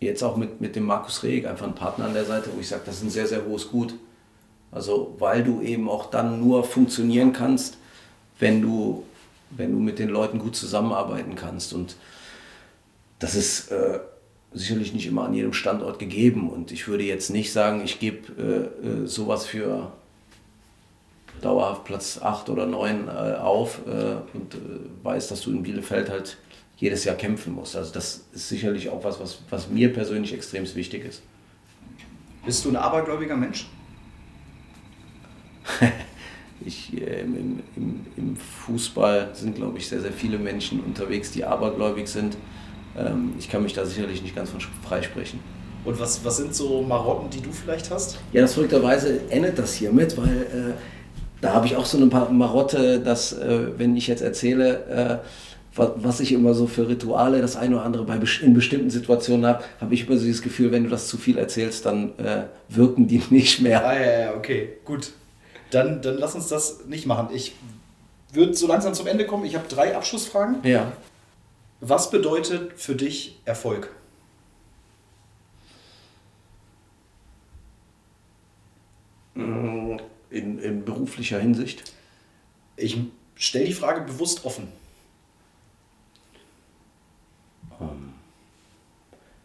jetzt 0.00 0.22
auch 0.22 0.36
mit, 0.36 0.60
mit 0.60 0.76
dem 0.76 0.84
Markus 0.84 1.22
Reg, 1.22 1.46
einfach 1.46 1.66
ein 1.66 1.74
Partner 1.74 2.06
an 2.06 2.14
der 2.14 2.24
Seite, 2.24 2.50
wo 2.54 2.60
ich 2.60 2.68
sage, 2.68 2.82
das 2.86 2.96
ist 2.96 3.02
ein 3.02 3.10
sehr, 3.10 3.26
sehr 3.26 3.44
hohes 3.44 3.68
Gut. 3.68 3.94
Also 4.70 5.16
weil 5.18 5.42
du 5.42 5.62
eben 5.62 5.88
auch 5.88 6.10
dann 6.10 6.40
nur 6.40 6.64
funktionieren 6.64 7.32
kannst, 7.32 7.78
wenn 8.38 8.60
du, 8.60 9.04
wenn 9.50 9.72
du 9.72 9.78
mit 9.78 9.98
den 9.98 10.08
Leuten 10.08 10.38
gut 10.38 10.56
zusammenarbeiten 10.56 11.34
kannst. 11.34 11.72
Und 11.72 11.96
das 13.18 13.34
ist 13.34 13.70
äh, 13.70 14.00
sicherlich 14.52 14.92
nicht 14.92 15.06
immer 15.06 15.24
an 15.24 15.34
jedem 15.34 15.52
Standort 15.52 15.98
gegeben. 15.98 16.50
Und 16.50 16.70
ich 16.70 16.88
würde 16.88 17.04
jetzt 17.04 17.30
nicht 17.30 17.52
sagen, 17.52 17.82
ich 17.84 17.98
gebe 17.98 18.72
äh, 18.82 18.86
äh 18.86 19.06
sowas 19.06 19.46
für 19.46 19.92
dauerhaft 21.40 21.84
Platz 21.84 22.20
8 22.20 22.50
oder 22.50 22.66
9 22.66 23.08
äh, 23.08 23.10
auf 23.36 23.80
äh, 23.86 24.16
und 24.36 24.54
äh, 24.54 24.58
weiß, 25.02 25.28
dass 25.28 25.42
du 25.42 25.50
in 25.50 25.62
Bielefeld 25.62 26.10
halt 26.10 26.36
jedes 26.76 27.04
Jahr 27.04 27.16
kämpfen 27.16 27.54
musst. 27.54 27.76
Also 27.76 27.92
das 27.92 28.24
ist 28.32 28.48
sicherlich 28.48 28.88
auch 28.88 29.02
was, 29.04 29.20
was, 29.20 29.40
was 29.50 29.68
mir 29.68 29.92
persönlich 29.92 30.32
extrem 30.32 30.64
wichtig 30.74 31.04
ist. 31.04 31.22
Bist 32.44 32.64
du 32.64 32.70
ein 32.70 32.76
abergläubiger 32.76 33.36
Mensch? 33.36 33.66
ich, 36.64 36.92
äh, 37.00 37.20
im, 37.20 37.60
im, 37.76 38.00
im, 38.16 38.36
Fußball 38.36 39.30
sind, 39.32 39.56
glaube 39.56 39.78
ich, 39.78 39.88
sehr, 39.88 40.00
sehr 40.00 40.12
viele 40.12 40.38
Menschen 40.38 40.80
unterwegs, 40.80 41.30
die 41.30 41.44
abergläubig 41.44 42.08
sind. 42.08 42.36
Ähm, 42.96 43.34
ich 43.38 43.48
kann 43.48 43.62
mich 43.62 43.72
da 43.72 43.84
sicherlich 43.84 44.22
nicht 44.22 44.34
ganz 44.34 44.50
von 44.50 44.60
freisprechen. 44.60 45.40
Und 45.84 45.98
was, 46.00 46.24
was 46.24 46.36
sind 46.36 46.54
so 46.54 46.82
Marotten, 46.82 47.30
die 47.30 47.40
du 47.40 47.50
vielleicht 47.52 47.90
hast? 47.90 48.18
Ja, 48.32 48.42
das 48.42 48.54
verrückterweise 48.54 49.20
endet 49.30 49.58
das 49.58 49.74
hiermit, 49.74 50.16
weil 50.16 50.28
äh, 50.28 50.74
da 51.40 51.54
habe 51.54 51.66
ich 51.66 51.76
auch 51.76 51.86
so 51.86 51.96
eine 51.96 52.06
Marotte, 52.06 53.00
dass 53.00 53.32
äh, 53.32 53.78
wenn 53.78 53.96
ich 53.96 54.06
jetzt 54.06 54.22
erzähle, 54.22 55.22
äh, 55.22 55.28
was 55.78 56.18
ich 56.18 56.32
immer 56.32 56.54
so 56.54 56.66
für 56.66 56.88
Rituale, 56.88 57.40
das 57.40 57.56
eine 57.56 57.76
oder 57.76 57.84
andere 57.84 58.04
bei, 58.04 58.18
in 58.42 58.54
bestimmten 58.54 58.90
Situationen 58.90 59.46
habe, 59.46 59.64
habe 59.80 59.94
ich 59.94 60.08
immer 60.08 60.18
so 60.18 60.26
das 60.26 60.42
Gefühl, 60.42 60.72
wenn 60.72 60.84
du 60.84 60.90
das 60.90 61.06
zu 61.06 61.16
viel 61.16 61.38
erzählst, 61.38 61.86
dann 61.86 62.18
äh, 62.18 62.44
wirken 62.68 63.06
die 63.06 63.22
nicht 63.30 63.60
mehr. 63.60 63.86
Ah 63.86 63.94
ja, 63.94 64.20
ja, 64.20 64.34
okay, 64.34 64.70
gut. 64.84 65.12
Dann, 65.70 66.02
dann 66.02 66.18
lass 66.18 66.34
uns 66.34 66.48
das 66.48 66.86
nicht 66.86 67.06
machen. 67.06 67.28
Ich 67.32 67.54
würde 68.32 68.54
so 68.54 68.66
langsam 68.66 68.94
zum 68.94 69.06
Ende 69.06 69.26
kommen. 69.26 69.44
Ich 69.44 69.54
habe 69.54 69.68
drei 69.68 69.96
Abschlussfragen. 69.96 70.56
Ja. 70.62 70.92
Was 71.80 72.10
bedeutet 72.10 72.72
für 72.80 72.94
dich 72.94 73.38
Erfolg? 73.44 73.94
Mmh 79.34 79.78
in, 80.30 80.58
in 80.58 80.84
beruflicher 80.84 81.38
Hinsicht? 81.38 81.92
Ich 82.76 82.98
stelle 83.34 83.66
die 83.66 83.72
Frage 83.72 84.02
bewusst 84.02 84.44
offen. 84.44 84.68
Ähm, 87.80 88.14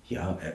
ja, 0.09 0.37
äh, 0.41 0.53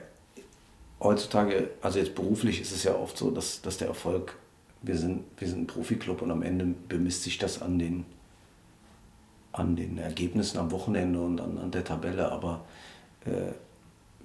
heutzutage, 0.99 1.71
also 1.81 1.99
jetzt 1.99 2.15
beruflich 2.15 2.61
ist 2.61 2.71
es 2.71 2.83
ja 2.83 2.95
oft 2.95 3.17
so, 3.17 3.31
dass, 3.31 3.61
dass 3.61 3.77
der 3.77 3.87
Erfolg, 3.87 4.35
wir 4.81 4.97
sind, 4.97 5.25
wir 5.37 5.47
sind 5.47 5.61
ein 5.61 5.67
Profiklub 5.67 6.21
und 6.21 6.31
am 6.31 6.41
Ende 6.41 6.65
bemisst 6.87 7.23
sich 7.23 7.37
das 7.37 7.61
an 7.61 7.79
den, 7.79 8.05
an 9.51 9.75
den 9.75 9.97
Ergebnissen 9.97 10.57
am 10.57 10.71
Wochenende 10.71 11.19
und 11.19 11.41
an, 11.41 11.57
an 11.57 11.71
der 11.71 11.83
Tabelle. 11.83 12.31
Aber 12.31 12.65
äh, 13.25 13.53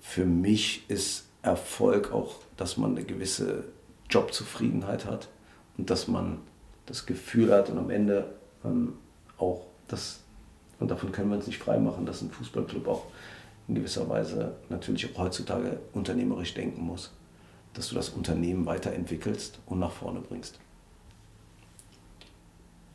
für 0.01 0.25
mich 0.25 0.89
ist 0.89 1.27
Erfolg 1.43 2.13
auch, 2.13 2.37
dass 2.57 2.77
man 2.77 2.93
eine 2.93 3.05
gewisse 3.05 3.65
Jobzufriedenheit 4.09 5.05
hat 5.07 5.29
und 5.77 5.91
dass 5.91 6.09
man 6.09 6.39
das 6.87 7.07
Gefühl 7.07 7.53
hat 7.53 7.71
und 7.71 7.79
am 7.79 7.91
Ende 7.91 8.35
ähm, 8.65 8.95
auch 9.39 9.67
das, 9.89 10.21
und 10.79 10.91
davon 10.91 11.13
können 11.13 11.31
wir 11.31 11.37
uns 11.37 11.47
nicht 11.47 11.59
freimachen, 11.59 12.07
dass 12.07 12.23
ein 12.23 12.31
Fußballclub 12.31 12.87
auch 12.89 13.07
in 13.69 13.75
gewisser 13.75 14.09
Weise 14.09 14.55
natürlich 14.69 15.15
auch 15.15 15.21
heutzutage 15.21 15.81
unternehmerisch 15.93 16.55
denken 16.55 16.83
muss, 16.83 17.13
dass 17.75 17.89
du 17.89 17.95
das 17.95 18.09
Unternehmen 18.09 18.67
weiterentwickelst 18.67 19.59
und 19.67 19.79
nach 19.81 19.93
vorne 19.93 20.21
bringst. 20.21 20.59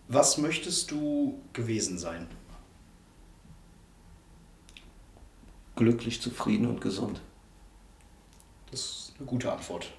Was 0.08 0.38
möchtest 0.38 0.90
du 0.90 1.40
gewesen 1.54 2.00
sein? 2.00 2.28
Glücklich, 5.76 6.22
zufrieden 6.22 6.66
und 6.66 6.82
gesund. 6.82 7.22
Das 8.72 8.80
ist 8.80 9.14
eine 9.18 9.28
gute 9.28 9.52
Antwort. 9.52 9.92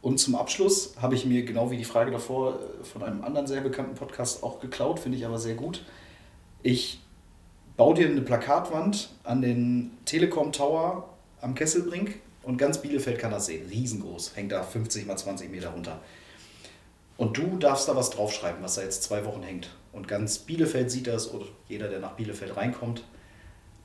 Und 0.00 0.18
zum 0.18 0.34
Abschluss 0.34 0.94
habe 1.00 1.14
ich 1.14 1.24
mir 1.24 1.44
genau 1.44 1.70
wie 1.70 1.76
die 1.76 1.84
Frage 1.84 2.10
davor 2.10 2.58
äh, 2.58 2.84
von 2.84 3.02
einem 3.02 3.24
anderen 3.24 3.46
sehr 3.46 3.62
bekannten 3.62 3.94
Podcast 3.94 4.42
auch 4.42 4.60
geklaut, 4.60 5.00
finde 5.00 5.16
ich 5.18 5.24
aber 5.24 5.38
sehr 5.38 5.54
gut. 5.54 5.84
Ich 6.62 7.00
baue 7.76 7.94
dir 7.94 8.08
eine 8.08 8.20
Plakatwand 8.20 9.10
an 9.24 9.40
den 9.40 9.92
Telekom 10.04 10.52
Tower 10.52 11.08
am 11.40 11.54
Kesselbrink 11.54 12.20
und 12.44 12.56
ganz 12.56 12.78
Bielefeld 12.78 13.18
kann 13.18 13.30
das 13.30 13.46
sehen. 13.46 13.68
Riesengroß, 13.68 14.36
hängt 14.36 14.52
da 14.52 14.62
50 14.62 15.06
mal 15.06 15.16
20 15.16 15.50
Meter 15.50 15.70
runter. 15.70 16.00
Und 17.16 17.36
du 17.36 17.58
darfst 17.58 17.88
da 17.88 17.94
was 17.94 18.10
draufschreiben, 18.10 18.62
was 18.62 18.74
da 18.74 18.82
jetzt 18.82 19.02
zwei 19.02 19.24
Wochen 19.24 19.42
hängt. 19.42 19.70
Und 19.92 20.08
ganz 20.08 20.38
Bielefeld 20.38 20.90
sieht 20.90 21.06
das 21.06 21.32
oder 21.32 21.46
jeder, 21.68 21.88
der 21.88 22.00
nach 22.00 22.16
Bielefeld 22.16 22.56
reinkommt. 22.56 23.04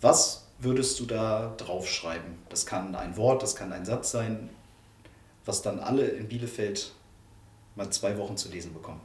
Was 0.02 0.48
würdest 0.57 0.99
du 0.99 1.06
da 1.06 1.53
draufschreiben? 1.57 2.40
Das 2.49 2.65
kann 2.65 2.95
ein 2.95 3.18
Wort, 3.18 3.44
das 3.44 3.56
kann 3.56 3.72
ein 3.72 3.86
Satz 3.86 4.11
sein 4.11 4.49
was 5.49 5.64
dann 5.64 5.80
alle 5.80 6.03
in 6.03 6.27
Bielefeld 6.27 6.94
mal 7.76 7.90
zwei 7.90 8.18
Wochen 8.19 8.38
zu 8.38 8.49
lesen 8.49 8.72
bekommen? 8.72 9.02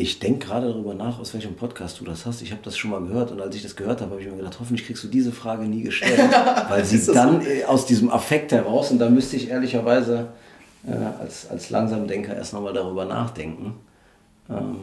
Ich 0.00 0.20
denke 0.20 0.46
gerade 0.46 0.68
darüber 0.68 0.94
nach, 0.94 1.18
aus 1.18 1.34
welchem 1.34 1.56
Podcast 1.56 1.98
du 1.98 2.04
das 2.04 2.24
hast. 2.24 2.40
Ich 2.40 2.52
habe 2.52 2.62
das 2.62 2.76
schon 2.76 2.92
mal 2.92 3.00
gehört 3.00 3.32
und 3.32 3.40
als 3.40 3.56
ich 3.56 3.62
das 3.62 3.74
gehört 3.74 4.00
habe, 4.00 4.12
habe 4.12 4.22
ich 4.22 4.28
mir 4.28 4.36
gedacht, 4.36 4.56
hoffentlich 4.60 4.86
kriegst 4.86 5.02
du 5.02 5.08
diese 5.08 5.32
Frage 5.32 5.64
nie 5.64 5.82
gestellt, 5.82 6.20
weil 6.68 6.84
sie 6.84 7.04
dann 7.12 7.42
so? 7.42 7.64
aus 7.66 7.84
diesem 7.84 8.08
Affekt 8.08 8.52
heraus 8.52 8.92
und 8.92 9.00
da 9.00 9.10
müsste 9.10 9.34
ich 9.34 9.48
ehrlicherweise 9.48 10.28
äh, 10.86 10.92
als, 10.92 11.50
als 11.50 11.70
Langsamdenker 11.70 12.36
erst 12.36 12.52
nochmal 12.52 12.74
darüber 12.74 13.06
nachdenken. 13.06 13.74
Ähm 14.48 14.76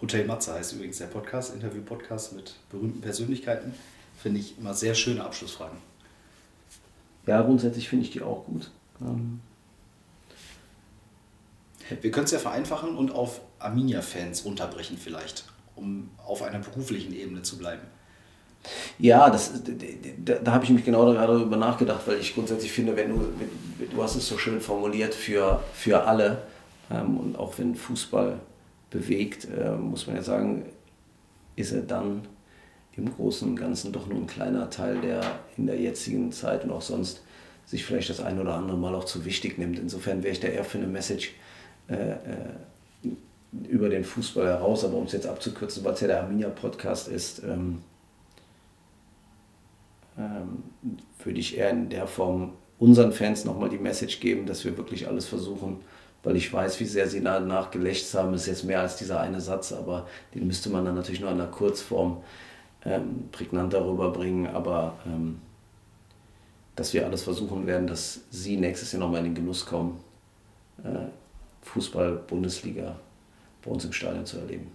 Hotel 0.00 0.24
Matze 0.24 0.54
heißt 0.54 0.74
übrigens 0.74 0.98
der 0.98 1.06
Podcast, 1.06 1.52
Interview-Podcast 1.52 2.36
mit 2.36 2.54
berühmten 2.70 3.00
Persönlichkeiten. 3.00 3.74
Finde 4.22 4.38
ich 4.38 4.56
immer 4.56 4.74
sehr 4.74 4.94
schöne 4.94 5.24
Abschlussfragen. 5.24 5.78
Ja, 7.26 7.42
grundsätzlich 7.42 7.88
finde 7.88 8.04
ich 8.04 8.12
die 8.12 8.22
auch 8.22 8.44
gut. 8.44 8.70
Ähm 9.00 9.40
wir 12.00 12.10
können 12.10 12.24
es 12.24 12.30
ja 12.30 12.38
vereinfachen 12.38 12.96
und 12.96 13.12
auf 13.12 13.40
Arminia-Fans 13.58 14.44
runterbrechen 14.44 14.98
vielleicht, 14.98 15.44
um 15.74 16.10
auf 16.24 16.42
einer 16.42 16.58
beruflichen 16.58 17.14
Ebene 17.14 17.42
zu 17.42 17.58
bleiben. 17.58 17.82
Ja, 18.98 19.28
das, 19.28 19.52
da, 20.24 20.34
da 20.34 20.52
habe 20.52 20.64
ich 20.64 20.70
mich 20.70 20.84
genau 20.84 21.12
darüber 21.12 21.56
nachgedacht, 21.56 22.02
weil 22.06 22.18
ich 22.18 22.34
grundsätzlich 22.34 22.70
finde, 22.70 22.96
wenn 22.96 23.08
du, 23.10 23.28
du 23.90 24.02
hast 24.02 24.14
es 24.14 24.28
so 24.28 24.38
schön 24.38 24.60
formuliert 24.60 25.14
für, 25.14 25.62
für 25.74 26.04
alle 26.04 26.42
ähm, 26.90 27.16
und 27.18 27.36
auch 27.36 27.58
wenn 27.58 27.74
Fußball 27.74 28.38
bewegt, 28.90 29.46
äh, 29.46 29.72
muss 29.72 30.06
man 30.06 30.16
ja 30.16 30.22
sagen, 30.22 30.66
ist 31.56 31.72
er 31.72 31.82
dann 31.82 32.22
im 32.94 33.12
Großen 33.12 33.48
und 33.48 33.56
Ganzen 33.56 33.92
doch 33.92 34.06
nur 34.06 34.18
ein 34.18 34.26
kleiner 34.26 34.70
Teil, 34.70 35.00
der 35.00 35.22
in 35.56 35.66
der 35.66 35.80
jetzigen 35.80 36.30
Zeit 36.30 36.64
und 36.64 36.70
auch 36.70 36.82
sonst 36.82 37.22
sich 37.64 37.84
vielleicht 37.84 38.10
das 38.10 38.20
ein 38.20 38.38
oder 38.38 38.54
andere 38.54 38.76
Mal 38.76 38.94
auch 38.94 39.04
zu 39.04 39.24
wichtig 39.24 39.58
nimmt. 39.58 39.78
Insofern 39.78 40.22
wäre 40.22 40.32
ich 40.32 40.40
da 40.40 40.48
eher 40.48 40.64
für 40.64 40.78
eine 40.78 40.86
Message 40.86 41.32
über 43.68 43.88
den 43.88 44.04
Fußball 44.04 44.46
heraus, 44.46 44.84
aber 44.84 44.96
um 44.96 45.04
es 45.04 45.12
jetzt 45.12 45.26
abzukürzen, 45.26 45.84
weil 45.84 45.92
es 45.94 46.00
ja 46.00 46.06
der 46.06 46.22
Arminia-Podcast 46.22 47.08
ist, 47.08 47.42
ähm, 47.44 47.82
ähm, 50.18 50.62
würde 51.22 51.38
ich 51.38 51.56
eher 51.56 51.70
in 51.70 51.88
der 51.88 52.06
Form 52.06 52.52
unseren 52.78 53.12
Fans 53.12 53.44
nochmal 53.44 53.68
die 53.68 53.78
Message 53.78 54.20
geben, 54.20 54.46
dass 54.46 54.64
wir 54.64 54.76
wirklich 54.76 55.06
alles 55.06 55.26
versuchen, 55.26 55.80
weil 56.22 56.36
ich 56.36 56.52
weiß, 56.52 56.80
wie 56.80 56.84
sehr 56.84 57.08
sie 57.08 57.22
danach 57.22 57.70
gelächzt 57.70 58.14
haben. 58.14 58.32
Das 58.32 58.42
ist 58.42 58.48
jetzt 58.48 58.64
mehr 58.64 58.80
als 58.80 58.96
dieser 58.96 59.20
eine 59.20 59.40
Satz, 59.40 59.72
aber 59.72 60.06
den 60.34 60.46
müsste 60.46 60.70
man 60.70 60.84
dann 60.84 60.94
natürlich 60.94 61.20
nur 61.20 61.30
in 61.30 61.40
einer 61.40 61.50
Kurzform 61.50 62.22
ähm, 62.84 63.28
prägnanter 63.30 63.86
rüberbringen. 63.86 64.48
Aber 64.48 64.98
ähm, 65.06 65.40
dass 66.74 66.92
wir 66.94 67.06
alles 67.06 67.22
versuchen 67.22 67.66
werden, 67.66 67.86
dass 67.86 68.22
sie 68.30 68.56
nächstes 68.56 68.92
Jahr 68.92 69.00
nochmal 69.00 69.20
in 69.20 69.26
den 69.26 69.34
Genuss 69.34 69.66
kommen, 69.66 70.00
äh, 70.84 71.06
Fußball-Bundesliga 71.62 72.96
bei 73.64 73.70
uns 73.70 73.84
im 73.84 73.92
Stadion 73.92 74.26
zu 74.26 74.38
erleben. 74.38 74.70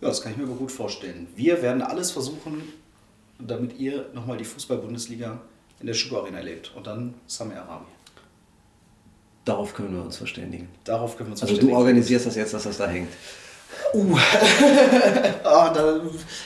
Ja, 0.00 0.08
das 0.08 0.22
kann 0.22 0.32
ich 0.32 0.38
mir 0.38 0.44
aber 0.44 0.54
gut 0.54 0.70
vorstellen. 0.70 1.26
Wir 1.34 1.60
werden 1.62 1.82
alles 1.82 2.10
versuchen, 2.12 2.62
damit 3.38 3.78
ihr 3.78 4.06
nochmal 4.14 4.36
die 4.36 4.44
Fußball-Bundesliga 4.44 5.40
in 5.80 5.86
der 5.86 5.94
Schuko 5.94 6.20
Arena 6.20 6.38
erlebt. 6.38 6.72
Und 6.76 6.86
dann 6.86 7.14
Sami 7.26 7.54
Arabi. 7.54 7.86
Darauf 9.44 9.74
können 9.74 9.94
wir 9.94 10.02
uns 10.02 10.16
verständigen. 10.16 10.68
Darauf 10.84 11.16
können 11.16 11.30
wir 11.30 11.32
uns 11.32 11.42
also 11.42 11.54
verständigen. 11.54 11.76
Also 11.76 11.84
du 11.84 11.88
organisierst 11.88 12.26
das 12.26 12.36
jetzt, 12.36 12.54
dass 12.54 12.64
das 12.64 12.76
da 12.78 12.86
hängt. 12.86 13.08
Uh. 13.94 14.16
ah, 15.44 15.72
da, 15.72 16.00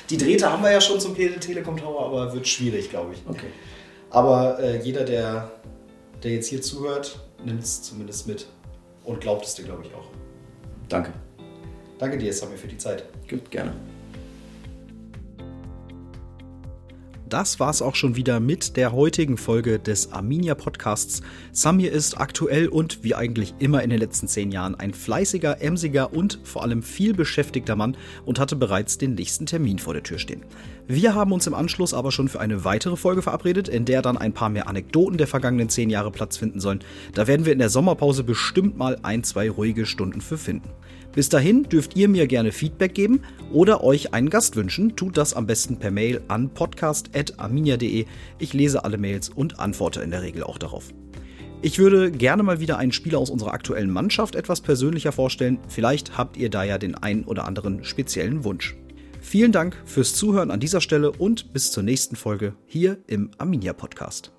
die 0.09 0.17
Drähte 0.17 0.51
haben 0.51 0.63
wir 0.63 0.71
ja 0.71 0.81
schon 0.81 1.01
zum 1.01 1.15
Telekom 1.15 1.77
Tower, 1.77 2.07
aber 2.07 2.33
wird 2.33 2.47
schwierig, 2.47 2.91
glaube 2.91 3.15
ich. 3.15 3.23
Okay. 3.27 3.49
Aber 4.11 4.59
äh, 4.61 4.81
jeder, 4.83 5.05
der, 5.05 5.51
der 6.23 6.33
jetzt 6.33 6.49
hier 6.49 6.63
zuhört, 6.63 7.19
nimmt 7.45 7.63
es 7.63 7.83
zumindest 7.83 8.29
mit 8.29 8.47
und 9.05 9.21
glaubt 9.21 9.45
es 9.45 9.55
dir, 9.55 9.65
glaube 9.65 9.85
ich, 9.85 9.95
auch. 9.95 10.09
Danke. 10.89 11.13
Danke 11.99 12.19
dir, 12.19 12.33
Samir, 12.33 12.59
für 12.59 12.69
die 12.69 12.79
Zeit. 12.79 13.05
Gut, 13.29 13.51
gerne. 13.51 13.75
Das 17.33 17.59
war's 17.59 17.81
auch 17.81 17.95
schon 17.95 18.15
wieder 18.15 18.41
mit 18.41 18.77
der 18.77 18.93
heutigen 18.93 19.39
Folge 19.39 19.79
des 19.79 20.13
Arminia 20.13 20.55
Podcasts. 20.55 21.23
Samir 21.51 21.91
ist 21.91 22.21
aktuell 22.21 22.69
und 22.69 23.03
wie 23.05 23.15
eigentlich 23.15 23.55
immer 23.59 23.83
in 23.83 23.89
den 23.89 23.99
letzten 23.99 24.29
zehn 24.29 24.53
Jahren 24.53 24.75
ein 24.75 24.93
fleißiger, 24.93 25.63
emsiger 25.63 26.13
und 26.13 26.41
vor 26.45 26.63
allem 26.63 26.83
viel 26.83 27.15
beschäftigter 27.15 27.75
Mann 27.75 27.97
und 28.27 28.39
hatte 28.39 28.55
bereits 28.55 28.99
den 28.99 29.15
nächsten 29.15 29.47
Termin 29.47 29.79
vor 29.79 29.95
der 29.95 30.03
Tür 30.03 30.19
stehen. 30.19 30.43
Wir 30.87 31.15
haben 31.15 31.33
uns 31.33 31.47
im 31.47 31.55
Anschluss 31.55 31.95
aber 31.95 32.13
schon 32.13 32.29
für 32.29 32.41
eine 32.41 32.67
weitere 32.67 32.97
Folge 32.97 33.23
verabredet, 33.23 33.67
in 33.67 33.87
der 33.87 34.03
dann 34.03 34.19
ein 34.19 34.35
paar 34.35 34.51
mehr 34.51 34.69
Anekdoten 34.69 35.17
der 35.17 35.27
vergangenen 35.27 35.71
zehn 35.71 35.89
Jahre 35.89 36.11
Platz 36.11 36.37
finden 36.37 36.61
sollen. 36.61 36.81
Da 37.15 37.27
werden 37.27 37.47
wir 37.47 37.55
in 37.55 37.61
der 37.61 37.71
Sommerpause 37.71 38.25
bestimmt 38.25 38.77
mal 38.77 38.99
ein, 39.03 39.25
zwei 39.25 39.49
ruhige 39.49 39.87
Stunden 39.87 40.21
für 40.21 40.37
finden. 40.37 40.69
Bis 41.15 41.29
dahin 41.29 41.65
dürft 41.65 41.97
ihr 41.97 42.09
mir 42.09 42.27
gerne 42.27 42.53
Feedback 42.53 42.95
geben 42.95 43.21
oder 43.53 43.85
euch 43.85 44.15
einen 44.15 44.31
Gast 44.31 44.57
wünschen. 44.57 44.97
Tut 44.97 45.17
das 45.17 45.35
am 45.35 45.47
besten 45.47 45.79
per 45.79 45.91
Mail 45.91 46.23
an 46.29 46.51
podcast.arminia.de. 46.51 48.07
Ich 48.39 48.53
lese 48.55 48.85
alle 48.85 48.99
Mails 48.99 49.29
und 49.29 49.61
antworte 49.61 50.01
in 50.01 50.11
der 50.11 50.23
Regel 50.23 50.43
auch 50.43 50.59
darauf. 50.59 50.93
Ich 51.61 51.79
würde 51.79 52.11
gerne 52.11 52.43
mal 52.43 52.59
wieder 52.59 52.79
einen 52.79 52.93
Spieler 52.93 53.19
aus 53.19 53.31
unserer 53.31 53.53
aktuellen 53.53 53.91
Mannschaft 53.91 54.35
etwas 54.35 54.63
persönlicher 54.63 55.13
vorstellen. 55.13 55.59
Vielleicht 55.69 56.19
habt 56.19 56.37
ihr 56.37 56.51
da 56.51 56.65
ja 56.65 56.77
den 56.77 56.97
einen 56.97 57.25
oder 57.25 57.47
anderen 57.47 57.85
speziellen 57.85 58.43
Wunsch. 58.43 58.75
Vielen 59.21 59.53
Dank 59.53 59.77
fürs 59.85 60.15
Zuhören 60.15 60.51
an 60.51 60.59
dieser 60.59 60.81
Stelle 60.81 61.13
und 61.13 61.53
bis 61.53 61.71
zur 61.71 61.85
nächsten 61.85 62.17
Folge 62.17 62.55
hier 62.67 62.99
im 63.07 63.31
Arminia 63.39 63.73
Podcast. 63.73 64.33